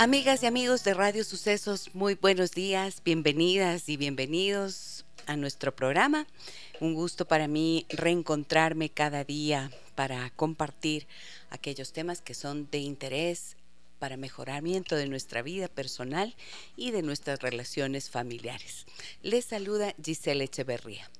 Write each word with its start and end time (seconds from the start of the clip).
Amigas 0.00 0.42
y 0.42 0.46
amigos 0.46 0.82
de 0.82 0.94
Radio 0.94 1.24
Sucesos, 1.24 1.94
muy 1.94 2.14
buenos 2.14 2.52
días, 2.52 3.02
bienvenidas 3.04 3.86
y 3.90 3.98
bienvenidos 3.98 5.04
a 5.26 5.36
nuestro 5.36 5.76
programa. 5.76 6.26
Un 6.80 6.94
gusto 6.94 7.26
para 7.26 7.48
mí 7.48 7.84
reencontrarme 7.90 8.88
cada 8.88 9.24
día 9.24 9.70
para 9.96 10.30
compartir 10.30 11.06
aquellos 11.50 11.92
temas 11.92 12.22
que 12.22 12.32
son 12.32 12.66
de 12.70 12.78
interés 12.78 13.58
para 13.98 14.16
mejoramiento 14.16 14.96
de 14.96 15.06
nuestra 15.06 15.42
vida 15.42 15.68
personal 15.68 16.34
y 16.78 16.92
de 16.92 17.02
nuestras 17.02 17.40
relaciones 17.40 18.08
familiares. 18.08 18.86
Les 19.20 19.44
saluda 19.44 19.94
Giselle 20.02 20.44
Echeverría. 20.44 21.10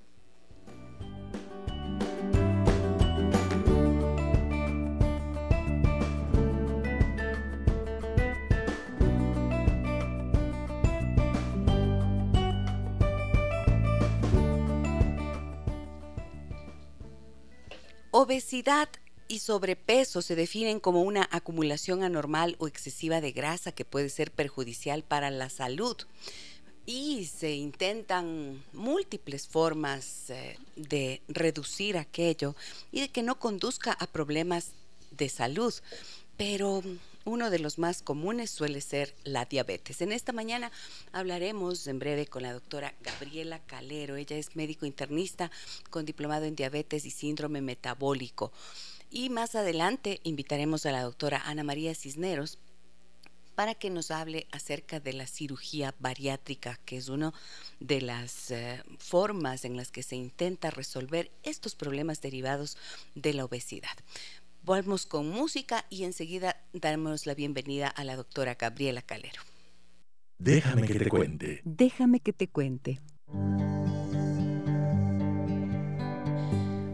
Obesidad 18.12 18.89
y 19.28 19.39
sobrepeso 19.39 20.22
se 20.22 20.34
definen 20.34 20.80
como 20.80 21.03
una 21.03 21.28
acumulación 21.30 22.03
anormal 22.03 22.56
o 22.58 22.66
excesiva 22.66 23.20
de 23.20 23.30
grasa 23.30 23.70
que 23.70 23.84
puede 23.84 24.08
ser 24.08 24.33
perjudicial 24.33 25.05
para 25.05 25.30
la 25.30 25.48
salud. 25.48 25.97
Y 26.86 27.27
se 27.27 27.55
intentan 27.55 28.64
múltiples 28.72 29.47
formas 29.47 30.31
eh, 30.31 30.58
de 30.75 31.22
reducir 31.28 31.97
aquello 31.97 32.56
y 32.91 33.03
de 33.03 33.08
que 33.11 33.22
no 33.22 33.38
conduzca 33.38 33.92
a 33.92 34.08
problemas 34.08 34.72
de 35.12 35.28
salud. 35.28 35.72
Pero 36.36 36.83
uno 37.24 37.50
de 37.50 37.58
los 37.58 37.78
más 37.78 38.02
comunes 38.02 38.50
suele 38.50 38.80
ser 38.80 39.14
la 39.24 39.44
diabetes. 39.44 40.00
En 40.00 40.12
esta 40.12 40.32
mañana 40.32 40.72
hablaremos 41.12 41.86
en 41.86 41.98
breve 41.98 42.26
con 42.26 42.42
la 42.42 42.52
doctora 42.52 42.94
Gabriela 43.02 43.58
Calero. 43.60 44.16
Ella 44.16 44.36
es 44.36 44.56
médico 44.56 44.86
internista 44.86 45.50
con 45.91 46.04
diplomado 46.04 46.44
en 46.46 46.56
diabetes 46.56 47.04
y 47.04 47.10
síndrome 47.10 47.60
metabólico. 47.60 48.52
Y 49.10 49.28
más 49.28 49.54
adelante 49.54 50.20
invitaremos 50.22 50.86
a 50.86 50.92
la 50.92 51.02
doctora 51.02 51.42
Ana 51.44 51.64
María 51.64 51.94
Cisneros 51.94 52.58
para 53.60 53.74
que 53.74 53.91
nos 53.91 54.10
hable 54.10 54.46
acerca 54.52 55.00
de 55.00 55.12
la 55.12 55.26
cirugía 55.26 55.94
bariátrica, 55.98 56.80
que 56.86 56.96
es 56.96 57.10
una 57.10 57.34
de 57.78 58.00
las 58.00 58.50
eh, 58.50 58.82
formas 58.98 59.66
en 59.66 59.76
las 59.76 59.91
que 59.91 60.02
se 60.02 60.16
intenta 60.16 60.70
resolver 60.70 61.30
estos 61.42 61.74
problemas 61.74 62.22
derivados 62.22 62.78
de 63.14 63.34
la 63.34 63.44
obesidad. 63.44 63.94
Volvemos 64.62 65.06
con 65.06 65.31
música 65.31 65.87
y 65.88 66.04
enseguida 66.04 66.56
damos 66.72 67.25
la 67.25 67.34
bienvenida 67.34 67.88
a 67.88 68.04
la 68.04 68.15
doctora 68.15 68.56
Gabriela 68.56 69.00
Calero. 69.00 69.41
Déjame 70.38 70.87
que 70.87 70.98
te 70.98 71.09
cuente. 71.09 71.60
Déjame 71.65 72.21
que 72.21 72.32
te 72.32 72.48
cuente. 72.48 73.00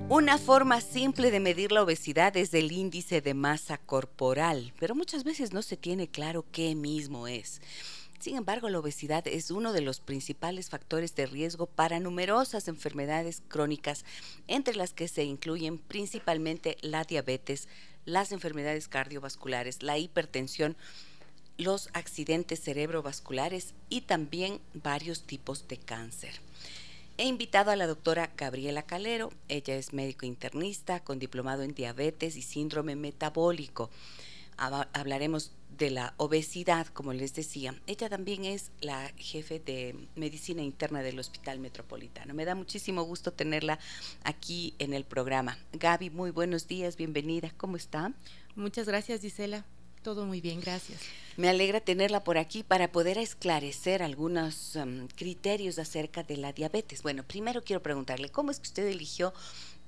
Una 0.09 0.39
forma 0.39 0.81
simple 0.81 1.33
de 1.33 1.41
medir 1.41 1.73
la 1.73 1.83
obesidad 1.83 2.37
es 2.37 2.55
el 2.55 2.71
índice 2.71 3.21
de 3.21 3.35
masa 3.35 3.79
corporal, 3.79 4.73
pero 4.79 4.95
muchas 4.95 5.25
veces 5.25 5.53
no 5.53 5.63
se 5.63 5.77
tiene 5.77 6.09
claro 6.09 6.47
qué 6.53 6.77
mismo 6.77 7.27
es. 7.27 7.61
Sin 8.19 8.37
embargo, 8.37 8.69
la 8.69 8.79
obesidad 8.79 9.27
es 9.29 9.51
uno 9.51 9.73
de 9.73 9.83
los 9.83 10.01
principales 10.01 10.71
factores 10.71 11.15
de 11.15 11.27
riesgo 11.27 11.67
para 11.67 12.01
numerosas 12.01 12.69
enfermedades 12.69 13.43
crónicas, 13.49 14.05
entre 14.49 14.75
las 14.75 14.93
que 14.93 15.09
se 15.09 15.25
incluyen 15.25 15.79
principalmente 15.79 16.79
la 16.81 17.05
diabetes, 17.05 17.69
las 18.05 18.33
enfermedades 18.33 18.89
cardiovasculares, 18.89 19.83
la 19.83 19.99
hipertensión, 19.99 20.77
los 21.59 21.89
accidentes 21.93 22.61
cerebrovasculares 22.63 23.75
y 23.89 24.03
también 24.03 24.61
varios 24.75 25.23
tipos 25.23 25.69
de 25.69 25.79
cáncer. 25.79 26.35
He 27.19 27.25
invitado 27.25 27.71
a 27.71 27.77
la 27.77 27.87
doctora 27.87 28.31
Gabriela 28.37 28.83
Calero, 28.83 29.33
ella 29.49 29.75
es 29.77 29.95
médico 29.95 30.27
internista 30.27 31.01
con 31.01 31.19
diplomado 31.19 31.63
en 31.63 31.75
diabetes 31.75 32.37
y 32.37 32.43
síndrome 32.43 32.95
metabólico. 32.95 33.91
Hablaremos 34.59 35.51
de 35.79 35.91
la 35.91 36.15
obesidad, 36.17 36.87
como 36.89 37.13
les 37.13 37.35
decía. 37.35 37.75
Ella 37.87 38.09
también 38.09 38.45
es 38.45 38.71
la 38.81 39.13
jefe 39.17 39.61
de 39.61 39.95
medicina 40.15 40.63
interna 40.63 41.03
del 41.03 41.19
Hospital 41.19 41.59
Metropolitano. 41.59 42.35
Me 42.35 42.45
da 42.45 42.55
muchísimo 42.55 43.03
gusto 43.03 43.33
tenerla 43.33 43.79
aquí 44.25 44.75
en 44.79 44.95
el 44.95 45.05
programa. 45.05 45.59
Gaby, 45.73 46.11
muy 46.11 46.31
buenos 46.31 46.67
días, 46.67 46.97
bienvenida. 46.97 47.53
¿Cómo 47.57 47.77
está? 47.77 48.13
Muchas 48.55 48.87
gracias, 48.87 49.21
Gisela. 49.21 49.65
Todo 50.03 50.25
muy 50.25 50.41
bien, 50.41 50.61
gracias. 50.61 51.01
Me 51.37 51.49
alegra 51.49 51.81
tenerla 51.81 52.23
por 52.23 52.39
aquí 52.39 52.63
para 52.63 52.93
poder 52.93 53.19
esclarecer 53.19 54.03
algunos 54.03 54.77
um, 54.77 55.09
criterios 55.09 55.79
acerca 55.79 56.23
de 56.23 56.37
la 56.37 56.53
diabetes. 56.53 57.03
Bueno, 57.03 57.25
primero 57.25 57.63
quiero 57.63 57.83
preguntarle, 57.83 58.31
¿cómo 58.31 58.53
es 58.53 58.61
que 58.61 58.69
usted 58.69 58.87
eligió 58.87 59.35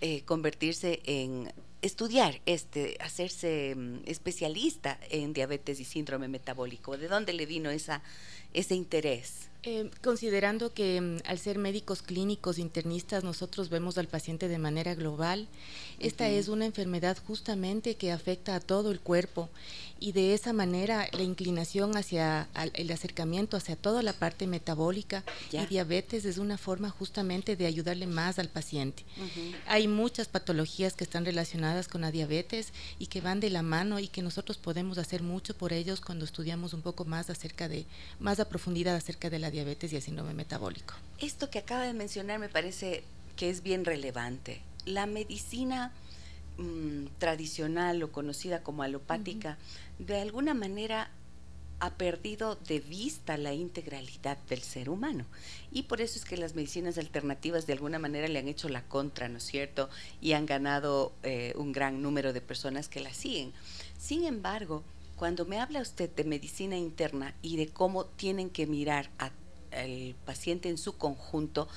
eh, 0.00 0.22
convertirse 0.22 1.00
en 1.04 1.53
estudiar, 1.82 2.41
este, 2.47 2.97
hacerse 3.00 3.75
mm, 3.76 4.00
especialista 4.06 4.98
en 5.10 5.32
diabetes 5.32 5.81
y 5.81 5.84
síndrome 5.84 6.28
metabólico? 6.28 6.97
¿De 6.97 7.09
dónde 7.09 7.32
le 7.32 7.47
vino 7.47 7.70
esa, 7.70 8.03
ese 8.53 8.75
interés? 8.75 9.48
Eh, 9.64 9.91
considerando 10.03 10.72
que 10.72 11.00
mm, 11.00 11.16
al 11.26 11.38
ser 11.38 11.59
médicos 11.59 12.03
clínicos 12.03 12.59
internistas 12.59 13.25
nosotros 13.25 13.70
vemos 13.70 13.98
al 13.98 14.06
paciente 14.06 14.47
de 14.47 14.59
manera 14.59 14.94
global, 14.94 15.48
esta 15.98 16.28
es 16.28 16.48
una 16.48 16.65
enfermedad 16.65 17.19
justamente 17.26 17.97
que 17.97 18.12
afecta 18.12 18.54
a 18.54 18.60
todo 18.60 18.92
el 18.92 19.00
cuerpo 19.00 19.50
y 20.00 20.12
de 20.12 20.34
esa 20.34 20.53
manera 20.53 21.09
la 21.12 21.22
inclinación 21.22 21.97
hacia 21.97 22.48
el 22.75 22.91
acercamiento 22.91 23.56
hacia 23.56 23.76
toda 23.76 24.03
la 24.03 24.12
parte 24.12 24.47
metabólica 24.47 25.25
y 25.53 25.64
diabetes 25.66 26.25
es 26.25 26.38
una 26.38 26.59
forma 26.59 26.91
justamente 26.91 27.56
de 27.56 27.66
ayudarle 27.66 28.06
más 28.06 28.38
al 28.38 28.48
paciente. 28.48 29.04
Hay 29.66 29.88
muchas 29.88 30.28
patologías 30.28 30.94
que 30.94 31.04
están 31.04 31.25
relacionadas 31.25 31.88
con 31.88 32.03
la 32.03 32.10
diabetes 32.10 32.72
y 32.98 33.06
que 33.06 33.20
van 33.20 33.41
de 33.41 33.50
la 33.50 33.62
mano 33.62 33.98
y 33.98 34.09
que 34.09 34.22
nosotros 34.22 34.59
podemos 34.59 34.98
hacer 34.98 35.22
mucho 35.22 35.56
por 35.56 35.72
ellos 35.72 36.00
cuando 36.00 36.25
estudiamos 36.25 36.75
un 36.75 36.82
poco 36.82 37.04
más 37.04 37.30
acerca 37.30 37.69
de 37.69 37.86
más 38.20 38.41
a 38.41 38.48
profundidad 38.48 38.94
acerca 38.94 39.30
de 39.30 39.38
la 39.38 39.50
diabetes 39.50 39.92
y 39.92 39.97
el 39.97 40.03
síndrome 40.03 40.34
metabólico. 40.34 40.94
Esto 41.19 41.50
que 41.50 41.59
acaba 41.59 41.82
de 41.82 41.94
mencionar 41.94 42.38
me 42.38 42.48
parece 42.48 43.03
que 43.36 43.50
es 43.50 43.62
bien 43.62 43.84
relevante. 43.84 44.60
La 44.84 45.06
medicina 45.06 45.92
mm, 46.59 47.07
tradicional 47.19 48.03
o 48.03 48.13
conocida 48.13 48.63
como 48.63 48.83
alopática, 48.83 49.59
de 49.99 50.21
alguna 50.21 50.55
manera 50.55 51.11
ha 51.81 51.91
perdido 51.91 52.57
de 52.57 52.81
vista 52.81 53.37
la 53.37 53.55
integralidad 53.55 54.39
del 54.49 54.63
ser 54.63 54.91
humano. 54.91 55.25
Y 55.71 55.84
por 55.84 56.01
eso 56.01 56.19
es 56.19 56.25
que 56.25 56.37
las 56.37 56.55
medicinas 56.55 56.99
alternativas 56.99 57.66
de 57.66 57.75
alguna 57.75 57.99
manera 57.99 58.27
le 58.27 58.39
han 58.39 58.49
hecho 58.49 58.69
la 58.69 58.83
contra, 58.83 59.28
¿no 59.28 59.39
es 59.39 59.45
cierto? 59.45 59.89
Y 60.21 60.33
han 60.33 60.47
ganado 60.47 61.13
eh, 61.22 61.53
un 61.57 61.72
gran 61.72 62.03
número 62.03 62.33
de 62.33 62.41
personas 62.41 62.89
que 62.89 63.01
la 63.01 63.15
siguen. 63.15 63.53
Sin 63.97 64.25
embargo, 64.25 64.83
cuando 65.16 65.45
me 65.45 65.61
habla 65.61 65.81
usted 65.81 66.11
de 66.11 66.25
medicina 66.25 66.77
interna 66.77 67.34
y 67.43 67.57
de 67.57 67.69
cómo 67.69 68.07
tienen 68.07 68.51
que 68.51 68.66
mirar 68.66 69.11
al 69.19 70.15
paciente 70.25 70.69
en 70.69 70.78
su 70.78 70.97
conjunto, 70.97 71.69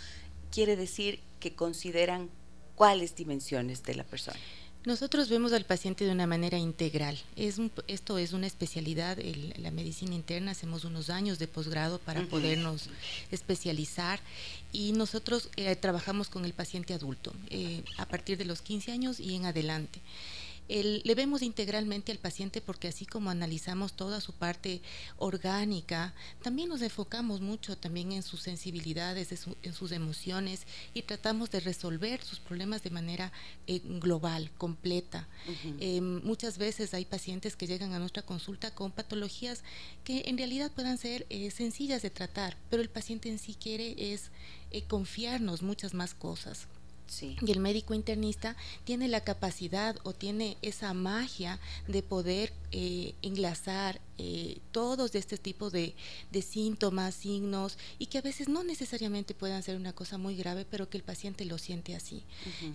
quiere 0.51 0.75
decir 0.75 1.19
que 1.39 1.53
consideran 1.55 2.29
cuáles 2.75 3.15
dimensiones 3.15 3.83
de 3.83 3.95
la 3.95 4.03
persona. 4.03 4.39
Nosotros 4.83 5.29
vemos 5.29 5.53
al 5.53 5.63
paciente 5.63 6.05
de 6.05 6.11
una 6.11 6.25
manera 6.25 6.57
integral. 6.57 7.15
Es 7.35 7.57
esto 7.87 8.17
es 8.17 8.33
una 8.33 8.47
especialidad, 8.47 9.19
en 9.19 9.53
la 9.61 9.69
medicina 9.69 10.15
interna, 10.15 10.51
hacemos 10.51 10.85
unos 10.85 11.11
años 11.11 11.37
de 11.37 11.47
posgrado 11.47 11.99
para 11.99 12.23
podernos 12.25 12.89
especializar 13.29 14.19
y 14.73 14.93
nosotros 14.93 15.49
eh, 15.55 15.75
trabajamos 15.75 16.29
con 16.29 16.45
el 16.45 16.53
paciente 16.53 16.95
adulto 16.95 17.31
eh, 17.51 17.83
a 17.97 18.07
partir 18.07 18.39
de 18.39 18.45
los 18.45 18.63
15 18.63 18.91
años 18.91 19.19
y 19.19 19.35
en 19.35 19.45
adelante. 19.45 19.99
Le 20.71 21.15
vemos 21.15 21.41
integralmente 21.41 22.13
al 22.13 22.17
paciente 22.17 22.61
porque 22.61 22.87
así 22.87 23.05
como 23.05 23.29
analizamos 23.29 23.93
toda 23.93 24.21
su 24.21 24.31
parte 24.31 24.81
orgánica, 25.17 26.13
también 26.41 26.69
nos 26.69 26.81
enfocamos 26.81 27.41
mucho 27.41 27.77
también 27.77 28.13
en 28.13 28.23
sus 28.23 28.41
sensibilidades, 28.41 29.33
en, 29.63 29.73
sus 29.73 29.91
emociones 29.91 30.61
y 30.93 31.01
tratamos 31.01 31.51
de 31.51 31.59
resolver 31.59 32.23
sus 32.23 32.39
problemas 32.39 32.83
de 32.83 32.89
manera 32.89 33.33
eh, 33.67 33.81
global, 33.83 34.49
completa. 34.57 35.27
Em, 35.79 36.23
muchas 36.23 36.57
veces 36.57 36.93
hay 36.93 37.03
pacientes 37.03 37.57
que 37.57 37.67
llegan 37.67 37.93
a 37.93 37.99
nuestra 37.99 38.23
consulta 38.23 38.73
con 38.73 38.91
patologías 38.91 39.63
que 40.05 40.23
en 40.27 40.37
realidad 40.37 40.71
puedan 40.71 40.97
ser 40.97 41.25
eh, 41.29 41.51
sencillas 41.51 42.01
de 42.01 42.11
tratar, 42.11 42.55
pero 42.69 42.81
el 42.81 42.89
paciente 42.89 43.27
en 43.27 43.39
sí 43.39 43.55
quiere 43.55 44.13
es 44.13 44.31
eh, 44.71 44.83
confiarnos 44.83 45.63
muchas 45.63 45.93
más 45.93 46.13
cosas. 46.13 46.67
Y 47.19 47.51
el 47.51 47.59
médico 47.59 47.93
internista 47.93 48.55
tiene 48.83 49.07
la 49.07 49.21
capacidad 49.21 49.95
o 50.03 50.13
tiene 50.13 50.57
esa 50.61 50.93
magia 50.93 51.59
de 51.87 52.03
poder 52.03 52.53
eh, 52.71 53.15
enlazar 53.21 53.99
eh, 54.17 54.59
todos 54.71 55.15
este 55.15 55.37
tipo 55.37 55.69
de, 55.69 55.95
síntomas, 56.41 57.15
signos, 57.15 57.77
y 57.99 58.05
que 58.05 58.19
a 58.19 58.21
veces 58.21 58.47
no 58.47 58.63
necesariamente 58.63 59.33
puedan 59.33 59.63
ser 59.63 59.75
una 59.75 59.93
cosa 59.93 60.17
muy 60.17 60.35
grave, 60.35 60.65
pero 60.69 60.89
que 60.89 60.97
el 60.97 61.03
paciente 61.03 61.43
lo 61.45 61.57
siente 61.57 61.95
así. 61.95 62.23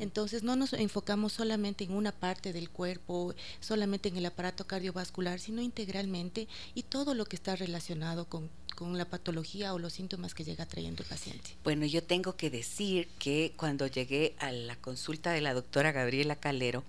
Entonces 0.00 0.42
no 0.42 0.56
nos 0.56 0.72
enfocamos 0.72 1.32
solamente 1.32 1.84
en 1.84 1.92
una 1.92 2.12
parte 2.12 2.52
del 2.52 2.68
cuerpo, 2.68 3.34
solamente 3.60 4.08
en 4.08 4.16
el 4.16 4.26
aparato 4.26 4.66
cardiovascular, 4.66 5.40
sino 5.40 5.62
integralmente 5.62 6.48
y 6.74 6.82
todo 6.82 7.14
lo 7.14 7.24
que 7.24 7.36
está 7.36 7.56
relacionado 7.56 8.26
con 8.28 8.50
con 8.76 8.96
la 8.98 9.06
patología 9.06 9.72
o 9.72 9.78
los 9.78 9.94
síntomas 9.94 10.34
que 10.34 10.44
llega 10.44 10.66
trayendo 10.66 11.02
el 11.02 11.08
paciente. 11.08 11.50
Bueno, 11.64 11.86
yo 11.86 12.02
tengo 12.04 12.36
que 12.36 12.50
decir 12.50 13.08
que 13.18 13.54
cuando 13.56 13.86
llegué 13.86 14.36
a 14.38 14.52
la 14.52 14.76
consulta 14.76 15.32
de 15.32 15.40
la 15.40 15.54
doctora 15.54 15.92
Gabriela 15.92 16.36
Calero, 16.36 16.84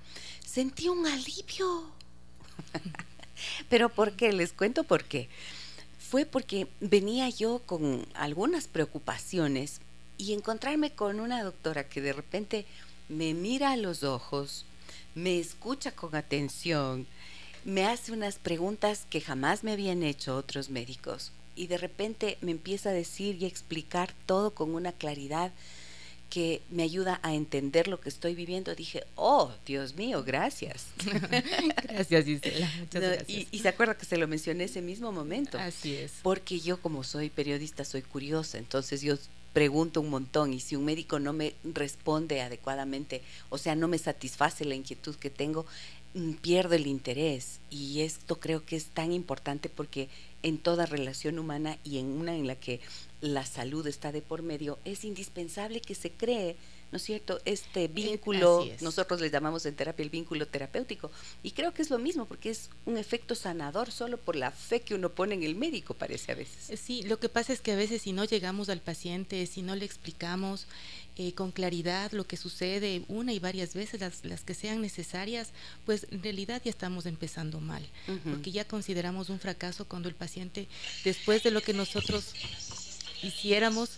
sentí 0.46 0.90
un 0.90 1.08
alivio. 1.08 1.90
Pero 3.70 3.88
¿por 3.88 4.12
qué? 4.18 4.34
Les 4.34 4.52
cuento 4.52 4.84
por 4.84 5.06
qué. 5.06 5.30
Fue 5.98 6.26
porque 6.26 6.68
venía 6.82 7.30
yo 7.30 7.60
con 7.66 8.06
algunas 8.14 8.68
preocupaciones 8.68 9.80
y 10.18 10.34
encontrarme 10.34 10.92
con 10.92 11.22
una 11.22 11.42
doctora 11.42 11.88
que 11.88 12.02
de 12.02 12.12
repente 12.12 12.66
me 13.08 13.34
mira 13.34 13.72
a 13.72 13.78
los 13.78 14.04
ojos, 14.04 14.66
me 15.16 15.40
escucha 15.40 15.94
con 15.94 16.16
atención, 16.16 17.08
me 17.64 17.86
hace 17.86 18.12
unas 18.12 18.36
preguntas 18.36 19.06
que 19.10 19.22
jamás 19.22 19.64
me 19.64 19.72
habían 19.72 20.04
hecho 20.04 20.36
otros 20.36 20.70
médicos 20.70 21.32
y 21.58 21.68
de 21.68 21.78
repente 21.78 22.38
me 22.42 22.52
empieza 22.52 22.90
a 22.90 22.94
decir 22.94 23.42
y 23.42 23.46
explicar 23.46 24.14
todo 24.26 24.52
con 24.52 24.74
una 24.76 24.92
claridad 24.92 25.52
que 26.30 26.62
me 26.70 26.84
ayuda 26.84 27.20
a 27.24 27.34
entender 27.34 27.88
lo 27.88 28.00
que 28.00 28.10
estoy 28.10 28.36
viviendo. 28.36 28.76
Dije, 28.76 29.06
oh, 29.16 29.52
Dios 29.66 29.96
mío, 29.96 30.24
gracias. 30.24 30.88
gracias, 31.84 32.26
Gisela. 32.26 32.72
Muchas 32.80 33.02
gracias. 33.02 33.30
Y, 33.30 33.48
y, 33.52 33.60
se 33.60 33.70
acuerda 33.70 33.98
que 33.98 34.06
se 34.06 34.18
lo 34.18 34.28
mencioné 34.28 34.66
ese 34.66 34.82
mismo 34.82 35.12
momento. 35.12 35.58
Así 35.58 35.96
es. 35.96 36.14
Porque 36.24 36.60
yo 36.60 36.82
como 36.82 37.04
soy 37.04 37.30
periodista, 37.30 37.86
soy 37.86 38.02
curiosa, 38.02 38.58
entonces 38.58 39.02
yo 39.02 39.18
pregunto 39.54 40.02
un 40.02 40.10
montón 40.10 40.54
y 40.54 40.60
si 40.60 40.76
un 40.76 40.86
médico 40.86 41.18
no 41.20 41.34
me 41.34 41.56
responde 41.64 42.42
adecuadamente, 42.42 43.24
o 43.50 43.58
sea, 43.58 43.76
no 43.76 43.88
me 43.88 43.98
satisface 43.98 44.66
la 44.66 44.76
inquietud 44.76 45.16
que 45.16 45.30
tengo, 45.30 45.66
mm, 46.14 46.34
pierdo 46.34 46.76
el 46.76 46.88
interés. 46.88 47.60
Y 47.72 48.02
esto 48.02 48.40
creo 48.40 48.66
que 48.66 48.76
es 48.76 48.86
tan 48.86 49.12
importante 49.12 49.70
porque 49.70 50.10
en 50.44 50.58
toda 50.58 50.86
relación 50.86 51.40
humana 51.40 51.78
y 51.84 52.00
en 52.00 52.08
una 52.08 52.36
en 52.36 52.48
la 52.48 52.56
que 52.56 52.80
la 53.22 53.46
salud 53.46 53.86
está 53.88 54.12
de 54.12 54.22
por 54.22 54.42
medio, 54.42 54.80
es 54.86 55.04
indispensable 55.04 55.82
que 55.82 55.96
se 55.96 56.12
cree, 56.12 56.56
¿no 56.92 56.98
es 56.98 57.04
cierto?, 57.04 57.40
este 57.46 57.86
eh, 57.86 57.88
vínculo, 57.88 58.66
nosotros 58.82 59.20
le 59.20 59.30
llamamos 59.30 59.66
en 59.66 59.76
terapia 59.76 60.04
el 60.04 60.10
vínculo 60.10 60.48
terapéutico, 60.48 61.12
y 61.44 61.52
creo 61.52 61.74
que 61.74 61.82
es 61.82 61.90
lo 61.90 62.00
mismo, 62.00 62.26
porque 62.26 62.50
es 62.50 62.70
un 62.86 62.98
efecto 62.98 63.36
sanador 63.36 63.92
solo 63.92 64.18
por 64.18 64.36
la 64.36 64.52
fe 64.52 64.82
que 64.82 64.96
uno 64.96 65.10
pone 65.10 65.36
en 65.36 65.44
el 65.44 65.56
médico, 65.56 65.94
parece 65.94 66.32
a 66.32 66.36
veces. 66.36 66.70
Eh, 66.70 66.78
sí, 66.78 67.04
lo 67.04 67.20
que 67.20 67.30
pasa 67.30 67.54
es 67.54 67.62
que 67.62 67.72
a 67.72 67.76
veces 67.76 68.02
si 68.04 68.14
no 68.14 68.26
llegamos 68.26 68.70
al 68.70 68.82
paciente, 68.82 69.46
si 69.48 69.62
no 69.62 69.76
le 69.76 69.86
explicamos, 69.86 70.68
eh, 71.20 71.34
con 71.34 71.52
claridad 71.52 72.12
lo 72.12 72.28
que 72.28 72.38
sucede 72.38 73.04
una 73.08 73.34
y 73.34 73.40
varias 73.40 73.74
veces, 73.74 74.02
las, 74.02 74.44
que 74.44 74.54
sean 74.54 74.82
necesarias, 74.82 75.50
pues 75.84 76.06
en 76.12 76.22
realidad 76.22 76.62
ya 76.64 76.70
estamos 76.70 77.08
empezando 77.08 77.60
mal, 77.60 77.84
porque 78.24 78.52
ya 78.52 78.66
consideramos 78.66 79.30
un 79.30 79.40
fracaso 79.40 79.86
cuando 79.86 80.10
el 80.10 80.16
paciente, 80.16 80.68
después 81.04 81.42
de 81.42 81.50
lo 81.50 81.62
que 81.62 81.74
nosotros 81.74 82.34
hiciéramos, 83.24 83.98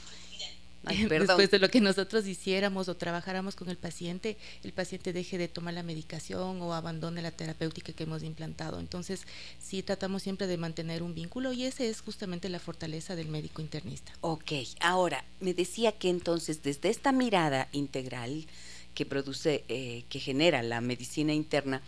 después 1.10 1.52
de 1.52 1.60
lo 1.60 1.70
que 1.70 1.82
nosotros 1.82 2.26
hiciéramos 2.28 2.88
o 2.88 2.96
trabajáramos 2.96 3.56
con 3.56 3.70
el 3.70 3.78
paciente, 3.78 4.38
el 4.64 4.72
paciente 4.72 5.14
deje 5.14 5.38
de 5.38 5.48
tomar 5.48 5.74
la 5.74 5.84
medicación 5.84 6.62
o 6.62 6.74
abandone 6.74 7.22
la 7.22 7.32
terapéutica 7.32 7.94
que 7.94 8.04
hemos 8.04 8.24
implantado. 8.24 8.80
Entonces, 8.80 9.24
sí 9.60 9.84
tratamos 9.84 10.24
siempre 10.24 10.48
de 10.48 10.58
mantener 10.58 11.04
un 11.04 11.14
vínculo 11.14 11.54
y 11.54 11.66
esa 11.66 11.84
es 11.84 12.02
justamente 12.02 12.50
la 12.50 12.60
fortaleza 12.60 13.16
del 13.16 13.28
médico 13.28 13.62
internista. 13.62 14.12
Ok, 14.22 14.52
ahora, 14.80 15.24
me 15.40 15.54
decía 15.54 15.92
que 15.92 16.10
entonces 16.10 16.64
desde 16.64 16.90
esta 16.90 17.12
mirada 17.12 17.68
integral 17.72 18.46
que 18.94 19.06
produce, 19.06 19.64
eh, 19.70 20.04
que 20.10 20.20
genera 20.20 20.64
la 20.64 20.82
medicina 20.82 21.34
interna, 21.34 21.82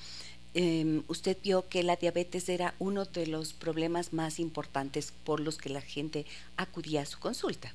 em, 0.54 1.04
usted 1.08 1.38
vio 1.42 1.68
que 1.70 1.84
la 1.84 1.96
diabetes 1.96 2.50
era 2.50 2.74
uno 2.80 3.06
de 3.06 3.28
los 3.28 3.54
problemas 3.54 4.14
más 4.14 4.40
importantes 4.40 5.14
por 5.24 5.40
los 5.40 5.58
que 5.58 5.70
la 5.70 5.82
gente 5.82 6.26
acudía 6.58 7.02
a 7.02 7.06
su 7.06 7.20
consulta. 7.20 7.74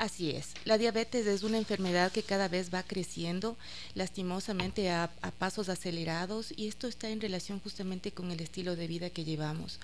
Así 0.00 0.30
es. 0.30 0.54
La 0.64 0.78
diabetes 0.78 1.26
es 1.26 1.42
una 1.42 1.58
enfermedad 1.58 2.10
que 2.10 2.22
cada 2.22 2.48
vez 2.48 2.72
va 2.72 2.82
creciendo 2.82 3.58
lastimosamente 3.94 4.88
a, 4.88 5.10
pasos 5.38 5.68
acelerados 5.68 6.54
y 6.56 6.68
esto 6.68 6.88
está 6.88 7.10
en 7.10 7.20
relación 7.20 7.60
justamente 7.60 8.10
con 8.10 8.30
el 8.30 8.40
estilo 8.40 8.76
de 8.76 8.86
vida 8.86 9.10
que 9.10 9.24
llevamos. 9.24 9.78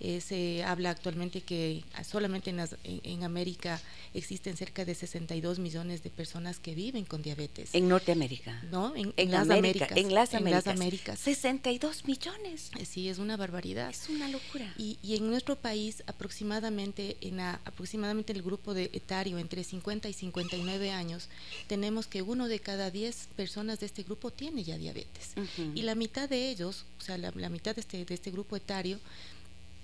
Eh, 0.00 0.20
se 0.20 0.64
habla 0.64 0.90
actualmente 0.90 1.42
que 1.42 1.84
solamente 2.04 2.50
en, 2.82 3.22
América 3.22 3.80
existen 4.12 4.56
cerca 4.56 4.84
de 4.84 4.96
62 4.96 5.60
millones 5.60 6.02
de 6.02 6.10
personas 6.10 6.58
que 6.58 6.74
viven 6.74 7.04
con 7.04 7.22
diabetes. 7.22 7.70
En 7.74 7.88
Norteamérica. 7.88 8.60
No, 8.72 8.92
en, 8.96 9.12
las 9.30 9.48
Américas. 9.48 9.96
En 9.96 10.12
las 10.12 10.34
Américas. 10.66 11.20
62 11.20 12.06
millones. 12.06 12.72
Sí, 12.84 13.08
es 13.08 13.18
una 13.18 13.36
barbaridad. 13.36 13.90
Es 13.90 14.08
una 14.08 14.26
locura. 14.26 14.74
Y, 14.76 14.98
en 15.14 15.28
nuestro 15.28 15.54
país 15.54 16.02
aproximadamente 16.08 17.16
en 17.20 17.38
aproximadamente 17.38 18.32
el 18.32 18.42
grupo 18.42 18.74
de 18.74 18.90
etario 18.92 19.43
entre 19.44 19.62
50 19.62 20.08
y 20.08 20.12
59 20.12 20.90
años, 20.90 21.28
tenemos 21.68 22.06
que 22.06 22.22
uno 22.22 22.48
de 22.48 22.58
cada 22.58 22.90
10 22.90 23.28
personas 23.36 23.78
de 23.78 23.86
este 23.86 24.02
grupo 24.02 24.30
tiene 24.30 24.64
ya 24.64 24.76
diabetes. 24.78 25.34
Y 25.74 25.82
la 25.82 25.94
mitad 25.94 26.28
de 26.28 26.50
ellos, 26.50 26.86
o 26.98 27.02
sea, 27.02 27.18
la, 27.18 27.48
mitad 27.50 27.74
de 27.74 27.82
este, 27.82 28.04
de 28.04 28.14
este 28.14 28.30
grupo 28.30 28.56
etario, 28.56 28.98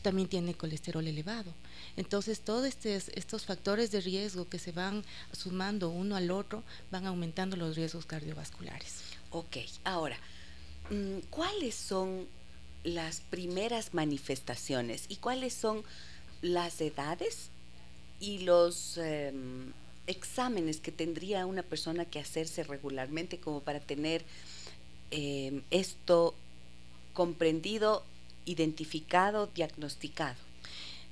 también 0.03 0.29
tiene 0.29 0.55
colesterol 0.55 1.07
elevado. 1.07 1.53
Entonces, 1.97 2.41
todos 2.41 2.65
estos, 2.65 3.11
estos 3.15 3.45
factores 3.45 3.91
de 3.91 4.01
riesgo 4.01 4.49
que 4.49 4.59
se 4.59 4.73
van 4.73 5.05
sumando 5.33 5.91
uno 5.91 6.17
al 6.17 6.31
otro 6.31 6.65
van 6.91 7.07
aumentando 7.07 7.57
los 7.57 7.77
riesgos 7.77 8.07
cardiovasculares. 8.07 9.03
Ok, 9.31 9.59
ahora, 9.85 10.19
mm, 10.91 11.27
¿cuáles 11.29 11.75
son 11.75 12.27
las 12.83 13.21
primeras 13.21 13.93
manifestaciones 13.93 15.05
y 15.09 15.17
cuáles 15.17 15.53
son 15.53 15.85
las 16.41 16.81
edades 16.81 17.51
y 18.21 18.41
los 18.41 18.99
em, 18.99 19.73
exámenes 20.07 20.79
que 20.79 20.93
tendría 20.93 21.47
una 21.47 21.63
persona 21.63 22.05
que 22.05 22.21
hacerse 22.21 22.63
regularmente 22.63 23.39
como 23.39 23.61
para 23.61 23.81
tener 23.81 24.25
em, 25.11 25.63
esto 25.71 26.35
comprendido, 27.15 28.05
identificado, 28.45 29.49
diagnosticado? 29.55 30.37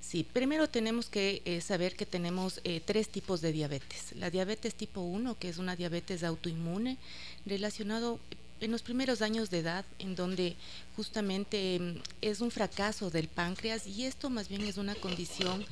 Sí, 0.01 0.25
primero 0.25 0.69
tenemos 0.69 1.07
que 1.07 1.43
eh, 1.45 1.61
saber 1.61 1.95
que 1.97 2.07
tenemos 2.07 2.61
eh, 2.65 2.81
tres 2.85 3.09
tipos 3.09 3.41
de 3.41 3.53
diabetes. 3.53 4.13
La 4.15 4.31
diabetes 4.31 4.75
tipo 4.75 5.01
1, 5.01 5.39
que 5.39 5.49
es 5.49 5.59
una 5.59 5.77
diabetes 5.77 6.23
autoinmune, 6.25 6.97
relacionado 7.45 8.19
en 8.61 8.71
los 8.71 8.83
primeros 8.83 9.23
años 9.23 9.51
de 9.51 9.59
edad, 9.59 9.85
en 9.99 10.15
donde 10.15 10.57
justamente 10.97 11.77
em, 11.77 12.01
es 12.23 12.41
un 12.41 12.51
fracaso 12.51 13.11
del 13.11 13.29
páncreas 13.29 13.87
y 13.87 14.05
esto 14.05 14.31
más 14.31 14.49
bien 14.49 14.63
es 14.63 14.79
una 14.79 14.95
condición 14.95 15.65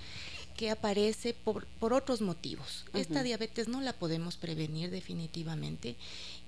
que 0.57 0.71
aparece 0.71 1.35
por, 1.35 1.67
por 1.67 1.93
otros 1.93 2.21
motivos. 2.21 2.85
Esta 2.95 3.23
diabetes 3.23 3.69
no 3.69 3.81
la 3.81 3.93
podemos 3.93 4.37
prevenir 4.37 4.91
definitivamente 4.91 5.97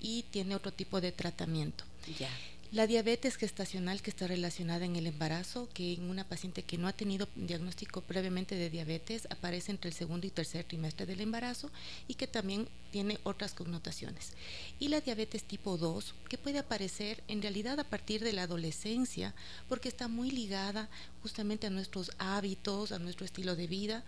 y 0.01 0.25
tiene 0.31 0.55
otro 0.55 0.73
tipo 0.73 1.01
de 1.01 1.13
tratamiento. 1.13 1.85
Ya. 2.19 2.31
La 2.71 2.87
diabetes 2.87 3.37
gestacional 3.37 4.03
que 4.03 4.11
está 4.11 4.27
relacionada 4.27 4.85
en 4.85 4.95
el 4.95 5.07
embarazo, 5.07 5.71
que 5.73 5.95
en 5.95 6.11
una 6.11 6.29
paciente 6.29 6.65
que 6.65 6.77
no 6.77 6.87
ha 6.87 6.93
tenido 6.93 7.27
diagnóstico 7.35 8.03
previamente 8.03 8.57
de 8.57 8.69
diabetes 8.69 9.27
aparece 9.31 9.71
entre 9.71 9.89
el 9.89 9.97
segundo 9.97 10.27
y 10.27 10.31
tercer 10.31 10.67
trimestre 10.67 11.07
del 11.07 11.23
embarazo 11.23 11.71
y 12.09 12.15
que 12.15 12.27
también 12.27 12.69
tiene 12.93 13.19
otras 13.23 13.55
connotaciones. 13.55 14.33
Y 14.79 14.89
la 14.89 15.01
diabetes 15.01 15.45
tipo 15.45 15.79
2, 15.79 16.15
que 16.29 16.37
puede 16.37 16.59
aparecer 16.59 17.23
en 17.27 17.41
realidad 17.41 17.81
a 17.81 17.85
partir 17.85 18.23
de 18.23 18.35
la 18.35 18.43
adolescencia, 18.43 19.35
porque 19.67 19.89
está 19.89 20.07
muy 20.07 20.31
ligada 20.31 20.91
justamente 21.23 21.67
a 21.67 21.71
nuestros 21.71 22.13
hábitos, 22.19 22.93
a 22.93 22.99
nuestro 22.99 23.25
estilo 23.25 23.57
de 23.57 23.67
vida 23.67 24.05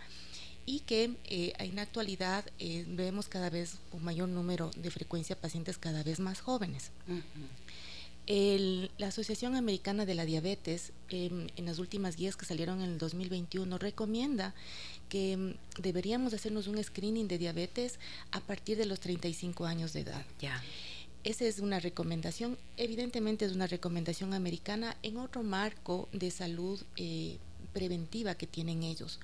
y 0.66 0.80
que 0.80 1.16
eh, 1.24 1.54
en 1.58 1.76
la 1.76 1.82
actualidad 1.82 2.44
eh, 2.58 2.84
vemos 2.86 3.26
cada 3.26 3.48
vez 3.48 3.78
un 3.92 4.04
mayor 4.04 4.28
número 4.28 4.70
de 4.76 4.90
frecuencia 4.90 5.34
pacientes 5.34 5.78
cada 5.78 6.02
vez 6.02 6.20
más 6.20 6.42
jóvenes. 6.42 6.90
La 8.30 9.08
Asociación 9.08 9.56
Americana 9.56 10.06
de 10.06 10.14
la 10.14 10.24
Diabetes, 10.24 10.92
em, 11.08 11.48
en 11.56 11.64
las 11.66 11.80
últimas 11.80 12.14
guías 12.14 12.36
que 12.36 12.46
salieron 12.46 12.80
en 12.80 12.90
el 12.90 12.98
2021, 12.98 13.76
recomienda 13.76 14.54
que 15.08 15.32
em, 15.32 15.54
deberíamos 15.78 16.32
hacernos 16.32 16.68
un 16.68 16.82
screening 16.82 17.26
de 17.26 17.38
diabetes 17.38 17.98
a 18.30 18.38
partir 18.38 18.78
de 18.78 18.86
los 18.86 19.00
35 19.00 19.66
años 19.66 19.92
de 19.92 20.00
edad. 20.02 20.24
Ya. 20.40 20.62
Esa 21.24 21.44
es 21.44 21.58
una 21.58 21.80
recomendación, 21.80 22.56
evidentemente 22.76 23.44
es 23.44 23.52
una 23.52 23.66
recomendación 23.66 24.32
americana 24.32 24.96
en 25.02 25.16
otro 25.16 25.42
marco 25.42 26.08
de 26.12 26.30
salud 26.30 26.80
eh, 26.96 27.38
preventiva 27.72 28.36
que 28.36 28.46
tienen 28.46 28.84
ellos. 28.84 29.18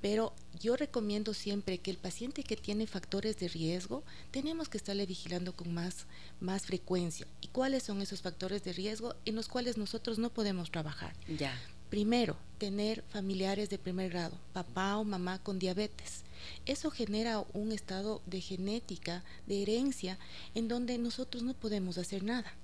Pero 0.00 0.34
yo 0.58 0.76
recomiendo 0.76 1.34
siempre 1.34 1.78
que 1.78 1.90
el 1.90 1.98
paciente 1.98 2.42
que 2.42 2.56
tiene 2.56 2.86
factores 2.86 3.38
de 3.38 3.48
riesgo, 3.48 4.02
tenemos 4.30 4.68
que 4.68 4.78
estarle 4.78 5.06
vigilando 5.06 5.52
con 5.54 5.74
más, 5.74 6.06
más 6.40 6.66
frecuencia. 6.66 7.26
¿Y 7.40 7.48
cuáles 7.48 7.82
son 7.82 8.00
esos 8.00 8.22
factores 8.22 8.64
de 8.64 8.72
riesgo 8.72 9.14
en 9.24 9.34
los 9.34 9.48
cuales 9.48 9.76
nosotros 9.76 10.18
no 10.18 10.30
podemos 10.30 10.70
trabajar? 10.70 11.14
Ya. 11.28 11.58
Primero, 11.90 12.36
tener 12.58 13.02
familiares 13.10 13.68
de 13.68 13.78
primer 13.78 14.10
grado, 14.10 14.38
papá 14.52 14.96
o 14.96 15.04
mamá 15.04 15.38
con 15.42 15.58
diabetes. 15.58 16.22
Eso 16.64 16.90
genera 16.90 17.44
un 17.52 17.72
estado 17.72 18.22
de 18.26 18.40
genética, 18.40 19.24
de 19.46 19.62
herencia, 19.62 20.18
en 20.54 20.68
donde 20.68 20.96
nosotros 20.98 21.42
no 21.42 21.52
podemos 21.52 21.98
hacer 21.98 22.22
nada. 22.22 22.54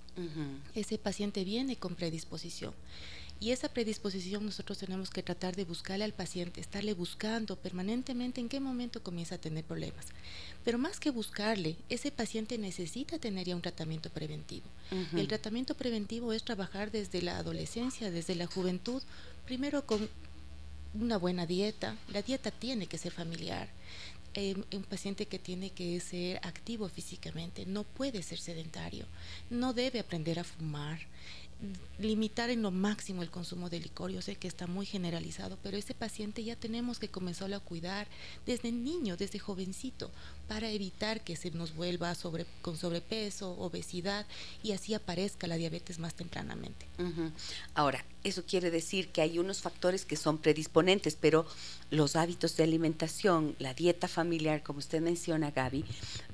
Ese 0.74 0.96
paciente 0.96 1.44
viene 1.44 1.76
con 1.76 1.94
predisposición. 1.94 2.72
Y 3.38 3.50
esa 3.50 3.68
predisposición 3.68 4.46
nosotros 4.46 4.78
tenemos 4.78 5.10
que 5.10 5.22
tratar 5.22 5.56
de 5.56 5.64
buscarle 5.64 6.04
al 6.04 6.14
paciente, 6.14 6.60
estarle 6.60 6.94
buscando 6.94 7.56
permanentemente 7.56 8.40
en 8.40 8.48
qué 8.48 8.60
momento 8.60 9.02
comienza 9.02 9.34
a 9.34 9.38
tener 9.38 9.62
problemas. 9.62 10.06
Pero 10.64 10.78
más 10.78 10.98
que 10.98 11.10
buscarle, 11.10 11.76
ese 11.90 12.10
paciente 12.10 12.56
necesita 12.56 13.18
tener 13.18 13.46
ya 13.46 13.56
un 13.56 13.62
tratamiento 13.62 14.08
preventivo. 14.10 14.66
el 15.14 15.28
tratamiento 15.28 15.74
preventivo 15.74 16.32
es 16.32 16.44
trabajar 16.44 16.90
desde 16.90 17.20
la 17.20 17.36
adolescencia, 17.36 18.10
desde 18.10 18.34
la 18.34 18.46
juventud, 18.46 19.02
primero 19.44 19.84
con 19.84 20.08
una 20.94 21.18
buena 21.18 21.46
dieta. 21.46 21.96
La 22.08 22.22
dieta 22.22 22.50
tiene 22.50 22.86
que 22.86 22.96
ser 22.96 23.12
familiar. 23.12 23.68
Eh, 24.38 24.54
un 24.74 24.82
paciente 24.82 25.24
que 25.24 25.38
tiene 25.38 25.70
que 25.70 25.98
ser 25.98 26.38
activo 26.42 26.88
físicamente, 26.90 27.64
no 27.64 27.84
puede 27.84 28.22
ser 28.22 28.38
sedentario, 28.38 29.06
no 29.48 29.72
debe 29.72 29.98
aprender 29.98 30.38
a 30.38 30.44
fumar, 30.44 30.98
limitar 31.98 32.50
en 32.50 32.62
lo 32.62 32.70
máximo 32.70 33.22
el 33.22 33.30
consumo 33.30 33.70
de 33.70 33.80
licor. 33.80 34.10
Yo 34.10 34.22
sé 34.22 34.36
que 34.36 34.48
está 34.48 34.66
muy 34.66 34.86
generalizado, 34.86 35.58
pero 35.62 35.76
ese 35.76 35.94
paciente 35.94 36.44
ya 36.44 36.56
tenemos 36.56 36.98
que 36.98 37.08
comenzarlo 37.08 37.56
a 37.56 37.60
cuidar 37.60 38.06
desde 38.44 38.72
niño, 38.72 39.16
desde 39.16 39.38
jovencito, 39.38 40.10
para 40.48 40.70
evitar 40.70 41.22
que 41.22 41.36
se 41.36 41.50
nos 41.50 41.74
vuelva 41.74 42.14
sobre, 42.14 42.46
con 42.62 42.76
sobrepeso, 42.76 43.52
obesidad 43.58 44.26
y 44.62 44.72
así 44.72 44.94
aparezca 44.94 45.46
la 45.46 45.56
diabetes 45.56 45.98
más 45.98 46.14
tempranamente. 46.14 46.86
Ahora, 47.74 48.04
eso 48.24 48.44
quiere 48.44 48.70
decir 48.70 49.08
que 49.08 49.20
hay 49.20 49.38
unos 49.38 49.60
factores 49.60 50.04
que 50.04 50.16
son 50.16 50.38
predisponentes, 50.38 51.16
pero 51.20 51.46
los 51.90 52.16
hábitos 52.16 52.56
de 52.56 52.64
alimentación, 52.64 53.54
la 53.58 53.74
dieta 53.74 54.08
familiar, 54.08 54.62
como 54.62 54.80
usted 54.80 55.00
menciona, 55.00 55.50
Gaby, 55.50 55.84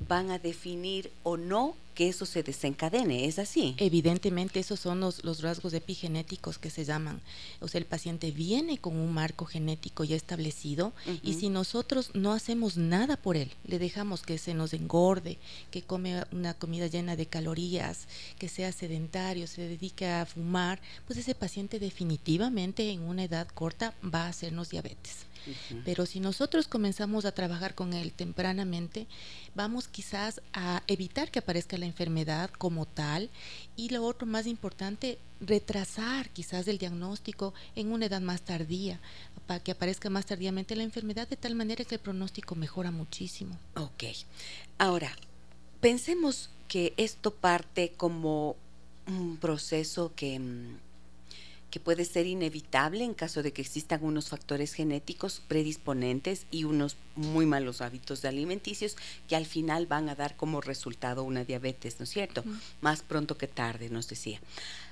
van 0.08 0.30
a 0.30 0.38
definir 0.38 1.12
o 1.22 1.36
no 1.36 1.74
que 1.94 2.08
eso 2.08 2.24
se 2.24 2.42
desencadene, 2.42 3.26
¿es 3.26 3.38
así? 3.38 3.74
Evidentemente, 3.76 4.60
esos 4.60 4.80
son 4.80 5.00
los, 5.00 5.24
los, 5.24 5.42
rasgos 5.42 5.74
epigenéticos 5.74 6.58
que 6.58 6.70
se 6.70 6.86
llaman. 6.86 7.20
O 7.60 7.68
sea, 7.68 7.80
el 7.80 7.84
paciente 7.84 8.30
viene 8.30 8.78
con 8.78 8.96
un 8.96 9.12
marco 9.12 9.44
genético 9.44 10.02
ya 10.04 10.16
establecido 10.16 10.94
y 11.22 11.34
si 11.34 11.50
nosotros 11.50 12.10
no 12.14 12.32
hacemos 12.32 12.78
nada 12.78 13.18
por 13.18 13.36
él, 13.36 13.52
le 13.66 13.78
dejamos 13.78 14.01
que 14.22 14.38
se 14.38 14.54
nos 14.54 14.72
engorde, 14.74 15.38
que 15.70 15.82
come 15.82 16.24
una 16.32 16.54
comida 16.54 16.86
llena 16.86 17.16
de 17.16 17.26
calorías, 17.26 18.08
que 18.38 18.48
sea 18.48 18.72
sedentario, 18.72 19.46
se 19.46 19.62
dedique 19.62 20.06
a 20.06 20.26
fumar, 20.26 20.80
pues 21.06 21.18
ese 21.18 21.34
paciente 21.34 21.78
definitivamente 21.78 22.90
en 22.90 23.02
una 23.02 23.24
edad 23.24 23.48
corta 23.48 23.94
va 24.02 24.24
a 24.24 24.28
hacernos 24.28 24.70
diabetes. 24.70 25.26
Pero 25.84 26.06
si 26.06 26.20
nosotros 26.20 26.68
comenzamos 26.68 27.24
a 27.24 27.32
trabajar 27.32 27.74
con 27.74 27.94
él 27.94 28.12
tempranamente, 28.12 29.06
vamos 29.54 29.88
quizás 29.88 30.40
a 30.52 30.82
evitar 30.86 31.30
que 31.30 31.40
aparezca 31.40 31.76
la 31.78 31.86
enfermedad 31.86 32.50
como 32.50 32.86
tal 32.86 33.30
y 33.76 33.88
lo 33.88 34.04
otro 34.04 34.26
más 34.26 34.46
importante, 34.46 35.18
retrasar 35.40 36.30
quizás 36.30 36.68
el 36.68 36.78
diagnóstico 36.78 37.52
en 37.74 37.90
una 37.90 38.06
edad 38.06 38.20
más 38.20 38.42
tardía, 38.42 39.00
para 39.46 39.60
que 39.60 39.72
aparezca 39.72 40.10
más 40.10 40.26
tardíamente 40.26 40.76
la 40.76 40.82
enfermedad 40.82 41.28
de 41.28 41.36
tal 41.36 41.54
manera 41.54 41.84
que 41.84 41.96
el 41.96 42.00
pronóstico 42.00 42.54
mejora 42.54 42.90
muchísimo. 42.90 43.58
Ok. 43.76 44.04
Ahora, 44.78 45.14
pensemos 45.80 46.50
que 46.68 46.94
esto 46.96 47.32
parte 47.32 47.92
como 47.96 48.56
un 49.06 49.36
proceso 49.36 50.12
que 50.14 50.38
mm, 50.38 50.76
que 51.72 51.80
puede 51.80 52.04
ser 52.04 52.26
inevitable 52.26 53.02
en 53.02 53.14
caso 53.14 53.42
de 53.42 53.54
que 53.54 53.62
existan 53.62 54.04
unos 54.04 54.28
factores 54.28 54.74
genéticos 54.74 55.40
predisponentes 55.48 56.44
y 56.50 56.64
unos 56.64 56.98
muy 57.16 57.46
malos 57.46 57.80
hábitos 57.80 58.26
alimenticios 58.26 58.94
que 59.26 59.36
al 59.36 59.46
final 59.46 59.86
van 59.86 60.10
a 60.10 60.14
dar 60.14 60.36
como 60.36 60.60
resultado 60.60 61.24
una 61.24 61.44
diabetes, 61.44 61.98
¿no 61.98 62.04
es 62.04 62.10
cierto? 62.10 62.44
Más 62.82 63.00
pronto 63.00 63.38
que 63.38 63.48
tarde, 63.48 63.88
nos 63.88 64.06
decía. 64.06 64.38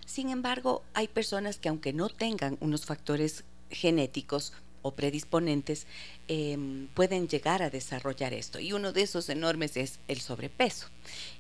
Sin 0.07 0.31
embargo, 0.31 0.83
hay 0.95 1.07
personas 1.07 1.59
que 1.59 1.69
aunque 1.69 1.93
no 1.93 2.09
tengan 2.09 2.57
unos 2.61 2.87
factores 2.87 3.45
genéticos 3.71 4.53
o 4.83 4.93
predisponentes, 4.93 5.87
em, 6.29 6.89
pueden 6.89 7.29
llegar 7.29 7.63
a 7.63 7.71
desarrollar 7.71 8.33
esto. 8.33 8.61
Y 8.61 8.73
uno 8.73 8.93
de 8.93 9.03
esos 9.03 9.29
enormes 9.29 9.77
es 9.77 9.99
el 10.09 10.21
sobrepeso. 10.21 10.87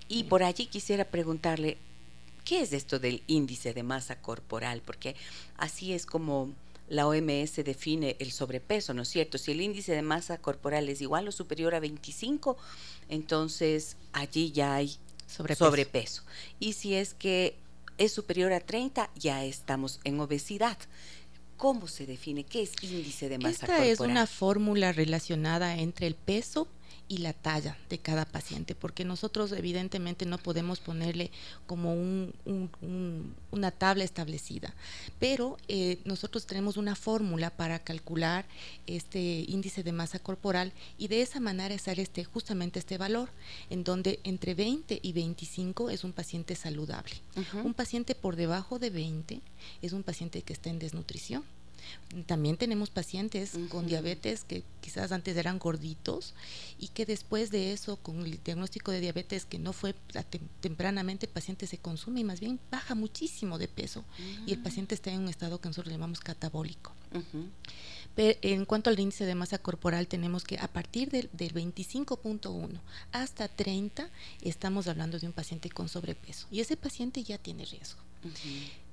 Y 0.08 0.25
por 0.25 0.42
allí 0.42 0.66
quisiera 0.66 1.04
preguntarle, 1.04 1.78
¿Qué 2.44 2.62
es 2.62 2.72
esto 2.72 2.99
del 2.99 3.22
índice 3.26 3.75
de 3.75 3.82
masa 3.82 4.16
corporal? 4.16 4.82
Porque 4.84 5.14
así 5.56 5.92
es 5.92 6.06
como 6.06 6.52
la 6.88 7.06
OMS 7.06 7.62
define 7.64 8.16
el 8.18 8.32
sobrepeso, 8.32 8.94
¿no 8.94 9.02
es 9.02 9.08
cierto? 9.08 9.38
Si 9.38 9.52
el 9.52 9.60
índice 9.60 9.92
de 9.92 10.02
masa 10.02 10.38
corporal 10.38 10.88
es 10.88 11.00
igual 11.00 11.28
o 11.28 11.32
superior 11.32 11.75
a 11.75 11.80
25, 11.80 12.56
entonces 13.08 13.96
allí 14.12 14.50
ya 14.50 14.75
hay 14.75 14.96
sobrepeso. 15.28 16.25
Y 16.58 16.72
si 16.72 16.94
es 16.94 17.14
que 17.14 17.54
es 17.99 18.12
superior 18.12 18.52
a 18.52 18.60
30, 18.60 19.10
ya 19.14 19.44
estamos 19.44 20.00
en 20.04 20.18
obesidad. 20.18 20.78
¿Cómo 21.61 21.88
se 21.88 22.07
define? 22.07 22.45
¿Qué 22.45 22.62
es 22.62 22.73
índice 22.81 23.29
de 23.29 23.37
masa 23.37 23.67
corporal? 23.67 23.83
Esta 23.87 24.05
es 24.05 24.11
una 24.11 24.26
fórmula 24.26 24.93
relacionada 24.93 25.76
entre 25.76 26.07
el 26.07 26.14
peso 26.14 26.69
y 27.11 27.19
la 27.19 27.33
talla 27.33 27.76
de 27.88 27.99
cada 27.99 28.25
paciente, 28.25 28.76
porque 28.76 29.05
nosotros 29.05 29.50
evidentemente 29.50 30.26
no 30.26 30.38
podemos 30.38 30.79
ponerle 30.79 31.33
como 31.67 31.93
una 33.50 33.71
tabla 33.73 34.05
establecida, 34.05 34.73
pero 35.19 35.57
eh, 35.67 35.99
nosotros 36.05 36.47
tenemos 36.47 36.76
una 36.76 36.95
fórmula 36.95 37.50
para 37.50 37.81
calcular 37.81 38.47
este 38.87 39.45
índice 39.49 39.83
de 39.83 39.90
masa 39.90 40.21
corporal 40.21 40.73
y 40.99 41.09
de 41.09 41.23
esa 41.23 41.40
manera 41.40 41.76
sale 41.79 42.02
este, 42.02 42.23
justamente 42.23 42.79
este 42.79 42.97
valor, 42.97 43.29
en 43.71 43.83
donde 43.83 44.21
entre 44.23 44.55
20 44.55 45.00
y 45.02 45.12
25 45.12 45.90
es 45.90 46.05
un 46.05 46.12
paciente 46.12 46.55
saludable. 46.55 47.17
Un 47.64 47.75
paciente 47.75 48.14
por 48.14 48.37
debajo 48.37 48.79
de 48.79 48.90
20 48.90 49.40
es 49.83 49.93
un 49.93 50.05
paciente 50.05 50.43
que 50.43 50.52
está 50.52 50.71
en 50.71 50.79
desnutrición. 50.79 51.43
También 52.26 52.56
tenemos 52.56 52.90
pacientes 52.90 53.52
con 53.68 53.87
diabetes 53.87 54.44
que 54.44 54.64
quizás 54.80 55.12
antes 55.12 55.37
eran 55.37 55.58
gorditos 55.58 56.34
y 56.78 56.88
que 56.88 57.06
después 57.06 57.50
de 57.50 57.72
eso, 57.72 57.96
con 57.96 58.25
el 58.26 58.42
diagnóstico 58.42 58.90
de 58.90 59.00
diabetes 59.00 59.44
que 59.44 59.58
no 59.58 59.72
fue 59.72 59.94
tempranamente, 60.60 61.26
el 61.26 61.32
paciente 61.32 61.66
se 61.66 61.78
consume 61.78 62.20
y 62.20 62.25
más 62.25 62.40
bien 62.40 62.58
baja 62.70 62.94
muchísimo 62.94 63.58
de 63.58 63.68
peso 63.68 64.04
y 64.46 64.52
el 64.52 64.58
mm. 64.58 64.62
paciente 64.62 64.94
está 64.94 65.10
en 65.10 65.20
un 65.20 65.28
estado 65.28 65.60
que 65.60 65.68
nosotros 65.68 65.92
llamamos 65.92 66.20
catabólico. 66.20 66.92
Pero 68.14 68.38
en 68.42 68.64
cuanto 68.64 68.90
al 68.90 68.99
índice 68.99 69.25
de 69.25 69.34
masa 69.34 69.58
corporal, 69.58 70.06
tenemos 70.08 70.44
que 70.44 70.58
a 70.58 70.68
partir 70.68 71.10
del, 71.10 71.30
25.1 71.32 72.80
hasta 73.12 73.49
30 73.49 74.10
estamos 74.42 74.88
hablando 74.88 75.18
de 75.18 75.26
un 75.26 75.32
paciente 75.32 75.70
con 75.70 75.88
sobrepeso 75.88 76.46
y 76.50 76.60
ese 76.60 76.76
paciente 76.76 77.22
ya 77.22 77.38
tiene 77.38 77.64
riesgo. 77.64 78.00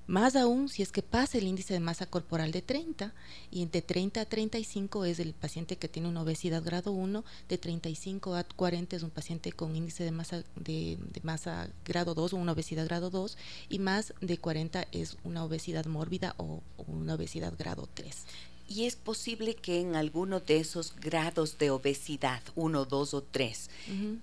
Más 0.08 0.38
aún 0.38 0.70
si 0.70 0.82
es 0.82 0.94
que 0.94 1.04
pasa 1.04 1.38
el 1.38 1.48
índice 1.48 1.74
de 1.74 1.82
masa 1.82 2.06
corporal 2.06 2.54
de 2.54 2.62
30 2.62 3.14
y 3.52 3.66
de 3.66 3.82
30 3.82 4.22
a 4.22 4.26
35 4.26 5.04
es 5.04 5.20
el 5.20 5.34
paciente 5.34 5.76
que 5.76 5.90
tiene 5.90 6.08
una 6.08 6.22
obesidad 6.22 6.64
grado 6.64 6.94
1, 6.94 7.26
de 7.50 7.58
35 7.58 8.36
a 8.36 8.46
40 8.46 8.96
es 8.96 9.04
un 9.04 9.10
paciente 9.10 9.52
con 9.52 9.76
índice 9.76 10.06
de 10.06 10.12
masa 10.12 10.44
de, 10.56 10.98
masa 11.24 11.70
grado 11.84 12.14
2 12.14 12.34
o 12.34 12.38
una 12.38 12.54
obesidad 12.54 12.86
grado 12.86 13.10
2 13.10 13.38
y 13.68 13.80
más 13.80 14.14
de 14.22 14.38
40 14.38 14.88
es 14.94 15.18
una 15.26 15.44
obesidad 15.44 15.86
mórbida 15.88 16.36
o, 16.38 16.62
o 16.78 16.84
una 16.88 17.16
obesidad 17.16 17.54
grado 17.58 17.90
3. 17.94 18.26
Y 18.68 18.86
es 18.86 18.96
posible 18.96 19.56
que 19.56 19.80
en 19.80 19.96
alguno 19.96 20.40
de 20.40 20.58
esos 20.58 20.94
grados 20.96 21.58
de 21.58 21.72
obesidad, 21.72 22.42
uno, 22.56 22.86
dos 22.86 23.14
o 23.14 23.24
tres, 23.24 23.70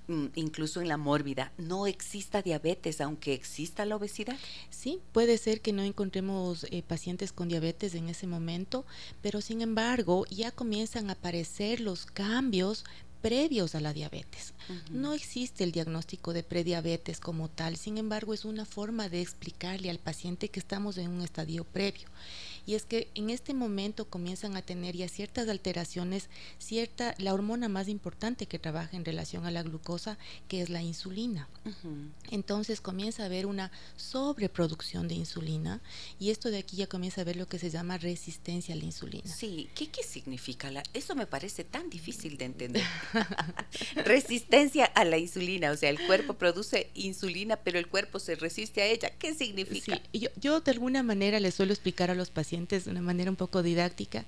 mm, 0.06 0.26
incluso 0.34 0.80
en 0.80 0.88
la 0.88 0.98
mórbida, 0.98 1.52
no 1.56 1.86
exista 1.86 2.42
diabetes, 2.42 3.00
aunque 3.00 3.32
exista 3.32 3.86
la 3.86 3.96
obesidad. 3.96 4.36
Sí, 4.70 5.00
puede 5.12 5.38
ser 5.38 5.60
que 5.60 5.72
no 5.72 5.82
encontremos 5.82 6.64
eh, 6.70 6.82
pacientes 6.82 7.32
con 7.32 7.48
diabetes 7.48 7.94
en 7.94 8.08
ese 8.08 8.26
momento, 8.26 8.84
pero 9.22 9.40
sin 9.40 9.62
embargo 9.62 10.26
ya 10.30 10.50
comienzan 10.50 11.08
a 11.08 11.14
aparecer 11.14 11.80
los 11.80 12.04
cambios 12.06 12.84
previos 13.24 13.74
a 13.74 13.80
la 13.80 13.94
diabetes. 13.94 14.52
No 14.90 15.14
existe 15.14 15.64
el 15.64 15.72
diagnóstico 15.72 16.34
de 16.34 16.42
prediabetes 16.42 17.20
como 17.20 17.48
tal, 17.48 17.78
sin 17.78 17.96
embargo 17.96 18.34
es 18.34 18.44
una 18.44 18.66
forma 18.66 19.08
de 19.08 19.22
explicarle 19.22 19.88
al 19.88 19.98
paciente 19.98 20.50
que 20.50 20.60
estamos 20.60 20.98
en 20.98 21.08
un 21.08 21.22
estadio 21.22 21.64
previo 21.64 22.06
y 22.66 22.74
es 22.74 22.84
que 22.84 23.08
en 23.14 23.30
este 23.30 23.54
momento 23.54 24.06
comienzan 24.06 24.56
a 24.56 24.62
tener 24.62 24.96
ya 24.96 25.08
ciertas 25.08 25.48
alteraciones, 25.48 26.28
cierta, 26.58 27.14
la 27.18 27.34
hormona 27.34 27.68
más 27.68 27.88
importante 27.88 28.46
que 28.46 28.58
trabaja 28.58 28.96
en 28.96 29.04
relación 29.04 29.44
a 29.44 29.50
la 29.50 29.62
glucosa, 29.62 30.18
que 30.48 30.62
es 30.62 30.70
la 30.70 30.82
insulina. 30.82 31.48
Entonces 32.30 32.80
comienza 32.80 33.22
a 33.22 33.26
haber 33.26 33.46
una 33.46 33.70
sobreproducción 33.96 35.08
de 35.08 35.14
insulina 35.14 35.80
y 36.18 36.30
esto 36.30 36.50
de 36.50 36.58
aquí 36.58 36.76
ya 36.76 36.86
comienza 36.86 37.20
a 37.20 37.24
ver 37.24 37.36
lo 37.36 37.46
que 37.46 37.58
se 37.58 37.70
llama 37.70 37.98
resistencia 37.98 38.74
a 38.74 38.78
la 38.78 38.84
insulina. 38.84 39.30
Sí, 39.30 39.68
¿qué, 39.74 39.88
qué 39.88 40.02
significa? 40.02 40.70
La, 40.70 40.82
eso 40.94 41.14
me 41.14 41.26
parece 41.26 41.64
tan 41.64 41.90
difícil 41.90 42.38
de 42.38 42.46
entender. 42.46 42.84
resistencia 43.96 44.86
a 44.86 45.04
la 45.04 45.18
insulina, 45.18 45.70
o 45.70 45.76
sea, 45.76 45.90
el 45.90 46.00
cuerpo 46.06 46.34
produce 46.34 46.90
insulina, 46.94 47.56
pero 47.56 47.78
el 47.78 47.88
cuerpo 47.88 48.18
se 48.18 48.36
resiste 48.36 48.80
a 48.82 48.86
ella. 48.86 49.10
¿Qué 49.18 49.34
significa? 49.34 50.00
Sí, 50.12 50.18
yo, 50.18 50.28
yo 50.40 50.60
de 50.60 50.70
alguna 50.70 51.02
manera 51.02 51.40
les 51.40 51.54
suelo 51.54 51.72
explicar 51.72 52.10
a 52.10 52.14
los 52.14 52.30
pacientes 52.30 52.53
de 52.56 52.90
una 52.90 53.02
manera 53.02 53.30
un 53.30 53.36
poco 53.36 53.62
didáctica, 53.62 54.24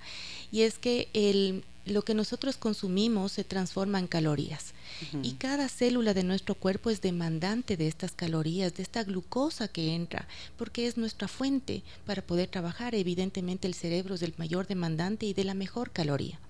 y 0.52 0.62
es 0.62 0.78
que 0.78 1.08
el, 1.12 1.64
lo 1.86 2.02
que 2.02 2.14
nosotros 2.14 2.56
consumimos 2.56 3.32
se 3.32 3.44
transforma 3.44 3.98
en 3.98 4.06
calorías. 4.06 4.74
Y 5.22 5.32
cada 5.32 5.68
célula 5.68 6.14
de 6.14 6.24
nuestro 6.24 6.54
cuerpo 6.54 6.90
es 6.90 7.00
demandante 7.00 7.76
de 7.76 7.86
estas 7.86 8.12
calorías, 8.12 8.74
de 8.74 8.82
esta 8.82 9.04
glucosa 9.04 9.68
que 9.68 9.94
entra, 9.94 10.26
porque 10.56 10.86
es 10.86 10.96
nuestra 10.96 11.28
fuente 11.28 11.82
para 12.04 12.22
poder 12.22 12.48
trabajar. 12.48 12.94
Evidentemente 12.94 13.68
el 13.68 13.74
cerebro 13.74 14.14
es 14.14 14.22
el 14.22 14.34
mayor 14.38 14.66
demandante 14.66 15.26
y 15.26 15.34
de 15.34 15.44
la 15.44 15.54
mejor 15.54 15.90
caloría. 15.90 16.40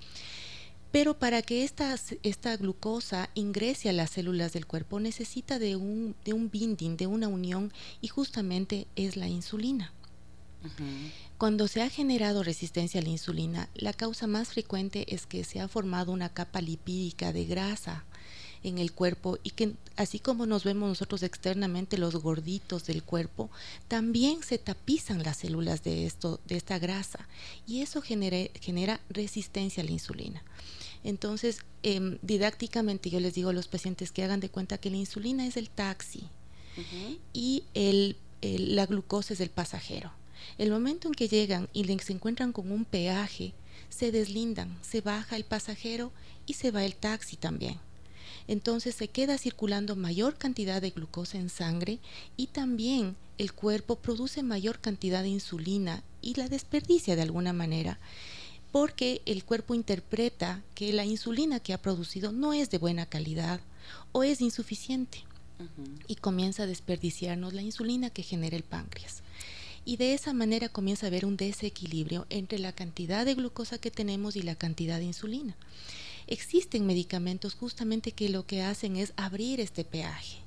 Pero 0.93 1.19
para 1.19 1.43
que 1.43 1.65
esta, 1.65 1.95
esta 2.23 2.57
glucosa 2.57 3.29
ingrese 3.35 3.91
a 3.91 3.93
las 3.93 4.11
células 4.11 4.53
del 4.53 4.67
cuerpo 4.67 5.01
necesita 5.01 5.59
de 5.59 5.77
un, 5.77 6.15
de 6.25 6.33
un 6.33 6.51
binding, 6.51 6.97
de 6.97 7.07
una 7.07 7.29
unión, 7.29 7.73
y 8.01 8.09
justamente 8.09 8.87
es 8.97 9.17
la 9.17 9.29
insulina. 9.29 9.93
Cuando 11.39 11.69
se 11.69 11.83
ha 11.83 11.89
generado 11.89 12.43
resistencia 12.43 13.01
a 13.01 13.05
la 13.05 13.11
insulina, 13.11 13.69
la 13.75 13.93
causa 13.93 14.27
más 14.27 14.49
frecuente 14.49 15.15
es 15.15 15.27
que 15.27 15.45
se 15.45 15.61
ha 15.61 15.69
formado 15.69 16.13
una 16.13 16.29
capa 16.29 16.61
lipídica 16.61 17.33
de 17.33 17.45
grasa 17.45 18.05
en 18.63 18.79
el 18.79 18.93
cuerpo 18.93 19.39
y 19.43 19.51
que 19.51 19.75
así 19.97 20.19
como 20.19 20.47
nos 20.47 20.65
vemos 20.65 20.89
nosotros 20.89 21.23
externamente 21.23 21.99
los 21.99 22.17
gorditos 22.17 22.85
del 22.87 23.03
cuerpo, 23.03 23.51
también 23.87 24.43
se 24.43 24.59
tapizan 24.59 25.23
las 25.23 25.39
células 25.39 25.85
de 25.85 26.07
esto 26.07 26.41
de 26.47 26.57
esta 26.57 26.79
grasa 26.79 27.29
y 27.67 27.83
eso 27.83 28.03
genera, 28.03 28.51
genera 28.61 29.01
resistencia 29.09 29.83
a 29.83 29.87
la 29.87 29.93
insulina. 29.93 30.43
Entonces, 31.05 31.59
em, 31.85 32.19
didácticamente 32.23 33.11
yo 33.11 33.21
les 33.21 33.35
digo 33.35 33.51
a 33.51 33.53
los 33.53 33.69
pacientes 33.69 34.11
que 34.11 34.25
hagan 34.25 34.41
de 34.41 34.49
cuenta 34.49 34.79
que 34.79 34.91
la 34.91 34.97
insulina 34.97 35.47
es 35.47 35.57
el 35.57 35.71
taxi 35.71 36.29
y 37.33 37.65
el, 37.75 38.17
la 38.43 38.87
glucosa 38.87 39.33
es 39.33 39.41
el 39.41 39.51
pasajero. 39.51 40.11
El 40.59 40.71
momento 40.71 41.09
en 41.09 41.15
que 41.15 41.29
llegan 41.29 41.69
y 41.73 41.85
se 41.99 42.13
encuentran 42.13 42.53
con 42.53 42.71
un 42.71 42.85
peaje, 42.85 43.53
se 43.89 44.13
deslindan, 44.13 44.77
se 44.83 45.01
baja 45.01 45.37
el 45.37 45.45
pasajero 45.45 46.13
y 46.47 46.55
se 46.55 46.71
va 46.71 46.85
el 46.85 46.97
taxi 46.97 47.37
también. 47.37 47.79
Entonces 48.49 48.95
se 48.95 49.09
queda 49.09 49.39
circulando 49.39 49.97
mayor 49.97 50.37
cantidad 50.37 50.81
de 50.81 50.91
glucosa 50.91 51.39
en 51.39 51.49
sangre 51.49 51.99
y 52.37 52.49
también 52.49 53.17
el 53.39 53.53
cuerpo 53.53 53.97
produce 53.97 54.43
mayor 54.43 54.79
cantidad 54.79 55.23
de 55.23 55.29
insulina 55.29 56.03
y 56.23 56.35
la 56.35 56.49
desperdicia 56.49 57.17
de 57.17 57.23
alguna 57.23 57.53
manera 57.53 57.99
porque 58.77 59.23
el 59.25 59.43
cuerpo 59.43 59.75
interpreta 59.75 60.63
que 60.75 60.93
la 60.93 61.07
insulina 61.07 61.61
que 61.61 61.73
ha 61.73 61.81
producido 61.81 62.31
no 62.31 62.53
es 62.53 62.69
de 62.69 62.77
buena 62.77 63.07
calidad 63.07 63.61
o 64.13 64.23
es 64.23 64.43
insuficiente 64.43 65.25
y 66.07 66.17
comienza 66.17 66.65
a 66.65 66.67
desperdiciarnos 66.67 67.55
la 67.55 67.63
insulina 67.63 68.11
que 68.11 68.23
genera 68.23 68.55
el 68.55 68.65
páncreas 68.65 69.23
y 69.87 69.97
de 69.97 70.13
esa 70.13 70.35
manera 70.35 70.69
comienza 70.69 71.07
a 71.07 71.09
haber 71.09 71.25
un 71.25 71.37
desequilibrio 71.37 72.27
entre 72.29 72.59
la 72.59 72.73
cantidad 72.73 73.25
de 73.25 73.37
glucosa 73.37 73.79
que 73.79 73.93
tenemos 73.93 74.35
y 74.35 74.43
la 74.43 74.57
cantidad 74.57 74.99
de 74.99 75.05
insulina. 75.05 75.57
Existen 76.27 76.85
medicamentos 76.85 77.55
justamente 77.55 78.11
que 78.11 78.29
lo 78.29 78.45
que 78.45 78.63
hacen 78.63 78.97
es 78.97 79.13
abrir 79.17 79.61
este 79.61 79.85
peaje. 79.85 80.39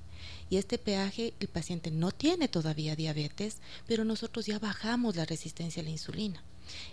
Y 0.49 0.57
este 0.57 0.77
peaje, 0.77 1.33
el 1.39 1.47
paciente 1.47 1.89
no 1.89 2.11
tiene 2.11 2.49
todavía 2.49 2.97
diabetes, 2.97 3.57
pero 3.87 4.03
nosotros 4.03 4.45
ya 4.45 4.59
bajamos 4.59 5.15
la 5.15 5.25
resistencia 5.25 5.81
a 5.81 5.85
la 5.85 5.91
insulina. 5.91 6.43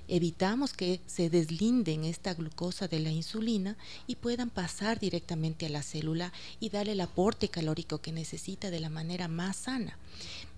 Evitamos 0.09 0.73
que 0.73 1.01
se 1.07 1.31
deslinden 1.31 2.05
esta 2.05 2.35
glucosa 2.35 2.89
de 2.89 3.01
la 3.01 3.11
insulina 3.11 3.77
y 4.07 4.17
puedan 4.17 4.51
pasar 4.51 4.99
directamente 5.01 5.67
a 5.67 5.69
la 5.69 5.83
célula 5.83 6.33
y 6.61 6.71
darle 6.71 6.93
el 6.93 7.01
aporte 7.01 7.49
calórico 7.49 7.99
que 7.99 8.13
necesita 8.13 8.71
de 8.71 8.81
la 8.81 8.89
manera 8.89 9.29
más 9.29 9.57
sana. 9.57 9.99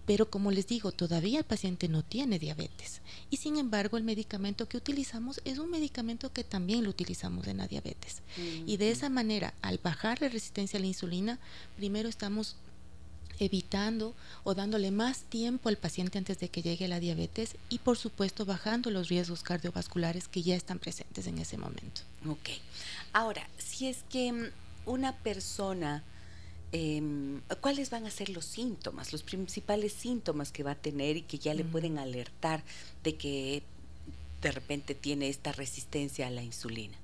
Pero 0.08 0.30
como 0.30 0.50
les 0.50 0.66
digo, 0.66 0.90
todavía 0.90 1.38
el 1.38 1.44
paciente 1.44 1.86
no 1.86 2.02
tiene 2.02 2.38
diabetes. 2.38 3.02
Y 3.28 3.36
sin 3.36 3.58
embargo, 3.58 3.98
el 3.98 4.04
medicamento 4.04 4.66
que 4.66 4.78
utilizamos 4.78 5.42
es 5.44 5.58
un 5.58 5.70
medicamento 5.70 6.32
que 6.32 6.44
también 6.44 6.84
lo 6.84 6.88
utilizamos 6.88 7.46
en 7.46 7.58
la 7.58 7.68
diabetes. 7.68 8.22
Y 8.66 8.78
de 8.78 8.90
esa 8.90 9.10
manera, 9.10 9.52
al 9.60 9.76
bajar 9.76 10.22
la 10.22 10.30
resistencia 10.30 10.78
a 10.78 10.80
la 10.80 10.86
insulina, 10.86 11.38
primero 11.76 12.08
estamos 12.08 12.56
evitando 13.38 14.14
o 14.44 14.54
dándole 14.54 14.90
más 14.92 15.24
tiempo 15.24 15.68
al 15.68 15.76
paciente 15.76 16.16
antes 16.16 16.38
de 16.38 16.48
que 16.48 16.62
llegue 16.62 16.88
la 16.88 17.00
diabetes 17.00 17.56
y 17.68 17.78
por 17.78 17.98
supuesto 17.98 18.46
bajando 18.46 18.90
los 18.90 19.08
riesgos 19.08 19.42
cardiovasculares 19.42 20.26
que 20.26 20.42
ya 20.42 20.56
están 20.56 20.78
presentes 20.78 21.26
en 21.26 21.36
ese 21.36 21.58
momento. 21.58 22.00
Ok. 22.26 22.48
Ahora, 23.12 23.46
si 23.58 23.88
es 23.88 24.04
que 24.08 24.52
una 24.86 25.14
persona 25.18 26.02
Em, 26.70 27.40
cuáles 27.62 27.88
van 27.88 28.04
a 28.04 28.10
ser 28.10 28.28
los 28.28 28.44
síntomas, 28.44 29.12
los 29.12 29.22
principales 29.22 29.92
síntomas 29.92 30.52
que 30.52 30.62
va 30.62 30.72
a 30.72 30.74
tener 30.74 31.16
y 31.16 31.22
que 31.22 31.38
ya 31.38 31.54
le 31.54 31.64
pueden 31.64 31.98
alertar 31.98 32.62
de 33.02 33.14
que 33.16 33.62
de 34.42 34.52
repente 34.52 34.94
tiene 34.94 35.28
esta 35.28 35.52
resistencia 35.52 36.26
a 36.26 36.30
la 36.30 36.42
insulina. 36.42 36.94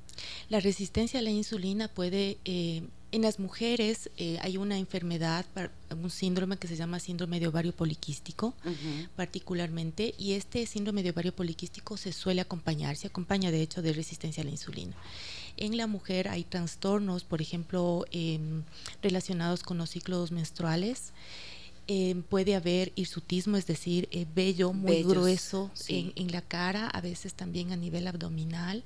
La 0.50 0.60
resistencia 0.60 1.20
a 1.20 1.22
la 1.22 1.30
insulina 1.30 1.88
puede, 1.88 2.36
eh, 2.44 2.82
en 3.10 3.22
las 3.22 3.38
mujeres 3.38 4.10
eh, 4.18 4.38
hay 4.42 4.58
una 4.58 4.76
enfermedad, 4.76 5.46
un 5.90 6.10
síndrome 6.10 6.58
que 6.58 6.68
se 6.68 6.76
llama 6.76 7.00
síndrome 7.00 7.40
de 7.40 7.48
ovario 7.48 7.72
poliquístico, 7.72 8.54
particularmente, 9.16 10.14
y 10.18 10.32
este 10.32 10.66
síndrome 10.66 11.02
de 11.02 11.10
ovario 11.10 11.34
poliquístico 11.34 11.96
se 11.96 12.12
suele 12.12 12.42
acompañar, 12.42 12.96
se 12.96 13.06
acompaña 13.06 13.50
de 13.50 13.62
hecho 13.62 13.82
de 13.82 13.92
resistencia 13.92 14.42
a 14.42 14.44
la 14.44 14.50
insulina. 14.52 14.94
En 15.56 15.76
la 15.76 15.86
mujer 15.86 16.28
hay 16.28 16.44
trastornos, 16.44 17.24
por 17.24 17.40
ejemplo, 17.40 18.04
em, 18.10 18.62
relacionados 19.02 19.62
con 19.62 19.78
los 19.78 19.90
ciclos 19.90 20.32
menstruales. 20.32 21.12
Em, 21.86 22.22
puede 22.22 22.54
haber 22.54 22.92
hirsutismo, 22.96 23.56
es 23.56 23.66
decir, 23.66 24.08
eh, 24.10 24.26
vello 24.34 24.72
muy 24.72 25.02
grueso 25.02 25.70
en, 25.88 26.32
la 26.32 26.40
cara, 26.40 26.88
a 26.88 27.00
veces 27.00 27.34
también 27.34 27.72
a 27.72 27.76
nivel 27.76 28.06
abdominal. 28.06 28.82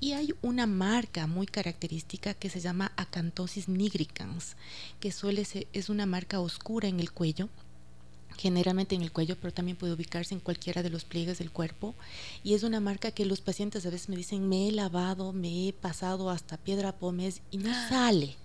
Y 0.00 0.12
hay 0.12 0.34
una 0.42 0.66
marca 0.66 1.26
muy 1.26 1.46
característica 1.46 2.34
que 2.34 2.50
se 2.50 2.60
llama 2.60 2.92
acantosis 2.96 3.68
nigricans, 3.68 4.56
que 5.00 5.12
suele 5.12 5.44
ser, 5.44 5.68
es 5.72 5.88
una 5.88 6.04
marca 6.04 6.40
oscura 6.40 6.88
en 6.88 7.00
el 7.00 7.12
cuello, 7.12 7.48
generalmente 8.36 8.94
en 8.94 9.02
el 9.02 9.12
cuello, 9.12 9.36
pero 9.40 9.52
también 9.52 9.76
puede 9.76 9.92
ubicarse 9.92 10.34
en 10.34 10.40
cualquiera 10.40 10.82
de 10.82 10.90
los 10.90 11.04
pliegues 11.04 11.38
del 11.38 11.50
cuerpo. 11.50 11.94
Y 12.44 12.54
es 12.54 12.62
una 12.62 12.80
marca 12.80 13.10
que 13.10 13.26
los 13.26 13.40
pacientes 13.40 13.86
a 13.86 13.90
veces 13.90 14.08
me 14.08 14.16
dicen, 14.16 14.48
me 14.48 14.68
he 14.68 14.72
lavado, 14.72 15.32
me 15.32 15.68
he 15.68 15.72
pasado 15.72 16.30
hasta 16.30 16.56
piedra 16.56 16.92
pómez 16.92 17.40
y 17.50 17.58
no 17.58 17.70
ah. 17.72 17.86
sale. 17.88 18.36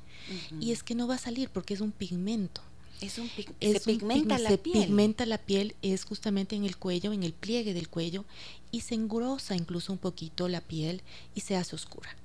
Y 0.59 0.71
es 0.71 0.83
que 0.83 0.95
no 0.95 1.07
va 1.07 1.15
a 1.15 1.19
salir 1.19 1.49
porque 1.49 1.73
es 1.73 1.81
un 1.81 1.91
pigmento. 1.91 2.61
Es 3.01 3.17
un 3.17 3.29
se 3.29 3.79
pigmenta 3.79 4.37
la 4.37 4.49
piel. 4.57 4.75
Se 4.75 4.85
pigmenta 4.85 5.25
la 5.25 5.39
piel, 5.39 5.75
es 5.81 6.05
justamente 6.05 6.55
en 6.55 6.65
el 6.65 6.77
cuello, 6.77 7.11
en 7.13 7.23
el 7.23 7.33
pliegue 7.33 7.73
del 7.73 7.89
cuello, 7.89 8.25
y 8.71 8.81
se 8.81 8.93
engrosa 8.93 9.55
incluso 9.55 9.91
un 9.91 9.97
poquito 9.97 10.47
la 10.47 10.61
piel 10.61 11.01
y 11.33 11.41
se 11.41 11.57
hace 11.57 11.75
oscura. 11.75 12.15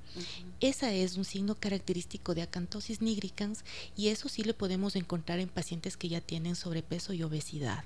Esa 0.61 0.93
es 0.93 1.17
un 1.17 1.25
signo 1.25 1.55
característico 1.55 2.35
de 2.35 2.43
acantosis 2.43 3.03
nigricans 3.03 3.65
y 3.97 4.09
eso 4.09 4.29
sí 4.29 4.43
lo 4.43 4.57
podemos 4.57 4.97
encontrar 4.97 5.39
en 5.39 5.49
pacientes 5.49 5.97
que 5.97 6.09
ya 6.09 6.21
tienen 6.21 6.57
sobrepeso 6.57 7.13
y 7.13 7.23
obesidad. 7.23 7.85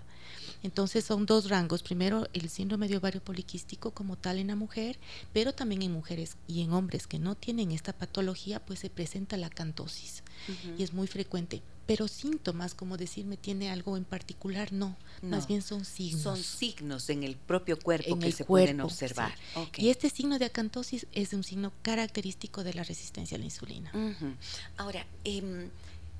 Entonces 0.62 1.04
son 1.04 1.26
dos 1.26 1.48
rangos. 1.48 1.82
Primero, 1.82 2.28
el 2.32 2.48
síndrome 2.48 2.88
de 2.88 2.98
ovario 2.98 3.22
poliquístico 3.22 3.92
como 3.92 4.16
tal 4.16 4.38
en 4.38 4.48
la 4.48 4.56
mujer, 4.56 4.98
pero 5.32 5.52
también 5.52 5.82
en 5.82 5.92
mujeres 5.92 6.36
y 6.46 6.62
en 6.62 6.72
hombres 6.72 7.06
que 7.06 7.18
no 7.18 7.34
tienen 7.34 7.72
esta 7.72 7.92
patología, 7.92 8.60
pues 8.60 8.80
se 8.80 8.90
presenta 8.90 9.36
la 9.36 9.48
acantosis 9.48 10.22
y 10.78 10.82
es 10.82 10.92
muy 10.92 11.06
frecuente. 11.06 11.62
Pero 11.90 12.06
síntomas, 12.06 12.74
como 12.74 12.96
decirme 12.96 13.36
tiene 13.36 13.68
algo 13.68 13.96
en 13.96 14.04
particular, 14.04 14.72
no, 14.72 14.96
más 15.22 15.48
bien 15.48 15.60
son 15.60 15.84
signos. 15.84 16.22
Son 16.22 16.36
signos 16.36 17.10
en 17.10 17.24
el 17.24 17.34
propio 17.34 17.76
cuerpo 17.76 18.16
que 18.16 18.30
se 18.30 18.44
pueden 18.44 18.80
observar. 18.80 19.34
Y 19.76 19.88
este 19.88 20.08
signo 20.08 20.38
de 20.38 20.44
acantosis 20.44 21.08
es 21.10 21.32
un 21.32 21.42
signo 21.42 21.72
característico 21.82 22.62
de 22.62 22.74
la 22.74 22.84
resistencia 22.84 23.36
a 23.36 23.40
la 23.40 23.46
insulina. 23.46 23.90
Ahora, 24.76 25.04
em, 25.24 25.68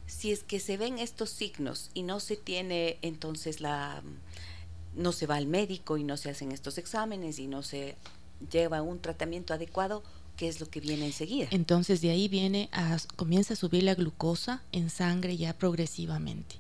si 0.09 0.33
es 0.33 0.43
que 0.43 0.59
se 0.59 0.77
ven 0.77 0.99
estos 0.99 1.31
signos 1.31 1.91
y 1.95 2.03
no 2.03 2.19
se 2.19 2.37
tiene 2.37 2.99
entonces 3.03 3.61
la 3.61 4.03
no 4.97 5.13
se 5.13 5.29
va 5.29 5.37
al 5.37 5.47
médico 5.47 5.99
y 5.99 6.03
no 6.03 6.17
se 6.17 6.31
hacen 6.31 6.51
estos 6.51 6.79
exámenes 6.79 7.39
y 7.39 7.47
no 7.47 7.63
se 7.63 7.95
lleva 8.51 8.83
un 8.83 8.99
tratamiento 8.99 9.55
adecuado, 9.55 10.03
¿qué 10.41 10.49
es 10.49 10.59
lo 10.59 10.71
que 10.71 10.81
viene 10.81 11.05
enseguida? 11.05 11.49
Entonces 11.51 12.01
de 12.01 12.09
ahí 12.09 12.27
viene 12.27 12.71
a, 12.73 12.97
comienza 13.17 13.53
a 13.53 13.57
subir 13.59 13.83
la 13.83 13.95
glucosa 13.95 14.63
en 14.73 14.89
sangre 14.89 15.37
ya 15.37 15.53
progresivamente. 15.53 16.57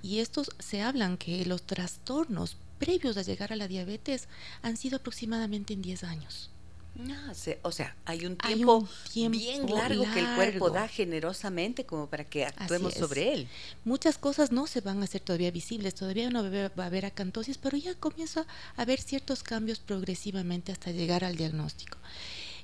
Y 0.00 0.20
estos 0.20 0.50
se 0.60 0.80
hablan 0.80 1.16
que 1.16 1.44
los 1.44 1.62
trastornos 1.62 2.56
previos 2.78 3.16
a 3.16 3.22
llegar 3.22 3.52
a 3.52 3.56
la 3.56 3.66
diabetes 3.66 4.28
han 4.62 4.76
sido 4.76 4.98
aproximadamente 4.98 5.74
en 5.74 5.82
10 5.82 6.04
años. 6.04 6.50
No, 6.94 7.16
o 7.62 7.72
sea, 7.72 7.96
hay 8.04 8.24
un 8.26 8.36
tiempo, 8.36 8.88
bien 9.12 9.68
largo, 9.68 10.04
que 10.14 10.20
el 10.20 10.34
cuerpo 10.36 10.70
da 10.70 10.86
generosamente 10.86 11.84
como 11.84 12.06
para 12.06 12.24
que 12.24 12.46
actuemos 12.46 12.94
sobre 12.94 13.34
él. 13.34 13.48
Muchas 13.84 14.18
cosas 14.18 14.52
no 14.52 14.68
se 14.68 14.82
van 14.82 15.00
a 15.00 15.04
hacer 15.04 15.20
todavía 15.20 15.50
visibles, 15.50 15.96
todavía 15.96 16.30
no 16.30 16.44
va 16.44 16.84
a 16.84 16.86
haber 16.86 17.06
acantosis, 17.06 17.58
pero 17.58 17.76
ya 17.76 17.94
comienza 17.96 18.46
a 18.76 18.82
haber 18.82 19.00
ciertos 19.00 19.42
cambios 19.42 19.80
progresivamente 19.80 20.70
hasta 20.70 20.92
llegar 20.92 21.24
al 21.24 21.34
diagnóstico. 21.34 21.98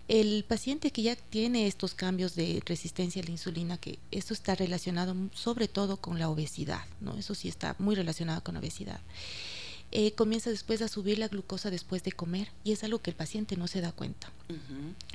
El 0.09 0.45
paciente 0.45 0.91
que 0.91 1.03
ya 1.03 1.17
tiene 1.17 1.67
estos 1.67 1.95
cambios 1.95 2.35
de 2.35 2.63
resistencia 2.67 3.23
a 3.23 3.25
la 3.25 3.31
insulina, 3.31 3.79
que 3.79 3.99
esto 4.11 4.35
está 4.35 4.55
relacionado 4.55 5.15
sobre 5.33 5.69
todo 5.69 5.97
con 5.97 6.19
la 6.19 6.29
obesidad, 6.29 6.85
¿no? 7.01 7.17
Eso 7.17 7.35
sí 7.35 7.49
está 7.49 7.77
muy 7.79 7.95
relacionado 7.95 8.43
con 8.43 8.55
la 8.55 8.61
obesidad. 8.61 9.01
Eh, 9.95 10.13
comienza 10.13 10.49
después 10.49 10.81
a 10.81 10.89
subir 10.89 11.19
la 11.19 11.29
glucosa 11.29 11.71
después 11.71 12.03
de 12.03 12.13
comer 12.13 12.51
y 12.65 12.73
es 12.73 12.83
algo 12.83 13.01
que 13.03 13.11
el 13.11 13.17
paciente 13.17 13.59
no 13.59 13.69
se 13.69 13.83
da 13.83 13.93
cuenta. 13.93 14.33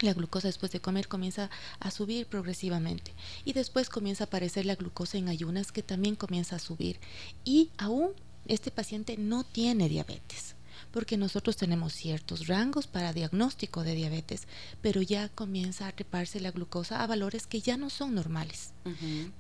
La 0.02 0.14
glucosa 0.14 0.48
después 0.48 0.72
de 0.72 0.80
comer 0.80 1.08
comienza 1.08 1.50
a 1.80 1.90
subir 1.90 2.28
progresivamente 2.28 3.12
y 3.44 3.54
después 3.54 3.90
comienza 3.90 4.24
a 4.24 4.28
aparecer 4.28 4.68
la 4.68 4.76
glucosa 4.76 5.18
en 5.18 5.30
ayunas 5.30 5.72
que 5.72 5.82
también 5.82 6.16
comienza 6.16 6.58
a 6.58 6.60
subir 6.60 7.00
y 7.44 7.72
aún 7.80 8.12
este 8.48 8.70
paciente 8.70 9.18
no 9.18 9.44
tiene 9.44 9.90
diabetes 9.90 10.57
porque 10.98 11.16
nosotros 11.16 11.58
tenemos 11.58 11.94
ciertos 11.94 12.48
rangos 12.48 12.88
para 12.88 13.14
diagnóstico 13.14 13.84
de 13.84 13.94
diabetes, 13.94 14.48
pero 14.82 15.04
ya 15.04 15.30
comienza 15.30 15.88
a 15.88 15.92
treparse 15.92 16.40
la 16.40 16.50
glucosa 16.50 17.04
a 17.04 17.06
valores 17.06 17.46
que 17.46 17.62
ya 17.62 17.78
no 17.78 17.92
son 17.92 18.16
normales, 18.16 18.74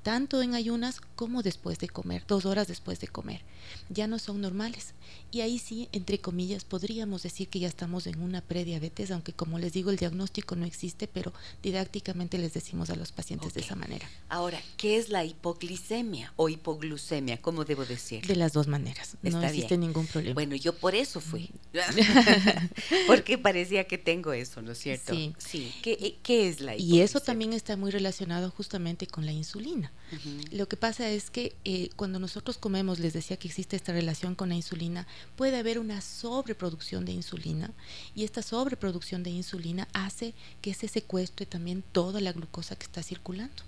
tanto 0.03 0.41
en 0.41 0.55
ayunas 0.55 1.01
como 1.15 1.43
después 1.43 1.79
de 1.79 1.89
comer, 1.89 2.23
dos 2.27 2.45
horas 2.45 2.67
después 2.67 2.99
de 2.99 3.07
comer, 3.07 3.41
ya 3.89 4.07
no 4.07 4.19
son 4.19 4.41
normales. 4.41 4.93
Y 5.31 5.41
ahí 5.41 5.59
sí, 5.59 5.89
entre 5.91 6.19
comillas, 6.19 6.63
podríamos 6.63 7.23
decir 7.23 7.49
que 7.49 7.59
ya 7.59 7.67
estamos 7.67 8.07
en 8.07 8.21
una 8.21 8.41
prediabetes, 8.41 9.11
aunque 9.11 9.33
como 9.33 9.59
les 9.59 9.73
digo, 9.73 9.91
el 9.91 9.97
diagnóstico 9.97 10.55
no 10.55 10.65
existe, 10.65 11.07
pero 11.07 11.33
didácticamente 11.61 12.37
les 12.37 12.53
decimos 12.53 12.89
a 12.89 12.95
los 12.95 13.11
pacientes 13.11 13.53
de 13.53 13.61
esa 13.61 13.75
manera. 13.75 14.07
Ahora, 14.29 14.61
¿qué 14.77 14.97
es 14.97 15.09
la 15.09 15.25
hipoglicemia 15.25 16.33
o 16.35 16.49
hipoglucemia? 16.49 17.41
¿Cómo 17.41 17.65
debo 17.65 17.85
decir? 17.85 18.25
De 18.25 18.35
las 18.35 18.53
dos 18.53 18.67
maneras, 18.67 19.17
no 19.21 19.41
existe 19.41 19.77
ningún 19.77 20.07
problema. 20.07 20.33
Bueno, 20.33 20.55
yo 20.55 20.73
por 20.73 20.95
eso 20.95 21.19
fui, 21.19 21.49
porque 23.07 23.37
parecía 23.37 23.85
que 23.85 23.97
tengo 23.97 24.33
eso, 24.33 24.61
¿no 24.61 24.71
es 24.71 24.77
cierto? 24.77 25.13
Sí. 25.13 25.33
sí. 25.37 25.73
¿Qué, 25.81 26.19
¿Qué, 26.23 26.47
es 26.47 26.61
la 26.61 26.73
hipoglicemia? 26.73 27.01
Y 27.01 27.01
eso 27.01 27.19
también 27.19 27.53
está 27.53 27.75
muy 27.75 27.91
relacionado 27.91 28.49
justamente 28.51 29.07
con 29.07 29.25
la 29.25 29.33
insulina. 29.37 29.91
Lo 30.51 30.67
que 30.67 30.75
pasa 30.75 31.09
es 31.09 31.29
que 31.29 31.55
eh, 31.63 31.89
cuando 31.95 32.19
nosotros 32.19 32.57
comemos, 32.57 32.99
les 32.99 33.13
decía 33.13 33.37
que 33.37 33.47
existe 33.47 33.75
esta 33.75 33.93
relación 33.93 34.35
con 34.35 34.49
la 34.49 34.55
insulina, 34.55 35.07
puede 35.35 35.57
haber 35.57 35.79
una 35.79 36.01
sobreproducción 36.01 37.05
de 37.05 37.13
insulina 37.13 37.71
y 38.13 38.25
esta 38.25 38.41
sobreproducción 38.41 39.23
de 39.23 39.29
insulina 39.29 39.87
hace 39.93 40.33
que 40.61 40.73
se 40.73 40.87
secuestre 40.87 41.45
también 41.45 41.83
toda 41.91 42.19
la 42.19 42.33
glucosa 42.33 42.75
que 42.75 42.85
está 42.85 43.01
circulando. 43.03 43.63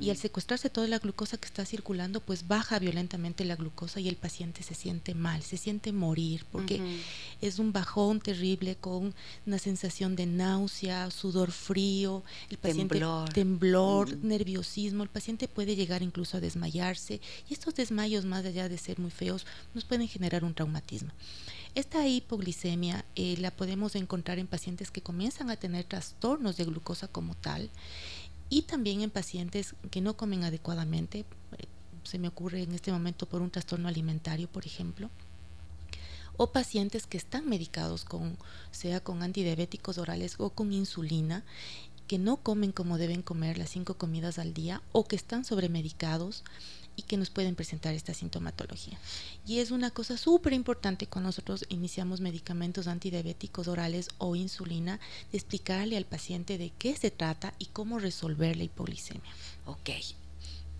Y 0.00 0.10
al 0.10 0.16
secuestrarse 0.16 0.70
toda 0.70 0.86
la 0.88 0.98
glucosa 0.98 1.36
que 1.36 1.46
está 1.46 1.64
circulando, 1.64 2.20
pues 2.20 2.46
baja 2.46 2.78
violentamente 2.78 3.44
la 3.44 3.56
glucosa 3.56 4.00
y 4.00 4.08
el 4.08 4.16
paciente 4.16 4.62
se 4.62 4.74
siente 4.74 5.14
mal, 5.14 5.42
se 5.42 5.56
siente 5.56 5.92
morir, 5.92 6.44
porque 6.50 6.80
es 7.40 7.58
un 7.58 7.72
bajón 7.72 8.20
terrible 8.20 8.76
con 8.76 9.14
una 9.46 9.58
sensación 9.58 10.16
de 10.16 10.26
náusea, 10.26 11.10
sudor 11.10 11.52
frío, 11.52 12.22
el 12.50 12.58
paciente 12.58 13.00
temblor, 13.32 14.16
nerviosismo, 14.18 15.02
el 15.02 15.08
paciente 15.08 15.48
puede 15.48 15.76
llegar 15.76 16.02
incluso 16.02 16.36
a 16.36 16.40
desmayarse 16.40 17.20
y 17.48 17.52
estos 17.52 17.74
desmayos, 17.74 18.24
más 18.24 18.44
allá 18.44 18.68
de 18.68 18.78
ser 18.78 18.98
muy 18.98 19.10
feos, 19.10 19.46
nos 19.74 19.84
pueden 19.84 20.08
generar 20.08 20.44
un 20.44 20.54
traumatismo. 20.54 21.10
Esta 21.74 22.06
hipoglicemia 22.06 23.04
eh, 23.14 23.36
la 23.38 23.50
podemos 23.50 23.94
encontrar 23.94 24.38
en 24.38 24.46
pacientes 24.46 24.90
que 24.90 25.02
comienzan 25.02 25.50
a 25.50 25.56
tener 25.56 25.84
trastornos 25.84 26.56
de 26.56 26.64
glucosa 26.64 27.08
como 27.08 27.34
tal 27.36 27.70
y 28.50 28.62
también 28.62 29.02
en 29.02 29.10
pacientes 29.10 29.74
que 29.90 30.00
no 30.00 30.16
comen 30.16 30.44
adecuadamente, 30.44 31.20
eh, 31.58 31.66
se 32.04 32.18
me 32.18 32.28
ocurre 32.28 32.62
en 32.62 32.72
este 32.72 32.92
momento 32.92 33.26
por 33.26 33.42
un 33.42 33.50
trastorno 33.50 33.88
alimentario, 33.88 34.48
por 34.48 34.66
ejemplo, 34.66 35.10
o 36.36 36.52
pacientes 36.52 37.06
que 37.06 37.18
están 37.18 37.48
medicados 37.48 38.04
con, 38.04 38.38
sea 38.70 39.00
con 39.00 39.22
antidiabéticos 39.22 39.98
orales 39.98 40.36
o 40.38 40.50
con 40.50 40.72
insulina, 40.72 41.44
que 42.06 42.18
no 42.18 42.38
comen 42.38 42.72
como 42.72 42.96
deben 42.96 43.22
comer 43.22 43.58
las 43.58 43.70
cinco 43.70 43.94
comidas 43.94 44.38
al 44.38 44.54
día 44.54 44.80
o 44.92 45.04
que 45.04 45.16
están 45.16 45.44
sobremedicados 45.44 46.42
y 46.98 47.02
que 47.02 47.16
nos 47.16 47.30
pueden 47.30 47.54
presentar 47.54 47.94
esta 47.94 48.12
sintomatología. 48.12 48.98
Y 49.46 49.60
es 49.60 49.70
una 49.70 49.92
cosa 49.92 50.16
súper 50.16 50.52
importante 50.52 51.06
cuando 51.06 51.28
nosotros 51.28 51.64
iniciamos 51.68 52.20
medicamentos 52.20 52.88
antidiabéticos 52.88 53.68
orales 53.68 54.08
o 54.18 54.34
insulina, 54.34 54.98
de 55.30 55.38
explicarle 55.38 55.96
al 55.96 56.06
paciente 56.06 56.58
de 56.58 56.72
qué 56.76 56.96
se 56.96 57.12
trata 57.12 57.54
y 57.60 57.66
cómo 57.66 58.00
resolver 58.00 58.56
la 58.56 58.64
hipoglicemia. 58.64 59.30
Ok. 59.64 59.90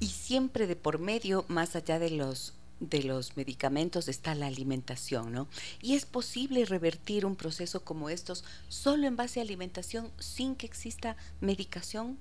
Y 0.01 0.09
siempre 0.09 0.67
de 0.67 0.75
por 0.75 0.99
medio, 0.99 1.45
más 1.49 1.77
allá 1.77 2.01
de 2.01 2.11
los 2.11 2.53
de 2.81 3.03
los 3.03 3.37
medicamentos 3.37 4.07
está 4.07 4.37
la 4.37 4.47
alimentación, 4.47 5.33
¿no? 5.33 5.49
Y 5.83 5.97
es 5.97 6.07
posible 6.07 6.65
revertir 6.65 7.27
un 7.27 7.35
proceso 7.35 7.85
como 7.85 8.09
estos 8.09 8.45
solo 8.69 9.09
en 9.09 9.17
base 9.17 9.41
a 9.41 9.43
alimentación 9.43 10.13
sin 10.21 10.55
que 10.55 10.67
exista 10.67 11.17
medicación. 11.41 12.19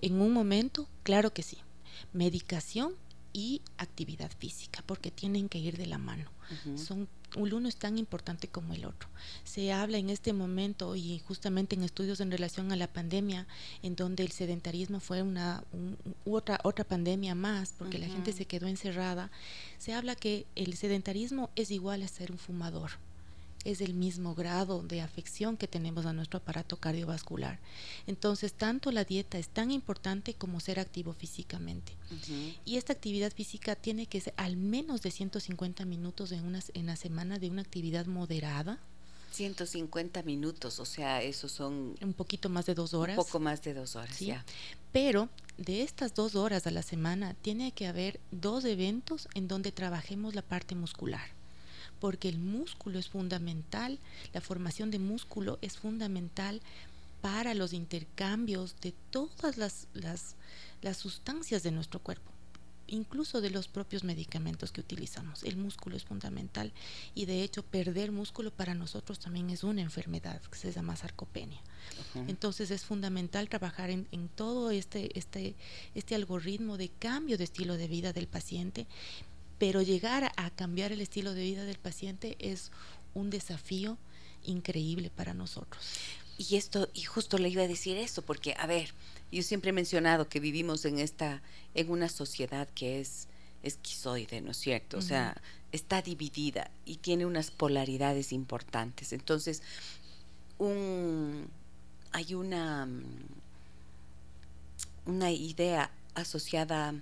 En 0.00 0.22
un 0.22 0.32
momento, 0.32 0.88
claro 1.02 1.34
que 1.34 1.42
sí. 1.42 1.58
Medicación 2.14 2.94
y 3.38 3.62
actividad 3.76 4.32
física, 4.36 4.82
porque 4.84 5.12
tienen 5.12 5.48
que 5.48 5.58
ir 5.58 5.76
de 5.76 5.86
la 5.86 5.98
mano. 5.98 6.28
Son 6.76 7.08
uno 7.36 7.68
es 7.68 7.76
tan 7.76 7.98
importante 7.98 8.48
como 8.48 8.72
el 8.74 8.84
otro. 8.84 9.08
Se 9.44 9.70
habla 9.72 9.98
en 9.98 10.10
este 10.10 10.32
momento 10.32 10.96
y 10.96 11.20
justamente 11.20 11.76
en 11.76 11.84
estudios 11.84 12.20
en 12.20 12.32
relación 12.32 12.72
a 12.72 12.76
la 12.76 12.88
pandemia, 12.88 13.46
en 13.82 13.94
donde 13.94 14.24
el 14.24 14.32
sedentarismo 14.32 14.98
fue 14.98 15.22
una 15.22 15.62
otra 16.24 16.58
otra 16.64 16.84
pandemia 16.84 17.36
más, 17.36 17.74
porque 17.78 17.98
la 17.98 18.08
gente 18.08 18.32
se 18.32 18.46
quedó 18.46 18.66
encerrada. 18.66 19.30
Se 19.78 19.92
habla 19.92 20.16
que 20.16 20.46
el 20.56 20.74
sedentarismo 20.74 21.50
es 21.54 21.70
igual 21.70 22.02
a 22.02 22.08
ser 22.08 22.32
un 22.32 22.38
fumador 22.38 22.90
es 23.64 23.80
el 23.80 23.94
mismo 23.94 24.34
grado 24.34 24.82
de 24.82 25.00
afección 25.00 25.56
que 25.56 25.68
tenemos 25.68 26.06
a 26.06 26.12
nuestro 26.12 26.38
aparato 26.38 26.76
cardiovascular. 26.76 27.58
Entonces, 28.06 28.52
tanto 28.52 28.92
la 28.92 29.04
dieta 29.04 29.38
es 29.38 29.48
tan 29.48 29.70
importante 29.70 30.34
como 30.34 30.60
ser 30.60 30.80
activo 30.80 31.12
físicamente. 31.12 31.92
Y 32.64 32.76
esta 32.76 32.92
actividad 32.92 33.32
física 33.32 33.76
tiene 33.76 34.06
que 34.06 34.20
ser 34.20 34.34
al 34.36 34.56
menos 34.56 35.02
de 35.02 35.10
150 35.10 35.84
minutos 35.84 36.32
en, 36.32 36.44
una, 36.44 36.60
en 36.74 36.86
la 36.86 36.96
semana 36.96 37.38
de 37.38 37.50
una 37.50 37.62
actividad 37.62 38.06
moderada. 38.06 38.78
150 39.32 40.22
minutos, 40.22 40.80
o 40.80 40.86
sea, 40.86 41.22
esos 41.22 41.52
son... 41.52 41.94
Un 42.00 42.14
poquito 42.14 42.48
más 42.48 42.64
de 42.66 42.74
dos 42.74 42.94
horas. 42.94 43.18
Un 43.18 43.24
poco 43.24 43.38
más 43.38 43.62
de 43.62 43.74
dos 43.74 43.94
horas, 43.94 44.18
ya. 44.18 44.44
Pero 44.90 45.28
de 45.58 45.82
estas 45.82 46.14
dos 46.14 46.34
horas 46.34 46.66
a 46.66 46.70
la 46.70 46.82
semana 46.82 47.34
tiene 47.34 47.72
que 47.72 47.86
haber 47.86 48.20
dos 48.30 48.64
eventos 48.64 49.28
en 49.34 49.46
donde 49.46 49.70
trabajemos 49.70 50.34
la 50.34 50.42
parte 50.42 50.74
muscular 50.74 51.37
porque 52.00 52.28
el 52.28 52.38
músculo 52.38 52.98
es 52.98 53.08
fundamental, 53.08 53.98
la 54.32 54.40
formación 54.40 54.90
de 54.90 54.98
músculo 54.98 55.58
es 55.62 55.76
fundamental 55.76 56.60
para 57.20 57.54
los 57.54 57.72
intercambios 57.72 58.76
de 58.80 58.94
todas 59.10 59.56
las, 59.56 59.88
las, 59.92 60.36
sustancias 60.96 61.62
de 61.62 61.72
nuestro 61.72 62.00
cuerpo 62.00 62.32
incluso 62.90 63.42
de 63.42 63.50
los 63.50 63.68
propios 63.68 64.02
medicamentos 64.02 64.72
que 64.72 64.80
utilizamos. 64.80 65.42
El 65.42 65.58
músculo 65.58 65.94
es 65.94 66.06
fundamental 66.06 66.72
y 67.14 67.26
de 67.26 67.42
hecho 67.42 67.62
perder 67.62 68.12
músculo 68.12 68.50
para 68.50 68.72
nosotros 68.72 69.18
también 69.18 69.50
es 69.50 69.62
una 69.62 69.82
enfermedad 69.82 70.40
que 70.50 70.56
se 70.56 70.72
llama 70.72 70.96
sarcopenia. 70.96 71.60
Entonces 72.28 72.70
es 72.70 72.86
fundamental 72.86 73.50
trabajar 73.50 73.90
en, 73.90 74.08
en, 74.10 74.30
todo 74.30 74.70
este, 74.70 75.18
este, 75.18 75.54
este 75.94 76.14
algoritmo 76.14 76.78
de 76.78 76.88
cambio 76.88 77.36
de 77.36 77.44
estilo 77.44 77.76
de 77.76 77.88
vida 77.88 78.14
del 78.14 78.26
paciente 78.26 78.86
pero 79.58 79.82
llegar 79.82 80.32
a 80.36 80.50
cambiar 80.50 80.92
el 80.92 81.00
estilo 81.00 81.34
de 81.34 81.42
vida 81.42 81.64
del 81.64 81.78
paciente 81.78 82.36
es 82.38 82.70
un 83.14 83.30
desafío 83.30 83.98
increíble 84.44 85.10
para 85.10 85.34
nosotros. 85.34 85.84
Y 86.38 86.56
esto, 86.56 86.88
y 86.94 87.02
justo 87.02 87.36
le 87.38 87.48
iba 87.48 87.62
a 87.62 87.68
decir 87.68 87.96
eso, 87.96 88.22
porque, 88.22 88.54
a 88.58 88.66
ver, 88.66 88.94
yo 89.32 89.42
siempre 89.42 89.70
he 89.70 89.72
mencionado 89.72 90.28
que 90.28 90.38
vivimos 90.38 90.84
en 90.84 91.00
esta, 91.00 91.42
en 91.74 91.90
una 91.90 92.08
sociedad 92.08 92.68
que 92.74 93.00
es 93.00 93.26
esquizoide, 93.64 94.40
¿no 94.40 94.52
es 94.52 94.56
cierto? 94.56 94.98
O 94.98 95.02
sea, 95.02 95.36
está 95.72 96.00
dividida 96.00 96.70
y 96.84 96.96
tiene 96.96 97.26
unas 97.26 97.50
polaridades 97.50 98.32
importantes. 98.32 99.12
Entonces, 99.12 99.62
un, 100.58 101.48
hay 102.12 102.34
una, 102.34 102.88
una 105.06 105.32
idea 105.32 105.90
asociada 106.14 106.94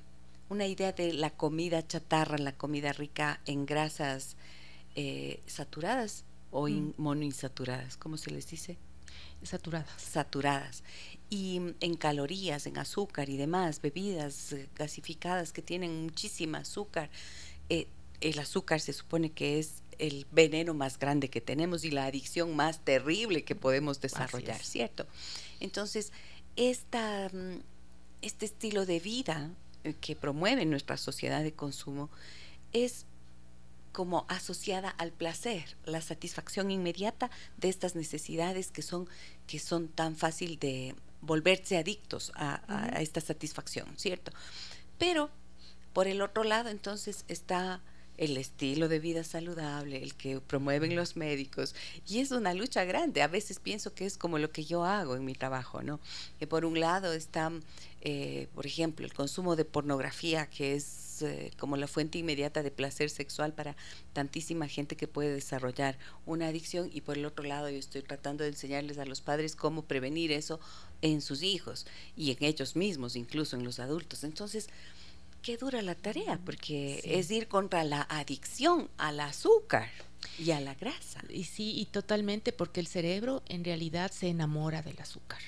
una 0.49 0.67
idea 0.67 0.93
de 0.93 1.13
la 1.13 1.31
comida 1.31 1.87
chatarra, 1.87 2.39
la 2.39 2.57
comida 2.57 2.93
rica 2.93 3.41
en 3.47 3.67
grasas 3.67 4.37
eh, 4.95 5.43
saturadas 5.47 6.25
o 6.51 6.69
mm. 6.69 6.95
monoinsaturadas, 6.97 7.97
¿cómo 7.97 8.17
se 8.17 8.31
les 8.31 8.49
dice? 8.49 8.79
saturadas. 9.43 9.89
Saturadas. 9.97 10.83
Y 11.31 11.61
en 11.81 11.97
calorías, 11.97 12.67
en 12.67 12.79
azúcar 12.79 13.29
y 13.29 13.37
demás, 13.37 13.81
bebidas 13.81 14.53
eh, 14.53 14.69
gasificadas 14.75 15.53
que 15.53 15.63
tienen 15.63 16.05
muchísima 16.05 16.59
azúcar. 16.59 17.11
Eh, 17.69 17.89
el 18.21 18.39
azúcar 18.39 18.81
se 18.81 18.93
supone 18.93 19.31
que 19.33 19.59
es 19.59 19.83
el 19.99 20.27
veneno 20.31 20.75
más 20.75 20.99
grande 20.99 21.31
que 21.31 21.41
tenemos 21.41 21.85
y 21.85 21.91
la 21.91 22.07
adicción 22.07 22.55
más 22.55 22.85
terrible 22.85 23.45
que 23.45 23.55
podemos 23.55 24.01
desarrollar, 24.01 24.63
¿cierto? 24.63 25.07
Entonces, 25.61 26.13
esta, 26.57 27.29
mm, 27.33 27.61
este 28.23 28.47
estilo 28.47 28.87
de 28.87 29.01
vida 29.01 29.51
que 29.94 30.16
promueve 30.16 30.64
nuestra 30.64 30.96
sociedad 30.96 31.42
de 31.42 31.53
consumo 31.53 32.11
es 32.72 33.07
como 33.92 34.27
asociada 34.29 34.90
al 34.90 35.11
placer, 35.11 35.77
la 35.87 36.03
satisfacción 36.03 36.70
inmediata 36.70 37.31
de 37.57 37.70
estas 37.70 37.94
necesidades 37.94 38.70
que 38.70 38.83
son, 38.83 39.09
que 39.46 39.59
son 39.59 39.88
tan 39.88 40.16
fácil 40.16 40.59
de 40.59 40.94
volverse 41.22 41.79
adictos 41.79 42.31
a, 42.35 42.61
a 42.68 43.01
esta 43.01 43.22
satisfacción, 43.22 43.87
¿cierto? 43.96 44.33
Pero 44.99 45.31
por 45.94 46.09
el 46.09 46.20
otro 46.20 46.44
lado, 46.44 46.68
entonces 46.68 47.25
está 47.29 47.81
el 48.18 48.37
estilo 48.37 48.88
de 48.88 48.99
vida 48.99 49.25
saludable, 49.25 50.03
el 50.03 50.14
que 50.14 50.40
promueven 50.40 50.96
los 50.96 51.16
médicos, 51.16 51.75
y 52.07 52.20
es 52.20 52.31
una 52.31 52.55
lucha 52.55 52.85
grande. 52.85 53.22
A 53.22 53.29
veces 53.29 53.61
pienso 53.61 53.94
que 53.94 54.07
es 54.07 54.16
como 54.16 54.38
lo 54.38 54.51
que 54.51 54.64
yo 54.64 54.85
hago 54.85 55.16
en 55.16 55.25
mi 55.25 55.35
trabajo, 55.35 55.83
¿no? 55.83 56.01
Que 56.38 56.46
por 56.46 56.64
un 56.64 56.81
lado 56.81 57.12
está, 57.12 57.51
eh, 58.09 58.47
por 58.55 58.66
ejemplo, 58.66 59.05
el 59.05 59.12
consumo 59.12 59.57
de 59.57 59.64
pornografía, 59.64 60.47
que 60.47 60.77
es 60.77 61.23
eh, 61.23 61.51
como 61.59 61.77
la 61.77 61.88
fuente 61.88 62.19
inmediata 62.19 62.62
de 62.62 62.71
placer 62.71 63.11
sexual 63.11 63.53
para 63.53 63.75
tantísima 64.12 64.69
gente 64.69 64.95
que 64.97 65.09
puede 65.09 65.35
desarrollar 65.35 65.99
una 66.25 66.47
adicción, 66.47 66.88
y 66.92 67.01
por 67.01 67.19
el 67.19 67.25
otro 67.25 67.45
lado 67.45 67.69
yo 67.69 67.79
estoy 67.79 68.03
tratando 68.03 68.45
de 68.45 68.51
enseñarles 68.51 68.99
a 68.99 69.07
los 69.07 69.23
padres 69.23 69.57
cómo 69.57 69.83
prevenir 69.83 70.31
eso 70.31 70.61
en 71.03 71.21
sus 71.21 71.42
hijos 71.42 71.85
y 72.14 72.31
en 72.31 72.45
ellos 72.45 72.77
mismos, 72.77 73.16
incluso 73.16 73.57
en 73.57 73.64
los 73.64 73.81
adultos. 73.81 74.23
Entonces, 74.23 74.69
qué 75.42 75.57
dura 75.57 75.83
la 75.83 75.97
tarea, 75.97 76.38
porque 76.45 77.01
es 77.05 77.29
ir 77.33 77.49
contra 77.49 77.83
la 77.83 78.03
adicción 78.03 78.88
al 78.99 79.19
azúcar 79.19 79.90
y 80.38 80.51
a 80.51 80.61
la 80.61 80.75
grasa. 80.75 81.22
Y 81.29 81.44
sí, 81.44 81.75
y 81.77 81.87
totalmente, 81.87 82.53
porque 82.53 82.81
el 82.81 82.87
cerebro 82.87 83.42
en 83.46 83.64
realidad 83.64 84.11
se 84.12 84.29
enamora 84.29 84.83
del 84.83 84.99
azúcar. 85.01 85.40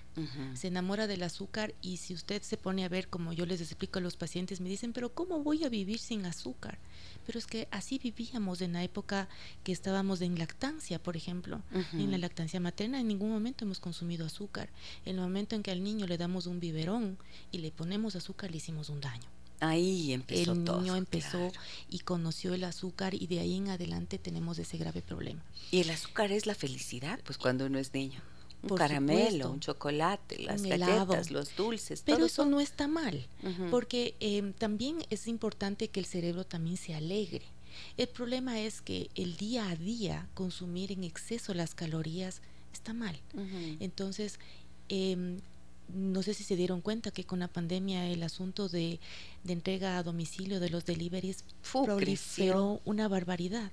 Se 0.54 0.66
enamora 0.66 1.06
del 1.06 1.22
azúcar 1.22 1.74
y 1.80 1.98
si 1.98 2.12
usted 2.12 2.42
se 2.42 2.56
pone 2.56 2.84
a 2.84 2.88
ver, 2.88 3.08
como 3.08 3.32
yo 3.32 3.46
les 3.46 3.60
explico 3.60 4.00
a 4.00 4.02
los 4.02 4.16
pacientes, 4.16 4.60
me 4.60 4.68
dicen, 4.68 4.92
pero 4.92 5.14
¿cómo 5.14 5.44
voy 5.44 5.64
a 5.64 5.68
vivir 5.68 6.00
sin 6.00 6.26
azúcar? 6.26 6.78
Pero 7.24 7.38
es 7.38 7.46
que 7.46 7.68
así 7.70 7.98
vivíamos 7.98 8.60
en 8.60 8.72
la 8.72 8.82
época 8.82 9.28
que 9.62 9.70
estábamos 9.70 10.20
en 10.20 10.36
lactancia, 10.36 11.00
por 11.00 11.16
ejemplo. 11.16 11.62
En 11.92 12.10
la 12.10 12.18
lactancia 12.18 12.58
materna 12.58 13.00
en 13.00 13.06
ningún 13.06 13.30
momento 13.30 13.64
hemos 13.64 13.78
consumido 13.78 14.26
azúcar. 14.26 14.70
En 15.04 15.16
el 15.16 15.20
momento 15.20 15.54
en 15.54 15.62
que 15.62 15.70
al 15.70 15.84
niño 15.84 16.06
le 16.06 16.18
damos 16.18 16.46
un 16.46 16.58
biberón 16.58 17.16
y 17.52 17.58
le 17.58 17.70
ponemos 17.70 18.16
azúcar, 18.16 18.50
le 18.50 18.56
hicimos 18.56 18.88
un 18.88 19.00
daño. 19.00 19.37
Ahí 19.60 20.12
empezó 20.12 20.52
el 20.52 20.64
niño 20.64 20.94
empezó 20.94 21.50
y 21.90 22.00
conoció 22.00 22.54
el 22.54 22.64
azúcar 22.64 23.14
y 23.14 23.26
de 23.26 23.40
ahí 23.40 23.56
en 23.56 23.68
adelante 23.68 24.18
tenemos 24.18 24.58
ese 24.58 24.78
grave 24.78 25.02
problema. 25.02 25.42
Y 25.70 25.80
el 25.80 25.90
azúcar 25.90 26.30
es 26.30 26.46
la 26.46 26.54
felicidad, 26.54 27.18
pues 27.24 27.38
cuando 27.38 27.66
uno 27.66 27.78
es 27.78 27.92
niño. 27.92 28.20
Un 28.62 28.76
caramelo, 28.76 29.52
un 29.52 29.60
chocolate, 29.60 30.42
las 30.42 30.62
galletas, 30.62 31.30
los 31.30 31.54
dulces. 31.54 32.02
Pero 32.04 32.26
eso, 32.26 32.44
no 32.44 32.58
está 32.60 32.88
mal, 32.88 33.26
porque 33.70 34.16
em, 34.18 34.52
también 34.52 35.04
es 35.10 35.28
importante 35.28 35.88
que 35.88 36.00
el 36.00 36.06
cerebro 36.06 36.44
también 36.44 36.76
se 36.76 36.94
alegre. 36.94 37.44
El 37.96 38.08
problema 38.08 38.58
es 38.58 38.80
que 38.80 39.10
el 39.14 39.36
día 39.36 39.70
a 39.70 39.76
día 39.76 40.28
consumir 40.34 40.90
en 40.90 41.04
exceso 41.04 41.54
las 41.54 41.76
calorías 41.76 42.42
está 42.72 42.92
mal. 42.92 43.16
Entonces, 43.78 44.40
eh, 44.88 45.38
no 45.94 46.22
sé 46.22 46.34
si 46.34 46.44
se 46.44 46.56
dieron 46.56 46.80
cuenta 46.80 47.10
que 47.10 47.24
con 47.24 47.38
la 47.38 47.48
pandemia 47.48 48.06
el 48.06 48.22
asunto 48.22 48.68
de, 48.68 49.00
entrega 49.46 49.96
a 49.96 50.02
domicilio 50.02 50.60
de 50.60 50.68
los 50.68 50.84
deliveries 50.84 51.44
proliferó 51.72 52.80
una 52.84 53.08
barbaridad. 53.08 53.72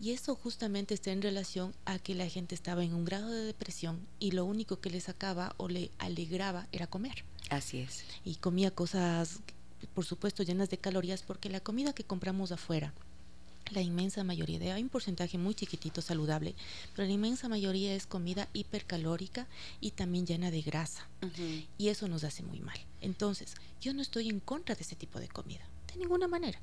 Y 0.00 0.12
eso 0.12 0.36
justamente 0.36 0.94
está 0.94 1.10
en 1.10 1.22
relación 1.22 1.74
a 1.84 1.98
que 1.98 2.14
la 2.14 2.28
gente 2.28 2.54
estaba 2.54 2.84
en 2.84 2.94
un 2.94 3.04
grado 3.04 3.30
de 3.30 3.44
depresión 3.44 4.06
y 4.20 4.30
lo 4.30 4.44
único 4.44 4.80
que 4.80 4.90
le 4.90 5.00
sacaba 5.00 5.54
o 5.56 5.68
le 5.68 5.90
alegraba 5.98 6.68
era 6.70 6.86
comer. 6.86 7.24
Así 7.50 7.78
es. 7.78 8.04
Y 8.24 8.36
comía 8.36 8.70
cosas, 8.70 9.40
por 9.94 10.04
supuesto, 10.04 10.42
llenas 10.42 10.70
de 10.70 10.78
calorías 10.78 11.22
porque 11.22 11.48
la 11.48 11.60
comida 11.60 11.92
que 11.92 12.04
compramos 12.04 12.52
afuera 12.52 12.94
la 13.70 13.82
inmensa 13.82 14.24
mayoría, 14.24 14.58
de, 14.58 14.72
hay 14.72 14.82
un 14.82 14.88
porcentaje 14.88 15.38
muy 15.38 15.54
chiquitito 15.54 16.00
saludable, 16.00 16.54
pero 16.94 17.06
la 17.06 17.12
inmensa 17.12 17.48
mayoría 17.48 17.94
es 17.94 18.06
comida 18.06 18.48
hipercalórica 18.52 19.46
y 19.80 19.90
también 19.92 20.26
llena 20.26 20.50
de 20.50 20.62
grasa. 20.62 21.06
Y 21.76 21.88
eso 21.88 22.08
nos 22.08 22.24
hace 22.24 22.42
muy 22.42 22.60
mal. 22.60 22.78
Entonces, 23.00 23.54
yo 23.80 23.92
no 23.94 24.02
estoy 24.02 24.28
en 24.28 24.40
contra 24.40 24.74
de 24.74 24.82
ese 24.82 24.96
tipo 24.96 25.20
de 25.20 25.28
comida, 25.28 25.68
de 25.92 25.98
ninguna 25.98 26.28
manera. 26.28 26.60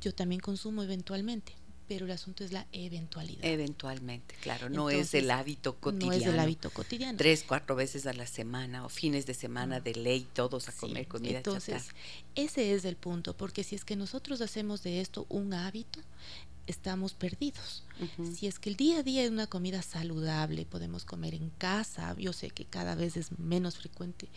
Yo 0.00 0.14
también 0.14 0.40
consumo 0.40 0.82
eventualmente, 0.82 1.54
pero 1.90 2.04
el 2.04 2.12
asunto 2.12 2.44
es 2.44 2.52
la 2.52 2.68
eventualidad. 2.70 3.44
Eventualmente, 3.44 4.36
claro, 4.42 4.70
no 4.70 4.90
es 4.90 5.12
el 5.12 5.28
hábito 5.28 5.74
cotidiano. 5.74 6.12
No 6.12 6.20
es 6.20 6.24
el 6.24 6.38
hábito 6.38 6.70
cotidiano. 6.70 7.18
Tres, 7.18 7.44
cuatro 7.44 7.74
veces 7.74 8.06
a 8.06 8.12
la 8.12 8.28
semana 8.28 8.84
o 8.86 8.88
fines 8.88 9.26
de 9.26 9.34
semana 9.34 9.80
de 9.80 9.96
ley, 9.96 10.24
todos 10.32 10.68
a 10.68 10.72
comer 10.72 11.08
comida 11.08 11.38
Entonces, 11.38 11.88
ese 12.36 12.74
es 12.74 12.84
el 12.84 12.94
punto, 12.94 13.36
porque 13.36 13.64
si 13.64 13.74
es 13.74 13.84
que 13.84 13.96
nosotros 13.96 14.40
hacemos 14.40 14.84
de 14.84 15.00
esto 15.00 15.26
un 15.28 15.52
hábito, 15.52 15.98
estamos 16.68 17.14
perdidos. 17.14 17.82
Si 18.34 18.46
es 18.46 18.60
que 18.60 18.70
el 18.70 18.76
día 18.76 19.00
a 19.00 19.02
día 19.02 19.24
es 19.24 19.30
una 19.32 19.48
comida 19.48 19.82
saludable, 19.82 20.66
podemos 20.66 21.04
comer 21.04 21.34
en 21.34 21.50
casa, 21.50 22.14
yo 22.16 22.32
sé 22.32 22.50
que 22.50 22.66
cada 22.66 22.94
vez 22.94 23.16
es 23.16 23.36
menos 23.36 23.78
frecuente 23.78 24.28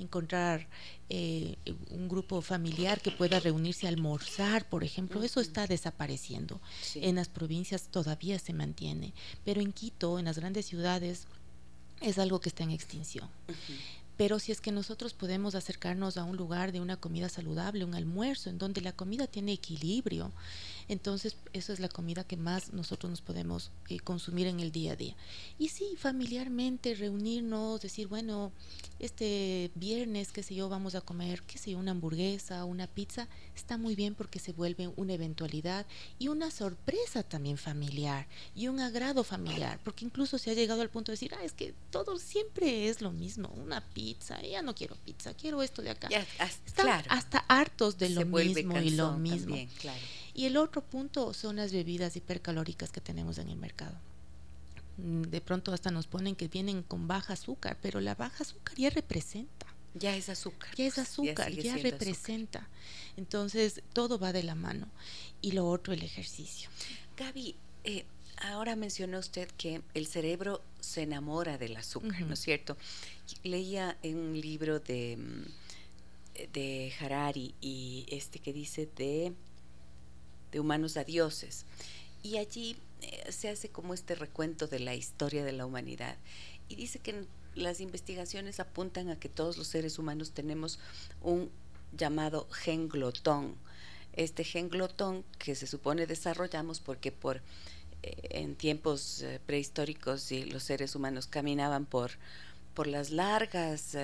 encontrar 0.00 0.66
eh, 1.08 1.56
un 1.90 2.08
grupo 2.08 2.40
familiar 2.40 3.00
que 3.00 3.10
pueda 3.10 3.38
reunirse 3.38 3.86
a 3.86 3.90
almorzar, 3.90 4.68
por 4.68 4.82
ejemplo, 4.82 5.22
eso 5.22 5.40
está 5.40 5.66
desapareciendo. 5.66 6.60
En 6.94 7.16
las 7.16 7.28
provincias 7.28 7.88
todavía 7.90 8.38
se 8.38 8.52
mantiene, 8.52 9.12
pero 9.44 9.60
en 9.60 9.72
Quito, 9.72 10.18
en 10.18 10.24
las 10.24 10.38
grandes 10.38 10.66
ciudades, 10.66 11.26
es 12.00 12.18
algo 12.18 12.40
que 12.40 12.48
está 12.48 12.64
en 12.64 12.70
extinción. 12.70 13.28
Pero 14.16 14.38
si 14.38 14.52
es 14.52 14.60
que 14.60 14.70
nosotros 14.70 15.14
podemos 15.14 15.54
acercarnos 15.54 16.18
a 16.18 16.24
un 16.24 16.36
lugar 16.36 16.72
de 16.72 16.80
una 16.80 16.98
comida 16.98 17.30
saludable, 17.30 17.86
un 17.86 17.94
almuerzo, 17.94 18.50
en 18.50 18.58
donde 18.58 18.82
la 18.82 18.92
comida 18.92 19.26
tiene 19.26 19.52
equilibrio, 19.52 20.30
entonces 20.90 21.36
esa 21.52 21.72
es 21.72 21.78
la 21.78 21.88
comida 21.88 22.24
que 22.24 22.36
más 22.36 22.72
nosotros 22.72 23.10
nos 23.10 23.20
podemos 23.20 23.70
eh, 23.88 24.00
consumir 24.00 24.48
en 24.48 24.58
el 24.58 24.72
día 24.72 24.94
a 24.94 24.96
día. 24.96 25.14
Y 25.56 25.68
sí, 25.68 25.94
familiarmente 25.96 26.96
reunirnos, 26.96 27.80
decir, 27.80 28.08
bueno, 28.08 28.50
este 28.98 29.70
viernes, 29.76 30.32
qué 30.32 30.42
sé 30.42 30.56
yo, 30.56 30.68
vamos 30.68 30.96
a 30.96 31.00
comer, 31.00 31.42
qué 31.42 31.58
sé 31.58 31.70
yo, 31.70 31.78
una 31.78 31.92
hamburguesa, 31.92 32.64
una 32.64 32.88
pizza, 32.88 33.28
está 33.54 33.78
muy 33.78 33.94
bien 33.94 34.16
porque 34.16 34.40
se 34.40 34.52
vuelve 34.52 34.88
una 34.96 35.12
eventualidad 35.12 35.86
y 36.18 36.26
una 36.26 36.50
sorpresa 36.50 37.22
también 37.22 37.56
familiar 37.56 38.26
y 38.56 38.66
un 38.66 38.80
agrado 38.80 39.22
familiar, 39.22 39.78
porque 39.84 40.04
incluso 40.04 40.38
se 40.38 40.50
ha 40.50 40.54
llegado 40.54 40.82
al 40.82 40.90
punto 40.90 41.12
de 41.12 41.14
decir, 41.14 41.32
ah, 41.38 41.44
es 41.44 41.52
que 41.52 41.72
todo 41.90 42.18
siempre 42.18 42.88
es 42.88 43.00
lo 43.00 43.12
mismo, 43.12 43.48
una 43.50 43.80
pizza, 43.80 44.42
ya 44.42 44.60
no 44.60 44.74
quiero 44.74 44.96
pizza, 44.96 45.34
quiero 45.34 45.62
esto 45.62 45.82
de 45.82 45.90
acá. 45.90 46.08
Están 46.66 47.04
hasta 47.08 47.38
hartos 47.46 47.96
de 47.96 48.10
lo 48.10 48.26
mismo 48.26 48.80
y 48.80 48.90
lo 48.90 49.12
mismo. 49.12 49.56
Y 50.34 50.46
el 50.46 50.56
otro 50.56 50.82
punto 50.82 51.32
son 51.34 51.56
las 51.56 51.72
bebidas 51.72 52.16
hipercalóricas 52.16 52.92
que 52.92 53.00
tenemos 53.00 53.38
en 53.38 53.48
el 53.48 53.56
mercado 53.56 53.96
mm, 54.98 55.22
de 55.22 55.40
pronto 55.40 55.72
hasta 55.72 55.90
nos 55.90 56.06
ponen 56.06 56.36
que 56.36 56.48
vienen 56.48 56.82
con 56.82 57.08
baja 57.08 57.32
azúcar, 57.32 57.76
pero 57.80 58.00
la 58.00 58.14
baja 58.14 58.44
azúcar 58.44 58.76
ya 58.76 58.90
representa. 58.90 59.66
Ya 59.94 60.14
es 60.14 60.28
azúcar. 60.28 60.74
Ya 60.76 60.86
es 60.86 60.98
azúcar, 60.98 61.50
ya, 61.52 61.76
representa. 61.76 62.68
Entonces, 63.16 63.82
todo 63.92 64.18
va 64.18 64.32
de 64.32 64.44
la 64.44 64.54
mano. 64.54 64.88
Y 65.42 65.52
lo 65.52 65.66
otro, 65.66 65.92
el 65.92 66.02
ejercicio. 66.02 66.70
Gaby, 67.16 67.56
eh, 67.82 68.04
ahora 68.36 68.76
mencionó 68.76 69.18
usted 69.18 69.48
que 69.56 69.82
el 69.94 70.06
cerebro 70.06 70.62
se 70.80 71.02
enamora 71.02 71.58
del 71.58 71.76
azúcar, 71.76 72.22
¿no 72.22 72.34
es 72.34 72.40
cierto? 72.40 72.76
Leía 73.42 73.96
en 74.02 74.16
un 74.16 74.40
libro 74.40 74.78
de, 74.78 75.16
mm, 75.16 76.52
de 76.52 76.92
Harari 77.00 77.54
y 77.60 78.06
este 78.08 78.38
que 78.38 78.52
dice 78.52 78.88
de, 78.96 79.32
de 80.50 80.60
humanos 80.60 80.96
a 80.96 81.04
dioses. 81.04 81.64
Y 82.22 82.36
allí 82.36 82.76
eh, 83.02 83.32
se 83.32 83.48
hace 83.48 83.68
como 83.68 83.94
este 83.94 84.14
recuento 84.14 84.66
de 84.66 84.80
la 84.80 84.94
historia 84.94 85.44
de 85.44 85.52
la 85.52 85.66
humanidad. 85.66 86.16
Y 86.68 86.76
dice 86.76 86.98
que 86.98 87.24
las 87.54 87.80
investigaciones 87.80 88.60
apuntan 88.60 89.08
a 89.08 89.18
que 89.18 89.28
todos 89.28 89.56
los 89.58 89.66
seres 89.66 89.98
humanos 89.98 90.32
tenemos 90.32 90.78
un 91.20 91.50
llamado 91.96 92.48
gen 92.50 92.88
glotón. 92.88 93.56
Este 94.12 94.44
gen 94.44 94.68
glotón 94.68 95.24
que 95.38 95.54
se 95.54 95.66
supone 95.66 96.06
desarrollamos 96.06 96.80
porque 96.80 97.12
por 97.12 97.38
eh, 98.02 98.16
en 98.30 98.54
tiempos 98.54 99.22
eh, 99.22 99.40
prehistóricos 99.46 100.30
los 100.30 100.62
seres 100.62 100.94
humanos 100.94 101.26
caminaban 101.26 101.86
por, 101.86 102.12
por 102.74 102.86
las 102.86 103.10
largas 103.10 103.96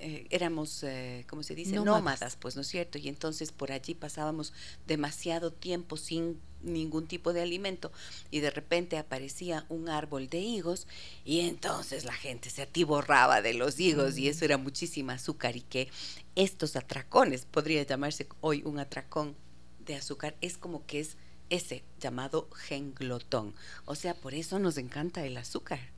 éramos, 0.00 0.82
eh, 0.82 1.24
¿cómo 1.28 1.42
se 1.42 1.54
dice? 1.54 1.76
Nómadas. 1.76 2.36
pues, 2.36 2.56
¿no 2.56 2.62
es 2.62 2.68
cierto? 2.68 2.98
Y 2.98 3.08
entonces 3.08 3.52
por 3.52 3.72
allí 3.72 3.94
pasábamos 3.94 4.52
demasiado 4.86 5.52
tiempo 5.52 5.96
sin 5.96 6.40
ningún 6.62 7.06
tipo 7.06 7.32
de 7.32 7.42
alimento 7.42 7.92
y 8.30 8.40
de 8.40 8.50
repente 8.50 8.96
aparecía 8.96 9.66
un 9.68 9.88
árbol 9.88 10.28
de 10.28 10.38
higos 10.40 10.86
y 11.24 11.40
entonces 11.40 12.04
la 12.04 12.14
gente 12.14 12.50
se 12.50 12.62
atiborraba 12.62 13.42
de 13.42 13.54
los 13.54 13.78
higos 13.78 14.18
y 14.18 14.28
eso 14.28 14.44
era 14.44 14.56
muchísima 14.56 15.14
azúcar 15.14 15.56
y 15.56 15.60
que 15.60 15.88
estos 16.34 16.76
atracones, 16.76 17.44
podría 17.44 17.82
llamarse 17.82 18.28
hoy 18.40 18.62
un 18.64 18.78
atracón 18.78 19.36
de 19.84 19.96
azúcar, 19.96 20.36
es 20.40 20.56
como 20.56 20.86
que 20.86 21.00
es 21.00 21.16
ese 21.50 21.84
llamado 22.00 22.48
genglotón. 22.50 23.54
O 23.84 23.94
sea, 23.94 24.14
por 24.14 24.34
eso 24.34 24.58
nos 24.58 24.78
encanta 24.78 25.24
el 25.24 25.36
azúcar. 25.36 25.93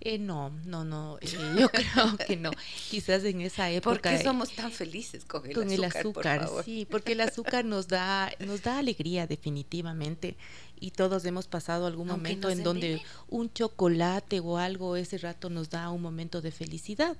Eh, 0.00 0.18
no, 0.18 0.50
no, 0.66 0.84
no, 0.84 1.18
eh, 1.20 1.28
yo 1.58 1.70
creo 1.70 2.16
que 2.26 2.36
no. 2.36 2.50
Quizás 2.90 3.24
en 3.24 3.40
esa 3.40 3.70
época. 3.70 3.94
¿Por 3.94 4.00
qué 4.02 4.22
somos 4.22 4.50
tan 4.50 4.70
felices 4.70 5.24
con 5.24 5.46
el 5.46 5.54
con 5.54 5.68
azúcar? 5.68 6.36
el 6.36 6.42
azúcar, 6.42 6.64
sí, 6.64 6.86
porque 6.90 7.12
el 7.12 7.20
azúcar 7.20 7.64
nos 7.64 7.88
da, 7.88 8.30
nos 8.40 8.62
da 8.62 8.78
alegría 8.78 9.26
definitivamente. 9.26 10.36
Y 10.78 10.90
todos 10.90 11.24
hemos 11.24 11.46
pasado 11.46 11.86
algún 11.86 12.08
momento 12.08 12.50
en 12.50 12.62
donde 12.62 13.00
un 13.28 13.50
chocolate 13.50 14.40
o 14.40 14.58
algo 14.58 14.96
ese 14.96 15.16
rato 15.16 15.48
nos 15.48 15.70
da 15.70 15.88
un 15.88 16.02
momento 16.02 16.42
de 16.42 16.50
felicidad. 16.50 17.16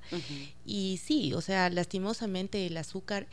Y 0.66 1.00
sí, 1.02 1.32
o 1.32 1.40
sea, 1.40 1.70
lastimosamente 1.70 2.66
el 2.66 2.76
azúcar 2.76 3.26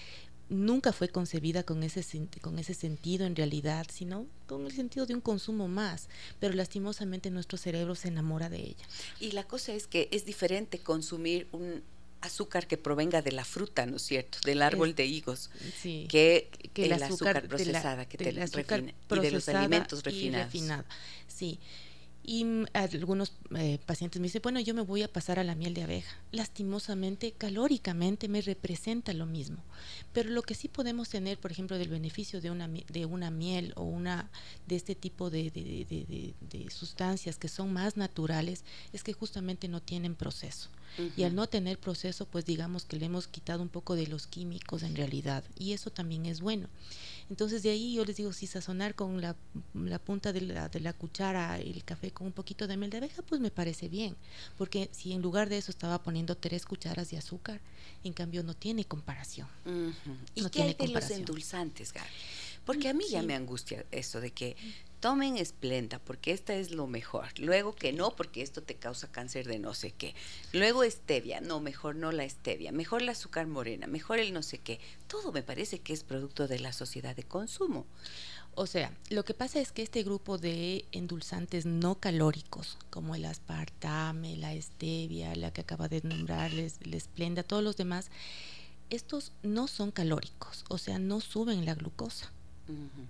nunca 0.51 0.91
fue 0.91 1.09
concebida 1.09 1.63
con 1.63 1.81
ese, 1.81 2.05
con 2.41 2.59
ese 2.59 2.73
sentido 2.73 3.25
en 3.25 3.35
realidad, 3.35 3.87
sino 3.91 4.27
con 4.47 4.65
el 4.65 4.73
sentido 4.73 5.05
de 5.05 5.15
un 5.15 5.21
consumo 5.21 5.67
más, 5.67 6.09
pero 6.39 6.53
lastimosamente 6.53 7.31
nuestro 7.31 7.57
cerebro 7.57 7.95
se 7.95 8.09
enamora 8.09 8.49
de 8.49 8.59
ella. 8.59 8.85
Y 9.19 9.31
la 9.31 9.45
cosa 9.45 9.73
es 9.73 9.87
que 9.87 10.09
es 10.11 10.25
diferente 10.25 10.79
consumir 10.79 11.47
un 11.53 11.81
azúcar 12.19 12.67
que 12.67 12.77
provenga 12.77 13.21
de 13.21 13.31
la 13.31 13.45
fruta, 13.45 13.85
¿no 13.85 13.95
es 13.95 14.03
cierto? 14.03 14.37
Del 14.45 14.61
árbol 14.61 14.93
de 14.93 15.05
higos, 15.05 15.49
que, 15.81 16.49
el 16.75 16.93
azúcar, 16.93 17.47
procesada 17.47 18.05
que 18.07 18.17
te 18.17 18.31
refina, 18.31 18.93
y 19.09 19.19
de 19.19 19.31
los 19.31 19.49
alimentos 19.49 20.03
refinados. 20.03 20.85
Sí. 21.27 21.59
Y 22.23 22.45
algunos 22.73 23.33
eh, 23.55 23.79
pacientes 23.85 24.21
me 24.21 24.27
dicen, 24.27 24.41
bueno, 24.43 24.59
yo 24.59 24.73
me 24.73 24.81
voy 24.81 25.01
a 25.01 25.11
pasar 25.11 25.39
a 25.39 25.43
la 25.43 25.55
miel 25.55 25.73
de 25.73 25.83
abeja. 25.83 26.15
Lastimosamente, 26.31 27.31
calóricamente 27.31 28.27
me 28.27 28.41
representa 28.41 29.13
lo 29.13 29.25
mismo. 29.25 29.57
Pero 30.13 30.29
lo 30.29 30.43
que 30.43 30.53
sí 30.53 30.67
podemos 30.67 31.09
tener, 31.09 31.39
por 31.39 31.51
ejemplo, 31.51 31.77
del 31.77 31.89
beneficio 31.89 32.39
de 32.39 32.51
una, 32.51 32.67
de 32.67 33.05
una 33.05 33.31
miel 33.31 33.73
o 33.75 33.83
una 33.83 34.29
de 34.67 34.75
este 34.75 34.93
tipo 34.93 35.29
de, 35.29 35.49
de 35.51 36.69
sustancias 36.69 37.37
que 37.37 37.47
son 37.47 37.73
más 37.73 37.97
naturales, 37.97 38.63
es 38.93 39.03
que 39.03 39.13
justamente 39.13 39.67
no 39.67 39.81
tienen 39.81 40.15
proceso. 40.15 40.69
Y 41.15 41.23
al 41.23 41.35
no 41.35 41.47
tener 41.47 41.79
proceso, 41.79 42.25
pues 42.25 42.45
digamos 42.45 42.85
que 42.85 42.97
le 42.97 43.05
hemos 43.05 43.27
quitado 43.27 43.63
un 43.63 43.69
poco 43.69 43.95
de 43.95 44.07
los 44.07 44.27
químicos 44.27 44.83
en 44.83 44.95
realidad. 44.95 45.43
Y 45.57 45.73
eso 45.73 45.89
también 45.89 46.25
es 46.25 46.41
bueno. 46.41 46.67
Entonces 47.31 47.63
de 47.63 47.69
ahí 47.69 47.93
yo 47.93 48.03
les 48.03 48.17
digo, 48.17 48.33
si 48.33 48.45
sazonar 48.45 48.93
con 48.93 49.21
la, 49.21 49.37
punta 49.99 50.33
de 50.33 50.41
la, 50.41 50.67
de 50.67 50.81
la, 50.81 50.91
cuchara 50.91 51.57
el 51.59 51.81
café 51.85 52.11
con 52.11 52.27
un 52.27 52.33
poquito 52.33 52.67
de 52.67 52.75
miel 52.75 52.89
de 52.91 52.97
abeja, 52.97 53.21
pues 53.21 53.39
me 53.39 53.49
parece 53.49 53.87
bien. 53.87 54.17
Porque 54.57 54.89
si 54.91 55.13
en 55.13 55.21
lugar 55.21 55.47
de 55.47 55.57
eso 55.57 55.71
estaba 55.71 56.03
poniendo 56.03 56.35
tres 56.35 56.65
cucharas 56.65 57.09
de 57.09 57.17
azúcar, 57.17 57.61
en 58.03 58.11
cambio 58.11 58.43
no 58.43 58.53
tiene 58.53 58.83
comparación. 58.83 59.47
¿Y 60.35 60.43
qué 60.49 60.63
hay 60.63 60.73
de 60.73 60.89
los 60.89 61.09
endulzantes, 61.09 61.93
Gaby? 61.93 62.09
Porque 62.65 62.89
a 62.89 62.93
mí 62.93 63.05
ya 63.09 63.23
me 63.23 63.35
angustia 63.35 63.85
eso 63.91 64.21
de 64.21 64.31
que 64.31 64.55
tomen 65.01 65.35
esplenda 65.35 65.97
porque 65.99 66.31
esta 66.31 66.53
es 66.53 66.71
lo 66.71 66.85
mejor. 66.87 67.27
Luego 67.39 67.73
que 67.73 67.91
no, 67.91 68.15
porque 68.15 68.43
esto 68.43 68.61
te 68.61 68.75
causa 68.75 69.11
cáncer 69.11 69.47
de 69.47 69.57
no 69.57 69.73
sé 69.73 69.91
qué. 69.91 70.13
Luego 70.53 70.83
stevia, 70.83 71.41
no, 71.41 71.59
mejor 71.59 71.95
no 71.95 72.11
la 72.11 72.27
stevia. 72.29 72.71
Mejor 72.71 73.01
la 73.01 73.13
azúcar 73.13 73.47
morena, 73.47 73.87
mejor 73.87 74.19
el 74.19 74.31
no 74.31 74.43
sé 74.43 74.59
qué. 74.59 74.79
Todo 75.07 75.31
me 75.31 75.41
parece 75.41 75.79
que 75.79 75.91
es 75.91 76.03
producto 76.03 76.47
de 76.47 76.59
la 76.59 76.71
sociedad 76.71 77.15
de 77.15 77.23
consumo. 77.23 77.87
O 78.53 78.67
sea, 78.67 78.93
lo 79.09 79.23
que 79.23 79.33
pasa 79.33 79.59
es 79.59 79.71
que 79.71 79.81
este 79.81 80.03
grupo 80.03 80.37
de 80.37 80.85
endulzantes 80.91 81.65
no 81.65 81.95
calóricos, 81.99 82.77
como 82.89 83.15
el 83.15 83.25
aspartame, 83.25 84.35
la 84.35 84.53
stevia, 84.61 85.35
la 85.35 85.51
que 85.51 85.61
acaba 85.61 85.87
de 85.87 86.01
nombrar, 86.03 86.51
la 86.53 86.97
esplenda, 86.97 87.43
todos 87.43 87.63
los 87.63 87.77
demás, 87.77 88.11
estos 88.89 89.31
no 89.41 89.67
son 89.67 89.91
calóricos, 89.91 90.65
o 90.67 90.77
sea, 90.77 90.99
no 90.99 91.21
suben 91.21 91.65
la 91.65 91.75
glucosa. 91.75 92.29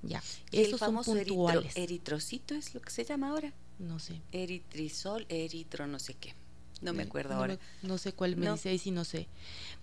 Ya, 0.03 0.21
esos 0.51 0.79
son 0.79 1.03
puntuales. 1.03 1.75
eritrocito 1.75 2.55
es 2.55 2.73
lo 2.73 2.81
que 2.81 2.91
se 2.91 3.03
llama 3.03 3.29
ahora. 3.29 3.53
No 3.79 3.99
sé. 3.99 4.21
Eritrisol, 4.31 5.25
eritro, 5.29 5.87
no 5.87 5.99
sé 5.99 6.13
qué. 6.13 6.35
No 6.81 6.93
me 6.93 7.03
acuerdo 7.03 7.35
ahora. 7.35 7.59
no 7.83 7.97
sé 7.97 8.13
cuál 8.13 8.35
me 8.37 8.51
dice 8.51 8.69
ahí, 8.69 8.77
sí, 8.77 8.91
no 8.91 9.05
sé. 9.05 9.27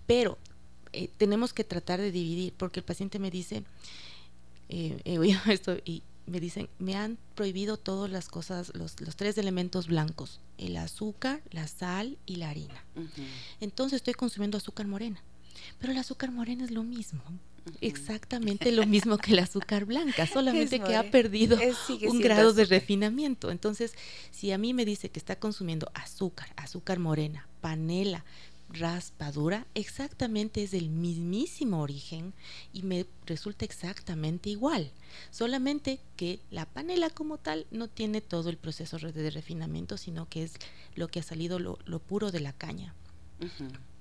Pero 0.05 0.37
eh, 0.91 1.09
tenemos 1.17 1.53
que 1.53 1.63
tratar 1.63 1.99
de 1.99 2.11
dividir, 2.11 2.53
porque 2.53 2.79
el 2.79 2.85
paciente 2.85 3.19
me 3.19 3.31
dice, 3.31 3.63
eh, 4.69 4.99
he 5.05 5.17
oído 5.19 5.39
esto 5.47 5.77
y 5.85 6.03
me 6.25 6.39
dicen, 6.39 6.69
me 6.77 6.95
han 6.95 7.17
prohibido 7.35 7.77
todas 7.77 8.09
las 8.09 8.27
cosas, 8.29 8.71
los, 8.75 8.99
los 9.01 9.15
tres 9.15 9.37
elementos 9.37 9.87
blancos, 9.87 10.39
el 10.57 10.77
azúcar, 10.77 11.41
la 11.51 11.67
sal 11.67 12.17
y 12.25 12.35
la 12.35 12.49
harina. 12.49 12.83
Entonces 13.59 13.97
estoy 13.97 14.13
consumiendo 14.13 14.57
azúcar 14.57 14.87
morena. 14.87 15.21
Pero 15.79 15.91
el 15.91 15.97
azúcar 15.97 16.31
morena 16.31 16.63
es 16.63 16.71
lo 16.71 16.83
mismo 16.83 17.21
exactamente 17.81 18.71
lo 18.71 18.85
mismo 18.85 19.17
que 19.17 19.31
el 19.31 19.39
azúcar 19.39 19.85
blanca, 19.85 20.27
solamente 20.27 20.79
que 20.79 20.95
ha 20.95 21.09
perdido 21.11 21.57
un 22.07 22.19
grado 22.19 22.53
de 22.53 22.65
refinamiento. 22.65 23.51
Entonces, 23.51 23.93
si 24.31 24.51
a 24.51 24.57
mí 24.57 24.73
me 24.73 24.85
dice 24.85 25.09
que 25.09 25.19
está 25.19 25.37
consumiendo 25.37 25.91
azúcar, 25.93 26.51
azúcar 26.55 26.99
morena, 26.99 27.47
panela, 27.61 28.25
raspadura, 28.71 29.65
exactamente 29.73 30.63
es 30.63 30.71
del 30.71 30.89
mismísimo 30.89 31.81
origen 31.81 32.33
y 32.71 32.83
me 32.83 33.05
resulta 33.25 33.65
exactamente 33.65 34.49
igual. 34.49 34.91
Solamente 35.31 35.99
que 36.15 36.39
la 36.51 36.65
panela 36.65 37.09
como 37.09 37.37
tal 37.37 37.65
no 37.71 37.87
tiene 37.87 38.21
todo 38.21 38.49
el 38.49 38.57
proceso 38.57 38.97
de 38.99 39.29
refinamiento, 39.31 39.97
sino 39.97 40.29
que 40.29 40.43
es 40.43 40.53
lo 40.95 41.07
que 41.07 41.19
ha 41.19 41.23
salido 41.23 41.57
lo, 41.57 41.79
lo 41.85 41.99
puro 41.99 42.31
de 42.31 42.41
la 42.41 42.53
caña 42.53 42.93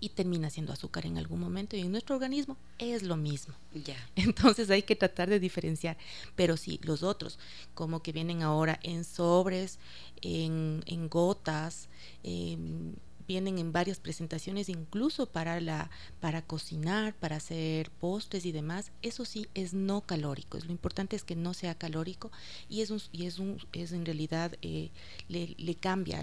y 0.01 0.11
termina 0.11 0.51
siendo 0.51 0.73
azúcar 0.73 1.07
en 1.07 1.19
algún 1.19 1.41
momento 1.41 1.77
y 1.77 1.81
en 1.81 1.93
nuestro 1.93 2.17
organismo 2.17 2.57
es 2.79 3.03
lo 3.03 3.17
mismo. 3.17 3.55
Ya. 3.73 3.97
Entonces 4.17 4.71
hay 4.71 4.83
que 4.83 4.97
tratar 4.97 5.29
de 5.29 5.41
diferenciar. 5.41 5.97
Pero 6.37 6.57
sí, 6.57 6.81
los 6.83 7.03
otros, 7.03 7.39
como 7.75 8.03
que 8.03 8.13
vienen 8.13 8.43
ahora 8.43 8.79
en 8.83 9.05
sobres, 9.05 9.79
en, 10.21 11.09
gotas, 11.09 11.89
em, 12.23 12.95
vienen 13.27 13.59
en 13.59 13.73
varias 13.73 14.01
presentaciones, 14.01 14.69
incluso 14.69 15.27
para 15.27 15.61
la 15.61 15.91
para 16.21 16.43
cocinar, 16.43 17.15
para 17.15 17.37
hacer 17.37 17.91
postres 17.91 18.47
y 18.47 18.53
demás. 18.53 18.91
Eso 19.03 19.25
sí 19.25 19.47
es 19.55 19.75
no 19.75 20.01
calórico. 20.01 20.59
Lo 20.59 20.73
importante 20.73 21.17
es 21.17 21.25
que 21.25 21.37
no 21.37 21.55
sea 21.55 21.77
calórico 21.77 22.31
y 22.69 22.81
es 22.81 22.91
un, 22.91 23.01
y 23.13 23.27
es 23.27 23.39
un 23.39 23.59
es 23.73 23.93
en 23.93 24.07
realidad 24.07 24.57
eh, 24.63 24.91
le, 25.29 25.55
le 25.59 25.75
cambia. 25.75 26.23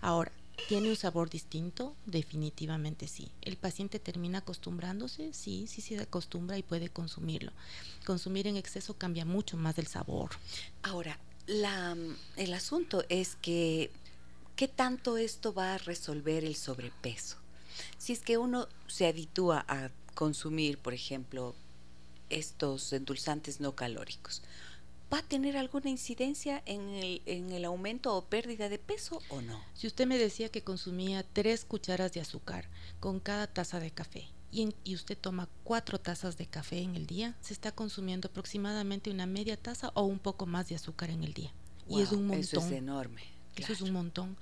Ahora 0.00 0.32
¿Tiene 0.68 0.88
un 0.88 0.96
sabor 0.96 1.28
distinto? 1.28 1.94
Definitivamente 2.06 3.08
sí. 3.08 3.30
¿El 3.42 3.56
paciente 3.56 3.98
termina 3.98 4.38
acostumbrándose? 4.38 5.32
Sí, 5.34 5.66
sí, 5.66 5.82
se 5.82 5.98
acostumbra 6.00 6.56
y 6.56 6.62
puede 6.62 6.88
consumirlo. 6.88 7.52
Consumir 8.06 8.46
en 8.46 8.56
exceso 8.56 8.94
cambia 8.94 9.24
mucho 9.24 9.56
más 9.56 9.76
del 9.76 9.86
sabor. 9.86 10.30
Ahora, 10.82 11.18
la, 11.46 11.96
el 12.36 12.54
asunto 12.54 13.04
es 13.08 13.36
que, 13.36 13.90
¿qué 14.56 14.68
tanto 14.68 15.16
esto 15.16 15.52
va 15.52 15.74
a 15.74 15.78
resolver 15.78 16.44
el 16.44 16.56
sobrepeso? 16.56 17.36
Si 17.98 18.12
es 18.12 18.20
que 18.20 18.38
uno 18.38 18.68
se 18.86 19.06
habitúa 19.06 19.64
a 19.68 19.90
consumir, 20.14 20.78
por 20.78 20.94
ejemplo, 20.94 21.54
estos 22.30 22.92
endulzantes 22.92 23.60
no 23.60 23.74
calóricos, 23.74 24.42
¿va 25.12 25.18
a 25.18 25.22
tener 25.22 25.56
alguna 25.56 25.90
incidencia 25.90 26.62
en 26.64 26.88
el, 26.90 27.22
en 27.26 27.50
el 27.52 27.64
aumento 27.64 28.16
o 28.16 28.24
pérdida 28.24 28.68
de 28.68 28.78
peso 28.78 29.20
o 29.28 29.42
no? 29.42 29.60
Si 29.74 29.86
usted 29.86 30.06
me 30.06 30.18
decía 30.18 30.48
que 30.48 30.62
consumía 30.62 31.22
tres 31.22 31.64
cucharas 31.64 32.12
de 32.12 32.20
azúcar 32.20 32.68
con 33.00 33.20
cada 33.20 33.46
taza 33.46 33.78
de 33.80 33.90
café 33.90 34.28
y, 34.50 34.74
y, 34.84 34.94
usted 34.94 35.16
toma 35.18 35.48
cuatro 35.64 35.98
tazas 35.98 36.36
de 36.36 36.46
café 36.46 36.80
en 36.82 36.94
el 36.94 37.06
día, 37.06 37.36
se 37.40 37.54
está 37.54 37.72
consumiendo 37.72 38.28
aproximadamente 38.28 39.10
una 39.10 39.26
media 39.26 39.56
taza 39.56 39.90
o 39.94 40.02
un 40.04 40.18
poco 40.18 40.44
más 40.46 40.68
de 40.68 40.74
azúcar 40.74 41.10
en 41.10 41.24
el 41.24 41.32
día. 41.32 41.52
y 41.88 42.00
es 42.02 42.12
un 42.12 42.26
montón. 42.26 42.40
Eso 42.40 42.60
es 42.60 42.72
enorme. 42.72 43.22
Eso 43.56 43.72
es 43.72 43.80
un 43.80 43.92
montón. 43.92 44.36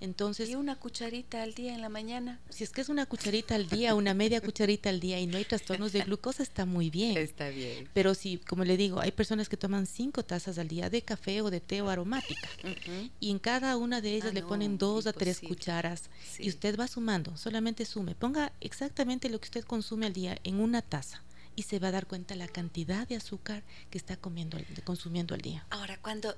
Entonces, 0.00 0.48
¿Y 0.48 0.54
una 0.54 0.76
cucharita 0.76 1.42
al 1.42 1.54
día 1.54 1.74
en 1.74 1.80
la 1.80 1.88
mañana? 1.88 2.40
Si 2.50 2.64
es 2.64 2.70
que 2.70 2.80
es 2.80 2.88
una 2.88 3.06
cucharita 3.06 3.54
al 3.54 3.68
día, 3.68 3.94
una 3.94 4.14
media 4.14 4.40
cucharita 4.40 4.90
al 4.90 5.00
día 5.00 5.18
y 5.20 5.26
no 5.26 5.38
hay 5.38 5.44
trastornos 5.44 5.92
de 5.92 6.02
glucosa, 6.02 6.42
está 6.42 6.66
muy 6.66 6.90
bien. 6.90 7.16
Está 7.16 7.48
bien. 7.48 7.88
Pero 7.92 8.14
si, 8.14 8.38
como 8.38 8.64
le 8.64 8.76
digo, 8.76 9.00
hay 9.00 9.12
personas 9.12 9.48
que 9.48 9.56
toman 9.56 9.86
cinco 9.86 10.24
tazas 10.24 10.58
al 10.58 10.68
día 10.68 10.90
de 10.90 11.02
café 11.02 11.40
o 11.42 11.50
de 11.50 11.60
té 11.60 11.82
o 11.82 11.88
aromática 11.88 12.48
y 13.20 13.30
en 13.30 13.38
cada 13.38 13.76
una 13.76 14.00
de 14.00 14.14
ellas 14.14 14.30
ah, 14.30 14.34
le 14.34 14.42
ponen 14.42 14.78
dos 14.78 15.06
a 15.06 15.12
tres 15.12 15.40
cucharas 15.40 16.10
y 16.38 16.48
usted 16.48 16.78
va 16.78 16.88
sumando, 16.88 17.36
solamente 17.36 17.84
sume, 17.84 18.14
ponga 18.14 18.52
exactamente 18.60 19.28
lo 19.28 19.40
que 19.40 19.46
usted 19.46 19.64
consume 19.64 20.06
al 20.06 20.12
día 20.12 20.38
en 20.44 20.60
una 20.60 20.82
taza 20.82 21.22
y 21.54 21.62
se 21.62 21.78
va 21.78 21.88
a 21.88 21.92
dar 21.92 22.06
cuenta 22.06 22.34
la 22.36 22.48
cantidad 22.48 23.08
de 23.08 23.16
azúcar 23.16 23.62
que 23.90 23.98
está 23.98 24.16
comiendo, 24.16 24.58
consumiendo 24.84 25.34
al 25.34 25.40
día. 25.40 25.66
Ahora, 25.70 25.98
cuando 26.00 26.36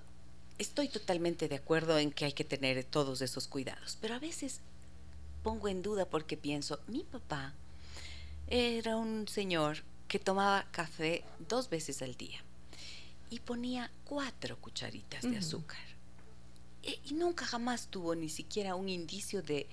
estoy 0.59 0.89
totalmente 0.89 1.49
de 1.49 1.57
acuerdo 1.57 1.99
en 1.99 2.11
que 2.11 2.25
hay 2.25 2.33
que 2.33 2.45
tener 2.45 2.83
todos 2.85 3.23
esos 3.23 3.49
cuidados, 3.49 3.97
pero 4.01 4.15
a 4.15 4.19
veces 4.19 4.61
pongo 5.43 5.69
en 5.69 5.83
duda 5.83 6.05
porque 6.05 6.37
pienso, 6.37 6.81
mi 6.87 7.05
papá 7.05 7.55
era 8.49 8.97
un 8.97 9.29
señor 9.29 9.79
que 10.09 10.19
tomaba 10.19 10.67
café 10.71 11.25
dos 11.49 11.69
veces 11.69 12.03
al 12.03 12.17
día 12.17 12.41
y 13.31 13.41
ponía 13.41 13.91
cuatro 14.05 14.57
cucharitas 14.59 15.23
de 15.23 15.37
azúcar. 15.37 15.79
E, 16.83 16.99
y, 17.05 17.15
nunca 17.15 17.45
jamás 17.45 17.89
tuvo 17.89 18.15
ni 18.15 18.29
siquiera 18.29 18.75
un 18.75 18.89
indicio 18.89 19.43
de, 19.43 19.67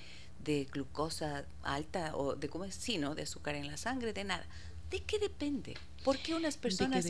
de 0.44 0.66
glucosa 0.66 1.46
alta 1.64 2.16
o 2.18 2.36
de 2.36 2.50
cómo 2.50 2.66
es, 2.66 2.76
sí, 2.76 2.98
¿no? 2.98 3.16
De 3.16 3.24
azúcar 3.24 3.56
en 3.56 3.68
la 3.68 3.78
sangre, 3.78 4.12
de 4.12 4.26
nada. 4.26 4.46
¿De 4.90 5.02
qué 5.02 5.20
depende? 5.20 5.78
¿Por 6.04 6.18
qué 6.20 6.36
unas 6.36 6.58
personas 6.58 7.06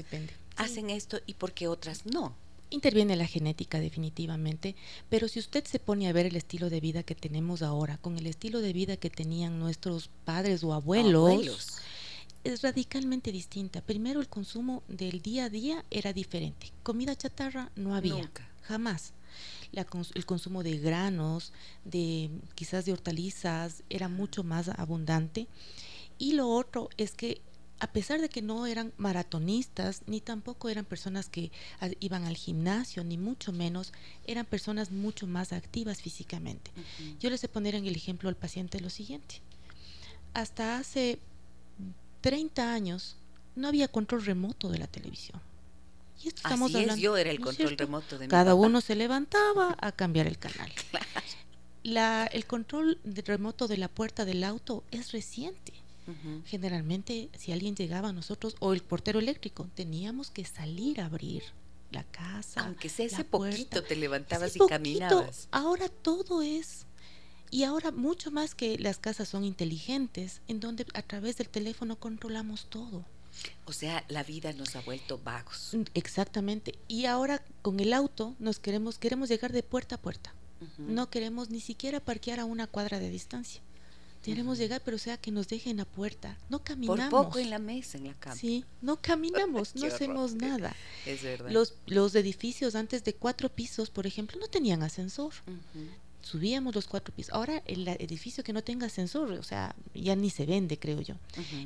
hacen 0.55 0.89
esto 0.89 1.19
y 1.25 1.33
por 1.33 1.53
qué 1.53 1.67
otras 1.67 2.05
no? 2.05 2.35
Interviene 2.69 3.15
la 3.15 3.27
genética 3.27 3.79
definitivamente, 3.79 4.75
pero 5.09 5.27
si 5.27 5.39
usted 5.39 5.63
se 5.65 5.79
pone 5.79 6.07
a 6.07 6.13
ver 6.13 6.25
el 6.25 6.35
estilo 6.35 6.69
de 6.69 6.81
vida 6.81 7.03
que 7.03 7.15
tenemos 7.15 7.61
ahora 7.61 7.97
con 7.97 8.17
el 8.17 8.27
estilo 8.27 8.59
de 8.61 8.73
vida 8.73 8.97
que 8.97 9.09
tenían 9.09 9.59
nuestros 9.59 10.09
padres 10.25 10.63
o 10.63 10.73
abuelos 10.73 11.81
es 12.45 12.61
radicalmente 12.61 13.31
distinta. 13.31 13.81
Primero, 13.81 14.21
el 14.21 14.29
consumo 14.29 14.83
del 14.87 15.21
día 15.21 15.45
a 15.45 15.49
día 15.49 15.83
era 15.89 16.13
diferente. 16.13 16.71
Comida 16.83 17.15
chatarra 17.15 17.71
no 17.75 17.95
había, 17.95 18.31
jamás. 18.61 19.13
el 19.73 20.25
consumo 20.25 20.61
de 20.61 20.77
granos, 20.77 21.51
de 21.83 22.29
quizás 22.53 22.85
de 22.85 22.93
hortalizas, 22.93 23.83
era 23.89 24.07
mucho 24.07 24.43
más 24.43 24.69
abundante. 24.69 25.47
Y 26.19 26.33
lo 26.33 26.47
otro 26.47 26.89
es 26.97 27.13
que 27.13 27.41
a 27.79 27.87
pesar 27.87 28.21
de 28.21 28.29
que 28.29 28.41
no 28.41 28.65
eran 28.65 28.93
maratonistas, 28.97 30.01
ni 30.07 30.21
tampoco 30.21 30.69
eran 30.69 30.85
personas 30.85 31.29
que 31.29 31.51
iban 31.99 32.23
al 32.23 32.35
gimnasio, 32.35 33.03
ni 33.03 33.17
mucho 33.17 33.51
menos, 33.51 33.91
eran 34.25 34.45
personas 34.45 34.91
mucho 34.91 35.27
más 35.27 35.51
activas 35.51 36.01
físicamente. 36.01 36.71
Yo 37.19 37.29
les 37.29 37.43
a 37.43 37.47
poner 37.47 37.75
en 37.75 37.85
el 37.85 37.95
ejemplo 37.95 38.29
al 38.29 38.35
paciente 38.35 38.79
lo 38.79 38.89
siguiente. 38.89 39.41
Hasta 40.33 40.77
hace 40.77 41.19
30 42.21 42.73
años 42.73 43.17
no 43.55 43.67
había 43.67 43.87
control 43.87 44.25
remoto 44.25 44.69
de 44.69 44.79
la 44.79 44.87
televisión. 44.87 45.41
Y 46.23 46.29
esto 46.29 46.41
estamos 46.43 46.73
Así 46.73 46.85
es, 46.85 46.95
yo 46.95 47.17
era 47.17 47.29
el 47.29 47.41
control 47.41 47.77
remoto 47.77 48.17
de 48.17 48.27
mi 48.27 48.31
Cada 48.31 48.55
uno 48.55 48.79
se 48.79 48.95
levantaba 48.95 49.75
a 49.79 49.91
cambiar 49.91 50.27
el 50.27 50.37
canal. 50.37 50.71
La, 51.83 52.25
el 52.25 52.47
control 52.47 52.99
remoto 53.03 53.67
de 53.67 53.77
la 53.77 53.89
puerta 53.89 54.25
del 54.25 54.43
auto 54.43 54.83
es 54.89 55.11
reciente. 55.11 55.84
Generalmente, 56.45 57.29
si 57.35 57.51
alguien 57.51 57.75
llegaba 57.75 58.09
a 58.09 58.13
nosotros, 58.13 58.55
o 58.59 58.73
el 58.73 58.81
portero 58.81 59.19
eléctrico, 59.19 59.67
teníamos 59.73 60.29
que 60.29 60.45
salir 60.45 61.01
a 61.01 61.05
abrir 61.05 61.43
la 61.91 62.03
casa. 62.03 62.61
Aunque 62.61 62.89
sea 62.89 63.07
ese 63.07 63.23
poquito, 63.23 63.83
te 63.83 63.95
levantabas 63.95 64.55
y 64.55 64.59
caminabas. 64.59 65.47
Ahora 65.51 65.89
todo 65.89 66.41
es 66.41 66.85
y 67.51 67.63
ahora 67.63 67.91
mucho 67.91 68.31
más 68.31 68.55
que 68.55 68.77
las 68.77 68.97
casas 68.97 69.29
son 69.29 69.43
inteligentes, 69.43 70.41
en 70.47 70.59
donde 70.59 70.85
a 70.93 71.01
través 71.01 71.37
del 71.37 71.49
teléfono 71.49 71.97
controlamos 71.97 72.65
todo. 72.69 73.05
O 73.65 73.73
sea, 73.73 74.03
la 74.07 74.23
vida 74.23 74.53
nos 74.53 74.75
ha 74.75 74.81
vuelto 74.81 75.19
vagos. 75.23 75.71
Mm, 75.73 75.83
exactamente. 75.93 76.77
Y 76.87 77.05
ahora 77.05 77.43
con 77.61 77.79
el 77.79 77.93
auto 77.93 78.35
nos 78.39 78.59
queremos 78.59 78.97
queremos 78.97 79.29
llegar 79.29 79.51
de 79.51 79.63
puerta 79.63 79.95
a 79.95 80.01
puerta. 80.01 80.33
No 80.77 81.09
queremos 81.09 81.49
ni 81.49 81.59
siquiera 81.59 81.99
parquear 81.99 82.39
a 82.39 82.45
una 82.45 82.65
cuadra 82.65 82.97
de 82.99 83.09
distancia. 83.09 83.61
Queremos 84.25 84.57
llegar, 84.57 84.81
pero 84.83 84.97
sea 84.97 85.17
que 85.17 85.31
nos 85.31 85.47
dejen 85.47 85.79
a 85.79 85.85
puerta. 85.85 86.37
No 86.49 86.63
caminamos. 86.63 87.09
Por 87.09 87.25
poco 87.25 87.39
en 87.39 87.49
la 87.49 87.59
mesa, 87.59 87.97
en 87.97 88.07
la 88.07 88.13
cama. 88.13 88.35
Sí, 88.35 88.65
no 88.81 88.97
caminamos, 89.01 89.75
no 89.75 89.85
hacemos 89.87 90.33
nada. 90.33 90.75
Es 91.05 91.21
verdad. 91.23 91.49
Los, 91.51 91.75
los 91.85 92.15
edificios 92.15 92.75
antes 92.75 93.03
de 93.03 93.13
cuatro 93.13 93.49
pisos, 93.49 93.89
por 93.89 94.07
ejemplo, 94.07 94.39
no 94.39 94.47
tenían 94.47 94.83
ascensor 94.83 95.33
subíamos 96.25 96.73
los 96.73 96.87
cuatro 96.87 97.13
pisos. 97.13 97.31
Ahora 97.33 97.61
el 97.67 97.87
edificio 97.87 98.43
que 98.43 98.51
no 98.51 98.63
tenga 98.63 98.87
ascensor, 98.87 99.31
o 99.33 99.43
sea, 99.43 99.75
ya 99.93 100.15
ni 100.15 100.31
se 100.31 100.47
vende, 100.47 100.79
creo 100.79 100.99
yo. 101.01 101.15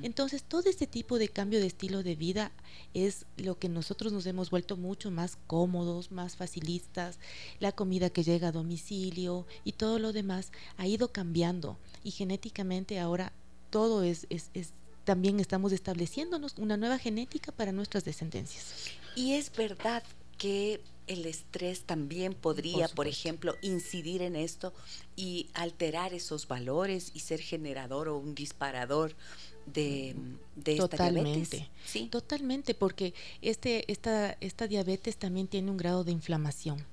Entonces, 0.03 0.43
todo 0.43 0.69
este 0.69 0.85
tipo 0.85 1.17
de 1.17 1.29
cambio 1.29 1.61
de 1.61 1.67
estilo 1.67 2.03
de 2.03 2.17
vida 2.17 2.51
es 2.93 3.25
lo 3.37 3.57
que 3.57 3.69
nosotros 3.69 4.11
nos 4.11 4.25
hemos 4.25 4.49
vuelto 4.49 4.75
mucho 4.75 5.11
más 5.11 5.37
cómodos, 5.47 6.11
más 6.11 6.35
facilistas. 6.35 7.19
La 7.61 7.71
comida 7.71 8.09
que 8.09 8.23
llega 8.23 8.49
a 8.49 8.51
domicilio 8.51 9.47
y 9.63 9.71
todo 9.71 9.97
lo 9.97 10.11
demás 10.11 10.51
ha 10.75 10.85
ido 10.85 11.13
cambiando. 11.13 11.77
Y 12.03 12.11
genéticamente 12.11 12.99
ahora 12.99 13.31
todo 13.69 14.03
es, 14.03 14.27
es, 14.29 14.49
es 14.53 14.73
también 15.05 15.39
estamos 15.39 15.71
estableciéndonos 15.71 16.55
una 16.57 16.75
nueva 16.75 16.97
genética 16.99 17.53
para 17.53 17.71
nuestras 17.71 18.03
descendencias. 18.03 18.91
Y 19.15 19.35
es 19.35 19.55
verdad 19.55 20.03
que 20.37 20.81
el 21.09 21.25
estrés 21.25 21.81
también 21.81 22.33
podría, 22.33 22.87
por, 22.87 23.07
ejemplo, 23.07 23.55
incidir 23.61 24.21
en 24.21 24.35
esto 24.35 24.73
y 25.15 25.49
alterar 25.53 26.13
esos 26.13 26.47
valores 26.47 27.11
y 27.13 27.19
ser 27.21 27.41
generador 27.41 28.07
o 28.07 28.17
un 28.17 28.35
disparador 28.35 29.15
de, 29.65 30.15
de 30.55 30.75
totalmente, 30.75 31.41
esta 31.41 31.55
diabetes. 31.57 31.71
¿Sí? 31.85 32.07
Totalmente, 32.11 32.75
porque 32.75 33.13
este, 33.41 33.91
esta, 33.91 34.37
esta 34.39 34.67
diabetes 34.67 35.17
también 35.17 35.47
tiene 35.47 35.71
un 35.71 35.77
grado 35.77 36.03
de 36.03 36.11
inflamación 36.11 36.85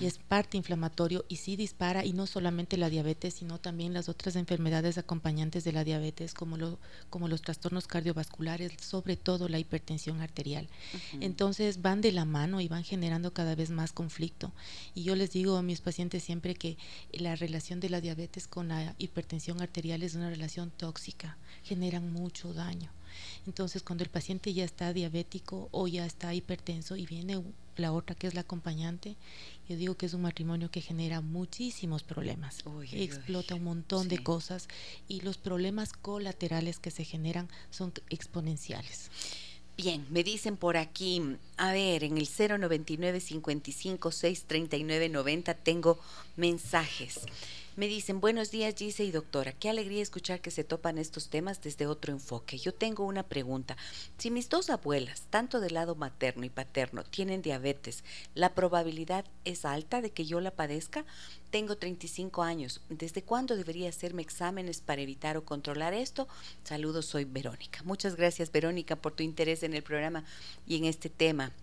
y 0.00 0.06
es 0.06 0.18
parte 0.18 0.56
inflamatorio 0.56 1.24
y 1.28 1.36
sí 1.36 1.56
dispara 1.56 2.04
y 2.04 2.12
no 2.12 2.26
solamente 2.26 2.76
la 2.76 2.90
diabetes, 2.90 3.34
sino 3.34 3.58
también 3.58 3.94
las 3.94 4.08
otras 4.08 4.36
enfermedades 4.36 4.98
acompañantes 4.98 5.64
de 5.64 5.72
la 5.72 5.84
diabetes 5.84 6.34
como, 6.34 6.56
lo, 6.56 6.78
como 7.08 7.28
los 7.28 7.42
trastornos 7.42 7.86
cardiovasculares, 7.86 8.72
sobre 8.80 9.16
todo 9.16 9.48
la 9.48 9.58
hipertensión 9.58 10.20
arterial. 10.20 10.68
Entonces 11.20 11.82
van 11.82 12.00
de 12.00 12.12
la 12.12 12.24
mano 12.24 12.60
y 12.60 12.68
van 12.68 12.84
generando 12.84 13.32
cada 13.32 13.54
vez 13.54 13.70
más 13.70 13.92
conflicto. 13.92 14.52
Y 14.94 15.04
yo 15.04 15.14
les 15.16 15.30
digo 15.30 15.56
a 15.56 15.62
mis 15.62 15.80
pacientes 15.80 16.24
siempre 16.24 16.54
que 16.54 16.76
la 17.12 17.36
relación 17.36 17.80
de 17.80 17.90
la 17.90 18.00
diabetes 18.00 18.48
con 18.48 18.68
la 18.68 18.94
hipertensión 18.98 19.60
arterial 19.60 20.02
es 20.02 20.14
una 20.14 20.30
relación 20.30 20.70
tóxica, 20.70 21.36
generan 21.62 22.12
mucho 22.12 22.52
daño. 22.52 22.90
Entonces, 23.46 23.82
cuando 23.82 24.04
el 24.04 24.10
paciente 24.10 24.52
ya 24.52 24.64
está 24.64 24.92
diabético 24.92 25.68
o 25.72 25.88
ya 25.88 26.06
está 26.06 26.34
hipertenso 26.34 26.96
y 26.96 27.06
viene 27.06 27.42
la 27.80 27.92
otra 27.92 28.14
que 28.14 28.26
es 28.26 28.34
la 28.34 28.42
acompañante, 28.42 29.16
yo 29.68 29.76
digo 29.76 29.96
que 29.96 30.06
es 30.06 30.14
un 30.14 30.22
matrimonio 30.22 30.70
que 30.70 30.80
genera 30.80 31.20
muchísimos 31.20 32.02
problemas, 32.02 32.64
explota 32.92 33.54
un 33.54 33.64
montón 33.64 34.08
de 34.08 34.22
cosas 34.22 34.68
y 35.08 35.20
los 35.20 35.38
problemas 35.38 35.92
colaterales 35.92 36.78
que 36.78 36.90
se 36.90 37.04
generan 37.04 37.48
son 37.70 37.92
exponenciales. 38.08 39.10
Bien, 39.76 40.04
me 40.10 40.22
dicen 40.22 40.58
por 40.58 40.76
aquí, 40.76 41.22
a 41.56 41.72
ver, 41.72 42.04
en 42.04 42.18
el 42.18 42.28
099 42.28 43.20
55 43.20 44.12
639 44.12 45.08
90 45.08 45.54
tengo 45.54 45.98
mensajes. 46.36 47.20
Me 47.80 47.88
dicen, 47.88 48.20
buenos 48.20 48.50
días 48.50 48.74
Gise 48.76 49.04
y 49.04 49.10
doctora, 49.10 49.54
qué 49.54 49.70
alegría 49.70 50.02
escuchar 50.02 50.42
que 50.42 50.50
se 50.50 50.64
topan 50.64 50.98
estos 50.98 51.30
temas 51.30 51.62
desde 51.62 51.86
otro 51.86 52.12
enfoque. 52.12 52.58
Yo 52.58 52.74
tengo 52.74 53.06
una 53.06 53.22
pregunta. 53.22 53.74
Si 54.18 54.30
mis 54.30 54.50
dos 54.50 54.68
abuelas, 54.68 55.22
tanto 55.30 55.60
del 55.60 55.72
lado 55.72 55.94
materno 55.94 56.44
y 56.44 56.50
paterno, 56.50 57.04
tienen 57.04 57.40
diabetes, 57.40 58.04
¿la 58.34 58.54
probabilidad 58.54 59.24
es 59.46 59.64
alta 59.64 60.02
de 60.02 60.10
que 60.10 60.26
yo 60.26 60.40
la 60.40 60.50
padezca? 60.50 61.06
Tengo 61.50 61.78
35 61.78 62.42
años. 62.42 62.82
¿Desde 62.90 63.22
cuándo 63.22 63.56
debería 63.56 63.88
hacerme 63.88 64.20
exámenes 64.20 64.82
para 64.82 65.00
evitar 65.00 65.38
o 65.38 65.46
controlar 65.46 65.94
esto? 65.94 66.28
Saludos, 66.64 67.06
soy 67.06 67.24
Verónica. 67.24 67.80
Muchas 67.84 68.14
gracias 68.14 68.52
Verónica 68.52 68.96
por 68.96 69.12
tu 69.12 69.22
interés 69.22 69.62
en 69.62 69.72
el 69.72 69.82
programa 69.82 70.26
y 70.66 70.76
en 70.76 70.84
este 70.84 71.08
tema 71.08 71.54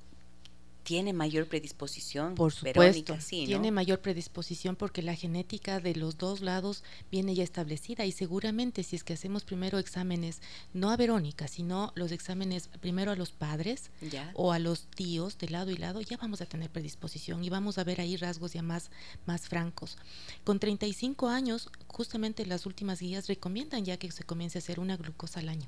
tiene 0.87 1.11
mayor 1.11 1.47
predisposición. 1.49 2.35
Por 2.35 2.53
supuesto, 2.53 3.17
tiene 3.27 3.71
mayor 3.71 3.99
predisposición 3.99 4.77
porque 4.77 5.01
la 5.01 5.15
genética 5.15 5.81
de 5.81 5.93
los 5.93 6.17
dos 6.17 6.39
lados 6.39 6.81
viene 7.11 7.35
ya 7.35 7.43
establecida 7.43 8.05
y 8.05 8.13
seguramente 8.13 8.83
si 8.83 8.95
es 8.95 9.03
que 9.03 9.11
hacemos 9.11 9.43
primero 9.43 9.79
exámenes, 9.79 10.41
no 10.73 10.89
a 10.89 10.95
Verónica, 10.95 11.49
sino 11.49 11.91
los 11.95 12.13
exámenes 12.13 12.69
primero 12.79 13.11
a 13.11 13.17
los 13.17 13.31
padres 13.31 13.91
o 14.33 14.53
a 14.53 14.59
los 14.59 14.87
tíos 14.87 15.37
de 15.37 15.49
lado 15.49 15.71
y 15.71 15.75
lado, 15.75 15.99
ya 15.99 16.15
vamos 16.15 16.39
a 16.39 16.45
tener 16.45 16.69
predisposición 16.69 17.43
y 17.43 17.49
vamos 17.49 17.77
a 17.77 17.83
ver 17.83 17.99
ahí 17.99 18.15
rasgos 18.15 18.53
ya 18.53 18.61
más, 18.61 18.89
más 19.25 19.49
francos. 19.49 19.97
Con 20.45 20.57
35 20.57 21.27
años, 21.27 21.69
justamente 21.87 22.45
las 22.45 22.65
últimas 22.65 23.01
guías 23.01 23.27
recomiendan 23.27 23.83
ya 23.83 23.97
que 23.97 24.09
se 24.09 24.23
comience 24.23 24.57
a 24.57 24.61
hacer 24.61 24.79
una 24.79 24.95
glucosa 24.95 25.41
al 25.41 25.49
año. 25.49 25.67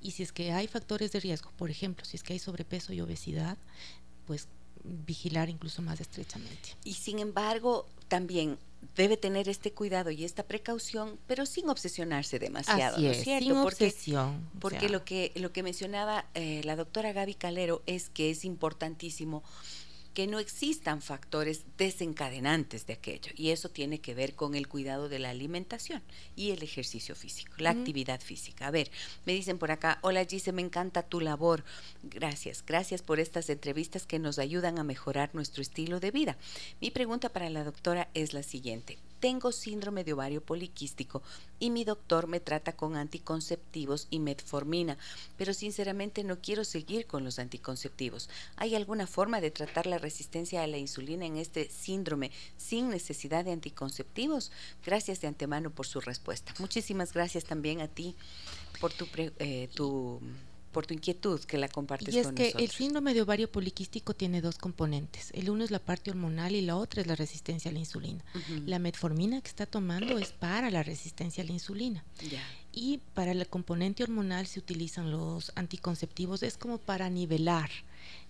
Y 0.00 0.12
si 0.12 0.22
es 0.22 0.32
que 0.32 0.52
hay 0.52 0.68
factores 0.68 1.12
de 1.12 1.20
riesgo, 1.20 1.50
por 1.56 1.70
ejemplo, 1.70 2.04
si 2.04 2.16
es 2.16 2.22
que 2.22 2.32
hay 2.32 2.38
sobrepeso 2.38 2.92
y 2.92 3.00
obesidad, 3.00 3.58
pues 4.26 4.48
vigilar 4.82 5.48
incluso 5.48 5.82
más 5.82 6.00
estrechamente. 6.00 6.76
Y 6.84 6.94
sin 6.94 7.18
embargo, 7.18 7.86
también 8.08 8.58
debe 8.96 9.16
tener 9.16 9.48
este 9.48 9.72
cuidado 9.72 10.10
y 10.10 10.24
esta 10.24 10.42
precaución, 10.42 11.18
pero 11.26 11.46
sin 11.46 11.68
obsesionarse 11.70 12.38
demasiado, 12.38 12.98
¿no 12.98 13.10
es 13.10 13.22
cierto? 13.22 13.46
Sin 13.46 13.62
porque, 13.62 13.86
obsesión. 13.86 14.50
Porque 14.60 14.88
lo 14.88 15.04
que 15.04 15.32
lo 15.36 15.52
que 15.52 15.62
mencionaba 15.62 16.26
eh, 16.34 16.60
la 16.64 16.76
doctora 16.76 17.12
Gaby 17.12 17.34
Calero 17.34 17.82
es 17.86 18.10
que 18.10 18.30
es 18.30 18.44
importantísimo 18.44 19.42
que 20.14 20.26
no 20.26 20.38
existan 20.38 21.02
factores 21.02 21.64
desencadenantes 21.76 22.86
de 22.86 22.94
aquello. 22.94 23.32
Y 23.36 23.50
eso 23.50 23.68
tiene 23.68 24.00
que 24.00 24.14
ver 24.14 24.34
con 24.34 24.54
el 24.54 24.68
cuidado 24.68 25.08
de 25.08 25.18
la 25.18 25.30
alimentación 25.30 26.02
y 26.36 26.52
el 26.52 26.62
ejercicio 26.62 27.14
físico, 27.14 27.52
la 27.58 27.70
actividad 27.70 28.20
física. 28.20 28.68
A 28.68 28.70
ver, 28.70 28.90
me 29.26 29.32
dicen 29.32 29.58
por 29.58 29.72
acá, 29.72 29.98
hola 30.02 30.24
Gise, 30.24 30.52
me 30.52 30.62
encanta 30.62 31.02
tu 31.02 31.20
labor. 31.20 31.64
Gracias, 32.02 32.64
gracias 32.64 33.02
por 33.02 33.18
estas 33.18 33.50
entrevistas 33.50 34.06
que 34.06 34.18
nos 34.18 34.38
ayudan 34.38 34.78
a 34.78 34.84
mejorar 34.84 35.30
nuestro 35.34 35.62
estilo 35.62 36.00
de 36.00 36.12
vida. 36.12 36.38
Mi 36.80 36.90
pregunta 36.90 37.28
para 37.28 37.50
la 37.50 37.64
doctora 37.64 38.08
es 38.14 38.32
la 38.32 38.42
siguiente 38.42 38.98
tengo 39.24 39.52
síndrome 39.52 40.04
de 40.04 40.12
ovario 40.12 40.44
poliquístico 40.44 41.22
y 41.58 41.70
mi 41.70 41.84
doctor 41.84 42.26
me 42.26 42.40
trata 42.40 42.76
con 42.76 42.94
anticonceptivos 42.94 44.06
y 44.10 44.18
metformina, 44.18 44.98
pero 45.38 45.54
sinceramente 45.54 46.22
no 46.24 46.42
quiero 46.42 46.62
seguir 46.62 47.06
con 47.06 47.24
los 47.24 47.38
anticonceptivos. 47.38 48.28
¿Hay 48.56 48.74
alguna 48.74 49.06
forma 49.06 49.40
de 49.40 49.50
tratar 49.50 49.86
la 49.86 49.96
resistencia 49.96 50.62
a 50.62 50.66
la 50.66 50.76
insulina 50.76 51.24
en 51.24 51.38
este 51.38 51.70
síndrome 51.70 52.32
sin 52.58 52.90
necesidad 52.90 53.46
de 53.46 53.52
anticonceptivos? 53.52 54.52
Gracias 54.84 55.22
de 55.22 55.28
antemano 55.28 55.70
por 55.70 55.86
su 55.86 56.02
respuesta. 56.02 56.52
Muchísimas 56.58 57.14
gracias 57.14 57.44
también 57.44 57.80
a 57.80 57.88
ti 57.88 58.16
por 58.78 58.92
tu, 58.92 59.06
eh, 59.16 59.70
tu 59.74 60.20
por 60.74 60.86
tu 60.86 60.92
inquietud 60.92 61.40
que 61.44 61.56
la 61.56 61.68
compartes 61.68 62.14
y 62.14 62.18
es 62.18 62.32
que 62.32 62.52
el 62.58 62.70
síndrome 62.70 63.14
de 63.14 63.22
ovario 63.22 63.50
poliquístico 63.50 64.12
tiene 64.12 64.42
dos 64.42 64.58
componentes. 64.58 65.30
El 65.32 65.48
uno 65.48 65.64
es 65.64 65.70
la 65.70 65.78
parte 65.78 66.10
hormonal 66.10 66.54
y 66.54 66.60
la 66.60 66.76
otra 66.76 67.00
es 67.00 67.06
la 67.06 67.14
resistencia 67.14 67.70
a 67.70 67.74
la 67.74 67.78
insulina. 67.78 68.22
La 68.66 68.78
metformina 68.78 69.40
que 69.40 69.48
está 69.48 69.64
tomando 69.64 70.18
es 70.18 70.32
para 70.32 70.70
la 70.70 70.82
resistencia 70.82 71.42
a 71.42 71.46
la 71.46 71.52
insulina. 71.52 72.04
Y 72.72 72.98
para 73.14 73.32
el 73.32 73.46
componente 73.46 74.02
hormonal 74.02 74.46
se 74.46 74.58
utilizan 74.58 75.10
los 75.10 75.52
anticonceptivos, 75.54 76.42
es 76.42 76.58
como 76.58 76.78
para 76.78 77.08
nivelar 77.08 77.70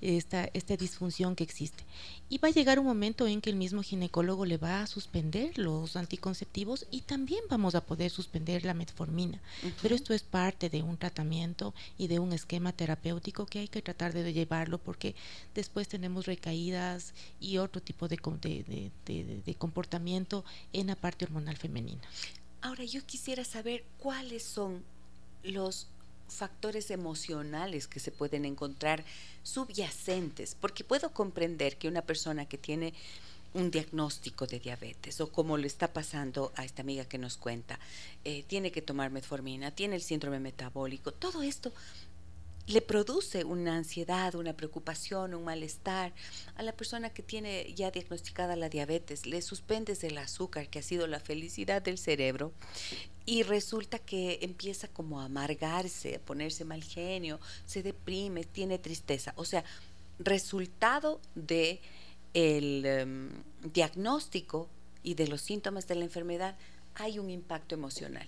esta, 0.05 0.51
esta 0.53 0.77
disfunción 0.77 1.35
que 1.35 1.45
existe. 1.45 1.83
Y 2.29 2.39
va 2.39 2.49
a 2.49 2.53
llegar 2.53 2.79
un 2.79 2.87
momento 2.87 3.27
en 3.27 3.41
que 3.41 3.51
el 3.51 3.57
mismo 3.57 3.83
ginecólogo 3.83 4.45
le 4.45 4.59
va 4.59 4.83
a 4.83 4.87
suspender 4.87 5.57
los 5.59 5.97
anticonceptivos 5.97 6.87
y 6.91 7.01
también 7.01 7.41
vamos 7.49 7.75
a 7.75 7.81
poder 7.81 8.11
suspender 8.11 8.65
la 8.65 8.75
metformina. 8.75 9.41
Pero 9.81 9.95
esto 9.95 10.13
es 10.13 10.23
parte 10.23 10.69
de 10.69 10.83
un 10.83 10.99
tratamiento 10.99 11.75
y 11.97 12.09
de 12.09 12.19
un 12.19 12.33
esquema 12.33 12.73
terapéutico 12.73 13.47
que 13.47 13.61
hay 13.61 13.69
que 13.69 13.83
tratar 13.83 14.13
de 14.13 14.33
llevarlo 14.33 14.79
porque 14.79 15.15
después 15.55 15.89
tenemos 15.89 16.27
recaídas 16.27 17.15
y 17.41 17.59
otro 17.59 17.81
tipo 17.81 18.07
de, 18.07 18.19
de, 19.07 19.43
de 19.45 19.55
comportamiento 19.55 20.45
en 20.73 20.89
la 20.89 20.97
parte 20.97 21.25
hormonal 21.25 21.57
femenina. 21.57 22.03
Ahora 22.61 22.85
yo 22.85 23.05
quisiera 23.05 23.45
saber 23.45 23.85
cuáles 23.99 24.43
son 24.43 24.83
los 25.43 25.87
factores 26.29 26.91
emocionales 26.91 27.87
que 27.87 28.01
se 28.01 28.11
pueden 28.11 28.45
encontrar 28.45 29.05
subyacentes, 29.43 30.57
porque 30.61 30.85
puedo 30.85 31.13
comprender 31.13 31.77
que 31.77 31.89
una 31.89 32.03
persona 32.03 32.47
que 32.47 32.59
tiene 32.59 32.95
un 33.55 33.71
diagnóstico 33.71 34.47
de 34.47 34.59
diabetes 34.59 35.21
o 35.21 35.31
como 35.31 35.57
le 35.57 35.69
está 35.69 35.93
pasando 35.93 36.53
a 36.57 36.65
esta 36.65 36.83
amiga 36.83 37.05
que 37.05 37.19
nos 37.19 37.37
cuenta, 37.37 37.79
eh, 38.25 38.43
tiene 38.47 38.73
que 38.73 38.83
tomar 38.83 39.11
metformina, 39.11 39.71
tiene 39.71 39.97
el 39.97 40.03
síndrome 40.03 40.41
metabólico, 40.41 41.13
todo 41.13 41.43
esto 41.43 41.73
le 42.67 42.81
produce 42.81 43.45
una 43.45 43.77
ansiedad, 43.77 44.35
una 44.35 44.55
preocupación, 44.55 45.35
un 45.35 45.45
malestar 45.45 46.13
a 46.57 46.63
la 46.63 46.73
persona 46.73 47.11
que 47.11 47.23
tiene 47.23 47.73
ya 47.75 47.91
diagnosticada 47.91 48.57
la 48.57 48.69
diabetes, 48.69 49.27
le 49.27 49.43
suspendes 49.43 50.03
el 50.03 50.17
azúcar 50.17 50.69
que 50.69 50.79
ha 50.79 50.83
sido 50.83 51.07
la 51.07 51.21
felicidad 51.21 51.83
del 51.83 51.99
cerebro 51.99 52.53
y 53.27 53.43
resulta 53.43 53.99
que 53.99 54.39
empieza 54.43 54.89
como 54.89 55.21
a 55.21 55.27
amargarse, 55.27 56.17
a 56.17 56.21
ponerse 56.21 56.65
mal 56.65 56.83
genio, 56.83 57.39
se 57.67 57.83
deprime, 57.83 58.45
tiene 58.45 58.79
tristeza, 58.79 59.35
o 59.37 59.45
sea, 59.45 59.65
resultado 60.19 61.21
de 61.35 61.81
el 62.33 62.85
em, 62.87 63.31
diagnóstico 63.73 64.69
y 65.03 65.15
de 65.15 65.29
los 65.29 65.41
síntomas 65.41 65.87
de 65.87 65.97
la 65.97 66.05
enfermedad 66.05 66.57
hay 66.95 67.19
un 67.19 67.31
impacto 67.31 67.75
emocional. 67.75 68.27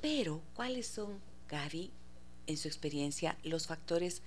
Pero, 0.00 0.40
¿cuáles 0.54 0.86
son, 0.86 1.20
Gaby, 1.48 1.90
en 2.50 2.56
su 2.56 2.68
experiencia, 2.68 3.36
los 3.42 3.66
factores 3.66 4.22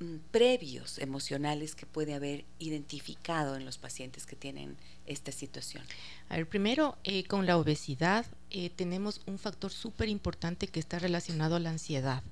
mm, 0.00 0.16
previos 0.30 0.98
emocionales 0.98 1.74
que 1.74 1.86
puede 1.86 2.14
haber 2.14 2.44
identificado 2.58 3.56
en 3.56 3.64
los 3.64 3.78
pacientes 3.78 4.26
que 4.26 4.36
tienen 4.36 4.76
esta 5.06 5.32
situación? 5.32 5.84
A 6.28 6.36
ver, 6.36 6.48
primero, 6.48 6.98
eh, 7.04 7.24
con 7.24 7.46
la 7.46 7.56
obesidad 7.56 8.26
eh, 8.50 8.70
tenemos 8.70 9.22
un 9.26 9.38
factor 9.38 9.72
súper 9.72 10.08
importante 10.08 10.66
que 10.66 10.80
está 10.80 10.98
relacionado 10.98 11.56
a 11.56 11.60
la 11.60 11.70
ansiedad. 11.70 12.22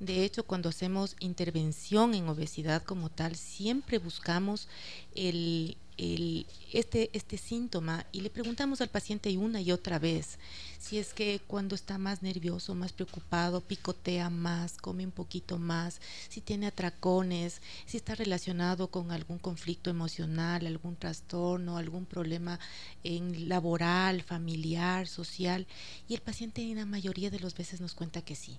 De 0.00 0.24
hecho, 0.24 0.44
cuando 0.44 0.68
hacemos 0.68 1.16
intervención 1.18 2.14
en 2.14 2.28
obesidad 2.28 2.82
como 2.84 3.10
tal, 3.10 3.34
siempre 3.34 3.98
buscamos 3.98 4.68
el, 5.14 5.76
este, 5.98 7.10
este 7.12 7.36
síntoma 7.38 8.06
y 8.12 8.20
le 8.20 8.30
preguntamos 8.30 8.80
al 8.80 8.88
paciente 8.88 9.36
una 9.36 9.60
y 9.60 9.72
otra 9.72 9.98
vez 9.98 10.38
si 10.78 10.98
es 10.98 11.12
que 11.12 11.40
cuando 11.46 11.74
está 11.74 11.98
más 11.98 12.22
nervioso, 12.22 12.74
más 12.74 12.92
preocupado, 12.92 13.60
picotea 13.60 14.30
más, 14.30 14.78
come 14.78 15.04
un 15.04 15.10
poquito 15.10 15.58
más, 15.58 16.00
si 16.28 16.40
tiene 16.40 16.66
atracones, 16.66 17.60
si 17.84 17.96
está 17.96 18.14
relacionado 18.14 18.88
con 18.88 19.10
algún 19.10 19.38
conflicto 19.38 19.90
emocional, 19.90 20.66
algún 20.66 20.96
trastorno, 20.96 21.76
algún 21.76 22.06
problema 22.06 22.60
en 23.02 23.48
laboral, 23.48 24.22
familiar, 24.22 25.08
social. 25.08 25.66
Y 26.08 26.14
el 26.14 26.20
paciente 26.20 26.62
en 26.62 26.76
la 26.76 26.86
mayoría 26.86 27.30
de 27.30 27.40
las 27.40 27.54
veces 27.54 27.80
nos 27.80 27.94
cuenta 27.94 28.22
que 28.22 28.36
sí, 28.36 28.56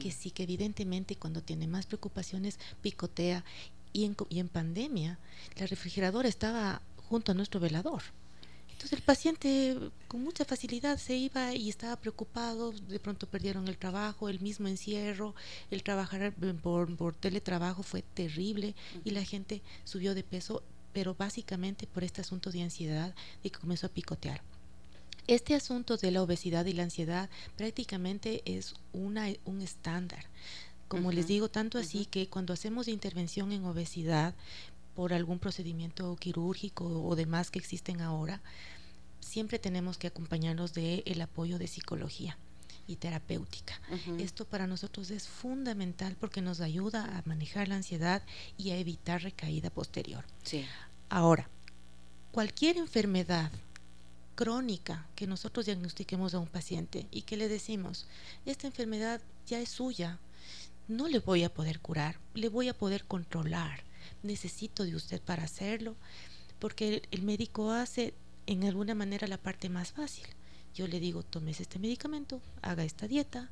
que 0.00 0.10
sí, 0.10 0.32
que 0.32 0.42
evidentemente 0.42 1.16
cuando 1.16 1.40
tiene 1.40 1.68
más 1.68 1.86
preocupaciones 1.86 2.58
picotea 2.82 3.44
y 3.92 4.04
en, 4.04 4.48
pandemia 4.48 5.18
la 5.56 5.66
refrigeradora 5.66 6.28
estaba 6.28 6.82
junto 7.08 7.32
a 7.32 7.34
nuestro 7.34 7.60
velador. 7.60 8.02
Entonces 8.70 8.98
el 8.98 9.04
paciente 9.04 9.76
con 10.08 10.22
mucha 10.22 10.44
facilidad 10.44 10.96
se 10.96 11.14
iba 11.14 11.54
y 11.54 11.68
estaba 11.68 11.96
preocupado, 11.96 12.72
de 12.72 12.98
pronto 12.98 13.26
perdieron 13.26 13.68
el 13.68 13.76
trabajo, 13.76 14.28
el 14.28 14.40
mismo 14.40 14.68
encierro, 14.68 15.34
el 15.70 15.82
trabajar 15.82 16.32
por, 16.62 16.96
por 16.96 17.14
teletrabajo 17.14 17.82
fue 17.82 18.02
terrible 18.02 18.74
y 19.04 19.10
la 19.10 19.22
gente 19.22 19.60
subió 19.84 20.14
de 20.14 20.22
peso, 20.22 20.62
pero 20.94 21.14
básicamente 21.14 21.86
por 21.86 22.04
este 22.04 22.22
asunto 22.22 22.50
de 22.50 22.62
ansiedad 22.62 23.14
y 23.42 23.50
que 23.50 23.58
comenzó 23.58 23.86
a 23.86 23.90
picotear. 23.90 24.40
Este 25.26 25.54
asunto 25.54 25.96
de 25.96 26.10
la 26.10 26.22
obesidad 26.22 26.64
y 26.66 26.72
la 26.72 26.82
ansiedad 26.82 27.30
prácticamente 27.56 28.42
es 28.46 28.74
una, 28.92 29.28
un 29.44 29.60
estándar. 29.60 30.24
Como 30.90 31.12
les 31.12 31.28
digo, 31.28 31.48
tanto 31.48 31.78
así 31.78 32.04
que 32.04 32.28
cuando 32.28 32.52
hacemos 32.52 32.88
intervención 32.88 33.52
en 33.52 33.64
obesidad 33.64 34.34
por 34.96 35.12
algún 35.12 35.38
procedimiento 35.38 36.16
quirúrgico 36.16 36.84
o 36.84 37.14
demás 37.14 37.52
que 37.52 37.60
existen 37.60 38.00
ahora, 38.00 38.42
siempre 39.20 39.60
tenemos 39.60 39.98
que 39.98 40.08
acompañarnos 40.08 40.74
del 40.74 41.04
el 41.06 41.20
apoyo 41.20 41.60
de 41.60 41.68
psicología 41.68 42.36
y 42.88 42.96
terapéutica. 42.96 43.80
Esto 44.18 44.44
para 44.46 44.66
nosotros 44.66 45.12
es 45.12 45.28
fundamental 45.28 46.16
porque 46.18 46.42
nos 46.42 46.60
ayuda 46.60 47.16
a 47.16 47.22
manejar 47.24 47.68
la 47.68 47.76
ansiedad 47.76 48.20
y 48.58 48.70
a 48.70 48.76
evitar 48.76 49.22
recaída 49.22 49.70
posterior. 49.70 50.24
Sí. 50.42 50.66
Ahora, 51.08 51.48
cualquier 52.32 52.78
enfermedad 52.78 53.52
crónica 54.34 55.06
que 55.14 55.28
nosotros 55.28 55.66
diagnostiquemos 55.66 56.34
a 56.34 56.40
un 56.40 56.48
paciente 56.48 57.06
y 57.12 57.22
que 57.22 57.36
le 57.36 57.48
decimos, 57.48 58.08
esta 58.44 58.66
enfermedad 58.66 59.20
ya 59.46 59.60
es 59.60 59.68
suya, 59.68 60.18
no 60.90 61.08
le 61.08 61.20
voy 61.20 61.44
a 61.44 61.54
poder 61.54 61.80
curar, 61.80 62.18
le 62.34 62.48
voy 62.48 62.68
a 62.68 62.76
poder 62.76 63.04
controlar. 63.04 63.84
Necesito 64.22 64.84
de 64.84 64.96
usted 64.96 65.20
para 65.20 65.44
hacerlo, 65.44 65.96
porque 66.58 67.02
el, 67.10 67.22
médico 67.22 67.70
hace 67.70 68.12
en 68.46 68.64
alguna 68.64 68.94
manera 68.94 69.26
la 69.26 69.38
parte 69.38 69.68
más 69.68 69.92
fácil. 69.92 70.26
Yo 70.74 70.86
le 70.86 71.00
digo, 71.00 71.22
tomes 71.22 71.60
este 71.60 71.78
medicamento, 71.78 72.40
haga 72.62 72.84
esta 72.84 73.08
dieta, 73.08 73.50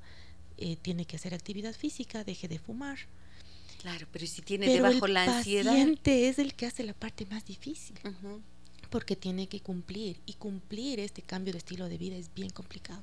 eh, 0.57 0.77
tiene 0.77 1.05
que 1.05 1.17
hacer 1.17 1.35
actividad 1.35 1.75
física, 1.75 2.25
deje 2.25 2.49
de 2.49 2.59
fumar. 2.59 2.99
Claro, 3.81 4.07
pero 4.13 4.27
si 4.27 4.43
tiene 4.43 4.67
debajo 4.67 5.07
la 5.07 5.39
ansiedad. 5.39 5.73
El 5.73 5.81
paciente 5.81 6.29
es 6.29 6.39
el 6.39 6.55
que 6.55 6.67
hace 6.67 6.83
la 6.83 6.95
parte 6.95 7.25
más 7.27 7.45
difícil 7.45 7.97
porque 8.91 9.17
tiene 9.17 9.49
que 9.49 9.61
cumplir 9.61 10.21
y 10.27 10.35
cumplir 10.35 11.01
este 11.01 11.23
cambio 11.23 11.53
de 11.53 11.59
estilo 11.59 11.89
de 11.89 11.99
vida 11.99 12.17
es 12.17 12.33
bien 12.35 12.51
complicado. 12.51 13.03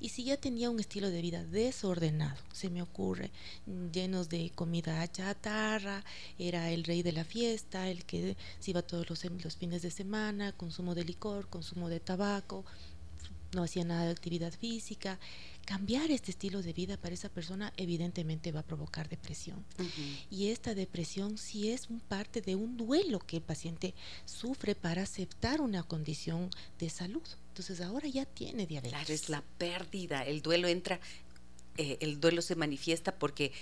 Y 0.00 0.08
si 0.10 0.24
ya 0.24 0.36
tenía 0.36 0.70
un 0.70 0.80
estilo 0.80 1.10
de 1.10 1.22
vida 1.22 1.44
desordenado, 1.44 2.40
se 2.52 2.70
me 2.70 2.82
ocurre, 2.82 3.30
llenos 3.92 4.28
de 4.28 4.50
comida 4.54 5.06
chatarra, 5.10 6.04
era 6.38 6.70
el 6.70 6.84
rey 6.84 7.02
de 7.02 7.12
la 7.12 7.24
fiesta, 7.24 7.88
el 7.88 8.04
que 8.04 8.36
se 8.58 8.70
iba 8.70 8.82
todos 8.82 9.08
los, 9.08 9.24
los 9.24 9.56
fines 9.56 9.82
de 9.82 9.90
semana, 9.90 10.52
consumo 10.52 10.94
de 10.94 11.04
licor, 11.04 11.48
consumo 11.48 11.88
de 11.88 12.00
tabaco, 12.00 12.64
no 13.52 13.62
hacía 13.62 13.84
nada 13.84 14.04
de 14.04 14.10
actividad 14.10 14.52
física, 14.52 15.18
cambiar 15.64 16.10
este 16.10 16.30
estilo 16.30 16.62
de 16.62 16.72
vida 16.72 16.96
para 16.96 17.14
esa 17.14 17.28
persona 17.28 17.72
evidentemente 17.76 18.52
va 18.52 18.60
a 18.60 18.66
provocar 18.66 19.08
depresión. 19.08 19.64
Y 20.30 20.48
esta 20.48 20.74
depresión 20.74 21.38
sí 21.38 21.70
es 21.70 21.88
un 21.88 22.00
parte 22.00 22.40
de 22.40 22.56
un 22.56 22.76
duelo 22.76 23.20
que 23.20 23.36
el 23.36 23.42
paciente 23.42 23.94
sufre 24.24 24.74
para 24.74 25.02
aceptar 25.02 25.60
una 25.60 25.82
condición 25.82 26.50
de 26.78 26.90
salud. 26.90 27.22
Entonces 27.48 27.80
ahora 27.80 28.08
ya 28.08 28.24
tiene 28.26 28.66
diabetes. 28.66 28.92
Claro, 28.92 29.14
es 29.14 29.28
la 29.28 29.42
pérdida. 29.58 30.22
El 30.22 30.42
duelo 30.42 30.68
entra, 30.68 31.00
eh, 31.76 31.98
el 32.00 32.20
duelo 32.20 32.42
se 32.42 32.56
manifiesta 32.56 33.18
porque 33.18 33.52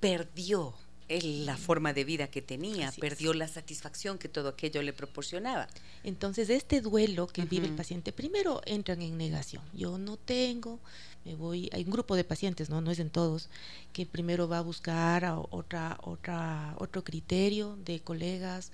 perdió 0.00 0.74
la 1.08 1.56
forma 1.56 1.92
de 1.92 2.04
vida 2.04 2.28
que 2.28 2.42
tenía, 2.42 2.90
perdió 2.92 3.34
la 3.34 3.48
satisfacción 3.48 4.18
que 4.18 4.28
todo 4.28 4.48
aquello 4.48 4.82
le 4.82 4.92
proporcionaba. 4.92 5.68
Entonces, 6.02 6.48
este 6.50 6.80
duelo 6.80 7.26
que 7.26 7.44
vive 7.44 7.66
el 7.66 7.74
paciente, 7.74 8.12
primero 8.12 8.62
entran 8.64 9.02
en 9.02 9.18
negación. 9.18 9.62
Yo 9.74 9.98
no 9.98 10.16
tengo, 10.16 10.80
me 11.24 11.34
voy, 11.34 11.70
hay 11.72 11.84
un 11.84 11.90
grupo 11.90 12.16
de 12.16 12.24
pacientes, 12.24 12.70
no, 12.70 12.80
no 12.80 12.90
es 12.90 12.98
en 12.98 13.10
todos, 13.10 13.48
que 13.92 14.06
primero 14.06 14.48
va 14.48 14.58
a 14.58 14.62
buscar 14.62 15.24
a 15.24 15.38
otra, 15.38 15.98
otra, 16.02 16.74
otro 16.78 17.04
criterio 17.04 17.76
de 17.84 18.00
colegas, 18.00 18.72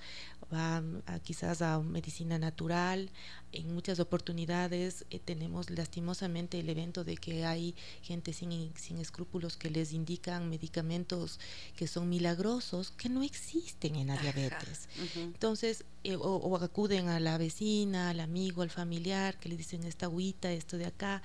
va 0.53 0.83
a, 1.07 1.19
quizás 1.21 1.63
a 1.63 1.81
medicina 1.81 2.39
natural, 2.39 3.11
en 3.53 3.75
muchas 3.75 3.99
oportunidades 3.99 5.05
eh, 5.11 5.19
tenemos 5.19 5.71
lastimosamente 5.71 6.61
el 6.61 6.69
evento 6.69 7.03
de 7.05 7.17
que 7.17 7.45
hay 7.45 7.75
gente 8.03 8.33
sin, 8.33 8.73
sin 8.77 8.99
escrúpulos 8.99 9.57
que 9.57 9.71
les 9.71 9.93
indican 9.93 10.49
medicamentos 10.49 11.41
que 11.77 11.89
son 11.89 12.09
milagrosos 12.09 12.93
que 12.93 13.09
no 13.09 13.23
existen 13.23 13.97
en 13.97 14.09
la 14.09 14.17
diabetes. 14.17 14.89
Entonces, 15.17 15.85
eh, 16.05 16.17
o, 16.17 16.57
acuden 16.57 17.09
a 17.09 17.21
la 17.21 17.37
vecina, 17.37 18.11
al 18.11 18.21
amigo, 18.21 18.63
al 18.63 18.71
familiar, 18.71 19.39
que 19.39 19.49
le 19.49 19.57
dicen 19.57 19.85
esta 19.85 20.07
agüita, 20.07 20.53
esto 20.53 20.79
de 20.79 20.87
acá, 20.87 21.23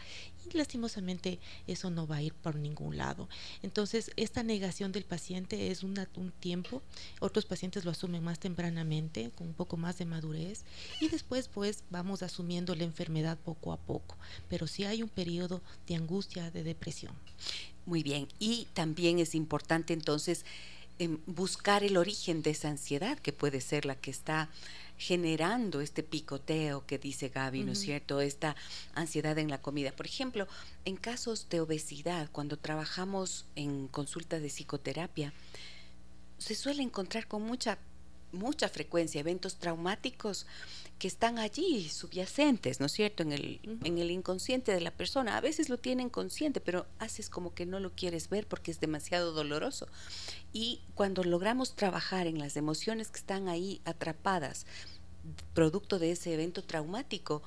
y 0.52 0.58
lastimosamente 0.58 1.40
eso 1.68 1.90
no 1.90 2.08
va 2.08 2.18
a 2.18 2.22
ir 2.22 2.34
por 2.34 2.56
ningún 2.56 2.98
lado. 2.98 3.28
Entonces, 3.64 4.12
esta 4.16 4.44
negación 4.44 4.92
del 4.92 5.06
paciente 5.06 5.72
es 5.72 5.84
un 5.84 5.96
tiempo, 6.40 6.82
otros 7.20 7.46
pacientes 7.46 7.86
lo 7.86 7.92
asumen 7.92 8.24
más 8.24 8.40
tempranamente, 8.40 9.32
con 9.36 9.48
un 9.48 9.54
poco 9.54 9.78
más 9.78 9.98
de 9.98 10.06
madurez, 10.06 10.64
y 11.00 11.10
después 11.10 11.48
pues 11.48 11.84
vamos 11.90 12.24
asumiendo 12.24 12.76
la 12.76 12.84
enfermedad 12.84 13.38
poco 13.38 13.72
a 13.72 13.78
poco, 13.78 14.18
pero 14.50 14.68
sí 14.68 14.84
hay 14.84 15.02
un 15.04 15.10
periodo 15.10 15.62
de 15.88 15.96
angustia, 15.96 16.52
de 16.52 16.64
depresión. 16.64 17.14
Muy 17.86 18.04
bien, 18.04 18.28
y 18.40 18.68
también 18.74 19.20
es 19.20 19.36
importante 19.36 19.94
entonces 19.94 20.46
em, 21.00 21.20
buscar 21.26 21.84
el 21.84 21.98
origen 21.98 22.42
de 22.42 22.52
esa 22.52 22.70
ansiedad, 22.70 23.20
que 23.20 23.34
puede 23.34 23.62
ser 23.62 23.86
la 23.86 23.96
que 23.96 24.12
está 24.12 24.50
generando 24.98 25.82
este 25.82 26.04
picoteo 26.04 26.86
que 26.86 26.98
dice 26.98 27.30
Gaby, 27.30 27.64
¿no 27.64 27.74
es 27.74 27.80
cierto? 27.80 28.22
Esta 28.22 28.56
ansiedad 28.94 29.38
en 29.38 29.50
la 29.50 29.62
comida. 29.62 29.92
Por 29.92 30.06
ejemplo, 30.06 30.48
en 30.86 30.96
casos 30.96 31.50
de 31.50 31.60
obesidad, 31.60 32.30
cuando 32.32 32.58
trabajamos 32.58 33.46
en 33.56 33.88
consulta 33.88 34.40
de 34.40 34.48
psicoterapia, 34.48 35.34
se 36.38 36.56
suele 36.56 36.82
encontrar 36.82 37.28
con 37.28 37.42
mucha 37.44 37.78
mucha 38.32 38.68
frecuencia 38.70 39.22
eventos 39.22 39.56
traumáticos 39.56 40.46
que 41.00 41.08
están 41.08 41.40
allí 41.40 41.90
subyacentes, 41.90 42.80
¿no 42.80 42.86
es 42.86 42.94
cierto?, 42.94 43.24
en 43.24 43.34
el, 43.34 43.60
en 43.84 43.98
el 43.98 44.12
inconsciente 44.12 44.72
de 44.74 44.80
la 44.82 44.92
persona. 44.92 45.38
A 45.38 45.42
veces 45.42 45.68
lo 45.70 45.78
tienen 45.78 46.10
consciente, 46.10 46.62
pero 46.62 46.86
haces 47.00 47.30
como 47.30 47.54
que 47.54 47.66
no 47.66 47.80
lo 47.80 47.92
quieres 47.92 48.30
ver 48.30 48.48
porque 48.48 48.72
es 48.72 48.80
demasiado 48.80 49.34
doloroso. 49.34 49.88
Y 50.54 50.82
cuando 50.94 51.24
logramos 51.24 51.76
trabajar 51.76 52.28
en 52.28 52.40
las 52.40 52.56
emociones 52.56 53.10
que 53.10 53.20
están 53.20 53.50
ahí 53.50 53.82
atrapadas, 53.84 54.66
producto 55.54 56.00
de 56.00 56.12
ese 56.12 56.34
evento 56.34 56.64
traumático, 56.64 57.42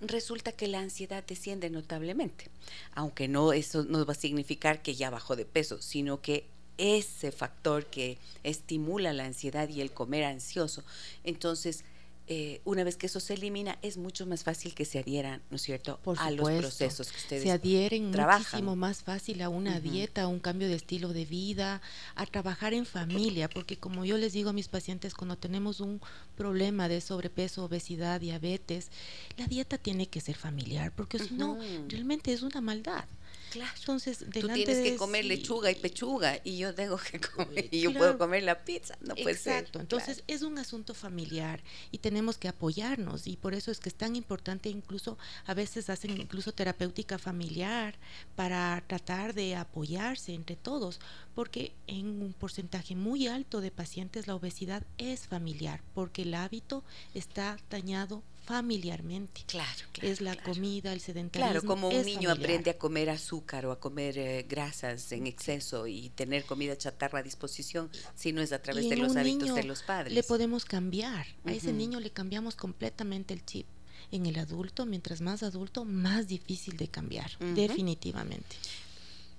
resulta 0.00 0.52
que 0.52 0.66
la 0.66 0.80
ansiedad 0.80 1.22
desciende 1.24 1.70
notablemente. 1.70 2.46
Aunque 2.94 3.28
no, 3.28 3.52
eso 3.52 3.84
no 3.84 4.04
va 4.04 4.12
a 4.12 4.16
significar 4.16 4.82
que 4.82 4.94
ya 4.94 5.10
bajó 5.10 5.36
de 5.36 5.44
peso, 5.44 5.80
sino 5.80 6.20
que 6.20 6.48
ese 6.78 7.30
factor 7.30 7.86
que 7.86 8.18
estimula 8.42 9.12
la 9.12 9.26
ansiedad 9.26 9.68
y 9.68 9.82
el 9.82 9.92
comer 9.92 10.24
ansioso, 10.24 10.82
entonces 11.24 11.84
eh, 12.32 12.60
una 12.64 12.84
vez 12.84 12.96
que 12.96 13.06
eso 13.06 13.18
se 13.18 13.34
elimina, 13.34 13.76
es 13.82 13.96
mucho 13.96 14.24
más 14.24 14.44
fácil 14.44 14.72
que 14.72 14.84
se 14.84 15.00
adhieran, 15.00 15.42
¿no 15.50 15.56
es 15.56 15.62
cierto?, 15.62 15.98
a 16.16 16.30
los 16.30 16.48
procesos 16.48 17.10
que 17.10 17.16
ustedes 17.18 17.42
Se 17.42 17.50
adhieren 17.50 18.12
muchísimo 18.12 18.76
más 18.76 19.02
fácil 19.02 19.42
a 19.42 19.48
una 19.48 19.80
dieta, 19.80 20.22
a 20.22 20.28
un 20.28 20.38
cambio 20.38 20.68
de 20.68 20.76
estilo 20.76 21.08
de 21.08 21.24
vida, 21.24 21.82
a 22.14 22.26
trabajar 22.26 22.72
en 22.72 22.86
familia, 22.86 23.50
porque 23.50 23.78
como 23.78 24.04
yo 24.04 24.16
les 24.16 24.32
digo 24.32 24.50
a 24.50 24.52
mis 24.52 24.68
pacientes, 24.68 25.14
cuando 25.14 25.36
tenemos 25.38 25.80
un 25.80 26.00
problema 26.36 26.86
de 26.86 27.00
sobrepeso, 27.00 27.64
obesidad, 27.64 28.20
diabetes, 28.20 28.92
la 29.36 29.48
dieta 29.48 29.76
tiene 29.76 30.06
que 30.06 30.20
ser 30.20 30.36
familiar, 30.36 30.92
porque 30.94 31.18
si 31.18 31.34
no, 31.34 31.58
realmente 31.88 32.32
es 32.32 32.42
una 32.42 32.60
maldad. 32.60 33.06
Claro. 33.50 33.72
Entonces, 33.78 34.18
tú 34.18 34.48
tienes 34.48 34.78
que 34.78 34.96
comer 34.96 35.24
lechuga 35.24 35.70
y 35.70 35.74
pechuga 35.74 36.40
y 36.44 36.58
yo 36.58 36.74
tengo 36.74 36.96
que 36.96 37.20
comer 37.20 37.68
y 37.70 37.80
yo 37.80 37.92
puedo 37.92 38.16
comer 38.16 38.44
la 38.44 38.64
pizza, 38.64 38.96
no 39.00 39.14
puede 39.14 39.32
Exacto. 39.32 39.80
Entonces, 39.80 40.22
es 40.26 40.42
un 40.42 40.58
asunto 40.58 40.94
familiar 40.94 41.62
y 41.90 41.98
tenemos 41.98 42.38
que 42.38 42.48
apoyarnos 42.48 43.26
y 43.26 43.36
por 43.36 43.54
eso 43.54 43.70
es 43.70 43.80
que 43.80 43.88
es 43.88 43.94
tan 43.94 44.16
importante 44.16 44.68
incluso 44.68 45.18
a 45.46 45.54
veces 45.54 45.90
hacen 45.90 46.16
incluso 46.16 46.52
terapéutica 46.52 47.18
familiar 47.18 47.94
para 48.36 48.82
tratar 48.86 49.34
de 49.34 49.56
apoyarse 49.56 50.32
entre 50.34 50.56
todos, 50.56 51.00
porque 51.34 51.72
en 51.86 52.22
un 52.22 52.32
porcentaje 52.32 52.94
muy 52.94 53.26
alto 53.26 53.60
de 53.60 53.70
pacientes 53.70 54.26
la 54.26 54.34
obesidad 54.34 54.84
es 54.98 55.26
familiar, 55.26 55.82
porque 55.94 56.22
el 56.22 56.34
hábito 56.34 56.84
está 57.14 57.58
dañado 57.68 58.22
familiarmente. 58.50 59.42
Claro, 59.46 59.86
Es 60.02 60.20
la 60.20 60.34
comida, 60.34 60.92
el 60.92 61.00
sedentarismo. 61.00 61.52
Claro, 61.52 61.64
como 61.64 61.88
un 61.88 62.04
niño 62.04 62.32
aprende 62.32 62.70
a 62.70 62.78
comer 62.78 63.08
azúcar 63.08 63.64
o 63.66 63.70
a 63.70 63.78
comer 63.78 64.18
eh, 64.18 64.44
grasas 64.48 65.12
en 65.12 65.28
exceso 65.28 65.86
y 65.86 66.08
tener 66.10 66.44
comida 66.44 66.76
chatarra 66.76 67.20
a 67.20 67.22
disposición, 67.22 67.88
si 68.16 68.32
no 68.32 68.42
es 68.42 68.52
a 68.52 68.60
través 68.60 68.88
de 68.88 68.96
los 68.96 69.14
hábitos 69.14 69.54
de 69.54 69.62
los 69.62 69.82
padres. 69.84 70.12
Le 70.12 70.24
podemos 70.24 70.64
cambiar. 70.64 71.28
A 71.44 71.52
ese 71.52 71.72
niño 71.72 72.00
le 72.00 72.10
cambiamos 72.10 72.56
completamente 72.56 73.34
el 73.34 73.46
chip. 73.46 73.66
En 74.10 74.26
el 74.26 74.36
adulto, 74.40 74.84
mientras 74.84 75.20
más 75.20 75.44
adulto, 75.44 75.84
más 75.84 76.26
difícil 76.26 76.76
de 76.76 76.88
cambiar, 76.88 77.30
definitivamente. 77.54 78.56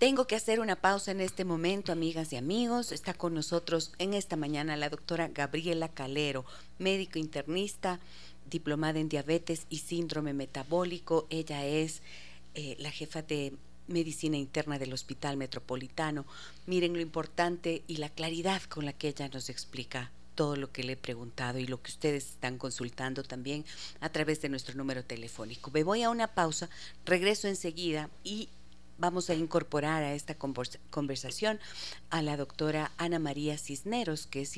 Tengo 0.01 0.25
que 0.25 0.35
hacer 0.35 0.59
una 0.59 0.77
pausa 0.77 1.11
en 1.11 1.21
este 1.21 1.45
momento, 1.45 1.91
amigas 1.91 2.33
y 2.33 2.35
amigos. 2.35 2.91
Está 2.91 3.13
con 3.13 3.35
nosotros 3.35 3.91
en 3.99 4.15
esta 4.15 4.35
mañana 4.35 4.75
la 4.75 4.89
doctora 4.89 5.27
Gabriela 5.27 5.89
Calero, 5.89 6.43
médico 6.79 7.19
internista, 7.19 7.99
diplomada 8.51 8.99
en 8.99 9.09
diabetes 9.09 9.65
y 9.69 9.79
síndrome 9.79 10.33
metabólico. 10.33 11.25
Ella 11.31 11.65
es 11.65 12.01
eh, 12.53 12.75
la 12.77 12.91
jefa 12.91 13.23
de 13.23 13.53
medicina 13.87 14.37
interna 14.37 14.77
del 14.77 14.93
Hospital 14.93 15.37
Metropolitano. 15.37 16.25
Miren 16.67 16.93
lo 16.93 16.99
importante 16.99 17.83
y 17.87 17.97
la 17.97 18.09
claridad 18.09 18.61
con 18.63 18.85
la 18.85 18.93
que 18.93 19.07
ella 19.07 19.29
nos 19.29 19.49
explica 19.49 20.11
todo 20.35 20.55
lo 20.55 20.71
que 20.71 20.83
le 20.83 20.93
he 20.93 20.97
preguntado 20.97 21.59
y 21.59 21.67
lo 21.67 21.81
que 21.81 21.91
ustedes 21.91 22.31
están 22.31 22.57
consultando 22.57 23.23
también 23.23 23.65
a 23.99 24.09
través 24.09 24.41
de 24.41 24.49
nuestro 24.49 24.75
número 24.75 25.03
telefónico. 25.03 25.71
Me 25.71 25.83
voy 25.83 26.03
a 26.03 26.09
una 26.09 26.27
pausa, 26.27 26.69
regreso 27.05 27.47
enseguida 27.47 28.09
y 28.23 28.49
vamos 28.97 29.29
a 29.29 29.33
incorporar 29.33 30.03
a 30.03 30.13
esta 30.13 30.35
conversación 30.35 31.59
a 32.09 32.21
la 32.21 32.37
doctora 32.37 32.91
Ana 32.97 33.19
María 33.19 33.57
Cisneros, 33.57 34.27
que 34.27 34.41
es 34.41 34.55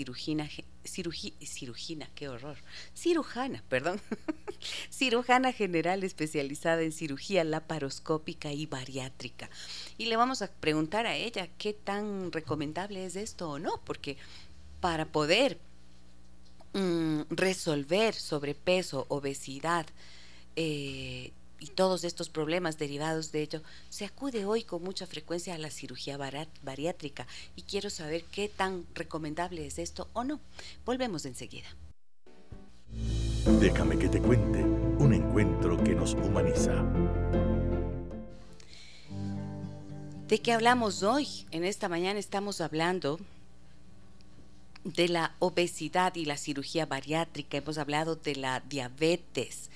cirugina, 0.85 2.09
qué 2.15 2.29
horror, 2.29 2.57
cirujana, 2.95 3.63
perdón, 3.69 4.01
cirujana 4.91 5.51
general 5.53 6.03
especializada 6.03 6.81
en 6.81 6.91
cirugía 6.91 7.43
laparoscópica 7.43 8.51
y 8.51 8.65
bariátrica. 8.65 9.49
Y 9.97 10.07
le 10.07 10.17
vamos 10.17 10.41
a 10.41 10.51
preguntar 10.51 11.05
a 11.05 11.15
ella 11.15 11.47
qué 11.57 11.73
tan 11.73 12.31
recomendable 12.31 13.05
es 13.05 13.15
esto 13.15 13.49
o 13.49 13.59
no, 13.59 13.81
porque 13.85 14.17
para 14.79 15.05
poder 15.05 15.59
mm, 16.73 17.21
resolver 17.29 18.13
sobrepeso, 18.13 19.05
obesidad, 19.09 19.85
eh, 20.55 21.31
y 21.63 21.67
todos 21.67 22.03
estos 22.03 22.27
problemas 22.27 22.77
derivados 22.77 23.31
de 23.31 23.41
ello, 23.41 23.61
se 23.87 24.03
acude 24.03 24.43
hoy 24.43 24.63
con 24.63 24.83
mucha 24.83 25.07
frecuencia 25.07 25.55
a 25.55 25.57
la 25.57 25.69
cirugía 25.69 26.17
bariátrica 26.17 27.25
y 27.55 27.61
quiero 27.61 27.89
saber 27.89 28.25
qué 28.25 28.49
tan 28.49 28.85
recomendable 28.93 29.65
es 29.65 29.79
esto 29.79 30.09
o 30.11 30.25
no. 30.25 30.41
Volvemos 30.85 31.25
enseguida. 31.25 31.67
Déjame 33.61 33.97
que 33.97 34.09
te 34.09 34.19
cuente 34.19 34.61
un 34.61 35.13
encuentro 35.13 35.81
que 35.81 35.95
nos 35.95 36.15
humaniza. 36.15 36.83
¿De 40.27 40.41
qué 40.41 40.51
hablamos 40.51 41.01
hoy? 41.01 41.45
En 41.51 41.63
esta 41.63 41.87
mañana 41.87 42.19
estamos 42.19 42.59
hablando 42.59 43.19
de 44.83 45.07
la 45.07 45.35
obesidad 45.39 46.15
y 46.15 46.25
la 46.25 46.35
cirugía 46.35 46.85
bariátrica, 46.85 47.57
hemos 47.57 47.77
hablado 47.77 48.17
de 48.17 48.35
la 48.35 48.59
diabetes, 48.59 49.69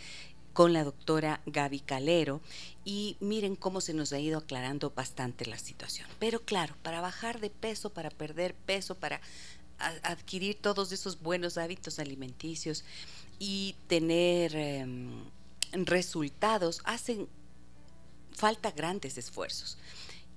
con 0.57 0.73
la 0.73 0.83
doctora 0.83 1.39
Gaby 1.45 1.81
Calero 1.81 2.41
y 2.83 3.15
miren 3.19 3.55
cómo 3.55 3.79
se 3.79 3.93
nos 3.93 4.11
ha 4.11 4.19
ido 4.19 4.39
aclarando 4.39 4.89
bastante 4.89 5.45
la 5.45 5.59
situación. 5.59 6.09
Pero 6.17 6.41
claro, 6.45 6.75
para 6.81 6.99
bajar 6.99 7.39
de 7.39 7.51
peso, 7.51 7.91
para 7.91 8.09
perder 8.09 8.55
peso, 8.55 8.95
para 8.95 9.21
adquirir 9.77 10.59
todos 10.59 10.91
esos 10.91 11.21
buenos 11.21 11.59
hábitos 11.59 11.99
alimenticios 11.99 12.85
y 13.37 13.75
tener 13.85 14.55
em, 14.55 15.25
resultados, 15.73 16.81
hacen 16.85 17.29
falta 18.31 18.71
grandes 18.71 19.19
esfuerzos. 19.19 19.77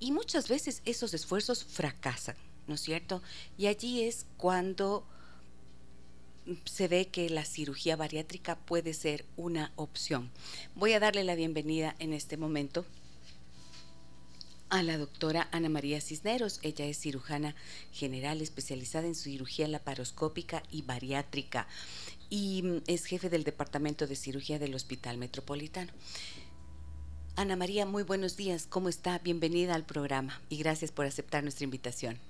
Y 0.01 0.13
muchas 0.13 0.51
veces 0.51 0.83
esos 0.85 1.15
esfuerzos 1.15 1.65
fracasan, 1.65 2.37
¿no 2.67 2.75
es 2.75 2.83
cierto? 2.83 3.23
Y 3.57 3.69
allí 3.69 4.03
es 4.03 4.27
cuando 4.37 5.07
se 6.65 6.89
ve 6.89 7.09
que 7.09 7.29
la 7.31 7.45
cirugía 7.45 7.97
bariátrica 7.97 8.57
puede 8.57 8.95
ser 8.95 9.25
una 9.37 9.73
opción. 9.77 10.31
Voy 10.75 10.93
a 10.93 11.01
darle 11.01 11.25
la 11.25 11.35
bienvenida 11.35 11.95
en 11.99 12.13
este 12.13 12.37
momento 12.37 12.85
a 14.71 14.83
la 14.83 14.97
doctora 14.97 15.49
Ana 15.53 15.69
María 15.69 16.01
Cisneros. 16.01 16.61
Ella 16.63 16.87
es 16.87 16.99
cirujana 16.99 17.55
general 17.93 18.41
especializada 18.41 19.07
en 19.07 19.15
cirugía 19.15 19.69
laparoscópica 19.69 20.63
y 20.71 20.83
bariátrica 20.83 21.67
y 22.31 22.63
mm, 22.63 22.83
es 22.87 23.05
jefe 23.05 23.29
del 23.29 23.45
Departamento 23.45 24.07
de 24.07 24.17
Cirugía 24.17 24.59
del 24.59 24.75
Hospital 24.75 25.19
Metropolitano. 25.19 25.93
Ana 27.37 27.57
María, 27.57 27.87
muy 27.87 28.03
buenos 28.03 28.37
días. 28.37 28.67
¿Cómo 28.69 28.89
está? 28.89 29.19
Bienvenida 29.19 29.75
al 29.75 29.85
programa 29.85 30.41
y 30.49 30.59
gracias 30.59 30.93
por 30.93 31.07
aceptar 31.07 31.43
nuestra 31.43 31.65
invitación. 31.65 32.30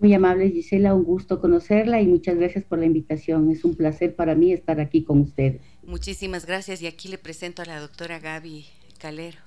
Muy 0.00 0.14
amable 0.14 0.50
Gisela, 0.50 0.94
un 0.94 1.02
gusto 1.02 1.40
conocerla 1.40 2.00
y 2.00 2.06
muchas 2.06 2.36
gracias 2.36 2.64
por 2.64 2.78
la 2.78 2.86
invitación. 2.86 3.50
Es 3.50 3.64
un 3.64 3.74
placer 3.74 4.14
para 4.14 4.36
mí 4.36 4.52
estar 4.52 4.80
aquí 4.80 5.02
con 5.02 5.20
ustedes. 5.20 5.60
Muchísimas 5.82 6.46
gracias 6.46 6.80
y 6.82 6.86
aquí 6.86 7.08
le 7.08 7.18
presento 7.18 7.62
a 7.62 7.64
la 7.64 7.80
doctora 7.80 8.20
Gaby 8.20 8.66
Calero. 8.98 9.38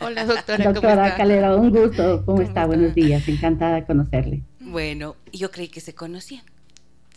Hola 0.00 0.26
doctora. 0.26 0.72
Doctora 0.72 1.16
Calero, 1.16 1.58
un 1.58 1.70
gusto. 1.70 2.22
¿Cómo, 2.26 2.42
está? 2.42 2.66
Buenos 2.66 2.94
días, 2.94 3.26
encantada 3.28 3.76
de 3.76 3.86
conocerle. 3.86 4.42
Bueno, 4.60 5.16
yo 5.32 5.50
creí 5.50 5.68
que 5.68 5.80
se 5.80 5.94
conocían. 5.94 6.44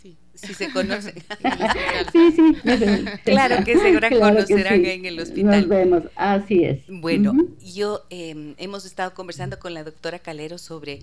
Sí, 0.00 0.16
sí 0.32 0.54
se 0.54 0.72
conocen. 0.72 1.14
sí, 2.12 2.32
sí. 2.32 2.54
claro 3.24 3.62
que 3.62 3.76
se 3.78 4.18
conocerán 4.18 4.86
en 4.86 5.04
el 5.04 5.20
hospital. 5.20 5.60
Nos 5.60 5.68
vemos, 5.68 6.02
así 6.16 6.64
es. 6.64 6.78
Bueno, 6.88 7.34
yo 7.62 8.06
em, 8.08 8.54
hemos 8.56 8.86
estado 8.86 9.12
conversando 9.12 9.58
con 9.58 9.74
la 9.74 9.84
doctora 9.84 10.18
Calero 10.18 10.56
sobre 10.56 11.00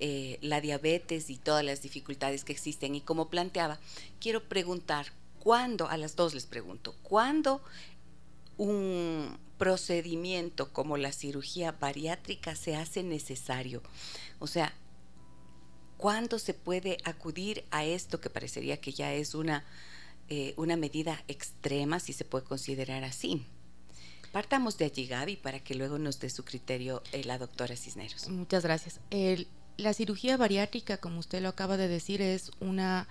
eh, 0.00 0.38
la 0.42 0.60
diabetes 0.60 1.28
y 1.30 1.36
todas 1.36 1.64
las 1.64 1.82
dificultades 1.82 2.44
que 2.44 2.52
existen 2.52 2.94
y 2.94 3.00
como 3.00 3.28
planteaba, 3.28 3.78
quiero 4.20 4.44
preguntar, 4.48 5.06
¿cuándo, 5.40 5.88
a 5.88 5.96
las 5.96 6.14
dos 6.14 6.34
les 6.34 6.46
pregunto, 6.46 6.94
¿cuándo 7.02 7.60
un 8.56 9.36
procedimiento 9.58 10.72
como 10.72 10.96
la 10.96 11.10
cirugía 11.10 11.72
bariátrica 11.72 12.54
se 12.54 12.76
hace 12.76 13.02
necesario? 13.02 13.82
O 14.38 14.46
sea, 14.46 14.72
¿cuándo 15.96 16.38
se 16.38 16.54
puede 16.54 16.98
acudir 17.04 17.64
a 17.70 17.84
esto 17.84 18.20
que 18.20 18.30
parecería 18.30 18.80
que 18.80 18.92
ya 18.92 19.12
es 19.12 19.34
una, 19.34 19.64
eh, 20.28 20.54
una 20.56 20.76
medida 20.76 21.24
extrema, 21.26 21.98
si 21.98 22.12
se 22.12 22.24
puede 22.24 22.44
considerar 22.44 23.02
así? 23.04 23.44
Partamos 24.32 24.78
de 24.78 24.84
allí, 24.84 25.06
Gaby, 25.06 25.36
para 25.36 25.58
que 25.58 25.74
luego 25.74 25.98
nos 25.98 26.20
dé 26.20 26.30
su 26.30 26.44
criterio 26.44 27.02
eh, 27.12 27.24
la 27.24 27.38
doctora 27.38 27.76
Cisneros. 27.76 28.28
Muchas 28.28 28.62
gracias. 28.62 29.00
La 29.78 29.94
cirugía 29.94 30.36
bariátrica, 30.36 30.98
como 30.98 31.20
usted 31.20 31.40
lo 31.40 31.48
acaba 31.48 31.76
de 31.76 31.88
decir, 31.88 32.20
es 32.20 32.50
una, 32.60 33.06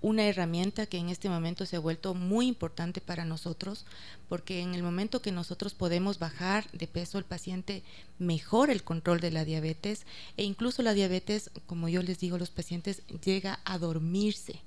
una 0.00 0.24
herramienta 0.24 0.86
que 0.86 0.96
en 0.96 1.08
este 1.08 1.28
momento 1.28 1.66
se 1.66 1.76
ha 1.76 1.80
vuelto 1.80 2.14
muy 2.14 2.46
importante 2.46 3.00
para 3.00 3.24
nosotros, 3.24 3.84
porque 4.28 4.60
en 4.60 4.74
el 4.74 4.82
momento 4.82 5.20
que 5.20 5.32
nosotros 5.32 5.74
podemos 5.74 6.20
bajar 6.20 6.70
de 6.70 6.86
peso, 6.86 7.18
el 7.18 7.24
paciente 7.24 7.82
mejora 8.18 8.72
el 8.72 8.84
control 8.84 9.20
de 9.20 9.32
la 9.32 9.44
diabetes 9.44 10.06
e 10.36 10.44
incluso 10.44 10.82
la 10.82 10.94
diabetes, 10.94 11.50
como 11.66 11.88
yo 11.88 12.02
les 12.02 12.20
digo 12.20 12.36
a 12.36 12.38
los 12.38 12.50
pacientes, 12.50 13.02
llega 13.24 13.58
a 13.64 13.78
dormirse. 13.78 14.62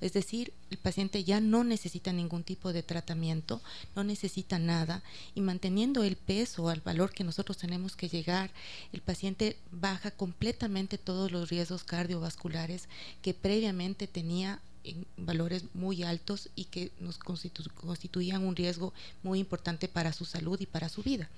Es 0.00 0.12
decir, 0.12 0.52
el 0.70 0.78
paciente 0.78 1.24
ya 1.24 1.40
no 1.40 1.64
necesita 1.64 2.12
ningún 2.12 2.42
tipo 2.42 2.72
de 2.72 2.82
tratamiento, 2.82 3.60
no 3.94 4.04
necesita 4.04 4.58
nada 4.58 5.02
y 5.34 5.40
manteniendo 5.40 6.02
el 6.02 6.16
peso 6.16 6.68
al 6.68 6.80
valor 6.80 7.12
que 7.12 7.24
nosotros 7.24 7.58
tenemos 7.58 7.96
que 7.96 8.08
llegar, 8.08 8.50
el 8.92 9.00
paciente 9.00 9.56
baja 9.70 10.10
completamente 10.10 10.98
todos 10.98 11.32
los 11.32 11.48
riesgos 11.48 11.84
cardiovasculares 11.84 12.88
que 13.22 13.34
previamente 13.34 14.06
tenía 14.06 14.60
en 14.84 15.06
valores 15.16 15.64
muy 15.74 16.02
altos 16.04 16.48
y 16.54 16.66
que 16.66 16.92
nos 17.00 17.18
constituían 17.18 18.44
un 18.44 18.54
riesgo 18.54 18.92
muy 19.22 19.40
importante 19.40 19.88
para 19.88 20.12
su 20.12 20.24
salud 20.24 20.60
y 20.60 20.66
para 20.66 20.88
su 20.88 21.02
vida. 21.02 21.28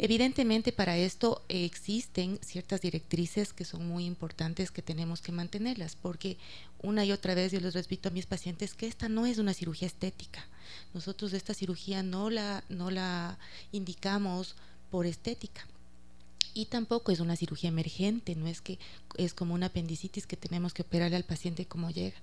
Evidentemente 0.00 0.70
para 0.70 0.96
esto 0.96 1.42
existen 1.48 2.38
ciertas 2.40 2.80
directrices 2.80 3.52
que 3.52 3.64
son 3.64 3.88
muy 3.88 4.04
importantes 4.04 4.70
que 4.70 4.80
tenemos 4.80 5.20
que 5.20 5.32
mantenerlas, 5.32 5.96
porque 5.96 6.38
una 6.80 7.04
y 7.04 7.10
otra 7.10 7.34
vez 7.34 7.50
yo 7.50 7.58
les 7.58 7.74
repito 7.74 8.08
a 8.08 8.12
mis 8.12 8.26
pacientes 8.26 8.74
que 8.74 8.86
esta 8.86 9.08
no 9.08 9.26
es 9.26 9.38
una 9.38 9.54
cirugía 9.54 9.88
estética. 9.88 10.46
Nosotros 10.94 11.32
esta 11.32 11.52
cirugía 11.52 12.04
no 12.04 12.30
la, 12.30 12.62
no 12.68 12.92
la 12.92 13.38
indicamos 13.72 14.54
por 14.88 15.04
estética. 15.04 15.66
Y 16.54 16.66
tampoco 16.66 17.10
es 17.10 17.18
una 17.18 17.36
cirugía 17.36 17.68
emergente, 17.68 18.36
no 18.36 18.46
es 18.46 18.60
que 18.60 18.78
es 19.16 19.34
como 19.34 19.54
una 19.54 19.66
apendicitis 19.66 20.26
que 20.26 20.36
tenemos 20.36 20.74
que 20.74 20.82
operarle 20.82 21.16
al 21.16 21.24
paciente 21.24 21.66
como 21.66 21.90
llega. 21.90 22.16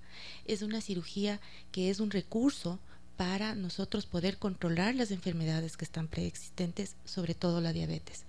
Es 0.46 0.62
una 0.62 0.80
cirugía 0.80 1.42
que 1.74 1.90
es 1.90 2.00
un 2.00 2.10
recurso 2.10 2.80
para 3.18 3.56
nosotros 3.56 4.06
poder 4.06 4.38
controlar 4.38 4.96
las 4.96 5.12
enfermedades 5.12 5.78
que 5.78 5.86
están 5.86 6.08
preexistentes, 6.08 6.96
sobre 7.06 7.34
todo 7.34 7.62
la 7.62 7.74
diabetes. 7.74 8.26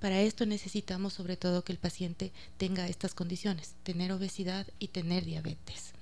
Para 0.00 0.20
esto 0.20 0.44
necesitamos 0.44 1.14
sobre 1.14 1.36
todo 1.36 1.64
que 1.64 1.72
el 1.72 1.78
paciente 1.78 2.32
tenga 2.58 2.86
estas 2.86 3.14
condiciones, 3.14 3.74
tener 3.82 4.12
obesidad 4.12 4.66
y 4.78 4.88
tener 4.88 5.24
diabetes. 5.24 5.94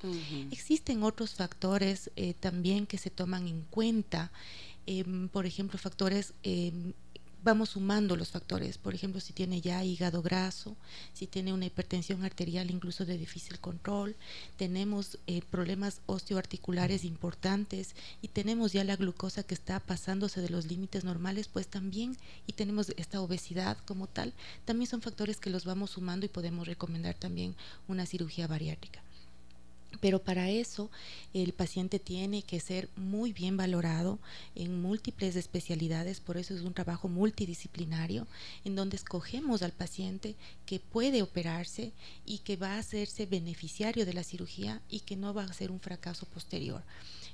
Existen 0.50 1.02
otros 1.02 1.34
factores 1.34 2.10
eh, 2.16 2.34
también 2.34 2.86
que 2.86 2.98
se 2.98 3.10
toman 3.10 3.46
en 3.46 3.62
cuenta, 3.62 4.32
em, 4.86 5.28
por 5.28 5.46
ejemplo, 5.46 5.78
factores 5.78 6.34
em, 6.42 6.92
vamos 7.44 7.70
sumando 7.70 8.16
los 8.16 8.30
factores. 8.30 8.78
Por 8.78 8.94
ejemplo, 8.94 9.20
si 9.20 9.32
tiene 9.32 9.60
ya 9.60 9.84
hígado 9.84 10.22
graso, 10.22 10.76
si 11.12 11.26
tiene 11.26 11.52
una 11.52 11.66
hipertensión 11.66 12.24
arterial 12.24 12.70
incluso 12.70 13.04
de 13.04 13.18
difícil 13.18 13.60
control, 13.60 14.16
tenemos 14.56 15.18
eh, 15.26 15.42
problemas 15.50 16.00
osteoarticulares 16.06 17.04
importantes 17.04 17.94
y 18.22 18.28
tenemos 18.28 18.72
ya 18.72 18.82
la 18.82 18.96
glucosa 18.96 19.42
que 19.42 19.54
está 19.54 19.78
pasándose 19.78 20.40
de 20.40 20.48
los 20.48 20.66
límites 20.66 21.04
normales, 21.04 21.48
pues 21.48 21.68
también, 21.68 22.16
y 22.46 22.54
tenemos 22.54 22.92
esta 22.96 23.20
obesidad 23.20 23.76
como 23.86 24.06
tal, 24.06 24.32
también 24.64 24.88
son 24.88 25.02
factores 25.02 25.36
que 25.36 25.50
los 25.50 25.66
vamos 25.66 25.90
sumando 25.90 26.24
y 26.24 26.30
podemos 26.30 26.66
recomendar 26.66 27.14
también 27.14 27.54
una 27.86 28.06
cirugía 28.06 28.46
bariátrica. 28.46 29.03
Pero 30.00 30.22
para 30.22 30.50
eso 30.50 30.90
el 31.32 31.52
paciente 31.52 31.98
tiene 31.98 32.42
que 32.42 32.60
ser 32.60 32.88
muy 32.96 33.32
bien 33.32 33.56
valorado 33.56 34.18
en 34.54 34.80
múltiples 34.80 35.36
especialidades, 35.36 36.20
por 36.20 36.36
eso 36.36 36.54
es 36.54 36.62
un 36.62 36.74
trabajo 36.74 37.08
multidisciplinario 37.08 38.26
en 38.64 38.76
donde 38.76 38.96
escogemos 38.96 39.62
al 39.62 39.72
paciente 39.72 40.34
que 40.66 40.80
puede 40.80 41.22
operarse 41.22 41.92
y 42.24 42.38
que 42.38 42.56
va 42.56 42.74
a 42.74 42.78
hacerse 42.78 43.26
beneficiario 43.26 44.06
de 44.06 44.14
la 44.14 44.24
cirugía 44.24 44.80
y 44.88 45.00
que 45.00 45.16
no 45.16 45.34
va 45.34 45.44
a 45.44 45.52
ser 45.52 45.70
un 45.70 45.80
fracaso 45.80 46.26
posterior. 46.26 46.82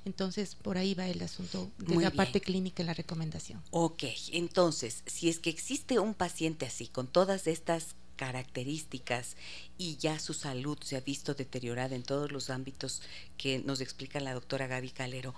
Entonces, 0.03 0.55
por 0.55 0.77
ahí 0.77 0.95
va 0.95 1.07
el 1.07 1.21
asunto 1.21 1.69
de 1.77 1.95
la 1.95 2.09
parte 2.09 2.41
clínica 2.41 2.81
y 2.81 2.85
la 2.87 2.93
recomendación. 2.93 3.61
Ok, 3.69 4.03
entonces, 4.31 5.03
si 5.05 5.29
es 5.29 5.37
que 5.37 5.51
existe 5.51 5.99
un 5.99 6.15
paciente 6.15 6.65
así, 6.65 6.87
con 6.87 7.07
todas 7.07 7.45
estas 7.45 7.95
características 8.21 9.35
y 9.79 9.97
ya 9.97 10.19
su 10.19 10.35
salud 10.35 10.77
se 10.83 10.95
ha 10.95 10.99
visto 10.99 11.33
deteriorada 11.33 11.95
en 11.95 12.03
todos 12.03 12.31
los 12.31 12.51
ámbitos 12.51 13.01
que 13.35 13.57
nos 13.57 13.81
explica 13.81 14.19
la 14.19 14.35
doctora 14.35 14.67
Gaby 14.67 14.91
Calero, 14.91 15.33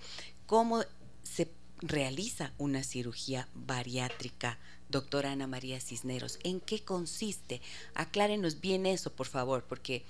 ¿cómo 0.48 0.84
se 1.24 1.50
realiza 1.78 2.52
una 2.58 2.84
cirugía 2.84 3.48
bariátrica, 3.54 4.60
doctora 4.90 5.32
Ana 5.32 5.48
María 5.48 5.80
Cisneros? 5.80 6.40
¿En 6.44 6.60
qué 6.60 6.84
consiste? 6.84 7.62
Aclárenos 7.94 8.60
bien 8.60 8.86
eso, 8.86 9.14
por 9.14 9.28
favor, 9.28 9.64
porque 9.64 10.04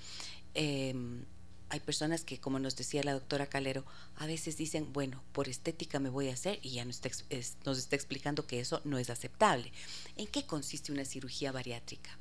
em, 0.54 1.24
hay 1.68 1.78
personas 1.78 2.24
que, 2.24 2.40
como 2.40 2.58
nos 2.58 2.74
decía 2.74 3.04
la 3.04 3.12
doctora 3.12 3.46
Calero, 3.46 3.84
a 4.16 4.26
veces 4.26 4.56
dicen, 4.56 4.92
bueno, 4.92 5.22
por 5.30 5.48
estética 5.48 6.00
me 6.00 6.10
voy 6.10 6.28
a 6.28 6.32
hacer 6.32 6.58
y 6.60 6.70
ya 6.70 6.84
nos 6.84 7.00
nos 7.64 7.78
está 7.78 7.94
explicando 7.94 8.48
que 8.48 8.58
eso 8.58 8.80
no 8.82 8.98
es 8.98 9.10
aceptable. 9.10 9.70
¿En 10.16 10.26
qué 10.26 10.44
consiste 10.44 10.90
una 10.90 11.04
cirugía 11.04 11.52
bariátrica? 11.52 12.18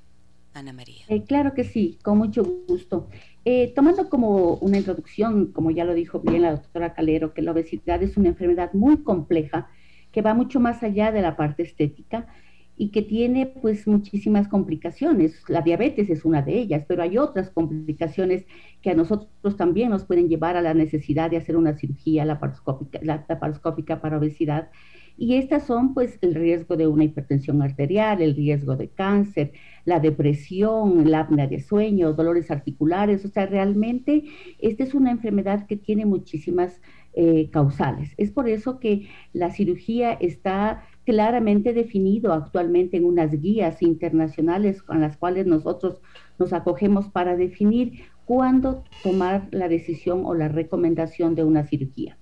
Ana 0.53 0.73
María. 0.73 1.03
Eh, 1.07 1.23
claro 1.23 1.53
que 1.53 1.63
sí, 1.63 1.97
con 2.03 2.17
mucho 2.17 2.43
gusto. 2.67 3.09
Eh, 3.45 3.73
tomando 3.75 4.09
como 4.09 4.55
una 4.55 4.77
introducción, 4.77 5.51
como 5.51 5.71
ya 5.71 5.83
lo 5.83 5.93
dijo 5.93 6.19
bien 6.19 6.43
la 6.43 6.51
doctora 6.51 6.93
Calero, 6.93 7.33
que 7.33 7.41
la 7.41 7.51
obesidad 7.51 8.01
es 8.01 8.17
una 8.17 8.29
enfermedad 8.29 8.71
muy 8.73 9.03
compleja 9.03 9.69
que 10.11 10.21
va 10.21 10.33
mucho 10.33 10.59
más 10.59 10.83
allá 10.83 11.11
de 11.11 11.21
la 11.21 11.35
parte 11.35 11.63
estética 11.63 12.27
y 12.75 12.89
que 12.89 13.01
tiene 13.01 13.47
pues 13.47 13.87
muchísimas 13.87 14.47
complicaciones. 14.47 15.43
La 15.47 15.61
diabetes 15.61 16.09
es 16.09 16.25
una 16.25 16.41
de 16.41 16.57
ellas, 16.57 16.85
pero 16.87 17.03
hay 17.03 17.17
otras 17.17 17.49
complicaciones 17.49 18.45
que 18.81 18.91
a 18.91 18.95
nosotros 18.95 19.57
también 19.57 19.89
nos 19.89 20.05
pueden 20.05 20.29
llevar 20.29 20.55
a 20.55 20.61
la 20.61 20.73
necesidad 20.73 21.29
de 21.29 21.37
hacer 21.37 21.55
una 21.57 21.77
cirugía 21.77 22.25
laparoscópica, 22.25 22.99
laparoscópica 23.03 24.01
para 24.01 24.17
obesidad. 24.17 24.69
Y 25.17 25.35
estas 25.35 25.65
son 25.65 25.93
pues 25.93 26.17
el 26.21 26.35
riesgo 26.35 26.75
de 26.75 26.87
una 26.87 27.03
hipertensión 27.03 27.61
arterial, 27.61 28.21
el 28.21 28.35
riesgo 28.35 28.75
de 28.75 28.89
cáncer, 28.89 29.53
la 29.85 29.99
depresión, 29.99 31.09
la 31.09 31.21
apnea 31.21 31.47
de 31.47 31.59
sueño, 31.59 32.13
dolores 32.13 32.49
articulares. 32.51 33.23
O 33.25 33.29
sea, 33.29 33.45
realmente 33.45 34.23
esta 34.59 34.83
es 34.83 34.93
una 34.93 35.11
enfermedad 35.11 35.67
que 35.67 35.77
tiene 35.77 36.05
muchísimas 36.05 36.81
eh, 37.15 37.49
causales. 37.51 38.13
Es 38.17 38.31
por 38.31 38.49
eso 38.49 38.79
que 38.79 39.07
la 39.33 39.51
cirugía 39.51 40.13
está 40.13 40.83
claramente 41.05 41.73
definido 41.73 42.33
actualmente 42.33 42.97
en 42.97 43.05
unas 43.05 43.39
guías 43.39 43.83
internacionales 43.83 44.81
con 44.81 45.01
las 45.01 45.17
cuales 45.17 45.45
nosotros 45.45 46.01
nos 46.39 46.53
acogemos 46.53 47.09
para 47.09 47.35
definir 47.35 48.05
cuándo 48.25 48.83
tomar 49.03 49.47
la 49.51 49.67
decisión 49.67 50.25
o 50.25 50.33
la 50.33 50.47
recomendación 50.47 51.35
de 51.35 51.43
una 51.43 51.63
cirugía. 51.63 52.17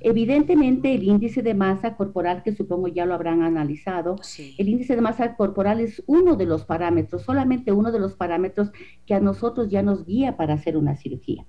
Evidentemente, 0.00 0.94
el 0.94 1.02
índice 1.02 1.42
de 1.42 1.54
masa 1.54 1.96
corporal, 1.96 2.42
que 2.42 2.52
supongo 2.52 2.88
ya 2.88 3.04
lo 3.04 3.14
habrán 3.14 3.42
analizado, 3.42 4.16
el 4.58 4.68
índice 4.68 4.96
de 4.96 5.02
masa 5.02 5.36
corporal 5.36 5.80
es 5.80 6.02
uno 6.06 6.36
de 6.36 6.46
los 6.46 6.64
parámetros, 6.64 7.22
solamente 7.22 7.72
uno 7.72 7.92
de 7.92 7.98
los 7.98 8.14
parámetros 8.14 8.72
que 9.06 9.14
a 9.14 9.20
nosotros 9.20 9.68
ya 9.68 9.82
nos 9.82 10.06
guía 10.06 10.36
para 10.36 10.54
hacer 10.54 10.76
una 10.76 10.96
cirugía. 10.96 11.44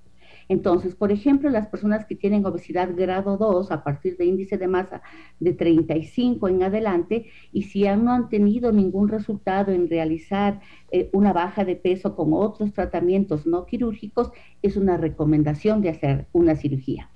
Entonces, 0.48 0.94
por 0.94 1.12
ejemplo, 1.12 1.50
las 1.50 1.66
personas 1.68 2.06
que 2.06 2.14
tienen 2.14 2.44
obesidad 2.46 2.90
grado 2.96 3.36
2 3.36 3.70
a 3.70 3.84
partir 3.84 4.16
de 4.16 4.26
índice 4.26 4.58
de 4.58 4.68
masa 4.68 5.02
de 5.40 5.52
35 5.52 6.48
en 6.48 6.62
adelante 6.62 7.26
y 7.52 7.62
si 7.62 7.82
no 7.82 8.12
han 8.12 8.28
tenido 8.28 8.72
ningún 8.72 9.08
resultado 9.08 9.72
en 9.72 9.88
realizar 9.88 10.60
eh, 10.90 11.10
una 11.12 11.32
baja 11.32 11.64
de 11.64 11.76
peso 11.76 12.14
con 12.14 12.32
otros 12.32 12.72
tratamientos 12.72 13.46
no 13.46 13.66
quirúrgicos, 13.66 14.30
es 14.62 14.76
una 14.76 14.96
recomendación 14.96 15.82
de 15.82 15.90
hacer 15.90 16.26
una 16.32 16.56
cirugía. 16.56 17.10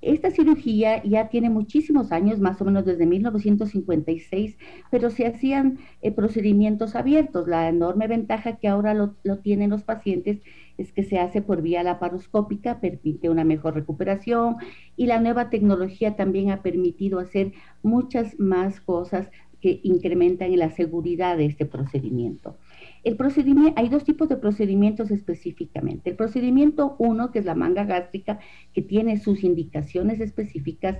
Esta 0.00 0.30
cirugía 0.30 1.02
ya 1.02 1.28
tiene 1.28 1.50
muchísimos 1.50 2.12
años, 2.12 2.38
más 2.38 2.60
o 2.60 2.64
menos 2.64 2.84
desde 2.84 3.04
1956, 3.04 4.56
pero 4.90 5.10
se 5.10 5.26
hacían 5.26 5.78
eh, 6.02 6.12
procedimientos 6.12 6.94
abiertos. 6.94 7.48
La 7.48 7.68
enorme 7.68 8.06
ventaja 8.06 8.58
que 8.58 8.68
ahora 8.68 8.94
lo, 8.94 9.16
tienen 9.42 9.70
los 9.70 9.82
pacientes 9.82 10.40
es 10.78 10.92
que 10.92 11.02
se 11.02 11.18
hace 11.18 11.42
por 11.42 11.60
vía 11.60 11.82
laparoscópica, 11.82 12.80
permite 12.80 13.28
una 13.28 13.44
mejor 13.44 13.74
recuperación 13.74 14.56
y 14.96 15.06
la 15.06 15.20
nueva 15.20 15.50
tecnología 15.50 16.16
también 16.16 16.50
ha 16.50 16.62
permitido 16.62 17.18
hacer 17.18 17.52
muchas 17.82 18.38
más 18.38 18.80
cosas 18.80 19.28
que 19.60 19.80
incrementan 19.82 20.56
la 20.56 20.70
seguridad 20.70 21.36
de 21.36 21.46
este 21.46 21.66
procedimiento. 21.66 22.56
El 23.02 23.16
procedimiento, 23.16 23.72
hay 23.76 23.88
dos 23.88 24.04
tipos 24.04 24.28
de 24.28 24.36
procedimientos 24.36 25.10
específicamente. 25.10 26.10
El 26.10 26.16
procedimiento 26.16 26.94
1, 26.98 27.32
que 27.32 27.40
es 27.40 27.44
la 27.44 27.54
manga 27.54 27.84
gástrica, 27.84 28.38
que 28.72 28.82
tiene 28.82 29.18
sus 29.18 29.42
indicaciones 29.42 30.20
específicas, 30.20 30.98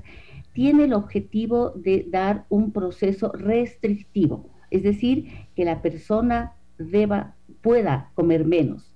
tiene 0.53 0.85
el 0.85 0.93
objetivo 0.93 1.71
de 1.71 2.07
dar 2.09 2.47
un 2.49 2.73
proceso 2.73 3.31
restrictivo, 3.33 4.51
es 4.71 4.83
decir, 4.83 5.29
que 5.55 5.65
la 5.65 5.83
persona 5.83 6.55
deba, 6.79 7.37
pueda 7.63 8.11
comer 8.15 8.45
menos. 8.45 8.93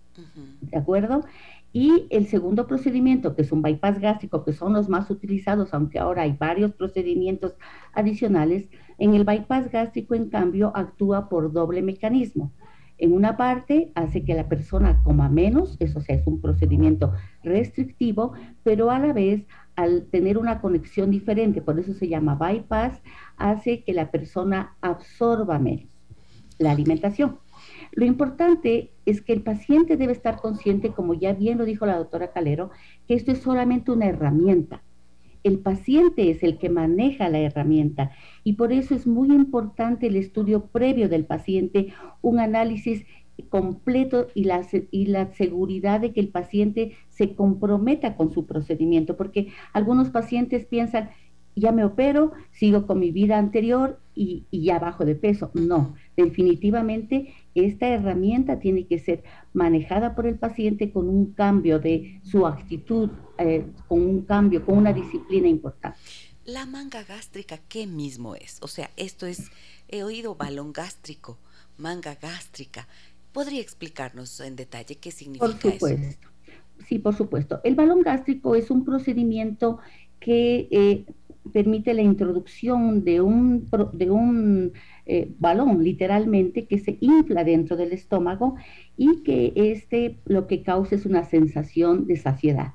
¿De 0.61 0.77
acuerdo? 0.77 1.25
Y 1.73 2.07
el 2.11 2.27
segundo 2.27 2.67
procedimiento, 2.67 3.35
que 3.35 3.43
es 3.43 3.53
un 3.53 3.63
bypass 3.63 3.99
gástrico, 3.99 4.45
que 4.45 4.53
son 4.53 4.75
los 4.75 4.89
más 4.89 5.11
utilizados, 5.11 5.73
aunque 5.73 5.99
ahora 5.99 6.23
hay 6.23 6.33
varios 6.33 6.73
procedimientos 6.73 7.55
adicionales, 7.95 8.69
en 8.99 9.15
el 9.15 9.25
bypass 9.25 9.71
gástrico, 9.71 10.15
en 10.15 10.29
cambio, 10.29 10.73
actúa 10.75 11.29
por 11.29 11.53
doble 11.53 11.83
mecanismo. 11.83 12.53
En 12.99 13.13
una 13.13 13.37
parte 13.37 13.91
hace 13.95 14.23
que 14.23 14.35
la 14.35 14.49
persona 14.49 15.03
coma 15.03 15.29
menos, 15.29 15.77
eso 15.81 16.01
sea, 16.01 16.17
es 16.17 16.27
un 16.27 16.41
procedimiento 16.41 17.13
restrictivo, 17.43 18.35
pero 18.63 18.91
a 18.91 18.99
la 18.99 19.13
vez 19.13 19.47
al 19.75 20.07
tener 20.11 20.37
una 20.37 20.61
conexión 20.61 21.11
diferente, 21.11 21.63
por 21.63 21.81
eso 21.81 21.95
se 21.95 22.09
llama 22.09 22.35
bypass, 22.35 23.03
hace 23.39 23.83
que 23.83 23.95
la 23.95 24.11
persona 24.11 24.77
absorba 24.83 25.59
menos 25.59 25.93
la 26.59 26.71
alimentación. 26.71 27.39
Lo 27.93 28.05
importante 28.05 28.91
es 29.07 29.21
que 29.21 29.33
el 29.33 29.43
paciente 29.43 29.97
debe 29.97 30.13
estar 30.13 30.41
consciente, 30.41 30.91
como 30.91 31.15
ya 31.15 31.33
bien 31.33 31.59
lo 31.59 31.65
dijo 31.65 31.87
la 31.87 31.99
doctora 31.99 32.33
Calero, 32.33 32.71
que 33.07 33.15
esto 33.15 33.33
es 33.33 33.39
solamente 33.39 33.91
una 33.91 34.07
herramienta 34.07 34.83
el 35.45 35.59
paciente 35.59 36.31
es 36.31 36.43
el 36.43 36.59
que 36.59 36.69
maneja 36.69 37.29
la 37.29 37.39
herramienta 37.39 38.13
y 38.45 38.55
por 38.55 38.73
eso 38.73 38.95
es 38.95 39.07
muy 39.07 39.29
importante 39.29 40.07
el 40.07 40.17
estudio 40.17 40.67
previo 40.67 41.09
del 41.09 41.25
paciente, 41.25 41.93
un 42.21 42.39
análisis 42.39 43.05
completo 43.49 44.29
y 44.35 44.45
la, 44.45 44.65
y 44.91 45.07
la 45.07 45.33
seguridad 45.33 46.01
de 46.01 46.13
que 46.13 46.21
el 46.21 46.29
paciente 46.29 46.93
se 47.09 47.35
comprometa 47.35 48.17
con 48.17 48.31
su 48.31 48.47
procedimiento, 48.47 49.17
porque 49.17 49.49
algunos 49.73 50.11
pacientes 50.11 50.65
piensan, 50.65 51.11
ya 51.57 51.73
me 51.73 51.85
opero, 51.85 52.33
sigo 52.53 52.87
con 52.87 53.01
mi 53.01 53.11
vida 53.11 53.39
anterior 53.39 53.99
y, 54.15 54.47
ya 54.53 54.79
bajo 54.79 55.05
de 55.05 55.17
peso. 55.17 55.51
No, 55.55 55.95
definitivamente 56.17 57.35
esta 57.55 57.89
herramienta 57.89 58.59
tiene 58.59 58.87
que 58.87 58.99
ser 58.99 59.25
manejada 59.53 60.15
por 60.15 60.27
el 60.27 60.39
paciente 60.39 60.91
con 60.91 61.09
un 61.09 61.33
cambio 61.33 61.79
de 61.79 62.21
su 62.23 62.47
actitud, 62.47 63.11
eh, 63.39 63.65
con 63.89 64.03
un 64.03 64.23
cambio, 64.23 64.65
con 64.65 64.79
una 64.79 64.93
disciplina 64.93 65.49
importante. 65.49 65.99
La 66.45 66.67
manga 66.67 67.05
gástrica, 67.05 67.59
¿qué 67.69 67.87
mismo 67.87 68.35
es? 68.35 68.59
O 68.63 68.69
sea, 68.69 68.91
esto 68.97 69.27
es, 69.27 69.51
he 69.89 70.03
oído 70.03 70.35
balón 70.35 70.73
gástrico, 70.73 71.39
manga 71.77 72.17
gástrica. 72.21 72.89
¿Podría 73.33 73.61
explicarnos 73.61 74.41
en 74.41 74.57
detalle 74.57 74.97
qué 74.97 75.11
significa 75.11 75.47
por 75.47 75.73
supuesto. 75.73 76.29
Sí, 76.87 76.99
por 76.99 77.15
supuesto. 77.15 77.61
El 77.65 77.75
balón 77.77 78.03
gástrico 78.03 78.57
es 78.57 78.71
un 78.71 78.85
procedimiento 78.85 79.79
que 80.19 80.69
eh, 80.71 81.05
permite 81.53 81.95
la 81.95 82.03
introducción 82.03 83.05
de 83.05 83.21
un, 83.21 83.69
de 83.93 84.11
un 84.11 84.73
eh, 85.07 85.33
balón, 85.39 85.83
literalmente, 85.83 86.67
que 86.67 86.79
se 86.79 86.99
infla 87.01 87.45
dentro 87.45 87.77
del 87.77 87.93
estómago 87.93 88.57
y 88.97 89.23
que 89.23 89.53
este 89.57 90.19
lo 90.27 90.47
que 90.47 90.63
causa 90.63 90.95
es 90.95 91.07
una 91.07 91.25
sensación 91.25 92.07
de 92.07 92.17
saciedad. 92.17 92.75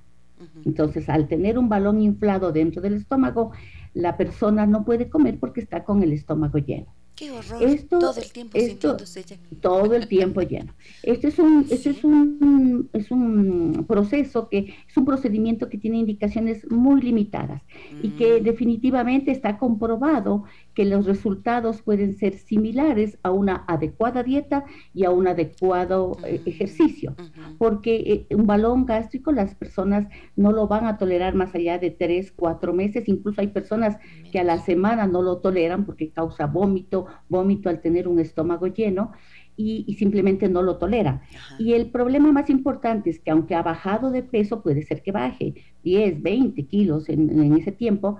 Entonces, 0.65 1.09
al 1.09 1.27
tener 1.27 1.57
un 1.57 1.67
balón 1.67 1.99
inflado 1.99 2.51
dentro 2.51 2.81
del 2.81 2.93
estómago, 2.93 3.51
la 3.93 4.17
persona 4.17 4.65
no 4.67 4.85
puede 4.85 5.09
comer 5.09 5.39
porque 5.39 5.61
está 5.61 5.83
con 5.83 6.03
el 6.03 6.13
estómago 6.13 6.59
lleno. 6.59 6.93
Qué 7.17 7.31
horror. 7.31 7.63
Esto, 7.63 7.97
todo 7.97 8.21
el 8.21 8.31
tiempo 8.31 8.59
sintiéndose 8.59 9.23
lleno. 9.23 9.41
Todo 9.59 9.95
el 9.95 10.07
tiempo 10.07 10.41
lleno. 10.41 10.73
Este 11.01 11.29
es 11.29 11.39
un, 11.39 11.65
este 11.71 11.89
es 11.89 12.03
un, 12.03 12.89
es 12.93 13.09
un 13.09 13.85
proceso 13.87 14.47
que 14.49 14.75
es 14.87 14.95
un 14.95 15.05
procedimiento 15.05 15.67
que 15.67 15.79
tiene 15.79 15.97
indicaciones 15.97 16.69
muy 16.69 17.01
limitadas 17.01 17.63
y 18.03 18.09
que 18.09 18.39
mm. 18.39 18.43
definitivamente 18.43 19.31
está 19.31 19.57
comprobado 19.57 20.43
que 20.77 20.85
los 20.85 21.07
resultados 21.07 21.81
pueden 21.81 22.13
ser 22.13 22.37
similares 22.37 23.17
a 23.23 23.31
una 23.31 23.65
adecuada 23.67 24.21
dieta 24.21 24.63
y 24.93 25.05
a 25.05 25.09
un 25.09 25.27
adecuado 25.27 26.15
eh, 26.23 26.39
ejercicio, 26.45 27.15
porque 27.57 28.27
eh, 28.29 28.35
un 28.35 28.45
balón 28.45 28.85
gástrico 28.85 29.31
las 29.31 29.55
personas 29.55 30.07
no 30.35 30.51
lo 30.51 30.67
van 30.67 30.85
a 30.85 30.99
tolerar 30.99 31.33
más 31.33 31.55
allá 31.55 31.79
de 31.79 31.89
tres, 31.89 32.31
cuatro 32.31 32.73
meses, 32.73 33.07
incluso 33.07 33.41
hay 33.41 33.47
personas 33.47 33.97
que 34.31 34.37
a 34.37 34.43
la 34.43 34.59
semana 34.59 35.07
no 35.07 35.23
lo 35.23 35.37
toleran 35.37 35.83
porque 35.83 36.11
causa 36.11 36.45
vómito, 36.45 37.07
vómito 37.27 37.69
al 37.69 37.81
tener 37.81 38.07
un 38.07 38.19
estómago 38.19 38.67
lleno. 38.67 39.13
Y, 39.59 39.95
simplemente 39.97 40.47
no 40.47 40.61
lo 40.61 40.77
toleran. 40.77 41.21
Y 41.57 41.73
el 41.73 41.89
problema 41.89 42.31
más 42.31 42.47
importante 42.51 43.09
es 43.09 43.17
que 43.19 43.31
aunque 43.31 43.55
ha 43.55 43.63
bajado 43.63 44.11
de 44.11 44.21
peso, 44.21 44.61
puede 44.61 44.83
ser 44.83 45.01
que 45.01 45.11
baje 45.11 45.55
10, 45.83 46.21
20 46.21 46.63
kilos 46.67 47.09
en, 47.09 47.57
ese 47.57 47.71
tiempo, 47.71 48.19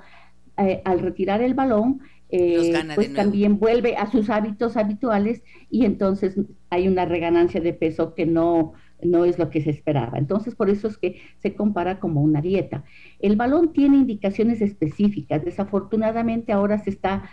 eh, 0.57 0.81
al 0.83 0.97
retirar 0.97 1.43
el 1.43 1.53
balón, 1.53 2.01
eh, 2.29 2.73
pues 2.95 3.13
también 3.13 3.57
vuelve 3.57 3.95
a 3.95 4.11
sus 4.11 4.29
hábitos 4.29 4.75
habituales 4.75 5.43
y 5.69 5.85
entonces 5.85 6.35
hay 6.69 6.87
una 6.87 7.05
reganancia 7.05 7.61
de 7.61 7.73
peso 7.73 8.13
que 8.15 8.25
no, 8.25 8.73
no 9.01 9.25
es 9.25 9.39
lo 9.39 9.49
que 9.49 9.61
se 9.61 9.69
esperaba. 9.69 10.17
Entonces, 10.17 10.55
por 10.55 10.69
eso 10.69 10.87
es 10.87 10.97
que 10.97 11.21
se 11.39 11.55
compara 11.55 11.99
como 11.99 12.21
una 12.21 12.41
dieta. 12.41 12.83
El 13.19 13.35
balón 13.35 13.71
tiene 13.71 13.97
indicaciones 13.97 14.61
específicas. 14.61 15.45
Desafortunadamente 15.45 16.51
ahora 16.51 16.79
se 16.79 16.89
está 16.89 17.23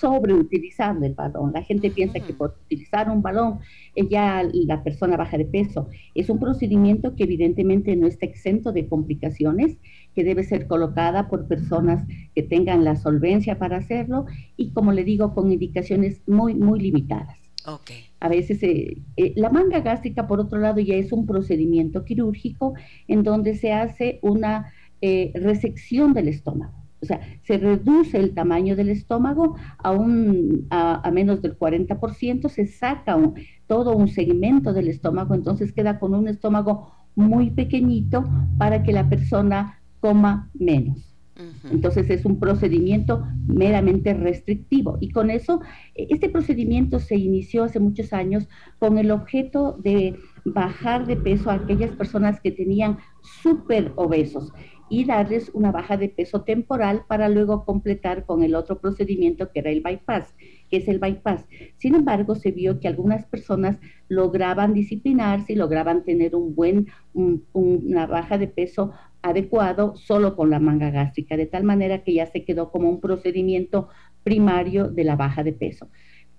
sobreutilizando 0.00 1.04
el 1.04 1.14
balón. 1.14 1.52
La 1.52 1.62
gente 1.62 1.90
piensa 1.90 2.20
que 2.20 2.32
por 2.32 2.56
utilizar 2.64 3.10
un 3.10 3.20
balón 3.20 3.60
eh, 3.94 4.08
ya 4.08 4.42
la 4.52 4.82
persona 4.82 5.16
baja 5.16 5.36
de 5.36 5.44
peso. 5.44 5.88
Es 6.14 6.30
un 6.30 6.40
procedimiento 6.40 7.14
que 7.14 7.24
evidentemente 7.24 7.94
no 7.96 8.06
está 8.06 8.24
exento 8.24 8.72
de 8.72 8.88
complicaciones 8.88 9.76
que 10.14 10.24
debe 10.24 10.44
ser 10.44 10.66
colocada 10.66 11.28
por 11.28 11.46
personas 11.46 12.06
que 12.34 12.42
tengan 12.42 12.84
la 12.84 12.96
solvencia 12.96 13.58
para 13.58 13.78
hacerlo 13.78 14.26
y, 14.56 14.72
como 14.72 14.92
le 14.92 15.04
digo, 15.04 15.34
con 15.34 15.52
indicaciones 15.52 16.22
muy, 16.26 16.54
muy 16.54 16.80
limitadas. 16.80 17.38
Okay. 17.66 18.04
A 18.20 18.28
veces 18.28 18.62
eh, 18.62 18.98
eh, 19.16 19.32
la 19.36 19.50
manga 19.50 19.80
gástrica, 19.80 20.26
por 20.26 20.40
otro 20.40 20.58
lado, 20.58 20.80
ya 20.80 20.94
es 20.94 21.12
un 21.12 21.26
procedimiento 21.26 22.04
quirúrgico 22.04 22.74
en 23.06 23.22
donde 23.22 23.54
se 23.54 23.72
hace 23.72 24.18
una 24.22 24.72
eh, 25.02 25.32
resección 25.34 26.14
del 26.14 26.28
estómago. 26.28 26.80
O 27.02 27.06
sea, 27.06 27.20
se 27.44 27.56
reduce 27.56 28.18
el 28.18 28.34
tamaño 28.34 28.76
del 28.76 28.90
estómago 28.90 29.56
a, 29.78 29.90
un, 29.90 30.66
a, 30.70 31.10
menos 31.10 31.40
del 31.40 31.58
40%, 31.58 32.48
se 32.50 32.66
saca 32.66 33.18
todo 33.66 33.96
un 33.96 34.08
segmento 34.08 34.74
del 34.74 34.88
estómago, 34.88 35.34
entonces 35.34 35.72
queda 35.72 35.98
con 35.98 36.14
un 36.14 36.28
estómago 36.28 36.92
muy 37.14 37.50
pequeñito 37.50 38.28
para 38.58 38.82
que 38.82 38.92
la 38.92 39.08
persona 39.08 39.79
coma 40.00 40.50
menos. 40.54 41.10
Entonces 41.70 42.10
es 42.10 42.24
un 42.24 42.38
procedimiento 42.38 43.24
meramente 43.46 44.12
restrictivo. 44.12 44.98
Y 45.00 45.10
con 45.10 45.30
eso, 45.30 45.60
este 45.94 46.28
procedimiento 46.28 46.98
se 46.98 47.16
inició 47.16 47.64
hace 47.64 47.80
muchos 47.80 48.12
años 48.12 48.48
con 48.78 48.98
el 48.98 49.10
objeto 49.10 49.78
de 49.82 50.16
bajar 50.44 51.06
de 51.06 51.16
peso 51.16 51.50
a 51.50 51.54
aquellas 51.54 51.92
personas 51.92 52.40
que 52.40 52.50
tenían 52.50 52.98
súper 53.42 53.92
obesos 53.96 54.52
y 54.90 55.04
darles 55.04 55.50
una 55.54 55.70
baja 55.70 55.96
de 55.96 56.08
peso 56.08 56.42
temporal 56.42 57.04
para 57.06 57.28
luego 57.28 57.64
completar 57.64 58.26
con 58.26 58.42
el 58.42 58.54
otro 58.54 58.80
procedimiento 58.80 59.50
que 59.52 59.60
era 59.60 59.70
el 59.70 59.82
bypass, 59.82 60.34
que 60.70 60.78
es 60.78 60.88
el 60.88 60.98
bypass. 60.98 61.46
Sin 61.76 61.94
embargo, 61.94 62.34
se 62.34 62.52
vio 62.52 62.80
que 62.80 62.88
algunas 62.88 63.26
personas 63.26 63.78
lograban 64.08 64.72
disciplinarse 64.72 65.52
y 65.52 65.56
lograban 65.56 66.04
tener 66.04 66.36
un 66.36 66.54
buen, 66.54 66.86
una 67.12 68.06
baja 68.06 68.38
de 68.38 68.48
peso 68.48 68.92
adecuado 69.22 69.96
solo 69.96 70.36
con 70.36 70.50
la 70.50 70.60
manga 70.60 70.90
gástrica, 70.90 71.36
de 71.36 71.46
tal 71.46 71.64
manera 71.64 72.02
que 72.02 72.14
ya 72.14 72.26
se 72.26 72.44
quedó 72.44 72.70
como 72.70 72.88
un 72.88 73.00
procedimiento 73.00 73.88
primario 74.22 74.88
de 74.88 75.04
la 75.04 75.16
baja 75.16 75.42
de 75.42 75.52
peso. 75.52 75.90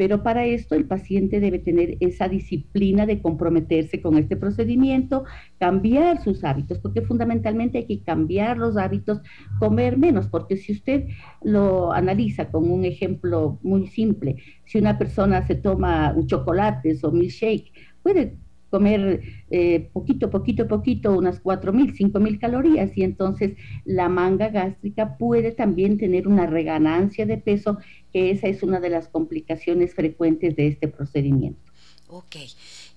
Pero 0.02 0.24
para 0.24 0.48
esto 0.48 0.74
el 0.74 0.88
paciente 0.88 1.40
debe 1.40 1.60
tener 1.60 1.98
esa 2.00 2.28
disciplina 2.28 3.06
de 3.06 3.22
comprometerse 3.22 4.02
con 4.02 4.18
este 4.18 4.36
procedimiento, 4.36 5.26
cambiar 5.60 6.24
sus 6.24 6.44
hábitos, 6.44 6.80
porque 6.80 7.04
fundamentalmente 7.04 7.78
hay 7.78 7.86
que 7.86 8.02
cambiar 8.02 8.58
los 8.58 8.78
hábitos, 8.78 9.22
comer 9.60 10.00
menos, 10.00 10.26
porque 10.26 10.58
si 10.58 10.72
usted 10.72 11.06
lo 11.44 11.94
analiza 11.94 12.50
con 12.50 12.72
un 12.72 12.84
ejemplo 12.84 13.60
muy 13.62 13.86
simple, 13.86 14.38
si 14.66 14.80
una 14.80 14.98
persona 14.98 15.46
se 15.46 15.54
toma 15.54 16.16
un 16.18 16.26
chocolate 16.26 16.98
o 17.04 17.12
milkshake, 17.12 17.72
puede 18.02 18.40
comer 18.72 19.22
eh, 19.52 19.90
poquito, 19.94 20.32
poquito, 20.32 20.68
poquito, 20.68 21.12
unas 21.12 21.44
4.000, 21.44 21.94
5.000 21.96 22.40
calorías 22.40 22.98
y 22.98 23.04
entonces 23.04 23.58
la 23.86 24.10
manga 24.10 24.50
gástrica 24.50 25.18
puede 25.18 25.52
también 25.52 25.98
tener 26.00 26.28
una 26.28 26.48
reganancia 26.48 27.26
de 27.28 27.38
peso, 27.38 27.78
que 28.12 28.32
esa 28.32 28.48
es 28.48 28.64
una 28.64 28.80
de 28.80 28.90
las 28.90 29.10
complicaciones 29.10 29.94
frecuentes 29.94 30.56
de 30.56 30.68
este 30.68 30.88
procedimiento. 30.88 31.62
Ok, 32.08 32.36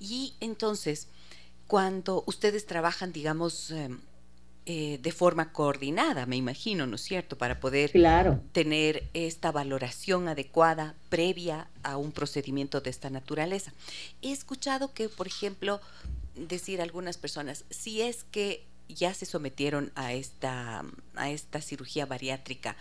y 0.00 0.34
entonces, 0.40 1.08
cuando 1.66 2.24
ustedes 2.26 2.66
trabajan, 2.66 3.12
digamos, 3.12 3.70
em, 3.70 3.98
eh, 4.66 4.98
de 5.02 5.12
forma 5.12 5.52
coordinada, 5.52 6.24
me 6.24 6.36
imagino, 6.36 6.86
¿no 6.86 6.96
es 6.96 7.02
cierto? 7.02 7.36
Para 7.36 7.60
poder 7.60 7.92
tener 8.52 9.10
esta 9.12 9.52
valoración 9.52 10.26
adecuada 10.26 10.94
previa 11.10 11.68
a 11.82 11.98
un 11.98 12.12
procedimiento 12.12 12.80
de 12.80 12.88
esta 12.88 13.10
naturaleza. 13.10 13.74
He 14.22 14.32
escuchado 14.32 14.94
que, 14.94 15.10
por 15.10 15.26
ejemplo, 15.26 15.82
decir 16.34 16.80
algunas 16.80 17.18
personas, 17.18 17.64
si 17.68 18.00
es 18.00 18.24
que 18.24 18.64
ya 18.88 19.12
se 19.12 19.26
sometieron 19.26 19.92
a 19.96 20.14
esta, 20.14 20.82
a 21.14 21.30
esta 21.30 21.60
cirugía 21.60 22.06
bariátrica 22.06 22.76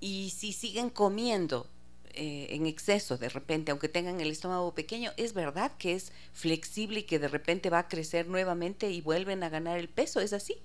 y 0.00 0.30
si 0.30 0.52
siguen 0.52 0.90
comiendo 0.90 1.66
eh, 2.14 2.48
en 2.50 2.66
exceso 2.66 3.18
de 3.18 3.28
repente, 3.28 3.70
aunque 3.70 3.88
tengan 3.88 4.20
el 4.20 4.30
estómago 4.30 4.74
pequeño, 4.74 5.12
es 5.16 5.32
verdad 5.32 5.72
que 5.76 5.94
es 5.94 6.12
flexible 6.32 7.00
y 7.00 7.02
que 7.02 7.18
de 7.18 7.28
repente 7.28 7.70
va 7.70 7.80
a 7.80 7.88
crecer 7.88 8.28
nuevamente 8.28 8.90
y 8.90 9.00
vuelven 9.00 9.42
a 9.42 9.48
ganar 9.48 9.78
el 9.78 9.88
peso, 9.88 10.20
¿es 10.20 10.32
así? 10.32 10.56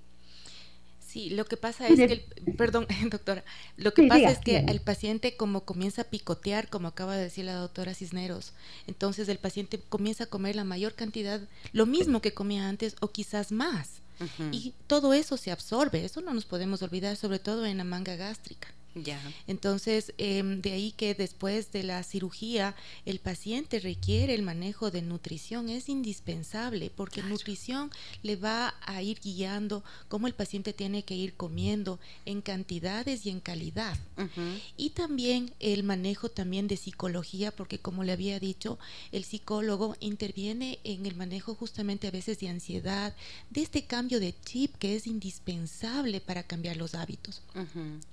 Sí, 1.16 1.30
lo 1.30 1.45
que 1.45 1.55
pasa 1.55 1.88
es 1.88 1.95
que, 1.95 2.26
perdón, 2.57 2.88
doctora, 3.09 3.45
lo 3.78 3.93
que 3.93 4.05
pasa 4.05 4.32
es 4.32 4.39
que 4.39 4.57
el 4.57 4.82
paciente 4.82 5.38
como 5.38 5.63
comienza 5.63 6.01
a 6.01 6.09
picotear, 6.09 6.68
como 6.68 6.89
acaba 6.89 7.16
de 7.16 7.24
decir 7.24 7.45
la 7.45 7.55
doctora 7.55 7.93
Cisneros, 7.93 8.51
entonces 8.86 9.30
el 9.30 9.38
paciente 9.38 9.80
comienza 9.80 10.26
a 10.26 10.28
comer 10.28 10.57
la 10.57 10.66
mayor 10.66 10.93
cantidad, 10.93 11.39
lo 11.72 11.86
mismo 11.86 12.20
que 12.22 12.34
comía 12.34 12.68
antes 12.68 12.97
o 12.99 13.13
quizás 13.13 13.53
más. 13.53 14.01
Y 14.51 14.74
todo 14.88 15.13
eso 15.13 15.38
se 15.38 15.51
absorbe, 15.51 16.03
eso 16.03 16.20
no 16.20 16.34
nos 16.34 16.43
podemos 16.43 16.82
olvidar, 16.82 17.16
sobre 17.16 17.39
todo 17.39 17.66
en 17.66 17.78
la 17.78 17.86
manga 17.86 18.18
gástrica. 18.18 18.68
Entonces, 19.48 20.14
em, 20.18 20.62
de 20.62 20.72
ahí 20.72 20.91
que 20.91 21.14
después 21.14 21.72
de 21.72 21.84
la 21.84 22.02
cirugía 22.04 22.76
el 23.06 23.20
paciente 23.20 23.80
requiere 23.80 24.34
el 24.34 24.41
manejo 24.41 24.89
de 24.89 25.02
nutrición, 25.02 25.70
es 25.70 25.89
indispensable 25.89 26.91
porque 26.96 27.22
nutrición 27.22 27.91
le 28.24 28.36
va 28.38 28.74
a 28.86 29.02
ir 29.02 29.20
guiando 29.20 29.84
cómo 30.08 30.28
el 30.28 30.34
paciente 30.34 30.74
tiene 30.74 31.04
que 31.04 31.16
ir 31.16 31.36
comiendo 31.36 32.00
en 32.26 32.41
cantidades 32.41 33.26
y 33.26 33.30
en 33.30 33.39
calidad. 33.39 33.98
Y 34.78 34.91
también 34.91 35.54
el 35.60 35.84
manejo 35.84 36.30
también 36.30 36.68
de 36.68 36.78
psicología, 36.78 37.52
porque 37.52 37.80
como 37.80 38.04
le 38.04 38.14
había 38.14 38.39
dicho, 38.39 38.80
el 39.12 39.24
psicólogo 39.24 39.96
interviene 40.00 40.80
en 40.84 41.06
el 41.06 41.16
manejo 41.16 41.56
justamente 41.56 42.08
a 42.08 42.12
veces 42.12 42.39
de 42.39 42.50
ansiedad, 42.50 43.14
de 43.50 43.62
este 43.62 43.86
cambio 43.86 44.20
de 44.20 44.34
chip 44.46 44.76
que 44.78 44.96
es 44.96 45.08
indispensable 45.08 46.22
para 46.22 46.43
cambiar 46.43 46.78
los 46.78 46.96
hábitos. 46.96 47.41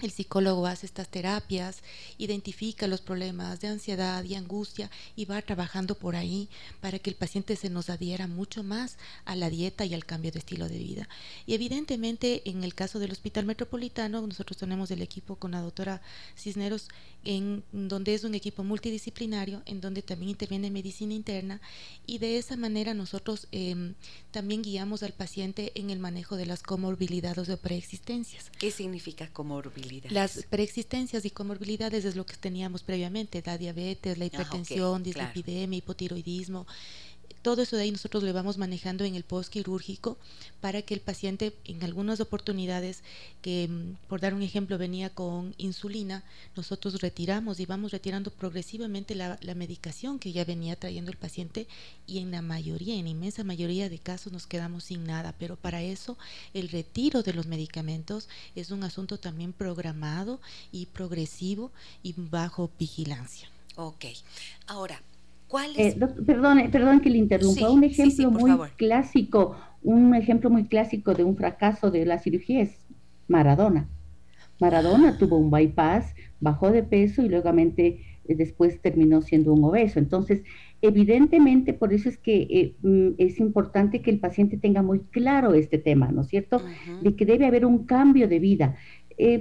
El 0.01 0.11
psicólogo 0.11 0.67
estas 0.81 1.09
terapias, 1.09 1.83
identifica 2.19 2.87
los 2.87 3.01
problemas 3.01 3.61
de 3.61 3.69
ansiedad 3.69 4.25
y 4.25 4.35
angustia 4.35 4.91
y 5.15 5.27
va 5.27 5.43
trabajando 5.43 5.95
por 5.95 6.17
ahí 6.17 6.49
para 6.81 6.99
que 6.99 7.11
el 7.11 7.17
paciente 7.17 7.57
se 7.57 7.69
nos 7.69 7.91
adhiera 7.91 8.27
mucho 8.27 8.63
más 8.63 8.97
a 9.25 9.37
la 9.37 9.51
dieta 9.51 9.85
y 9.85 9.95
al 9.95 10.07
cambio 10.07 10.33
de 10.33 10.39
estilo 10.39 10.69
de 10.69 10.79
vida. 10.79 11.09
Y 11.47 11.55
evidentemente 11.55 12.43
en 12.49 12.65
el 12.65 12.75
caso 12.75 12.99
del 12.99 13.13
Hospital 13.13 13.45
Metropolitano, 13.45 14.27
nosotros 14.27 14.57
tenemos 14.57 14.91
el 14.91 15.03
equipo 15.03 15.37
con 15.37 15.51
la 15.51 15.61
doctora 15.61 16.01
Cisneros, 16.37 16.89
en 17.25 17.63
donde 17.73 18.15
es 18.15 18.25
un 18.25 18.35
equipo 18.35 18.65
multidisciplinario, 18.65 19.63
en 19.67 19.81
donde 19.81 20.03
también 20.03 20.31
interviene 20.31 20.71
medicina 20.71 21.15
interna 21.15 21.61
y 22.07 22.19
de 22.19 22.39
esa 22.39 22.57
manera 22.57 22.95
nosotros 22.95 23.49
em, 23.53 23.95
también 24.31 24.63
guiamos 24.63 25.03
al 25.03 25.13
paciente 25.13 25.73
en 25.75 25.91
el 25.91 25.99
manejo 25.99 26.37
de 26.37 26.47
las 26.47 26.63
comorbilidades 26.63 27.49
o 27.49 27.57
preexistencias. 27.57 28.51
¿Qué 28.59 28.71
significa 28.71 29.29
comorbilidad? 29.29 30.11
Las 30.11 30.45
preexistencias 30.49 31.25
y 31.25 31.31
comorbilidades 31.31 32.05
es 32.05 32.17
lo 32.17 32.27
que 32.27 32.37
teníamos 32.37 32.83
previamente, 32.83 33.43
la 33.45 33.59
diabetes, 33.59 34.19
la 34.19 34.25
ah, 34.25 34.27
hipertensión, 34.27 35.03
dislipidemia, 35.03 35.79
hipotiroidismo 35.79 36.67
todo 37.43 37.63
eso 37.63 37.77
de 37.77 37.83
ahí 37.83 37.91
nosotros 37.91 38.23
lo 38.23 38.33
vamos 38.33 38.57
manejando 38.57 39.05
en 39.05 39.17
el 39.17 39.25
postquirúrgico 39.25 40.17
para 40.61 40.83
que 40.83 40.95
el 40.95 41.01
paciente 41.01 41.53
en 41.65 41.83
algunas 41.83 42.21
oportunidades 42.21 43.03
que 43.43 43.69
mm, 43.69 44.09
por 44.09 44.21
dar 44.21 44.33
un 44.33 44.43
ejemplo 44.43 44.79
venía 44.79 45.11
con 45.11 45.55
insulina, 45.59 46.23
nosotros 46.57 47.01
retiramos 47.01 47.59
y 47.59 47.67
vamos 47.67 47.91
retirando 47.91 48.31
progresivamente 48.31 49.15
la, 49.15 49.39
la 49.43 49.55
medicación 49.55 50.19
que 50.19 50.33
ya 50.33 50.45
venía 50.45 50.77
trayendo 50.77 51.11
el 51.11 51.17
paciente 51.17 51.67
y 52.07 52.19
en 52.19 52.31
la 52.31 52.43
mayoría, 52.43 52.95
en 52.95 53.05
la 53.05 53.11
inmensa 53.11 53.45
mayoría 53.45 53.89
de 53.89 53.99
casos 53.99 54.33
nos 54.33 54.47
quedamos 54.47 54.85
sin 54.85 55.05
nada, 55.05 55.35
pero 55.39 55.57
para 55.57 55.83
eso 55.83 56.17
el 56.55 56.69
retiro 56.69 57.23
de 57.23 57.35
los 57.35 57.47
medicamentos 57.47 58.29
es 58.55 58.71
un 58.71 58.85
asunto 58.85 59.19
también 59.19 59.53
programado 59.53 60.41
y 60.71 60.87
progresivo 60.87 61.73
y 62.03 62.15
bajo 62.17 62.71
vigilancia. 62.79 63.49
Ok, 63.75 64.05
ahora 64.67 65.03
eh, 65.77 65.97
perdón, 66.27 66.71
perdón 66.71 67.01
que 67.01 67.11
le 67.11 67.19
interrumpa. 67.19 67.71
un 67.71 67.85
ejemplo 67.85 68.31
muy 68.31 68.53
clásico, 68.77 69.57
un 69.83 70.15
ejemplo 70.15 70.51
muy 70.51 70.65
clásico 70.65 71.15
de 71.15 71.25
un 71.25 71.37
fracaso 71.37 71.91
de 71.91 72.07
la 72.07 72.19
cirugía 72.19 72.63
es 72.63 72.87
Maradona. 73.29 73.89
Maradona 74.61 75.19
tuvo 75.19 75.37
un 75.39 75.51
bypass, 75.51 76.15
bajó 76.41 76.71
de 76.71 76.83
peso 76.83 77.23
y 77.23 77.29
luego 77.29 77.51
eh, 77.51 77.99
después 78.25 78.81
terminó 78.81 79.21
siendo 79.23 79.53
un 79.53 79.65
obeso. 79.65 79.99
Entonces, 79.99 80.43
evidentemente, 80.81 81.73
por 81.73 81.93
eso 81.93 82.09
es 82.09 82.17
que 82.17 82.47
eh, 82.51 82.75
mm, 82.83 83.15
es 83.19 83.41
importante 83.41 84.03
que 84.03 84.11
el 84.11 84.21
paciente 84.21 84.57
tenga 84.57 84.83
muy 84.83 85.01
claro 85.01 85.55
este 85.55 85.79
tema, 85.79 86.13
¿no 86.13 86.23
es 86.23 86.29
cierto? 86.29 86.63
De 87.03 87.17
que 87.17 87.27
debe 87.27 87.47
haber 87.47 87.67
un 87.67 87.85
cambio 87.85 88.29
de 88.29 88.39
vida. 88.39 88.77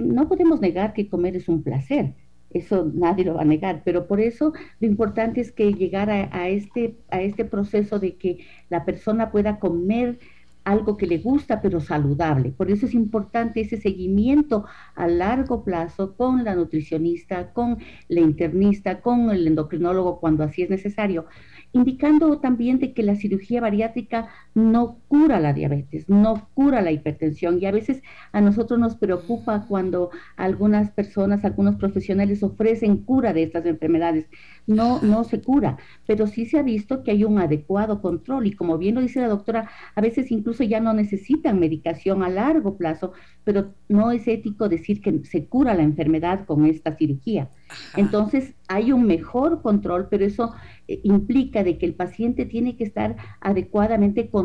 no 0.00 0.28
podemos 0.28 0.60
negar 0.60 0.92
que 0.92 1.08
comer 1.08 1.36
es 1.36 1.48
un 1.48 1.62
placer, 1.62 2.14
eso 2.54 2.90
nadie 2.94 3.24
lo 3.24 3.34
va 3.34 3.42
a 3.42 3.44
negar, 3.44 3.82
pero 3.84 4.06
por 4.06 4.20
eso 4.20 4.52
lo 4.80 4.86
importante 4.86 5.40
es 5.40 5.52
que 5.52 5.72
llegar 5.72 6.10
a, 6.10 6.48
este, 6.48 6.96
a 7.10 7.20
este 7.20 7.44
proceso 7.44 7.98
de 7.98 8.16
que 8.16 8.46
la 8.68 8.84
persona 8.84 9.30
pueda 9.30 9.58
comer 9.58 10.18
algo 10.64 10.96
que 10.96 11.06
le 11.06 11.18
gusta 11.18 11.60
pero 11.60 11.80
saludable. 11.80 12.50
Por 12.50 12.70
eso 12.70 12.86
es 12.86 12.94
importante 12.94 13.60
ese 13.60 13.80
seguimiento 13.80 14.64
a 14.94 15.06
largo 15.06 15.64
plazo 15.64 16.14
con 16.16 16.44
la 16.44 16.54
nutricionista, 16.54 17.52
con 17.52 17.78
la 18.08 18.20
internista, 18.20 19.00
con 19.00 19.30
el 19.30 19.46
endocrinólogo 19.46 20.20
cuando 20.20 20.44
así 20.44 20.62
es 20.62 20.70
necesario, 20.70 21.26
indicando 21.72 22.38
también 22.38 22.78
de 22.78 22.92
que 22.92 23.02
la 23.02 23.16
cirugía 23.16 23.60
bariátrica 23.60 24.28
no 24.54 24.98
cura 25.08 25.40
la 25.40 25.52
diabetes, 25.52 26.08
no 26.08 26.48
cura 26.54 26.82
la 26.82 26.92
hipertensión 26.92 27.58
y 27.60 27.66
a 27.66 27.72
veces 27.72 28.02
a 28.32 28.40
nosotros 28.40 28.78
nos 28.78 28.96
preocupa 28.96 29.66
cuando 29.66 30.10
algunas 30.36 30.90
personas, 30.90 31.44
algunos 31.44 31.76
profesionales 31.76 32.42
ofrecen 32.42 32.98
cura 32.98 33.32
de 33.32 33.44
estas 33.44 33.66
enfermedades. 33.66 34.26
No, 34.66 35.00
no 35.02 35.24
se 35.24 35.40
cura, 35.40 35.78
pero 36.06 36.26
sí 36.26 36.46
se 36.46 36.58
ha 36.58 36.62
visto 36.62 37.02
que 37.02 37.10
hay 37.10 37.24
un 37.24 37.38
adecuado 37.38 38.00
control 38.00 38.46
y 38.46 38.52
como 38.52 38.78
bien 38.78 38.94
lo 38.94 39.00
dice 39.00 39.20
la 39.20 39.28
doctora, 39.28 39.68
a 39.94 40.00
veces 40.00 40.30
incluso 40.30 40.62
ya 40.64 40.80
no 40.80 40.92
necesitan 40.92 41.58
medicación 41.58 42.22
a 42.22 42.28
largo 42.28 42.76
plazo, 42.76 43.12
pero 43.44 43.74
no 43.88 44.12
es 44.12 44.28
ético 44.28 44.68
decir 44.68 45.00
que 45.00 45.24
se 45.24 45.46
cura 45.46 45.74
la 45.74 45.82
enfermedad 45.82 46.44
con 46.46 46.66
esta 46.66 46.96
cirugía. 46.96 47.50
Entonces 47.96 48.54
hay 48.68 48.92
un 48.92 49.06
mejor 49.06 49.62
control, 49.62 50.08
pero 50.10 50.24
eso 50.24 50.54
eh, 50.88 51.00
implica 51.04 51.62
de 51.64 51.78
que 51.78 51.86
el 51.86 51.94
paciente 51.94 52.46
tiene 52.46 52.76
que 52.76 52.84
estar 52.84 53.16
adecuadamente 53.40 54.28
controlado, 54.28 54.41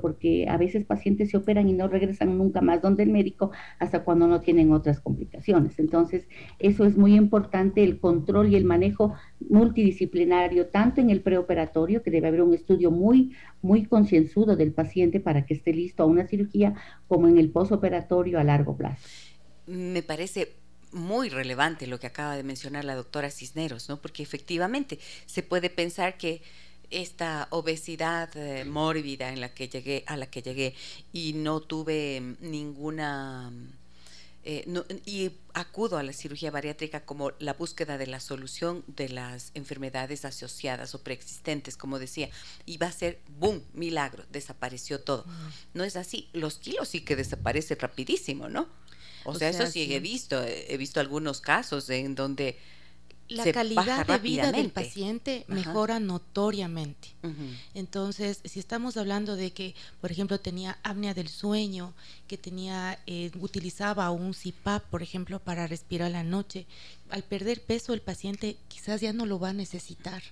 porque 0.00 0.46
a 0.48 0.56
veces 0.56 0.84
pacientes 0.84 1.30
se 1.30 1.36
operan 1.36 1.68
y 1.68 1.72
no 1.72 1.88
regresan 1.88 2.38
nunca 2.38 2.60
más 2.60 2.80
donde 2.80 3.02
el 3.02 3.10
médico 3.10 3.50
hasta 3.78 4.04
cuando 4.04 4.26
no 4.26 4.40
tienen 4.40 4.72
otras 4.72 5.00
complicaciones. 5.00 5.78
Entonces, 5.78 6.28
eso 6.58 6.84
es 6.84 6.96
muy 6.96 7.14
importante, 7.14 7.82
el 7.82 7.98
control 7.98 8.52
y 8.52 8.56
el 8.56 8.64
manejo 8.64 9.14
multidisciplinario, 9.48 10.68
tanto 10.68 11.00
en 11.00 11.10
el 11.10 11.20
preoperatorio, 11.20 12.02
que 12.02 12.10
debe 12.10 12.28
haber 12.28 12.42
un 12.42 12.54
estudio 12.54 12.90
muy, 12.90 13.34
muy 13.60 13.84
concienzudo 13.84 14.56
del 14.56 14.72
paciente 14.72 15.20
para 15.20 15.44
que 15.44 15.54
esté 15.54 15.72
listo 15.72 16.02
a 16.02 16.06
una 16.06 16.26
cirugía, 16.26 16.74
como 17.08 17.28
en 17.28 17.38
el 17.38 17.50
posoperatorio 17.50 18.38
a 18.38 18.44
largo 18.44 18.76
plazo. 18.76 19.08
Me 19.66 20.02
parece 20.02 20.54
muy 20.92 21.28
relevante 21.28 21.86
lo 21.86 21.98
que 21.98 22.06
acaba 22.06 22.36
de 22.36 22.42
mencionar 22.42 22.84
la 22.84 22.94
doctora 22.94 23.30
Cisneros, 23.30 23.88
¿no? 23.88 24.00
Porque 24.00 24.22
efectivamente 24.22 24.98
se 25.26 25.42
puede 25.42 25.68
pensar 25.68 26.16
que 26.16 26.42
esta 26.90 27.48
obesidad 27.50 28.34
eh, 28.36 28.64
mórbida 28.64 29.30
en 29.30 29.40
la 29.40 29.52
que 29.52 29.68
llegué, 29.68 30.04
a 30.06 30.16
la 30.16 30.26
que 30.26 30.42
llegué 30.42 30.74
y 31.12 31.32
no 31.34 31.60
tuve 31.60 32.36
ninguna 32.40 33.52
eh, 34.48 34.64
y 35.04 35.32
acudo 35.54 35.98
a 35.98 36.04
la 36.04 36.12
cirugía 36.12 36.52
bariátrica 36.52 37.04
como 37.04 37.32
la 37.40 37.54
búsqueda 37.54 37.98
de 37.98 38.06
la 38.06 38.20
solución 38.20 38.84
de 38.86 39.08
las 39.08 39.50
enfermedades 39.54 40.24
asociadas 40.24 40.94
o 40.94 41.02
preexistentes, 41.02 41.76
como 41.76 41.98
decía, 41.98 42.30
y 42.64 42.76
va 42.76 42.86
a 42.86 42.92
ser, 42.92 43.18
boom, 43.40 43.60
milagro, 43.74 44.24
desapareció 44.30 45.00
todo. 45.00 45.24
Mm. 45.24 45.48
No 45.74 45.82
es 45.82 45.96
así, 45.96 46.28
los 46.32 46.58
kilos 46.58 46.86
sí 46.90 47.00
que 47.00 47.16
desaparecen 47.16 47.76
rapidísimo, 47.80 48.48
¿no? 48.48 48.68
O, 49.24 49.34
sea, 49.34 49.48
eso 49.48 49.66
sí, 49.66 49.92
he 49.92 49.98
visto, 49.98 50.40
he 50.44 50.76
visto 50.76 51.00
algunos 51.00 51.40
casos 51.40 51.90
en 51.90 52.14
donde 52.14 52.56
la 53.28 53.50
calidad 53.52 54.06
de 54.06 54.18
vida 54.18 54.52
del 54.52 54.70
paciente 54.70 55.44
mejora 55.48 56.00
notoriamente. 56.00 57.08
Entonces, 57.74 58.40
si 58.44 58.60
estamos 58.60 58.96
hablando 58.96 59.36
de 59.36 59.50
que, 59.52 59.74
por 60.00 60.12
ejemplo, 60.12 60.38
tenía 60.38 60.78
apnea 60.82 61.12
del 61.12 61.28
sueño, 61.28 61.92
que 62.28 62.38
tenía, 62.38 62.98
eh, 63.06 63.30
utilizaba 63.40 64.10
un 64.10 64.32
CPAP, 64.32 64.84
por 64.84 65.02
ejemplo, 65.02 65.40
para 65.40 65.66
respirar 65.66 66.10
la 66.10 66.22
noche, 66.22 66.66
al 67.10 67.22
perder 67.22 67.62
peso 67.62 67.94
el 67.94 68.00
paciente 68.00 68.56
quizás 68.68 69.00
ya 69.00 69.12
no 69.12 69.26
lo 69.26 69.38
va 69.38 69.50
a 69.50 69.52
necesitar. 69.52 70.22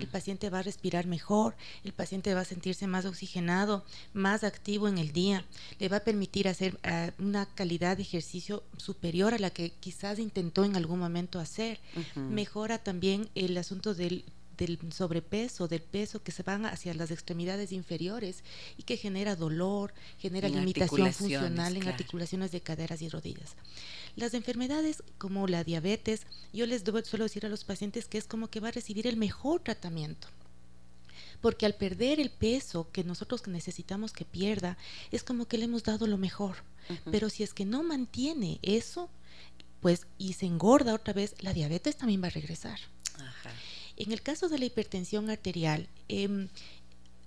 El 0.00 0.06
paciente 0.08 0.50
va 0.50 0.60
a 0.60 0.62
respirar 0.62 1.06
mejor, 1.06 1.54
el 1.84 1.92
paciente 1.92 2.34
va 2.34 2.40
a 2.40 2.44
sentirse 2.44 2.86
más 2.86 3.04
oxigenado, 3.04 3.84
más 4.12 4.44
activo 4.44 4.88
en 4.88 4.98
el 4.98 5.12
día, 5.12 5.44
le 5.78 5.88
va 5.88 5.98
a 5.98 6.04
permitir 6.04 6.48
hacer 6.48 6.78
ah, 6.82 7.10
una 7.18 7.46
calidad 7.46 7.96
de 7.96 8.02
ejercicio 8.02 8.62
superior 8.76 9.34
a 9.34 9.38
la 9.38 9.50
que 9.50 9.70
quizás 9.70 10.18
intentó 10.18 10.64
en 10.64 10.76
algún 10.76 10.98
momento 10.98 11.38
hacer. 11.38 11.80
Mejora 12.14 12.78
también 12.78 13.28
el 13.34 13.56
asunto 13.56 13.94
del 13.94 14.24
del 14.66 14.78
sobrepeso, 14.92 15.66
del 15.66 15.82
peso 15.82 16.22
que 16.22 16.32
se 16.32 16.42
van 16.42 16.66
hacia 16.66 16.94
las 16.94 17.10
extremidades 17.10 17.72
inferiores 17.72 18.44
y 18.76 18.84
que 18.84 18.96
genera 18.96 19.34
dolor, 19.34 19.92
genera 20.18 20.48
limitación 20.48 21.12
funcional 21.12 21.76
en 21.76 21.88
articulaciones 21.88 22.52
de 22.52 22.60
caderas 22.60 23.02
y 23.02 23.08
rodillas. 23.08 23.56
Las 24.14 24.34
enfermedades 24.34 25.02
como 25.18 25.48
la 25.48 25.64
diabetes, 25.64 26.22
yo 26.52 26.66
les 26.66 26.82
suelo 26.82 27.24
decir 27.24 27.44
a 27.44 27.48
los 27.48 27.64
pacientes 27.64 28.06
que 28.06 28.18
es 28.18 28.26
como 28.26 28.48
que 28.48 28.60
va 28.60 28.68
a 28.68 28.72
recibir 28.72 29.06
el 29.06 29.16
mejor 29.16 29.60
tratamiento 29.60 30.28
porque 31.40 31.66
al 31.66 31.74
perder 31.74 32.20
el 32.20 32.30
peso 32.30 32.88
que 32.92 33.02
nosotros 33.02 33.48
necesitamos 33.48 34.12
que 34.12 34.24
pierda, 34.24 34.78
es 35.10 35.24
como 35.24 35.46
que 35.46 35.58
le 35.58 35.64
hemos 35.64 35.82
dado 35.82 36.06
lo 36.06 36.16
mejor. 36.16 36.54
Pero 37.10 37.28
si 37.30 37.42
es 37.42 37.52
que 37.52 37.64
no 37.64 37.82
mantiene 37.82 38.60
eso, 38.62 39.10
pues 39.80 40.06
y 40.18 40.34
se 40.34 40.46
engorda 40.46 40.94
otra 40.94 41.12
vez, 41.12 41.34
la 41.40 41.52
diabetes 41.52 41.96
también 41.96 42.22
va 42.22 42.28
a 42.28 42.30
regresar. 42.30 42.78
En 43.96 44.12
el 44.12 44.22
caso 44.22 44.48
de 44.48 44.58
la 44.58 44.64
hipertensión 44.64 45.30
arterial, 45.30 45.88
em, 46.08 46.48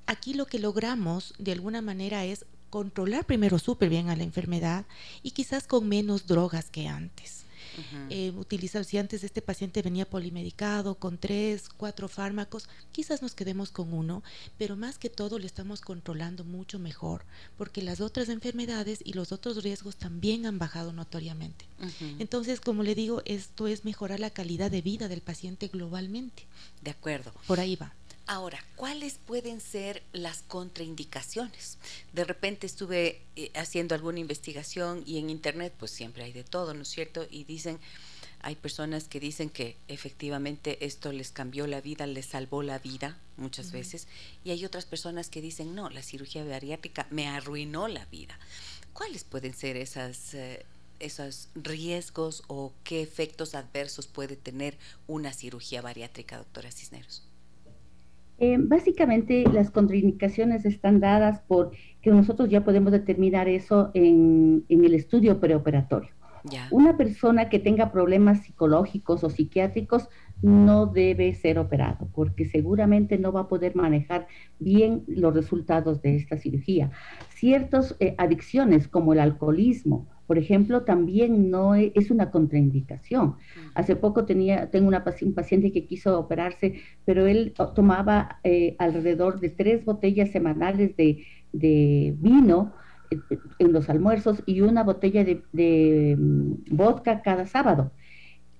aquí 0.05 0.33
lo 0.33 0.45
que 0.45 0.59
logramos 0.59 1.33
de 1.37 1.51
alguna 1.51 1.81
manera 1.81 2.25
es 2.25 2.45
controlar 2.69 3.25
primero 3.25 3.59
súper 3.59 3.89
bien 3.89 4.09
a 4.09 4.15
la 4.15 4.23
enfermedad 4.23 4.85
y 5.23 5.31
quizás 5.31 5.67
con 5.67 5.87
menos 5.87 6.27
drogas 6.27 6.69
que 6.69 6.87
antes. 6.87 7.44
Eh, 8.09 8.31
utilizar, 8.35 8.85
si 8.85 8.97
antes 8.97 9.23
este 9.23 9.41
paciente 9.41 9.81
venía 9.81 10.09
polimedicado 10.09 10.95
con 10.95 11.17
tres, 11.17 11.69
cuatro 11.69 12.07
fármacos, 12.07 12.69
quizás 12.91 13.21
nos 13.21 13.35
quedemos 13.35 13.71
con 13.71 13.93
uno, 13.93 14.23
pero 14.57 14.75
más 14.75 14.97
que 14.97 15.09
todo 15.09 15.39
le 15.39 15.47
estamos 15.47 15.81
controlando 15.81 16.43
mucho 16.43 16.79
mejor, 16.79 17.25
porque 17.57 17.81
las 17.81 18.01
otras 18.01 18.29
enfermedades 18.29 18.99
y 19.03 19.13
los 19.13 19.31
otros 19.31 19.63
riesgos 19.63 19.95
también 19.97 20.45
han 20.45 20.59
bajado 20.59 20.93
notoriamente. 20.93 21.65
Entonces, 22.19 22.61
como 22.61 22.83
le 22.83 22.95
digo, 22.95 23.21
esto 23.25 23.67
es 23.67 23.85
mejorar 23.85 24.19
la 24.19 24.29
calidad 24.29 24.71
de 24.71 24.81
vida 24.81 25.07
del 25.07 25.21
paciente 25.21 25.67
globalmente. 25.67 26.47
De 26.81 26.91
acuerdo. 26.91 27.33
Por 27.47 27.59
ahí 27.59 27.75
va. 27.75 27.93
Ahora, 28.27 28.59
¿cuáles 28.75 29.19
pueden 29.19 29.61
ser 29.61 30.01
las 30.11 30.41
contraindicaciones? 30.41 31.77
De 32.11 32.23
repente 32.23 32.65
estuve 32.65 33.21
eh, 33.35 33.51
haciendo 33.53 33.93
alguna 33.93 34.19
investigación 34.19 35.03
y 35.05 35.19
en 35.19 35.29
internet 35.29 35.73
pues 35.77 35.91
siempre 35.91 36.23
hay 36.23 36.33
de 36.33 36.43
todo, 36.43 36.73
¿no 36.73 36.81
es 36.81 36.87
cierto? 36.87 37.27
Y 37.29 37.43
dicen, 37.43 37.79
hay 38.41 38.55
personas 38.55 39.07
que 39.07 39.19
dicen 39.19 39.51
que 39.51 39.77
efectivamente 39.87 40.83
esto 40.85 41.11
les 41.11 41.31
cambió 41.31 41.67
la 41.67 41.81
vida, 41.81 42.07
les 42.07 42.25
salvó 42.25 42.63
la 42.63 42.79
vida 42.79 43.19
muchas 43.37 43.71
veces, 43.71 44.07
y 44.43 44.51
hay 44.51 44.65
otras 44.65 44.85
personas 44.85 45.29
que 45.29 45.41
dicen, 45.41 45.75
no, 45.75 45.89
la 45.91 46.01
cirugía 46.01 46.43
bariátrica 46.43 47.05
me 47.11 47.27
arruinó 47.27 47.87
la 47.87 48.05
vida. 48.05 48.39
¿Cuáles 48.93 49.23
pueden 49.23 49.53
ser 49.53 49.77
esas... 49.77 50.33
Eh, 50.33 50.65
esos 50.97 51.49
riesgos 51.55 52.43
o 52.47 52.71
qué 52.85 53.01
efectos 53.01 53.53
adversos 53.53 54.07
puede 54.07 54.37
tener 54.37 54.77
una 55.07 55.33
cirugía 55.33 55.81
bariátrica, 55.81 56.37
doctora 56.37 56.71
Cisneros? 56.71 57.24
Eh, 58.37 58.57
básicamente 58.59 59.45
las 59.51 59.71
contraindicaciones 59.71 60.65
están 60.65 60.99
dadas 60.99 61.41
por 61.41 61.71
que 62.01 62.11
nosotros 62.11 62.49
ya 62.49 62.63
podemos 62.63 62.91
determinar 62.91 63.47
eso 63.47 63.91
en, 63.93 64.65
el 64.69 64.93
estudio 64.93 65.39
preoperatorio. 65.39 66.11
Una 66.69 66.95
persona 66.95 67.49
que 67.49 67.57
tenga 67.57 67.91
problemas 67.91 68.43
psicológicos 68.43 69.23
o 69.23 69.31
psiquiátricos 69.31 70.09
no 70.43 70.85
debe 70.85 71.33
ser 71.33 71.57
operado 71.57 72.07
porque 72.13 72.45
seguramente 72.45 73.17
no 73.17 73.31
va 73.31 73.41
a 73.41 73.47
poder 73.47 73.75
manejar 73.75 74.27
bien 74.59 75.03
los 75.07 75.33
resultados 75.33 76.03
de 76.03 76.15
esta 76.15 76.37
cirugía. 76.37 76.91
Ciertas 77.29 77.95
eh, 77.99 78.13
adicciones 78.19 78.87
como 78.87 79.13
el 79.13 79.21
alcoholismo, 79.21 80.07
por 80.27 80.37
ejemplo, 80.37 80.83
también 80.83 81.49
no 81.51 81.75
e, 81.75 81.91
es 81.95 82.11
una 82.11 82.31
contraindicación. 82.31 83.35
Hace 83.73 83.95
poco 83.95 84.25
tenía, 84.25 84.69
tengo 84.71 84.87
una, 84.87 85.03
un 85.21 85.33
paciente 85.33 85.71
que 85.71 85.85
quiso 85.85 86.19
operarse, 86.19 86.81
pero 87.05 87.25
él 87.27 87.53
tomaba 87.75 88.39
eh, 88.43 88.75
alrededor 88.79 89.39
de 89.39 89.49
tres 89.49 89.85
botellas 89.85 90.31
semanales 90.31 90.95
de, 90.97 91.25
vino 92.19 92.73
eh, 93.11 93.37
en 93.59 93.71
los 93.71 93.89
almuerzos 93.89 94.43
y 94.45 94.61
una 94.61 94.83
botella 94.83 95.23
de, 95.23 95.43
de 95.53 96.15
mm, 96.17 96.75
vodka 96.75 97.21
cada 97.21 97.45
sábado 97.45 97.91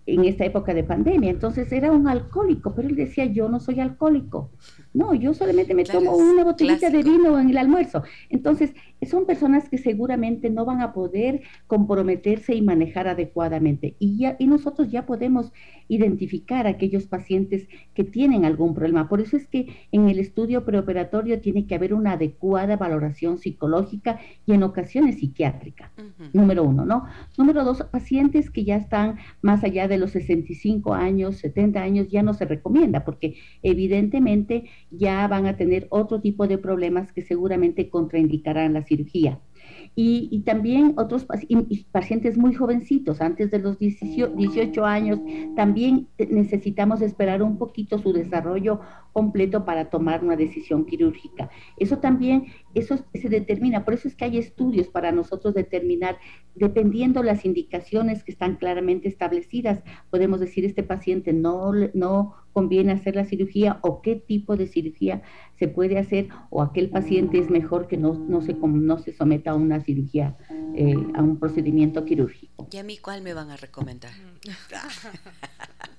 en 0.06 0.26
esta 0.26 0.46
época 0.46 0.74
de 0.74 0.84
pandemia. 0.84 1.32
Entonces 1.32 1.72
era 1.72 1.92
un 1.92 2.08
alcohólico, 2.08 2.74
pero 2.76 2.88
él 2.88 2.96
decía, 2.96 3.26
yo 3.26 3.50
no 3.50 3.60
soy 3.60 3.80
alcohólico. 3.80 4.52
No, 4.94 5.14
yo 5.14 5.34
solamente 5.34 5.74
me 5.74 5.84
tomo 5.84 6.16
una 6.16 6.44
botellita 6.44 6.90
de 6.90 7.04
vino 7.04 7.40
en 7.40 7.50
el 7.50 7.58
almuerzo. 7.58 8.04
Entonces, 8.30 8.74
son 9.04 9.26
personas 9.26 9.70
que 9.70 9.78
seguramente 9.78 10.50
no 10.50 10.66
van 10.66 10.82
a 10.82 10.94
poder 10.94 11.42
comprometerse 11.68 12.56
y 12.56 12.62
manejar 12.62 13.08
adecuadamente. 13.08 13.96
Y, 14.00 14.18
ya, 14.18 14.36
y 14.40 14.48
nosotros 14.48 14.90
ya 14.92 15.06
podemos 15.06 15.52
identificar 15.88 16.66
a 16.66 16.72
aquellos 16.72 17.06
pacientes 17.06 17.68
que 17.94 18.04
tienen 18.04 18.46
algún 18.46 18.74
problema. 18.74 19.08
Por 19.08 19.22
eso 19.22 19.38
es 19.38 19.48
que 19.48 19.68
en 19.92 20.10
el 20.10 20.20
estudio 20.20 20.66
preoperatorio 20.66 21.40
tiene 21.40 21.68
que 21.68 21.76
haber 21.76 21.94
una 21.94 22.14
adecuada 22.14 22.78
valoración 22.78 23.38
psicológica 23.38 24.20
y 24.46 24.54
en 24.54 24.64
ocasiones 24.64 25.20
psiquiátrica. 25.20 25.92
Número 26.34 26.64
uno, 26.64 26.86
¿no? 26.86 27.06
Número 27.38 27.64
dos, 27.64 27.84
pacientes 27.92 28.50
que 28.50 28.64
ya 28.64 28.78
están 28.78 29.18
más 29.42 29.64
allá 29.64 29.88
de 29.88 29.98
los 29.98 30.12
65 30.12 30.94
años, 30.94 31.38
70 31.38 31.82
años, 31.82 32.08
ya 32.10 32.24
no 32.24 32.34
se 32.34 32.46
recomienda 32.46 33.06
porque 33.06 33.36
evidentemente 33.62 34.66
ya 34.92 35.28
van 35.28 35.46
a 35.46 35.58
tener 35.58 35.88
otro 35.90 36.22
tipo 36.22 36.48
de 36.48 36.58
problemas 36.58 37.12
que 37.12 37.22
seguramente 37.22 37.90
contraindicarán 37.90 38.74
la 38.74 38.85
cirugía. 38.86 39.40
Y, 39.98 40.42
también 40.46 40.94
otros 40.98 41.26
pacientes 41.26 42.38
muy 42.38 42.54
jovencitos, 42.54 43.22
antes 43.22 43.50
de 43.50 43.60
los 43.60 43.80
18 43.80 44.86
años, 44.86 45.20
también 45.56 46.10
necesitamos 46.18 47.02
esperar 47.02 47.42
un 47.42 47.58
poquito 47.58 47.98
su 47.98 48.12
desarrollo 48.12 48.82
completo 49.14 49.64
para 49.64 49.90
tomar 49.90 50.22
una 50.22 50.36
decisión 50.36 50.86
quirúrgica. 50.86 51.50
Eso 51.78 52.00
también, 52.00 52.48
eso 52.74 52.98
se 53.14 53.30
determina, 53.30 53.86
por 53.86 53.94
eso 53.94 54.10
es 54.10 54.16
que 54.16 54.26
hay 54.26 54.38
estudios 54.38 54.90
para 54.90 55.14
nosotros 55.14 55.54
determinar, 55.54 56.18
dependiendo 56.56 57.24
las 57.24 57.46
indicaciones 57.46 58.26
que 58.26 58.34
están 58.34 58.58
claramente 58.58 59.08
establecidas, 59.08 59.82
podemos 60.10 60.42
decir 60.42 60.66
este 60.66 60.84
paciente 60.84 61.32
no, 61.32 61.72
no 61.94 62.34
conviene 62.56 62.94
hacer 62.94 63.18
la 63.18 63.26
cirugía 63.26 63.80
o 63.82 64.02
qué 64.02 64.16
tipo 64.16 64.56
de 64.56 64.66
cirugía 64.66 65.22
se 65.60 65.68
puede 65.68 66.00
hacer 66.00 66.30
o 66.50 66.62
aquel 66.62 66.90
paciente 66.90 67.38
es 67.38 67.50
mejor 67.50 67.90
que 67.90 67.98
no, 67.98 68.14
no, 68.14 68.42
se, 68.42 68.54
no 68.54 68.98
se 68.98 69.12
someta 69.12 69.52
a 69.52 69.56
una 69.56 69.82
cirugía, 69.82 70.38
eh, 70.74 70.96
a 71.16 71.22
un 71.22 71.38
procedimiento 71.38 72.06
quirúrgico. 72.06 72.70
¿Y 72.72 72.78
a 72.78 72.84
mí 72.84 72.98
cuál 72.98 73.24
me 73.24 73.34
van 73.34 73.50
a 73.50 73.58
recomendar? 73.58 74.14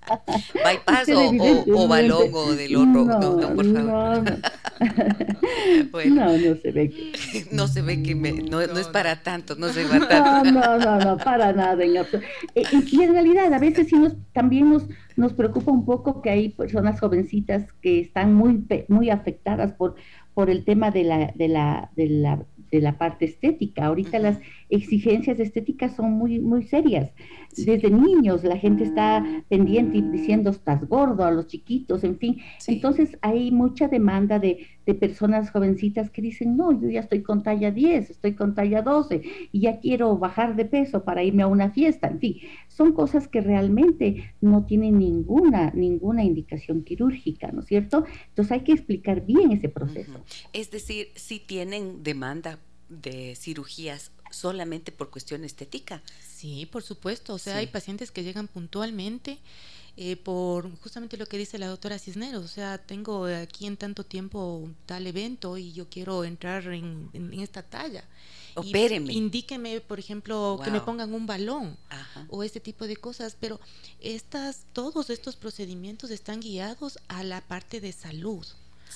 bypass 0.54 1.08
o, 1.08 1.82
o, 1.82 1.88
balón 1.88 2.30
o 2.32 2.52
del 2.52 2.76
otro. 2.76 3.04
No, 3.04 3.36
no, 3.36 3.54
por 3.54 3.72
favor. 3.72 4.24
No, 6.06 6.36
no, 6.36 6.56
se 6.56 6.70
ve 6.70 6.90
que. 6.90 7.46
no 7.50 7.66
se 7.66 7.80
ve 7.80 8.02
que 8.02 8.14
me, 8.14 8.32
no, 8.32 8.66
no, 8.66 8.78
es 8.78 8.88
para 8.88 9.22
tanto, 9.22 9.54
no 9.56 9.68
se 9.68 9.84
va 9.84 10.06
tanto. 10.06 10.50
No, 10.50 10.78
no, 10.78 10.98
no, 10.98 11.16
para 11.16 11.52
nada. 11.52 11.82
En 11.82 11.96
eh, 11.96 12.64
y 12.90 13.02
en 13.02 13.12
realidad, 13.12 13.52
a 13.52 13.58
veces 13.58 13.88
sí 13.88 13.96
nos, 13.96 14.14
también 14.32 14.70
nos, 14.70 14.86
nos 15.16 15.32
preocupa 15.32 15.70
un 15.70 15.84
poco 15.84 16.20
que 16.20 16.30
hay 16.30 16.48
personas 16.50 17.00
jovencitas 17.00 17.64
que 17.80 18.00
están 18.00 18.34
muy, 18.34 18.66
muy 18.88 19.10
afectadas 19.10 19.72
por, 19.72 19.96
por 20.34 20.50
el 20.50 20.64
tema 20.64 20.90
de 20.90 21.04
la, 21.04 21.32
de 21.34 21.48
la, 21.48 21.90
de 21.96 22.08
la 22.08 22.46
de 22.70 22.80
la 22.80 22.98
parte 22.98 23.24
estética. 23.24 23.86
Ahorita 23.86 24.18
las 24.18 24.38
exigencias 24.68 25.38
estéticas 25.38 25.94
son 25.94 26.12
muy, 26.12 26.40
muy 26.40 26.64
serias. 26.64 27.12
Desde 27.56 27.90
niños 27.90 28.44
la 28.44 28.56
gente 28.56 28.84
está 28.84 29.24
pendiente 29.48 29.98
y 29.98 30.02
diciendo 30.02 30.50
estás 30.50 30.86
gordo 30.88 31.24
a 31.24 31.30
los 31.30 31.46
chiquitos, 31.46 32.04
en 32.04 32.18
fin. 32.18 32.38
Entonces 32.66 33.16
hay 33.22 33.50
mucha 33.50 33.88
demanda 33.88 34.38
de, 34.38 34.66
de, 34.84 34.94
personas 34.94 35.50
jovencitas 35.50 36.10
que 36.10 36.22
dicen, 36.22 36.56
no, 36.56 36.72
yo 36.78 36.88
ya 36.88 37.00
estoy 37.00 37.22
con 37.22 37.42
talla 37.42 37.70
10, 37.70 38.10
estoy 38.10 38.34
con 38.34 38.54
talla 38.54 38.82
12 38.82 39.22
y 39.52 39.60
ya 39.60 39.78
quiero 39.80 40.16
bajar 40.18 40.56
de 40.56 40.64
peso 40.64 41.04
para 41.04 41.22
irme 41.22 41.42
a 41.42 41.46
una 41.46 41.70
fiesta. 41.70 42.08
En 42.08 42.18
fin, 42.18 42.36
son 42.76 42.92
cosas 42.92 43.26
que 43.28 43.40
realmente 43.40 44.34
no 44.40 44.66
tienen 44.66 44.98
ninguna, 44.98 45.70
ninguna 45.70 46.24
indicación 46.24 46.84
quirúrgica, 46.84 47.50
¿no 47.52 47.60
es 47.60 47.66
cierto? 47.66 48.04
Entonces 48.28 48.52
hay 48.52 48.64
que 48.64 48.72
explicar 48.72 49.24
bien 49.24 49.52
ese 49.52 49.68
proceso. 49.68 50.20
Es 50.52 50.70
decir, 50.70 51.08
si 51.14 51.40
tienen 51.40 52.02
demanda 52.02 52.58
de 52.88 53.34
cirugías 53.36 54.12
solamente 54.30 54.92
por 54.92 55.10
cuestión 55.10 55.44
estética. 55.44 56.02
Sí, 56.20 56.66
por 56.66 56.82
supuesto. 56.82 57.34
O 57.34 57.38
sea, 57.38 57.56
hay 57.56 57.66
pacientes 57.66 58.10
que 58.10 58.22
llegan 58.22 58.48
puntualmente 58.48 59.38
eh, 59.96 60.16
por 60.16 60.70
justamente 60.80 61.16
lo 61.16 61.26
que 61.26 61.38
dice 61.38 61.58
la 61.58 61.68
doctora 61.68 61.98
Cisneros. 61.98 62.44
O 62.44 62.48
sea, 62.48 62.78
tengo 62.78 63.24
aquí 63.24 63.66
en 63.66 63.76
tanto 63.76 64.04
tiempo 64.04 64.68
tal 64.84 65.06
evento 65.06 65.56
y 65.56 65.72
yo 65.72 65.88
quiero 65.88 66.24
entrar 66.24 66.66
en, 66.66 67.10
esta 67.32 67.62
talla. 67.62 68.04
Opéreme. 68.56 69.12
indíqueme, 69.12 69.80
por 69.80 69.98
ejemplo, 69.98 70.58
que 70.64 70.70
me 70.70 70.80
pongan 70.80 71.14
un 71.14 71.26
balón 71.26 71.76
o 72.28 72.42
este 72.42 72.60
tipo 72.60 72.86
de 72.86 72.96
cosas. 72.96 73.36
Pero 73.38 73.60
estas, 74.00 74.66
todos 74.72 75.10
estos 75.10 75.36
procedimientos 75.36 76.10
están 76.10 76.40
guiados 76.40 76.98
a 77.08 77.22
la 77.22 77.40
parte 77.40 77.80
de 77.80 77.92
salud 77.92 78.46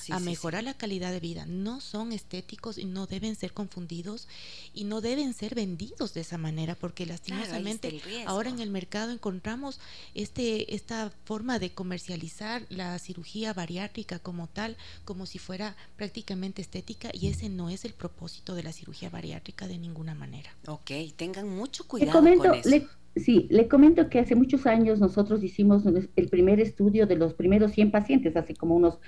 a 0.09 0.19
mejorar 0.19 0.63
la 0.63 0.73
calidad 0.73 1.11
de 1.11 1.19
vida. 1.19 1.45
No 1.45 1.81
son 1.81 2.11
estéticos 2.11 2.77
y 2.77 2.85
no 2.85 3.07
deben 3.07 3.35
ser 3.35 3.53
confundidos 3.53 4.27
y 4.73 4.83
no 4.83 5.01
deben 5.01 5.33
ser 5.33 5.55
vendidos 5.55 6.13
de 6.13 6.21
esa 6.21 6.37
manera 6.37 6.75
porque 6.75 7.05
lastimosamente 7.05 8.01
ahora 8.25 8.49
en 8.49 8.59
el 8.59 8.69
mercado 8.69 9.11
encontramos 9.11 9.79
este 10.13 10.75
esta 10.75 11.11
forma 11.25 11.59
de 11.59 11.71
comercializar 11.71 12.65
la 12.69 12.97
cirugía 12.99 13.53
bariátrica 13.53 14.19
como 14.19 14.47
tal, 14.47 14.77
como 15.05 15.25
si 15.25 15.39
fuera 15.39 15.75
prácticamente 15.95 16.61
estética 16.61 17.09
y 17.13 17.27
ese 17.27 17.49
no 17.49 17.69
es 17.69 17.85
el 17.85 17.93
propósito 17.93 18.55
de 18.55 18.63
la 18.63 18.73
cirugía 18.73 19.09
bariátrica 19.09 19.67
de 19.67 19.77
ninguna 19.77 20.15
manera. 20.15 20.51
Ok, 20.67 20.91
tengan 21.15 21.49
mucho 21.49 21.87
cuidado 21.87 22.19
con 22.19 22.27
eso. 22.27 22.87
Sí, 23.15 23.47
le 23.49 23.67
comento 23.67 24.09
que 24.09 24.19
hace 24.19 24.35
muchos 24.35 24.65
años 24.65 24.99
nosotros 24.99 25.43
hicimos 25.43 25.83
el 25.85 26.29
primer 26.29 26.61
estudio 26.61 27.05
de 27.07 27.17
los 27.17 27.33
primeros 27.33 27.73
100 27.73 27.91
pacientes, 27.91 28.37
hace 28.37 28.55
como 28.55 28.75
unos 28.75 28.99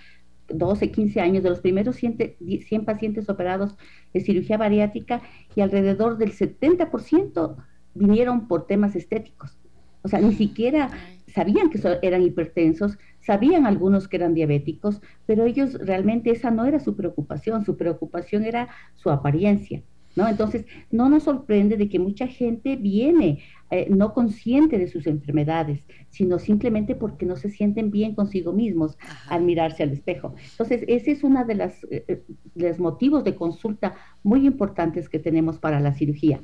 12, 0.50 0.92
15 0.92 1.22
años, 1.22 1.44
de 1.44 1.50
los 1.50 1.60
primeros 1.60 1.96
100, 1.96 2.36
100 2.68 2.86
pacientes 2.86 3.30
operados 3.30 3.78
de 4.14 4.22
cirugía 4.22 4.58
bariátrica 4.58 5.22
y 5.56 5.62
alrededor 5.62 6.18
del 6.18 6.34
70% 6.34 7.56
vinieron 7.94 8.48
por 8.48 8.68
temas 8.68 8.96
estéticos. 8.96 9.58
O 10.04 10.08
sea, 10.10 10.20
ni 10.20 10.34
siquiera 10.34 10.90
sabían 11.28 11.70
que 11.70 11.80
eran 12.02 12.22
hipertensos, 12.22 12.98
sabían 13.22 13.66
algunos 13.66 14.08
que 14.08 14.18
eran 14.18 14.34
diabéticos, 14.34 15.02
pero 15.26 15.46
ellos 15.46 15.74
realmente 15.76 16.32
esa 16.32 16.52
no 16.52 16.66
era 16.66 16.80
su 16.80 16.96
preocupación, 16.96 17.66
su 17.66 17.78
preocupación 17.78 18.44
era 18.44 18.70
su 18.96 19.10
apariencia. 19.10 19.82
¿No? 20.16 20.28
Entonces, 20.28 20.68
no 20.92 21.10
nos 21.10 21.24
sorprende 21.24 21.76
de 21.76 21.90
que 21.90 21.98
mucha 21.98 22.28
gente 22.28 22.76
viene 22.76 23.42
eh, 23.76 23.88
no 23.90 24.14
consciente 24.14 24.78
de 24.78 24.88
sus 24.88 25.08
enfermedades, 25.08 25.84
sino 26.10 26.38
simplemente 26.38 26.94
porque 26.94 27.26
no 27.26 27.36
se 27.36 27.50
sienten 27.50 27.90
bien 27.90 28.14
consigo 28.14 28.54
mismos 28.54 29.00
al 29.30 29.42
mirarse 29.44 29.82
al 29.82 29.90
espejo. 29.90 30.36
Entonces, 30.52 30.84
ese 30.88 31.10
es 31.10 31.24
uno 31.24 31.44
de, 31.44 31.56
las, 31.56 31.84
eh, 31.86 32.06
eh, 32.08 32.24
de 32.54 32.70
los 32.70 32.78
motivos 32.78 33.24
de 33.24 33.34
consulta 33.34 33.96
muy 34.22 34.46
importantes 34.46 35.10
que 35.10 35.18
tenemos 35.18 35.58
para 35.58 35.80
la 35.80 35.96
cirugía. 35.96 36.40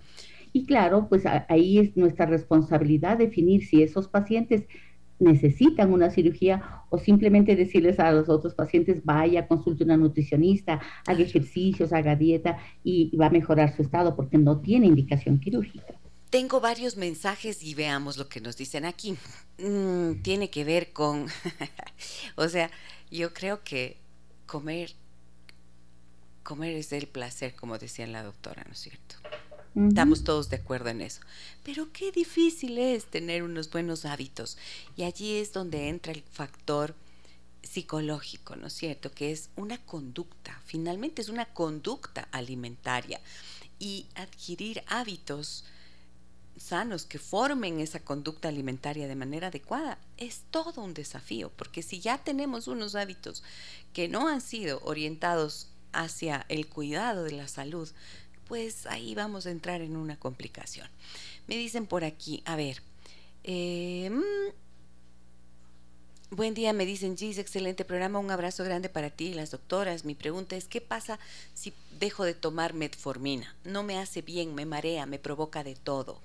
Y 0.53 0.65
claro, 0.65 1.06
pues 1.07 1.23
ahí 1.49 1.77
es 1.77 1.95
nuestra 1.95 2.26
responsabilidad 2.26 3.19
definir 3.19 3.64
si 3.64 3.84
esos 3.84 4.07
pacientes 4.07 4.64
necesitan 5.19 5.93
una 5.93 6.10
cirugía 6.10 6.81
o 6.89 6.97
simplemente 6.97 7.56
decirles 7.56 7.99
a 7.99 8.11
los 8.11 8.27
otros 8.27 8.56
pacientes, 8.56 9.06
vaya, 9.06 9.47
consulte 9.47 9.84
una 9.84 9.97
nutricionista, 9.97 10.80
haga 11.06 11.22
ejercicios, 11.22 11.93
haga 11.93 12.15
dieta 12.15 12.57
y 12.84 13.15
va 13.15 13.27
a 13.27 13.30
mejorar 13.30 13.76
su 13.76 13.84
estado 13.84 14.15
porque 14.15 14.39
no 14.39 14.61
tiene 14.61 14.88
indicación 14.88 15.39
quirúrgica. 15.39 15.93
Tengo 16.30 16.60
varios 16.60 16.95
mensajes 16.95 17.64
y 17.64 17.73
veamos 17.73 18.18
lo 18.18 18.30
que 18.30 18.39
nos 18.39 18.56
dicen 18.56 18.85
aquí. 18.85 19.18
Mm, 19.57 20.22
tiene 20.22 20.49
que 20.49 20.64
ver 20.64 20.93
con, 20.93 21.27
o 22.35 22.47
sea, 22.47 22.69
yo 23.10 23.34
creo 23.34 23.64
que 23.64 23.97
comer, 24.45 24.93
comer 26.43 26.76
es 26.76 26.91
el 26.91 27.07
placer, 27.07 27.56
como 27.56 27.77
decía 27.77 28.06
la 28.07 28.23
doctora, 28.23 28.64
¿no 28.65 28.73
es 28.73 28.80
cierto? 28.80 29.15
Estamos 29.76 30.23
todos 30.23 30.49
de 30.49 30.57
acuerdo 30.57 30.89
en 30.89 31.01
eso. 31.01 31.22
Pero 31.64 31.91
qué 31.93 32.11
difícil 32.11 32.77
es 32.77 33.06
tener 33.06 33.43
unos 33.43 33.69
buenos 33.69 34.03
hábitos. 34.03 34.57
Y 34.97 35.03
allí 35.03 35.38
es 35.38 35.53
donde 35.53 35.89
entra 35.89 36.11
el 36.11 36.23
factor 36.23 36.95
psicológico, 37.61 38.56
¿no 38.56 38.68
es 38.68 38.73
cierto? 38.73 39.11
Que 39.11 39.31
es 39.31 39.49
una 39.56 39.77
conducta, 39.77 40.60
finalmente 40.65 41.22
es 41.22 41.30
una 41.30 41.45
conducta 41.45 42.27
alimentaria. 42.31 43.22
Y 43.80 44.07
adquirir 44.15 44.84
hábitos 44.88 45.64
sanos 46.60 47.06
que 47.06 47.19
formen 47.19 47.80
esa 47.80 47.99
conducta 47.99 48.49
alimentaria 48.49 49.07
de 49.07 49.15
manera 49.15 49.48
adecuada 49.48 49.98
es 50.18 50.41
todo 50.52 50.81
un 50.81 50.94
desafío, 50.94 51.52
porque 51.56 51.81
si 51.81 51.99
ya 51.99 52.18
tenemos 52.18 52.68
unos 52.68 52.95
hábitos 52.95 53.44
que 53.94 54.07
no 54.07 54.27
han 54.27 54.41
sido 54.41 54.81
orientados 54.84 55.69
hacia 55.94 56.45
el 56.49 56.68
cuidado 56.68 57.23
de 57.23 57.31
la 57.31 57.48
salud, 57.48 57.90
pues 58.48 58.86
ahí 58.88 59.15
vamos 59.15 59.45
a 59.45 59.52
entrar 59.52 59.81
en 59.81 59.95
una 59.95 60.19
complicación. 60.19 60.88
Me 61.48 61.56
dicen 61.56 61.88
por 61.88 62.03
aquí, 62.03 62.44
a 62.45 62.56
ver, 62.56 62.81
eh, 63.44 64.10
mm, 64.11 64.69
Buen 66.31 66.53
día, 66.53 66.73
me 66.73 66.86
dicen 66.86 67.18
Gis, 67.18 67.40
excelente 67.40 67.86
programa, 67.86 68.19
un 68.19 68.30
abrazo 68.30 68.64
grande 68.64 68.88
para 68.88 69.10
ti 69.10 69.30
y 69.30 69.34
las 69.34 69.49
doctoras. 69.49 70.06
Mi 70.06 70.14
pregunta 70.14 70.56
es, 70.56 70.68
¿qué 70.68 70.80
pasa 70.80 71.18
si 71.56 71.73
dejo 71.99 72.23
de 72.23 72.36
tomar 72.36 72.76
metformina? 72.76 73.56
No 73.64 73.81
me 73.81 73.98
hace 73.98 74.22
bien, 74.22 74.53
me 74.53 74.68
marea, 74.68 75.07
me 75.07 75.18
provoca 75.18 75.64
de 75.64 75.73
todo. 75.73 76.22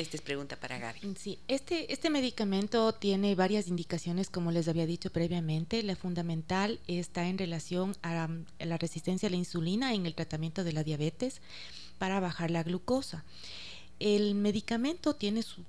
Esta 0.00 0.16
es 0.16 0.22
pregunta 0.22 0.56
para 0.56 0.78
Gaby. 0.78 1.14
Sí, 1.18 1.38
este, 1.46 1.92
este 1.92 2.08
medicamento 2.08 2.94
tiene 2.94 3.34
varias 3.34 3.68
indicaciones, 3.68 4.30
como 4.30 4.50
les 4.50 4.66
había 4.66 4.86
dicho 4.86 5.12
previamente. 5.12 5.82
La 5.82 5.94
fundamental 5.94 6.80
está 6.86 7.28
en 7.28 7.36
relación 7.36 7.94
a, 8.02 8.30
la 8.60 8.78
resistencia 8.78 9.28
a 9.28 9.30
la 9.30 9.36
insulina 9.36 9.92
en 9.92 10.06
el 10.06 10.14
tratamiento 10.14 10.64
de 10.64 10.72
la 10.72 10.84
diabetes 10.84 11.42
para 11.98 12.18
bajar 12.18 12.50
la 12.50 12.62
glucosa. 12.62 13.26
El 13.98 14.34
medicamento 14.36 15.16
tiene 15.16 15.42
su, 15.42 15.66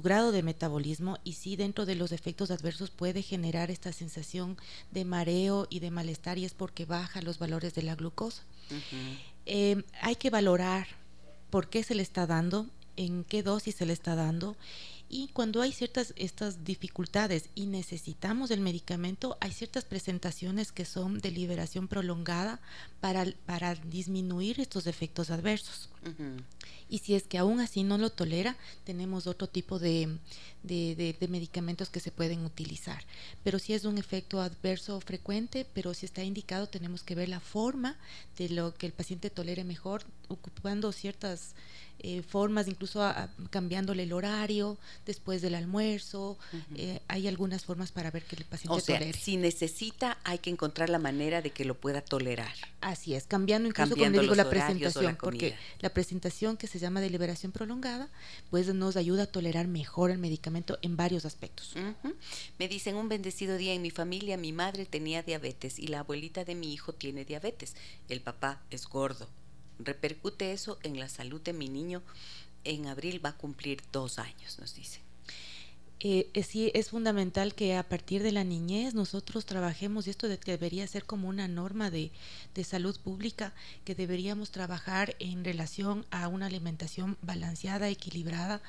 grado 0.00 0.32
de 0.32 0.42
metabolismo 0.42 1.18
y 1.22 1.34
sí 1.34 1.54
dentro 1.54 1.84
de 1.84 1.94
los 1.94 2.10
efectos 2.10 2.50
adversos 2.50 2.90
puede 2.90 3.20
generar 3.20 3.70
esta 3.70 3.92
sensación 3.92 4.56
de 4.92 5.04
mareo 5.04 5.66
y 5.68 5.80
de 5.80 5.90
malestar 5.90 6.38
y 6.38 6.46
es 6.46 6.54
porque 6.54 6.86
baja 6.86 7.20
los 7.20 7.38
valores 7.38 7.74
de 7.74 7.82
la 7.82 7.96
glucosa. 7.96 8.44
Eh, 9.44 9.84
hay 10.00 10.16
que 10.16 10.30
valorar 10.30 10.86
por 11.50 11.68
qué 11.68 11.82
se 11.82 11.94
le 11.94 12.02
está 12.02 12.26
dando 12.26 12.66
en 12.96 13.24
qué 13.24 13.42
dosis 13.42 13.74
se 13.74 13.86
le 13.86 13.92
está 13.92 14.14
dando 14.14 14.56
y 15.14 15.28
cuando 15.28 15.62
hay 15.62 15.70
ciertas 15.70 16.12
estas 16.16 16.64
dificultades 16.64 17.48
y 17.54 17.66
necesitamos 17.66 18.50
el 18.50 18.58
medicamento, 18.58 19.38
hay 19.40 19.52
ciertas 19.52 19.84
presentaciones 19.84 20.72
que 20.72 20.84
son 20.84 21.20
de 21.20 21.30
liberación 21.30 21.86
prolongada 21.86 22.60
para, 23.00 23.24
para 23.46 23.76
disminuir 23.76 24.58
estos 24.58 24.88
efectos 24.88 25.30
adversos. 25.30 25.88
Y 26.88 26.98
si 26.98 27.14
es 27.14 27.22
que 27.28 27.38
aún 27.38 27.60
así 27.60 27.84
no 27.84 27.96
lo 27.96 28.10
tolera, 28.10 28.56
tenemos 28.82 29.28
otro 29.28 29.48
tipo 29.48 29.78
de, 29.78 30.18
de, 30.64 31.28
medicamentos 31.30 31.90
que 31.90 32.00
se 32.00 32.10
pueden 32.10 32.44
utilizar. 32.44 33.04
Pero 33.44 33.60
si 33.60 33.72
es 33.72 33.84
un 33.84 33.98
efecto 33.98 34.40
adverso 34.40 35.00
frecuente, 35.00 35.64
pero 35.74 35.94
si 35.94 36.06
está 36.06 36.24
indicado, 36.24 36.68
tenemos 36.68 37.04
que 37.04 37.14
ver 37.14 37.28
la 37.28 37.40
forma 37.40 37.96
de 38.36 38.48
lo 38.48 38.74
que 38.74 38.86
el 38.86 38.92
paciente 38.92 39.30
tolere 39.30 39.62
mejor, 39.62 40.02
ocupando 40.28 40.90
ciertas 40.92 41.54
eh, 42.00 42.22
formas, 42.22 42.68
incluso 42.68 43.00
cambiándole 43.50 44.02
el 44.02 44.12
horario 44.12 44.76
después 45.04 45.42
del 45.42 45.54
almuerzo. 45.54 46.38
Eh, 46.76 47.00
hay 47.08 47.28
algunas 47.28 47.64
formas 47.64 47.92
para 47.92 48.10
ver 48.10 48.24
que 48.24 48.36
el 48.36 48.44
paciente 48.44 48.76
o 48.76 48.80
sea, 48.80 49.00
Si 49.12 49.36
necesita, 49.36 50.18
hay 50.24 50.38
que 50.38 50.50
encontrar 50.50 50.88
la 50.88 50.98
manera 50.98 51.42
de 51.42 51.50
que 51.50 51.64
lo 51.64 51.74
pueda 51.74 52.00
tolerar. 52.00 52.54
Así 52.80 53.14
es, 53.14 53.26
cambiando 53.26 53.68
incluso, 53.68 53.96
como 53.96 54.20
digo, 54.20 54.34
la 54.34 54.48
presentación, 54.48 55.16
porque 55.20 55.56
la 55.80 55.90
presentación 55.90 56.56
que 56.56 56.66
se 56.66 56.78
llama 56.78 57.00
de 57.00 57.10
liberación 57.10 57.52
prolongada, 57.52 58.08
pues 58.50 58.72
nos 58.74 58.96
ayuda 58.96 59.24
a 59.24 59.26
tolerar 59.26 59.66
mejor 59.66 60.10
el 60.10 60.18
medicamento 60.18 60.78
en 60.82 60.96
varios 60.96 61.24
aspectos. 61.24 61.74
Me 62.58 62.68
dicen, 62.68 62.96
un 62.96 63.08
bendecido 63.08 63.56
día 63.56 63.74
en 63.74 63.82
mi 63.82 63.90
familia, 63.90 64.36
mi 64.36 64.52
madre 64.52 64.86
tenía 64.86 65.22
diabetes 65.22 65.78
y 65.78 65.88
la 65.88 66.00
abuelita 66.00 66.44
de 66.44 66.54
mi 66.54 66.72
hijo 66.72 66.92
tiene 66.92 67.24
diabetes. 67.24 67.74
El 68.08 68.20
papá 68.20 68.62
es 68.70 68.86
gordo 68.86 69.28
repercute 69.78 70.52
eso 70.52 70.78
en 70.82 70.98
la 70.98 71.08
salud 71.08 71.40
de 71.40 71.52
mi 71.52 71.68
niño? 71.68 72.02
En 72.64 72.86
abril 72.86 73.24
va 73.24 73.30
a 73.30 73.36
cumplir 73.36 73.82
dos 73.92 74.18
años, 74.18 74.58
nos 74.58 74.74
dice. 74.74 75.00
Eh, 76.06 76.30
sí, 76.46 76.70
es 76.74 76.90
fundamental 76.90 77.54
que 77.54 77.76
a 77.76 77.88
partir 77.88 78.22
de 78.22 78.30
la 78.30 78.44
niñez 78.44 78.92
nosotros 78.92 79.46
trabajemos, 79.46 80.06
y 80.06 80.10
esto 80.10 80.28
debería 80.28 80.86
ser 80.86 81.04
como 81.04 81.28
una 81.28 81.48
norma 81.48 81.90
de, 81.90 82.10
de 82.54 82.64
salud 82.64 82.98
pública, 83.00 83.54
que 83.86 83.94
deberíamos 83.94 84.50
trabajar 84.50 85.16
en 85.18 85.44
relación 85.44 86.04
a 86.10 86.28
una 86.28 86.46
alimentación 86.46 87.16
balanceada, 87.22 87.88
equilibrada, 87.88 88.60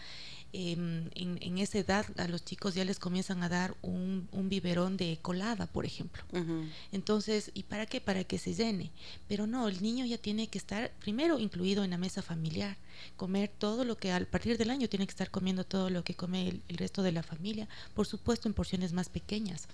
Em, 0.57 1.10
en, 1.15 1.57
esa 1.57 1.80
edad 1.80 2.06
a 2.18 2.30
los 2.30 2.45
chicos 2.45 2.76
ya 2.76 2.86
les 2.86 2.98
comienzan 2.98 3.44
a 3.44 3.49
dar 3.49 3.76
un, 3.82 4.30
biberón 4.32 4.95
de 4.95 5.19
colada, 5.22 5.68
por 5.68 5.86
ejemplo. 5.86 6.23
Entonces, 6.94 7.52
¿y 7.53 7.64
para 7.64 7.86
qué? 7.86 7.99
Para 7.99 8.23
que 8.23 8.38
se 8.38 8.53
llene. 8.53 8.91
Pero 9.27 9.48
no, 9.48 9.68
el 9.68 9.82
niño 9.82 10.06
ya 10.06 10.18
tiene 10.18 10.48
que 10.48 10.57
estar 10.57 10.91
primero 10.99 11.40
incluido 11.40 11.84
en 11.84 11.90
la 11.90 11.98
mesa 11.98 12.22
familiar, 12.22 12.77
comer 13.18 13.52
todo 13.57 13.84
lo 13.84 13.98
que 13.98 14.14
al 14.14 14.27
partir 14.27 14.57
del 14.57 14.69
año 14.69 14.88
tiene 14.88 15.06
que 15.06 15.11
estar 15.11 15.30
comiendo 15.30 15.65
todo 15.65 15.90
lo 15.90 16.06
que 16.06 16.15
come 16.15 16.48
el, 16.48 16.77
resto 16.77 17.03
de 17.03 17.11
la 17.11 17.23
familia, 17.23 17.68
por 17.94 18.07
supuesto 18.07 18.48
en 18.48 18.53
porciones 18.53 18.94
más 18.94 19.10
pequeñas 19.10 19.68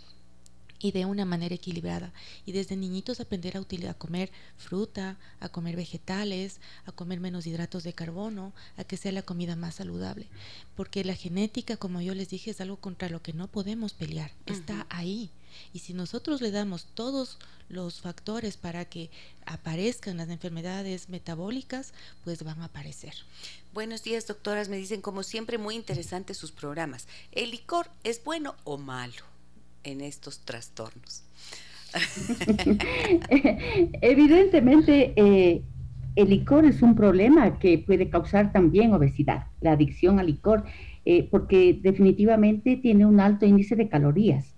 y 0.82 0.92
de 0.92 1.06
una 1.06 1.26
manera 1.26 1.56
equilibrada. 1.56 2.14
Y 2.46 2.52
desde 2.52 2.76
niñitos 2.76 3.20
aprender 3.20 3.58
a, 3.58 3.62
a 3.90 3.94
comer 3.94 4.32
fruta, 4.58 5.18
a 5.40 5.50
comer 5.50 5.76
vegetales, 5.76 6.60
a 6.86 6.92
comer 6.92 7.20
menos 7.20 7.48
hidratos 7.48 7.84
de 7.84 7.94
carbono, 7.94 8.54
a 8.78 8.84
que 8.84 8.98
sea 8.98 9.12
la 9.12 9.22
comida 9.22 9.56
más 9.56 9.76
saludable. 9.76 10.28
Porque 10.76 11.04
la 11.04 11.16
genética, 11.16 11.78
como 11.78 12.02
yo 12.02 12.16
les 12.16 12.30
dije, 12.30 12.52
es 12.52 12.62
algo 12.62 12.78
contra 12.78 13.10
lo 13.10 13.22
que 13.22 13.34
no 13.34 13.48
podemos 13.48 13.94
pelear. 13.94 14.32
Está 14.46 14.88
ahí. 14.90 15.30
Y 15.74 15.80
si 15.80 15.94
nosotros 15.94 16.42
le 16.42 16.52
damos 16.52 16.86
todos 16.94 17.38
los 17.70 18.02
factores 18.02 18.58
para 18.58 18.86
que 18.86 19.10
aparezcan 19.46 20.18
las 20.18 20.30
enfermedades 20.30 21.10
metabólicas, 21.10 21.94
pues 22.24 22.44
van 22.44 22.62
a 22.62 22.66
aparecer. 22.66 23.14
Buenos 23.74 24.04
días, 24.04 24.28
doctoras. 24.28 24.70
Me 24.70 24.78
dicen, 24.78 25.02
como 25.02 25.24
siempre, 25.24 25.58
muy 25.58 25.76
interesantes 25.76 26.38
sus 26.38 26.52
programas. 26.52 27.08
¿El 27.32 27.52
licor 27.52 27.90
es 28.04 28.24
bueno 28.24 28.56
o 28.64 28.78
malo? 28.78 29.31
En 29.84 30.02
estos 30.02 30.42
trastornos? 30.42 31.24
Evidentemente, 34.02 35.14
eh, 35.16 35.62
el 36.16 36.30
licor 36.30 36.66
es 36.66 36.82
un 36.82 36.96
problema 36.96 37.60
que 37.60 37.78
puede 37.78 38.10
causar 38.10 38.52
también 38.52 38.94
obesidad, 38.94 39.48
la 39.62 39.74
adicción 39.74 40.20
al 40.20 40.28
licor, 40.28 40.64
eh, 41.06 41.28
porque 41.30 41.80
definitivamente 41.82 42.78
tiene 42.78 43.06
un 43.06 43.20
alto 43.20 43.46
índice 43.46 43.76
de 43.76 43.90
calorías. 43.90 44.56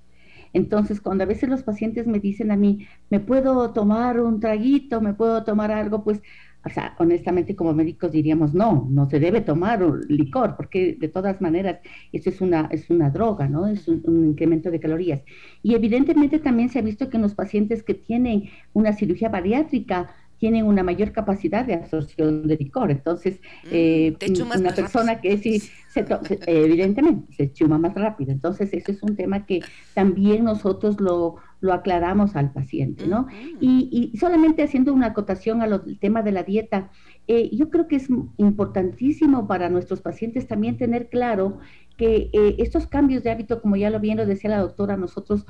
Entonces, 0.53 1.01
cuando 1.01 1.23
a 1.23 1.27
veces 1.27 1.49
los 1.49 1.63
pacientes 1.63 2.05
me 2.05 2.19
dicen 2.19 2.51
a 2.51 2.55
mí, 2.55 2.87
me 3.09 3.19
puedo 3.19 3.71
tomar 3.71 4.19
un 4.19 4.39
traguito, 4.39 5.01
me 5.01 5.13
puedo 5.13 5.43
tomar 5.43 5.71
algo, 5.71 6.03
pues 6.03 6.21
o 6.65 6.69
sea, 6.69 6.95
honestamente 6.99 7.55
como 7.55 7.73
médicos 7.73 8.11
diríamos, 8.11 8.53
no, 8.53 8.87
no 8.89 9.09
se 9.09 9.19
debe 9.19 9.41
tomar 9.41 9.81
licor, 10.07 10.55
porque 10.55 10.95
de 10.99 11.09
todas 11.09 11.41
maneras 11.41 11.79
eso 12.11 12.29
es 12.29 12.39
una, 12.39 12.69
es 12.71 12.89
una 12.89 13.09
droga, 13.09 13.47
¿no? 13.47 13.67
Es 13.67 13.87
un, 13.87 14.01
un, 14.05 14.25
incremento 14.29 14.71
de 14.71 14.79
calorías. 14.79 15.21
Y 15.61 15.75
evidentemente 15.75 16.39
también 16.39 16.69
se 16.69 16.79
ha 16.79 16.81
visto 16.81 17.09
que 17.09 17.17
en 17.17 17.23
los 17.23 17.35
pacientes 17.35 17.83
que 17.83 17.93
tienen 17.93 18.49
una 18.73 18.93
cirugía 18.93 19.29
bariátrica, 19.29 20.09
tienen 20.43 20.65
una 20.65 20.83
mayor 20.83 21.13
capacidad 21.13 21.63
de 21.63 21.75
absorción 21.75 22.45
de 22.49 22.57
licor. 22.57 22.91
Entonces, 22.91 23.39
mm, 23.63 23.67
eh, 23.71 24.17
una 24.41 24.75
persona 24.75 25.21
que 25.21 25.37
sí, 25.37 25.59
se 25.87 26.05
evidentemente, 26.47 27.33
se 27.33 27.53
chuma 27.53 27.77
más 27.77 27.93
rápido. 27.93 28.33
Entonces, 28.33 28.73
eso 28.73 28.91
es 28.91 29.01
un 29.03 29.15
tema 29.15 29.45
que 29.45 29.61
también 29.93 30.43
nosotros 30.43 30.99
lo, 30.99 31.37
lo 31.61 31.71
aclaramos 31.71 32.35
al 32.35 32.51
paciente, 32.51 33.07
¿no? 33.07 33.27
y, 33.61 34.11
y, 34.11 34.17
solamente 34.17 34.63
haciendo 34.63 34.93
una 34.93 35.07
acotación 35.07 35.61
al 35.61 35.81
tema 36.01 36.23
de 36.23 36.33
la 36.33 36.43
dieta, 36.43 36.91
eh, 37.27 37.49
yo 37.55 37.69
creo 37.69 37.87
que 37.87 37.95
es 37.95 38.09
importantísimo 38.35 39.47
para 39.47 39.69
nuestros 39.69 40.01
pacientes 40.01 40.45
también 40.45 40.75
tener 40.75 41.07
claro 41.07 41.59
que 41.95 42.29
eh, 42.33 42.55
estos 42.57 42.87
cambios 42.87 43.23
de 43.23 43.31
hábito, 43.31 43.61
como 43.61 43.77
ya 43.77 43.89
lo 43.89 44.01
bien 44.01 44.17
lo 44.17 44.25
decía 44.25 44.49
la 44.49 44.59
doctora, 44.59 44.97
nosotros 44.97 45.45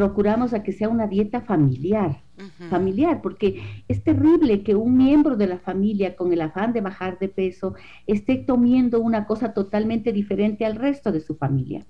procuramos 0.00 0.54
a 0.54 0.62
que 0.62 0.72
sea 0.72 0.88
una 0.88 1.06
dieta 1.06 1.42
familiar, 1.42 2.22
familiar, 2.70 3.20
porque 3.20 3.60
es 3.86 4.02
terrible 4.02 4.62
que 4.62 4.74
un 4.74 4.96
miembro 4.96 5.36
de 5.36 5.46
la 5.46 5.58
familia 5.58 6.16
con 6.16 6.32
el 6.32 6.40
afán 6.40 6.72
de 6.72 6.80
bajar 6.80 7.18
de 7.18 7.28
peso 7.28 7.74
esté 8.06 8.46
comiendo 8.46 8.98
una 9.02 9.26
cosa 9.26 9.52
totalmente 9.52 10.10
diferente 10.10 10.64
al 10.64 10.76
resto 10.76 11.12
de 11.12 11.20
su 11.20 11.34
familia. 11.34 11.84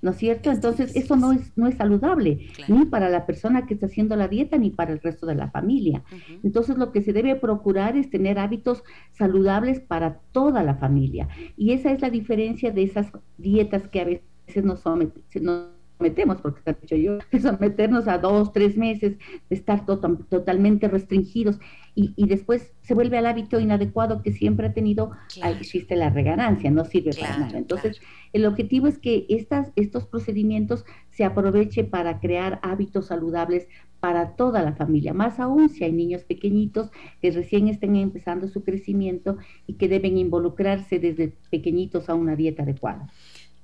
¿No 0.00 0.12
es 0.12 0.16
cierto? 0.16 0.50
Entonces, 0.50 0.96
eso 0.96 1.16
no 1.16 1.32
es, 1.32 1.52
no 1.54 1.66
es 1.66 1.74
saludable, 1.74 2.48
ni 2.68 2.86
para 2.86 3.10
la 3.10 3.26
persona 3.26 3.66
que 3.66 3.74
está 3.74 3.84
haciendo 3.84 4.16
la 4.16 4.28
dieta, 4.28 4.56
ni 4.56 4.70
para 4.70 4.94
el 4.94 5.00
resto 5.00 5.26
de 5.26 5.34
la 5.34 5.50
familia. 5.50 6.02
Entonces, 6.42 6.78
lo 6.78 6.92
que 6.92 7.02
se 7.02 7.12
debe 7.12 7.36
procurar 7.36 7.94
es 7.94 8.08
tener 8.08 8.38
hábitos 8.38 8.82
saludables 9.12 9.80
para 9.80 10.20
toda 10.32 10.62
la 10.62 10.76
familia. 10.76 11.28
Y 11.58 11.72
esa 11.72 11.92
es 11.92 12.00
la 12.00 12.08
diferencia 12.08 12.70
de 12.70 12.84
esas 12.84 13.12
dietas 13.36 13.86
que 13.88 14.00
a 14.00 14.04
veces 14.06 14.64
nos 14.64 14.80
someten 14.80 15.79
metemos, 16.00 16.40
porque 16.40 16.58
está 16.60 16.72
dicho 16.72 16.96
yo, 16.96 17.18
someternos 17.40 18.08
a 18.08 18.18
dos, 18.18 18.52
tres 18.52 18.76
meses 18.76 19.16
de 19.48 19.56
estar 19.56 19.84
totalmente 19.86 20.88
restringidos 20.88 21.58
y, 21.94 22.26
después 22.26 22.72
se 22.82 22.94
vuelve 22.94 23.18
al 23.18 23.26
hábito 23.26 23.60
inadecuado 23.60 24.22
que 24.22 24.32
siempre 24.32 24.68
ha 24.68 24.72
tenido, 24.72 25.10
ahí 25.42 25.56
existe 25.60 25.96
la 25.96 26.08
reganancia, 26.08 26.70
no 26.70 26.84
sirve 26.84 27.10
para 27.18 27.36
nada. 27.36 27.58
Entonces, 27.58 28.00
el 28.32 28.46
objetivo 28.46 28.86
es 28.86 28.98
que 28.98 29.26
estas, 29.28 29.72
estos 29.76 30.06
procedimientos 30.06 30.84
se 31.10 31.24
aproveche 31.24 31.84
para 31.84 32.20
crear 32.20 32.58
hábitos 32.62 33.06
saludables 33.06 33.68
para 33.98 34.34
toda 34.34 34.62
la 34.62 34.72
familia, 34.72 35.12
más 35.12 35.38
aún 35.38 35.68
si 35.68 35.84
hay 35.84 35.92
niños 35.92 36.24
pequeñitos 36.24 36.90
que 37.20 37.30
recién 37.30 37.68
estén 37.68 37.96
empezando 37.96 38.48
su 38.48 38.64
crecimiento 38.64 39.36
y 39.66 39.74
que 39.74 39.88
deben 39.88 40.16
involucrarse 40.16 40.98
desde 40.98 41.34
pequeñitos 41.50 42.08
a 42.08 42.14
una 42.14 42.34
dieta 42.34 42.62
adecuada. 42.62 43.08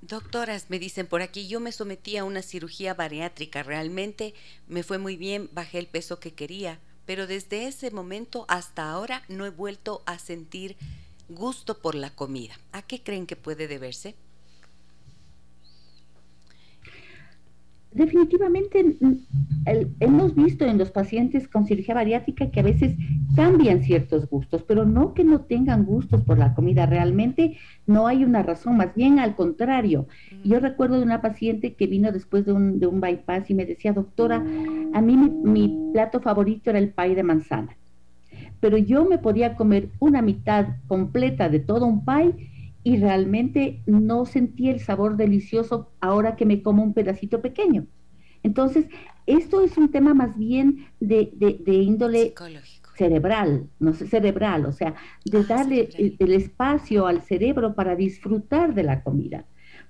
Doctoras, 0.08 0.66
me 0.68 0.78
dicen 0.78 1.08
por 1.08 1.20
aquí, 1.20 1.48
yo 1.48 1.58
me 1.58 1.72
sometí 1.72 2.16
a 2.16 2.22
una 2.22 2.40
cirugía 2.40 2.94
bariátrica, 2.94 3.64
realmente 3.64 4.34
me 4.68 4.84
fue 4.84 4.98
muy 4.98 5.16
bien, 5.16 5.50
bajé 5.52 5.80
el 5.80 5.88
peso 5.88 6.20
que 6.20 6.32
quería, 6.32 6.78
pero 7.06 7.26
desde 7.26 7.66
ese 7.66 7.90
momento 7.90 8.44
hasta 8.46 8.88
ahora 8.88 9.24
no 9.26 9.46
he 9.46 9.50
vuelto 9.50 10.04
a 10.06 10.20
sentir 10.20 10.76
gusto 11.28 11.78
por 11.78 11.96
la 11.96 12.10
comida. 12.14 12.56
¿A 12.70 12.82
qué 12.82 13.02
creen 13.02 13.26
que 13.26 13.34
puede 13.34 13.66
deberse? 13.66 14.14
Definitivamente 17.96 18.96
hemos 20.00 20.34
visto 20.34 20.64
en 20.64 20.78
los 20.78 20.90
pacientes 20.90 21.48
con 21.48 21.66
cirugía 21.66 21.94
bariátrica 21.94 22.50
que 22.50 22.60
a 22.60 22.62
veces 22.62 22.94
cambian 23.34 23.82
ciertos 23.82 24.28
gustos, 24.28 24.62
pero 24.62 24.84
no 24.84 25.14
que 25.14 25.24
no 25.24 25.40
tengan 25.40 25.84
gustos 25.84 26.22
por 26.22 26.38
la 26.38 26.54
comida. 26.54 26.86
Realmente 26.86 27.56
no 27.86 28.06
hay 28.06 28.24
una 28.24 28.42
razón, 28.42 28.76
más 28.76 28.94
bien 28.94 29.18
al 29.18 29.34
contrario. 29.34 30.06
Yo 30.44 30.60
recuerdo 30.60 30.98
de 30.98 31.04
una 31.04 31.20
paciente 31.20 31.74
que 31.74 31.86
vino 31.86 32.12
después 32.12 32.44
de 32.44 32.52
un, 32.52 32.78
de 32.78 32.86
un 32.86 33.00
bypass 33.00 33.50
y 33.50 33.54
me 33.54 33.66
decía, 33.66 33.92
doctora, 33.92 34.36
a 34.36 35.00
mí 35.00 35.16
mi, 35.16 35.30
mi 35.30 35.92
plato 35.92 36.20
favorito 36.20 36.70
era 36.70 36.78
el 36.78 36.90
pay 36.90 37.14
de 37.14 37.22
manzana, 37.22 37.76
pero 38.60 38.76
yo 38.76 39.04
me 39.04 39.18
podía 39.18 39.56
comer 39.56 39.88
una 39.98 40.22
mitad 40.22 40.66
completa 40.86 41.48
de 41.48 41.60
todo 41.60 41.86
un 41.86 42.04
pay 42.04 42.34
y 42.86 42.98
realmente 42.98 43.82
no 43.86 44.26
sentí 44.26 44.68
el 44.68 44.78
sabor 44.78 45.16
delicioso 45.16 45.90
ahora 46.00 46.36
que 46.36 46.46
me 46.46 46.62
como 46.62 46.84
un 46.84 46.94
pedacito 46.94 47.42
pequeño. 47.42 47.88
Entonces, 48.44 48.86
esto 49.26 49.60
es 49.62 49.76
un 49.76 49.90
tema 49.90 50.14
más 50.14 50.38
bien 50.38 50.86
de, 51.00 51.32
de, 51.34 51.74
índole 51.74 52.32
cerebral, 52.94 53.68
no 53.80 53.92
sé, 53.92 54.06
cerebral, 54.06 54.66
o 54.66 54.72
sea, 54.72 54.94
de 55.24 55.38
ah, 55.38 55.44
darle 55.48 55.88
el, 56.16 56.32
espacio 56.32 57.08
al 57.08 57.22
cerebro 57.22 57.74
para 57.74 57.96
disfrutar 57.96 58.72
de 58.72 58.84
la 58.84 59.02
comida. 59.02 59.46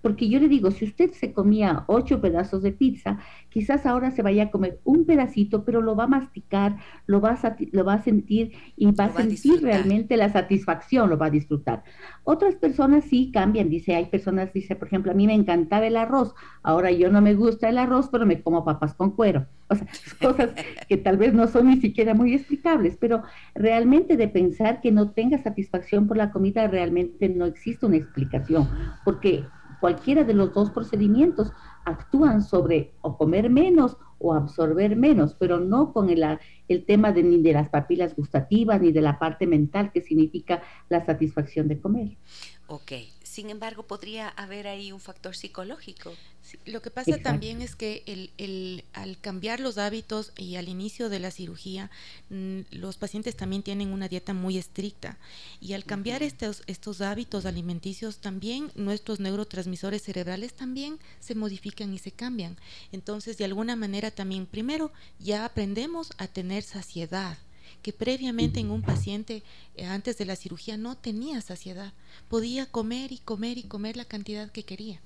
Porque 0.07 0.29
yo 0.29 0.39
le 0.39 0.47
digo, 0.47 0.71
si 0.71 0.85
usted 0.85 1.11
se 1.15 1.33
comía 1.33 1.83
ocho 1.89 2.21
pedazos 2.21 2.63
de 2.63 2.71
pizza, 2.71 3.19
quizás 3.49 3.87
ahora 3.87 4.13
se 4.13 4.23
vaya 4.23 4.45
a 4.45 4.51
comer 4.53 4.79
un 4.85 5.05
pedacito, 5.05 5.65
pero 5.65 5.83
lo 5.83 5.97
va 5.97 6.05
a 6.05 6.07
masticar, 6.07 6.77
lo 7.07 7.21
va 7.21 7.33
a, 7.33 7.57
lo 7.73 7.85
va 7.85 7.95
a 7.95 8.03
sentir 8.03 8.53
y 8.77 8.87
va 8.93 9.07
a 9.07 9.13
sentir 9.13 9.65
realmente 9.65 10.17
la 10.17 10.29
satisfacción, 10.29 11.11
lo 11.11 11.19
va 11.19 11.27
a 11.27 11.31
disfrutar. 11.31 11.83
Otras 12.23 12.55
personas 12.55 13.03
sí 13.03 13.33
cambian, 13.33 13.69
dice, 13.69 13.97
hay 13.97 14.05
personas, 14.05 14.53
dice, 14.53 14.77
por 14.77 14.87
ejemplo, 14.87 15.11
a 15.11 15.15
mí 15.17 15.27
me 15.27 15.35
encantaba 15.35 15.89
el 15.89 15.97
arroz, 15.97 16.37
ahora 16.63 16.93
yo 16.93 17.11
no 17.11 17.21
me 17.21 17.35
gusta 17.35 17.69
el 17.69 17.77
arroz, 17.77 18.09
pero 18.09 18.27
me 18.27 18.41
como 18.41 18.65
papas 18.65 18.95
con 18.95 19.11
cuero. 19.11 19.49
O 19.67 19.75
sea, 19.75 19.89
cosas 20.23 20.51
que 20.89 20.99
tal 20.99 21.17
vez 21.17 21.35
no 21.35 21.49
son 21.49 21.67
ni 21.67 21.81
siquiera 21.81 22.15
muy 22.15 22.33
explicables, 22.33 22.97
pero 22.97 23.25
realmente 23.57 24.17
de 24.17 24.29
pensar 24.29 24.81
que 24.81 24.93
no 24.93 25.11
tenga 25.11 25.39
satisfacción 25.39 26.07
por 26.07 26.17
la 26.17 26.31
comida, 26.31 26.69
realmente 26.69 27.29
no 27.29 27.47
existe 27.47 27.87
una 27.87 27.97
explicación, 27.97 28.69
porque 29.05 29.45
cualquiera 29.81 30.25
de 30.25 30.35
los 30.35 30.53
dos 30.53 30.71
procedimientos 30.71 31.53
actúan 31.85 32.43
sobre 32.43 32.95
o 33.01 33.17
comer 33.17 33.51
menos 33.51 33.97
o 34.19 34.35
absorber 34.35 34.97
menos, 34.97 35.35
pero 35.39 35.61
no 35.61 35.93
con 35.93 36.11
el, 36.11 36.25
el 36.69 36.85
tema 36.85 37.13
de, 37.13 37.23
ni 37.23 37.43
de 37.43 37.53
las 37.53 37.69
papilas 37.69 38.17
gustativas 38.17 38.81
ni 38.81 38.93
de 38.93 39.03
la 39.03 39.19
parte 39.19 39.47
mental 39.47 39.93
que 39.93 40.01
significa 40.01 40.63
la 40.89 41.05
satisfacción 41.05 41.69
de 41.69 41.81
comer. 41.81 42.17
Ok, 42.69 42.93
sin 43.37 43.51
embargo, 43.51 43.83
podría 43.83 44.31
haber 44.31 44.67
ahí 44.67 44.93
un 44.93 45.01
factor 45.01 45.37
psicológico. 45.37 46.15
lo 46.65 46.81
que 46.81 46.91
pasa 46.91 47.19
también 47.19 47.61
es 47.61 47.77
que 47.77 48.03
el, 48.07 48.31
el, 48.39 48.83
al 48.95 49.19
cambiar 49.21 49.61
los 49.61 49.77
hábitos 49.77 50.33
y 50.39 50.57
al 50.57 50.71
inicio 50.71 51.11
de 51.11 51.19
la 51.19 51.31
cirugía, 51.31 51.91
mm, 52.31 52.61
los 52.71 52.97
pacientes 52.97 53.37
también 53.37 53.63
tienen 53.63 53.93
una 53.93 54.09
dieta 54.09 54.33
muy 54.33 54.57
estricta. 54.57 55.19
Y 55.61 55.75
al 55.75 55.85
cambiar 55.85 56.23
estos, 56.23 56.63
estos 56.67 57.03
hábitos 57.03 57.45
alimenticios, 57.45 58.21
también 58.21 58.73
nuestros 58.75 59.21
neurotransmisores 59.21 60.03
cerebrales 60.03 60.55
también 60.55 60.99
se 61.21 61.35
modifican 61.35 61.93
y 61.93 61.99
se 61.99 62.13
cambian. 62.13 62.57
Entonces, 62.91 63.37
de 63.37 63.45
alguna 63.45 63.77
manera 63.77 64.11
también, 64.11 64.47
primero, 64.47 64.93
ya 65.19 65.45
aprendemos 65.45 66.11
a 66.17 66.27
tener 66.27 66.63
saciedad 66.63 67.37
que 67.83 67.93
previamente 67.93 68.61
en 68.61 68.71
un 68.71 68.83
paciente 68.83 69.43
eh, 69.77 69.85
antes 69.85 70.19
de 70.19 70.25
la 70.25 70.37
cirugía 70.37 70.77
no 70.77 70.97
tenía 70.97 71.41
saciedad, 71.41 71.93
podía 72.29 72.67
comer 72.67 73.13
y 73.13 73.19
comer 73.19 73.59
y 73.59 73.65
comer 73.65 73.97
la 73.97 74.05
cantidad 74.05 74.51
que 74.51 74.65
quería. 74.65 75.01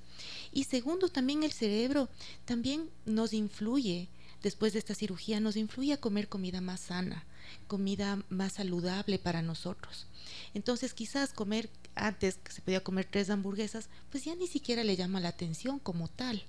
Y 0.51 0.65
segundo, 0.65 1.09
también 1.09 1.43
el 1.43 1.51
cerebro 1.51 2.09
también 2.45 2.89
nos 3.05 3.33
influye 3.33 4.09
después 4.41 4.73
de 4.73 4.79
esta 4.79 4.95
cirugía 4.95 5.39
nos 5.39 5.55
influye 5.55 5.93
a 5.93 5.99
comer 5.99 6.27
comida 6.27 6.61
más 6.61 6.81
sana, 6.81 7.25
comida 7.67 8.23
más 8.29 8.53
saludable 8.53 9.19
para 9.19 9.41
nosotros. 9.41 10.07
Entonces 10.53 10.93
quizás 10.93 11.33
comer 11.33 11.69
antes 11.95 12.35
que 12.35 12.51
se 12.51 12.61
podía 12.61 12.83
comer 12.83 13.07
tres 13.09 13.29
hamburguesas, 13.29 13.89
pues 14.09 14.23
ya 14.23 14.35
ni 14.35 14.47
siquiera 14.47 14.83
le 14.83 14.95
llama 14.95 15.19
la 15.19 15.29
atención 15.29 15.79
como 15.79 16.07
tal. 16.07 16.43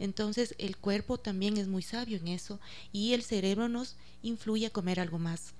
Entonces 0.00 0.54
el 0.58 0.76
cuerpo 0.76 1.18
también 1.18 1.56
es 1.56 1.68
muy 1.68 1.82
sabio 1.82 2.18
en 2.18 2.28
eso 2.28 2.60
y 2.92 3.12
el 3.12 3.22
cerebro 3.22 3.68
nos 3.68 3.96
influye 4.22 4.66
a 4.66 4.70
comer 4.70 5.00
algo 5.00 5.18
más 5.18 5.54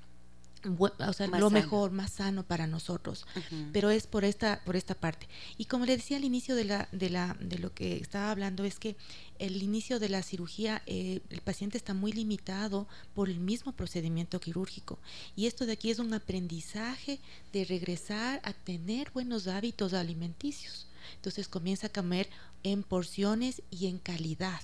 o 0.78 1.12
sea, 1.12 1.27
lo 1.27 1.51
mejor, 1.51 1.91
más 1.91 2.12
sano 2.12 2.45
para 2.45 2.66
nosotros. 2.66 3.27
Pero 3.73 3.91
es 3.91 4.07
por 4.07 4.24
esta, 4.24 4.62
por 4.65 4.77
esta 4.77 4.95
parte. 4.95 5.28
Y 5.59 5.66
como 5.66 5.87
le 5.87 5.97
decía 5.97 6.16
al 6.16 6.24
inicio 6.24 6.55
de, 6.55 6.65
la, 6.65 6.89
de, 6.93 7.11
la, 7.11 7.37
de 7.41 7.59
lo 7.59 7.73
que 7.73 7.97
estaba 7.97 8.31
hablando, 8.31 8.65
es 8.65 8.78
que 8.78 8.97
el 9.39 9.62
inicio 9.62 9.99
de 9.99 10.09
la 10.09 10.23
cirugía, 10.23 10.82
eh, 10.87 11.20
el 11.31 11.41
paciente 11.41 11.78
está 11.78 11.95
muy 11.95 12.12
limitado 12.12 12.87
por 13.15 13.28
el 13.28 13.41
mismo 13.41 13.73
procedimiento 13.73 14.41
quirúrgico. 14.41 14.99
Y 15.37 15.47
esto 15.47 15.66
de 15.66 15.73
aquí 15.73 15.91
es 15.91 15.99
un 15.99 16.12
aprendizaje 16.12 17.20
de 17.53 17.65
regresar 17.65 18.41
a 18.45 18.53
tener 18.53 19.11
buenos 19.12 19.47
hábitos 19.47 19.95
alimenticios. 19.95 20.87
Entonces 21.16 21.49
comienza 21.49 21.89
a 21.89 21.93
comer 21.93 22.28
en 22.62 22.82
porciones 22.82 23.62
y 23.70 23.87
en 23.87 23.99
calidad. 23.99 24.61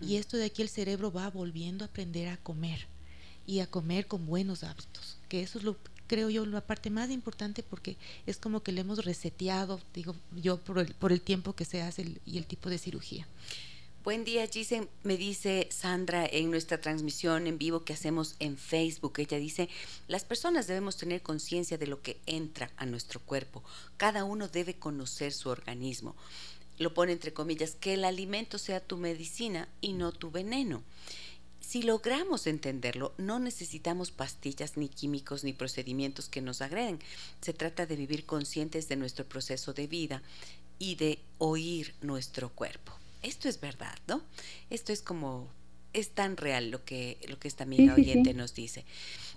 Y 0.00 0.16
esto 0.16 0.36
de 0.36 0.46
aquí 0.46 0.62
el 0.62 0.68
cerebro 0.68 1.12
va 1.12 1.28
volviendo 1.28 1.84
a 1.84 1.88
aprender 1.88 2.28
a 2.28 2.38
comer 2.38 2.86
y 3.46 3.60
a 3.60 3.66
comer 3.66 4.06
con 4.06 4.26
buenos 4.26 4.64
hábitos, 4.64 5.15
que 5.28 5.42
eso 5.42 5.58
es 5.58 5.64
lo 5.64 5.76
creo 6.06 6.30
yo 6.30 6.46
la 6.46 6.60
parte 6.60 6.90
más 6.90 7.10
importante 7.10 7.62
porque 7.62 7.96
es 8.26 8.36
como 8.36 8.62
que 8.62 8.72
le 8.72 8.82
hemos 8.82 9.04
reseteado, 9.04 9.80
digo 9.92 10.14
yo, 10.34 10.58
por 10.58 10.78
el, 10.78 10.94
por 10.94 11.12
el 11.12 11.20
tiempo 11.20 11.54
que 11.54 11.64
se 11.64 11.82
hace 11.82 12.20
y 12.24 12.38
el 12.38 12.46
tipo 12.46 12.70
de 12.70 12.78
cirugía. 12.78 13.26
Buen 14.06 14.22
día, 14.24 14.46
Gise. 14.46 14.86
Me 15.02 15.16
dice 15.16 15.66
Sandra 15.72 16.24
en 16.30 16.52
nuestra 16.52 16.80
transmisión 16.80 17.48
en 17.48 17.58
vivo 17.58 17.82
que 17.82 17.92
hacemos 17.92 18.36
en 18.38 18.56
Facebook. 18.56 19.14
Ella 19.18 19.36
dice, 19.36 19.68
las 20.06 20.24
personas 20.24 20.68
debemos 20.68 20.96
tener 20.96 21.22
conciencia 21.22 21.76
de 21.76 21.88
lo 21.88 22.00
que 22.02 22.20
entra 22.26 22.70
a 22.76 22.86
nuestro 22.86 23.18
cuerpo. 23.18 23.64
Cada 23.96 24.22
uno 24.22 24.46
debe 24.46 24.74
conocer 24.74 25.32
su 25.32 25.48
organismo. 25.48 26.14
Lo 26.78 26.94
pone 26.94 27.10
entre 27.10 27.32
comillas, 27.32 27.74
que 27.74 27.94
el 27.94 28.04
alimento 28.04 28.58
sea 28.58 28.78
tu 28.78 28.96
medicina 28.96 29.68
y 29.80 29.92
no 29.92 30.12
tu 30.12 30.30
veneno. 30.30 30.84
Si 31.60 31.82
logramos 31.82 32.46
entenderlo, 32.46 33.12
no 33.18 33.38
necesitamos 33.38 34.10
pastillas, 34.10 34.76
ni 34.76 34.88
químicos, 34.88 35.42
ni 35.42 35.52
procedimientos 35.52 36.28
que 36.28 36.40
nos 36.40 36.62
agreden. 36.62 37.00
Se 37.40 37.52
trata 37.52 37.86
de 37.86 37.96
vivir 37.96 38.24
conscientes 38.24 38.88
de 38.88 38.96
nuestro 38.96 39.24
proceso 39.24 39.72
de 39.72 39.86
vida 39.86 40.22
y 40.78 40.94
de 40.94 41.18
oír 41.38 41.94
nuestro 42.02 42.50
cuerpo. 42.50 42.92
Esto 43.22 43.48
es 43.48 43.60
verdad, 43.60 43.98
¿no? 44.06 44.22
Esto 44.70 44.92
es 44.92 45.02
como, 45.02 45.48
es 45.92 46.10
tan 46.10 46.36
real 46.36 46.70
lo 46.70 46.84
que, 46.84 47.18
lo 47.28 47.38
que 47.38 47.48
esta 47.48 47.64
amiga 47.64 47.94
oyente 47.94 48.34
nos 48.34 48.54
dice. 48.54 48.84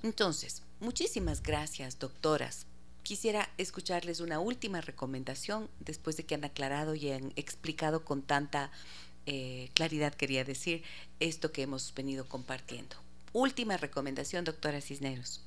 Entonces, 0.04 0.62
muchísimas 0.80 1.42
gracias, 1.42 1.98
doctoras. 1.98 2.68
Quisiera 3.04 3.50
escucharles 3.58 4.20
una 4.20 4.40
última 4.40 4.82
recomendación 4.82 5.70
después 5.80 6.18
de 6.18 6.26
que 6.26 6.36
han 6.36 6.44
aclarado 6.44 6.94
y 6.94 7.10
han 7.10 7.34
explicado 7.36 8.06
con 8.06 8.22
tanta 8.22 8.72
eh, 9.32 9.70
claridad 9.76 10.16
quería 10.16 10.44
decir 10.44 10.82
esto 11.20 11.52
que 11.52 11.62
hemos 11.62 11.94
venido 11.94 12.26
compartiendo. 12.26 12.96
Última 13.32 13.78
recomendación, 13.78 14.44
doctora 14.44 14.82
Cisneros. 14.82 15.46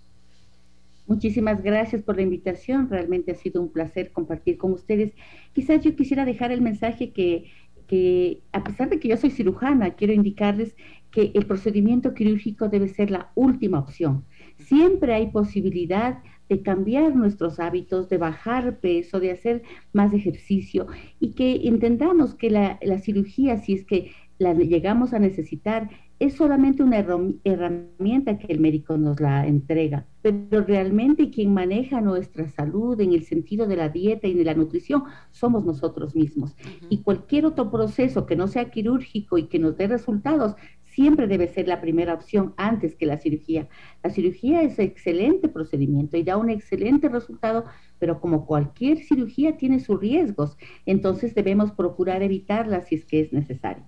Muchísimas 1.08 1.60
gracias 1.64 2.00
por 2.00 2.14
la 2.14 2.22
invitación. 2.22 2.88
Realmente 2.88 3.32
ha 3.32 3.34
sido 3.34 3.60
un 3.60 3.72
placer 3.72 4.12
compartir 4.12 4.56
con 4.56 4.72
ustedes. 4.72 5.14
Quizás 5.52 5.82
yo 5.82 5.96
quisiera 5.96 6.24
dejar 6.24 6.52
el 6.52 6.60
mensaje 6.60 7.10
que, 7.10 7.50
que, 7.88 8.38
a 8.52 8.62
pesar 8.62 8.88
de 8.88 9.00
que 9.00 9.08
yo 9.08 9.16
soy 9.16 9.32
cirujana, 9.32 9.94
quiero 9.94 10.12
indicarles 10.12 10.76
que 11.10 11.32
el 11.34 11.44
procedimiento 11.46 12.14
quirúrgico 12.14 12.68
debe 12.68 12.88
ser 12.88 13.10
la 13.10 13.32
última 13.34 13.80
opción. 13.80 14.24
Siempre 14.58 15.12
hay 15.12 15.26
posibilidad 15.32 16.22
de 16.48 16.62
cambiar 16.62 17.14
nuestros 17.16 17.60
hábitos, 17.60 18.08
de 18.08 18.18
bajar 18.18 18.78
peso, 18.78 19.20
de 19.20 19.32
hacer 19.32 19.62
más 19.92 20.12
ejercicio 20.12 20.86
y 21.20 21.32
que 21.32 21.68
entendamos 21.68 22.34
que 22.34 22.50
la, 22.50 22.78
cirugía, 22.98 23.58
si 23.58 23.74
es 23.74 23.84
que 23.84 24.12
la 24.38 24.52
llegamos 24.54 25.14
a 25.14 25.18
necesitar, 25.18 25.88
es 26.18 26.34
solamente 26.34 26.84
una 26.84 27.04
herramienta 27.42 28.38
que 28.38 28.52
el 28.52 28.60
médico 28.60 28.96
nos 28.96 29.18
la 29.18 29.44
entrega, 29.44 30.06
pero 30.20 30.62
realmente 30.62 31.30
quien 31.30 31.52
maneja 31.52 32.00
nuestra 32.00 32.48
salud 32.48 33.00
en 33.00 33.12
el 33.12 33.24
sentido 33.24 33.66
de 33.66 33.74
la 33.74 33.88
dieta 33.88 34.28
y 34.28 34.34
de 34.34 34.44
la 34.44 34.54
nutrición 34.54 35.02
somos 35.32 35.64
nosotros 35.64 36.14
mismos. 36.14 36.54
Y 36.88 37.02
cualquier 37.02 37.46
otro 37.46 37.72
proceso 37.72 38.24
que 38.24 38.36
no 38.36 38.46
sea 38.46 38.70
quirúrgico 38.70 39.36
y 39.36 39.48
que 39.48 39.58
nos 39.58 39.76
dé 39.76 39.88
resultados 39.88 40.54
siempre 40.92 41.26
debe 41.26 41.48
ser 41.48 41.68
la 41.68 41.80
primera 41.80 42.14
opción 42.14 42.54
antes 42.56 42.94
que 42.94 43.06
la 43.06 43.18
cirugía. 43.18 43.68
La 44.02 44.10
cirugía 44.10 44.62
es 44.62 44.78
excelente 44.78 45.48
procedimiento 45.48 46.16
y 46.16 46.22
da 46.22 46.36
un 46.36 46.50
excelente 46.50 47.08
resultado, 47.08 47.64
pero 47.98 48.20
como 48.20 48.46
cualquier 48.46 48.98
cirugía 48.98 49.56
tiene 49.56 49.80
sus 49.80 50.00
riesgos, 50.00 50.56
entonces 50.86 51.34
debemos 51.34 51.72
procurar 51.72 52.22
evitarla 52.22 52.82
si 52.82 52.96
es 52.96 53.04
que 53.04 53.20
es 53.20 53.32
necesario. 53.32 53.84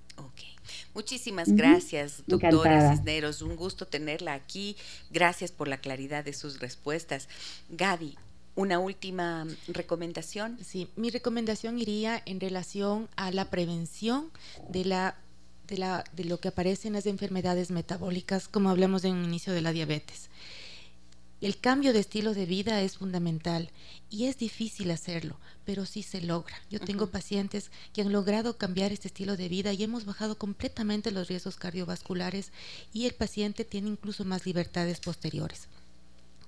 Muchísimas 0.95 1.53
gracias, 1.53 2.23
doctora 2.27 2.95
Cisneros. 2.95 3.43
Un 3.43 3.57
gusto 3.57 3.87
tenerla 3.87 4.33
aquí. 4.35 4.77
Gracias 5.11 5.51
por 5.51 5.69
la 5.69 5.79
claridad 5.79 6.25
de 6.25 6.33
sus 6.33 6.61
respuestas. 6.61 7.29
Gaby, 7.69 8.17
una 8.55 8.79
última 8.79 9.47
recomendación. 9.67 10.59
Sí, 10.63 10.89
mi 10.97 11.11
recomendación 11.11 11.79
iría 11.79 12.23
en 12.27 12.41
relación 12.41 13.09
a 13.17 13.33
la 13.33 13.51
prevención 13.51 14.31
de 14.69 14.85
la 14.85 15.17
de, 15.67 15.79
la, 15.79 16.05
de 16.13 16.25
lo 16.25 16.41
que 16.41 16.49
aparece 16.49 16.89
en 16.89 16.95
las 16.95 17.07
enfermedades 17.07 17.71
metabólicas, 17.71 18.49
como 18.49 18.71
hablamos 18.71 19.05
en 19.05 19.15
un 19.15 19.25
inicio 19.25 19.53
de 19.53 19.63
la 19.63 19.73
diabetes. 19.73 20.29
El 21.41 21.59
cambio 21.59 21.93
de 21.93 21.99
estilo 21.99 22.33
de 22.33 22.47
vida 22.47 22.81
es 22.81 22.97
fundamental 22.97 23.71
y 24.09 24.27
es 24.27 24.39
difícil 24.39 24.91
hacerlo, 24.91 25.39
pero 25.67 25.85
sí 25.85 26.03
se 26.03 26.23
logra. 26.23 26.57
Yo 26.71 26.81
tengo 26.81 27.11
pacientes 27.11 27.71
que 27.93 28.01
han 28.01 28.13
logrado 28.13 28.57
cambiar 28.57 28.93
este 28.93 29.09
estilo 29.09 29.37
de 29.37 29.49
vida 29.49 29.73
y 29.73 29.83
hemos 29.83 30.07
bajado 30.07 30.39
completamente 30.39 31.11
los 31.11 31.29
riesgos 31.29 31.57
cardiovasculares 31.57 32.51
y 32.95 33.05
el 33.05 33.15
paciente 33.15 33.65
tiene 33.65 33.91
incluso 33.91 34.25
más 34.25 34.47
libertades 34.47 35.01
posteriores 35.01 35.69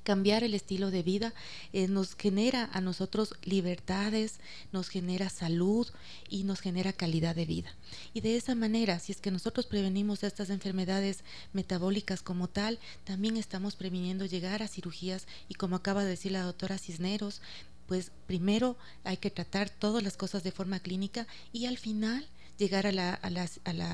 cambiar 0.07 0.45
el 0.45 0.55
estilo 0.55 0.93
de 0.93 1.03
vida 1.03 1.35
eh, 1.73 1.89
nos 1.89 2.15
genera 2.15 2.71
a 2.73 2.81
nosotros 2.81 3.35
libertades, 3.43 4.39
nos 4.71 4.89
genera 4.89 5.31
salud 5.31 5.89
y 6.29 6.45
nos 6.45 6.61
genera 6.61 6.93
calidad 6.93 7.35
de 7.35 7.45
vida. 7.45 7.75
Y 8.15 8.21
de 8.21 8.37
esa 8.37 8.55
manera, 8.55 9.01
si 9.01 9.11
es 9.11 9.21
que 9.21 9.33
nosotros 9.33 9.67
prevenimos 9.67 10.23
estas 10.23 10.51
enfermedades 10.51 11.25
metabólicas 11.53 12.23
como 12.23 12.47
tal, 12.47 12.79
también 13.03 13.37
estamos 13.37 13.75
previniendo 13.75 14.27
llegar 14.27 14.63
a 14.63 14.69
cirugías 14.69 15.27
y 15.49 15.55
como 15.55 15.75
acaba 15.75 16.05
de 16.05 16.11
decir 16.11 16.31
la 16.31 16.43
doctora 16.43 16.79
Cisneros, 16.79 17.43
pues 17.89 18.13
primero 18.29 18.77
hay 19.03 19.17
que 19.17 19.33
tratar 19.33 19.71
todas 19.71 20.05
las 20.05 20.17
cosas 20.17 20.45
de 20.45 20.53
forma 20.53 20.79
clínica 20.79 21.27
y 21.53 21.67
al 21.67 21.79
final 21.79 22.29
llegar 22.59 22.87
a 22.87 22.93
la, 22.93 23.15
a, 23.15 23.31
la, 23.31 23.49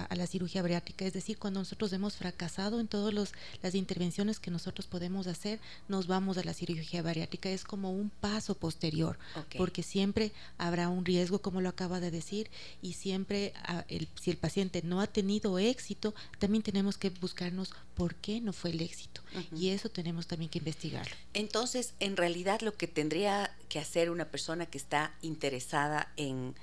a 0.04 0.14
la, 0.14 0.26
cirugía 0.26 0.62
bariátrica, 0.62 1.04
es 1.04 1.12
decir, 1.12 1.38
cuando 1.38 1.60
nosotros 1.60 1.92
hemos 1.92 2.16
fracasado 2.16 2.80
en 2.80 2.88
todas 2.88 3.12
las 3.62 3.74
intervenciones 3.74 4.38
que 4.38 4.50
nosotros 4.50 4.86
podemos 4.86 5.26
hacer, 5.26 5.60
nos 5.88 6.06
vamos 6.06 6.38
a 6.38 6.44
la 6.44 6.54
cirugía 6.54 7.02
bariátrica, 7.02 7.50
es 7.50 7.64
como 7.64 7.92
un 7.92 8.10
paso 8.10 8.54
posterior, 8.54 9.18
porque 9.56 9.82
siempre 9.82 10.32
habrá 10.58 10.88
un 10.88 11.04
riesgo, 11.04 11.40
como 11.40 11.60
lo 11.60 11.68
acaba 11.68 12.00
de 12.00 12.10
decir, 12.10 12.50
y 12.80 12.94
siempre 12.94 13.52
ah, 13.64 13.84
si 14.20 14.30
el 14.30 14.36
paciente 14.36 14.82
no 14.84 15.00
ha 15.00 15.06
tenido 15.06 15.58
éxito, 15.58 16.14
también 16.38 16.62
tenemos 16.62 16.98
que 16.98 17.10
buscarnos 17.10 17.72
por 17.94 18.14
qué 18.14 18.40
no 18.40 18.52
fue 18.52 18.70
el 18.70 18.80
éxito, 18.80 19.22
y 19.56 19.70
eso 19.70 19.88
tenemos 19.88 20.26
también 20.26 20.50
que 20.50 20.58
investigarlo. 20.58 21.14
Entonces, 21.34 21.94
en 22.00 22.16
realidad 22.16 22.60
lo 22.60 22.74
que 22.74 22.86
tendría 22.86 23.54
que 23.68 23.78
hacer 23.78 24.10
una 24.10 24.26
persona 24.26 24.66
que 24.66 24.78
está 24.78 25.14
interesada 25.22 26.12
en 26.16 26.54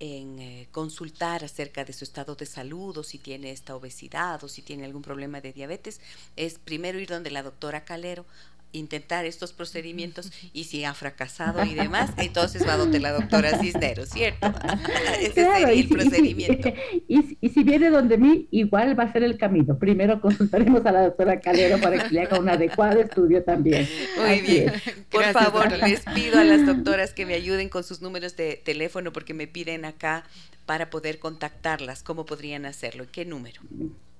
en 0.00 0.38
eh, 0.38 0.68
consultar 0.72 1.44
acerca 1.44 1.84
de 1.84 1.92
su 1.92 2.04
estado 2.04 2.34
de 2.34 2.46
salud 2.46 2.96
o 2.98 3.02
si 3.02 3.18
tiene 3.18 3.50
esta 3.50 3.76
obesidad 3.76 4.42
o 4.44 4.48
si 4.48 4.62
tiene 4.62 4.84
algún 4.84 5.02
problema 5.02 5.40
de 5.40 5.52
diabetes, 5.52 6.00
es 6.36 6.58
primero 6.58 6.98
ir 6.98 7.08
donde 7.08 7.30
la 7.30 7.42
doctora 7.42 7.84
Calero 7.84 8.26
intentar 8.74 9.24
estos 9.24 9.52
procedimientos 9.52 10.32
y 10.52 10.64
si 10.64 10.84
ha 10.84 10.94
fracasado 10.94 11.64
y 11.64 11.74
demás, 11.74 12.10
entonces 12.18 12.66
va 12.66 12.76
donde 12.76 13.00
la 13.00 13.12
doctora 13.12 13.58
Cisneros, 13.58 14.10
¿cierto? 14.10 14.52
Ese 15.20 15.32
sería 15.32 15.70
el 15.70 15.88
procedimiento. 15.88 16.72
Y, 17.08 17.48
si 17.48 17.62
viene 17.62 17.90
donde 17.90 18.18
mí, 18.18 18.48
igual 18.50 18.98
va 18.98 19.04
a 19.04 19.12
ser 19.12 19.22
el 19.22 19.38
camino. 19.38 19.78
Primero 19.78 20.20
consultaremos 20.20 20.84
a 20.86 20.92
la 20.92 21.02
doctora 21.02 21.40
Calero 21.40 21.80
para 21.80 22.08
que 22.08 22.14
le 22.14 22.22
haga 22.22 22.38
un 22.38 22.48
adecuado 22.48 23.00
estudio 23.00 23.42
también. 23.44 23.88
Muy 24.18 24.40
bien. 24.40 24.72
Por 25.10 25.24
favor, 25.32 25.70
les 25.72 26.00
pido 26.14 26.38
a 26.38 26.44
las 26.44 26.66
doctoras 26.66 27.14
que 27.14 27.26
me 27.26 27.34
ayuden 27.34 27.68
con 27.68 27.84
sus 27.84 28.02
números 28.02 28.36
de 28.36 28.60
teléfono 28.64 29.12
porque 29.12 29.34
me 29.34 29.46
piden 29.46 29.84
acá 29.84 30.24
para 30.66 30.90
poder 30.90 31.18
contactarlas. 31.18 32.02
¿Cómo 32.02 32.26
podrían 32.26 32.66
hacerlo? 32.66 33.06
¿Qué 33.10 33.24
número? 33.24 33.60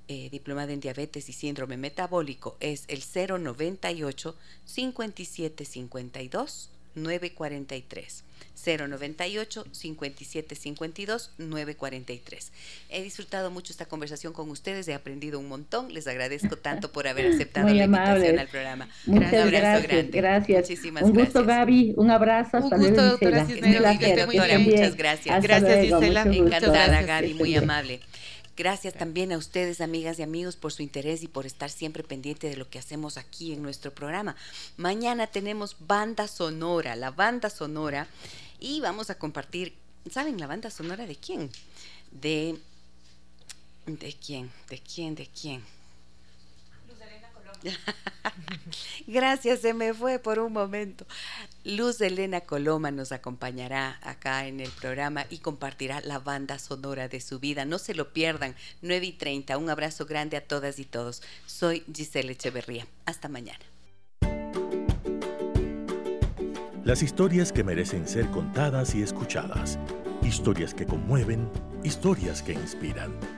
eh, 0.09 0.31
diplomada 0.31 0.73
en 0.73 0.81
diabetes 0.81 1.29
y 1.29 1.35
síndrome 1.35 1.77
metabólico, 1.77 2.57
es 2.61 2.85
el 2.89 3.03
098 3.03 4.35
57 4.65 5.65
52 5.67 6.71
943. 7.03 8.25
098 8.59 9.65
57 9.71 10.55
52 10.55 11.31
943. 11.39 12.53
He 12.91 13.03
disfrutado 13.03 13.51
mucho 13.51 13.73
esta 13.73 13.87
conversación 13.87 14.33
con 14.33 14.51
ustedes, 14.51 14.89
he 14.89 14.95
aprendido 14.95 15.39
un 15.39 15.49
montón. 15.49 15.93
Les 15.93 16.07
agradezco 16.07 16.57
tanto 16.57 16.91
por 16.91 17.07
haber 17.07 17.27
aceptado 17.33 17.69
la 17.69 17.85
invitación 17.85 18.39
al 18.39 18.49
programa. 18.49 18.89
Muchas 19.07 19.33
un 19.33 19.39
abrazo 19.39 19.51
gracias, 19.51 19.83
grande. 19.89 20.19
Gracias. 20.19 20.63
Muchísimas 20.63 21.03
un 21.05 21.13
gusto, 21.13 21.45
Gaby. 21.45 21.95
Un 21.97 22.11
abrazo. 22.11 22.59
Hasta 22.59 22.77
un 22.77 22.83
gusto, 22.83 23.05
doctora 23.05 23.47
Cisneros. 23.47 23.95
Muchas 24.67 24.97
gracias. 24.97 25.43
gracias, 25.43 25.81
Gisela. 25.83 26.23
Encantada, 26.23 27.03
Gaby, 27.03 27.35
muy 27.35 27.55
amable. 27.57 28.01
Gracias 28.59 28.95
también 28.95 29.31
a 29.31 29.39
ustedes, 29.39 29.81
amigas 29.81 30.19
y 30.19 30.25
amigos, 30.25 30.57
por 30.57 30.73
su 30.73 30.83
interés 30.83 31.23
y 31.23 31.29
por 31.29 31.47
estar 31.47 31.71
siempre 31.71 32.03
pendiente 32.03 32.51
de 32.51 32.57
lo 32.57 32.69
que 32.69 32.81
hacemos 32.81 33.17
aquí 33.17 33.53
en 33.53 33.63
nuestro 33.63 33.95
programa. 33.95 34.35
Mañana 34.77 35.29
tenemos 35.29 35.77
banda 35.79 36.27
sonora, 36.27 36.97
la 36.97 37.13
banda 37.13 37.51
sonora, 37.51 38.09
y 38.59 38.81
vamos 38.81 39.11
a 39.11 39.15
compartir, 39.17 39.75
¿saben 40.11 40.41
la 40.41 40.49
banda 40.49 40.73
sonora 40.73 41.07
de 41.07 41.15
quién? 41.15 41.53
De... 42.11 42.59
¿De 43.87 44.13
quién? 44.15 44.51
¿De 44.69 44.81
quién? 44.81 45.15
¿De 45.15 45.29
quién? 45.29 45.63
Gracias, 49.07 49.61
se 49.61 49.75
me 49.75 49.95
fue 49.95 50.19
por 50.19 50.39
un 50.39 50.53
momento. 50.53 51.07
Luz 51.65 52.01
Elena 52.01 52.41
Coloma 52.41 52.91
nos 52.91 53.13
acompañará 53.13 53.99
acá 54.03 54.47
en 54.47 54.61
el 54.61 54.71
programa 54.71 55.27
y 55.31 55.39
compartirá 55.39 56.01
la 56.01 56.19
banda 56.19 56.59
sonora 56.59 57.09
de 57.09 57.21
su 57.21 57.39
vida. 57.39 57.65
No 57.65 57.79
se 57.79 57.95
lo 57.95 58.13
pierdan, 58.13 58.55
9 58.83 59.07
y 59.07 59.13
30. 59.13 59.59
Un 59.59 59.71
abrazo 59.71 60.07
grande 60.07 60.37
a 60.37 60.47
todas 60.47 60.79
y 60.79 60.85
todos. 60.85 61.23
Soy 61.47 61.85
Giselle 61.93 62.33
Echeverría. 62.33 62.87
Hasta 63.07 63.29
mañana. 63.29 63.65
Las 66.85 67.03
historias 67.03 67.53
que 67.53 67.65
merecen 67.65 68.09
ser 68.09 68.27
contadas 68.31 68.95
y 68.95 69.03
escuchadas. 69.03 69.79
Historias 70.23 70.73
que 70.73 70.87
conmueven, 70.87 71.51
historias 71.85 72.43
que 72.43 72.55
inspiran. 72.55 73.38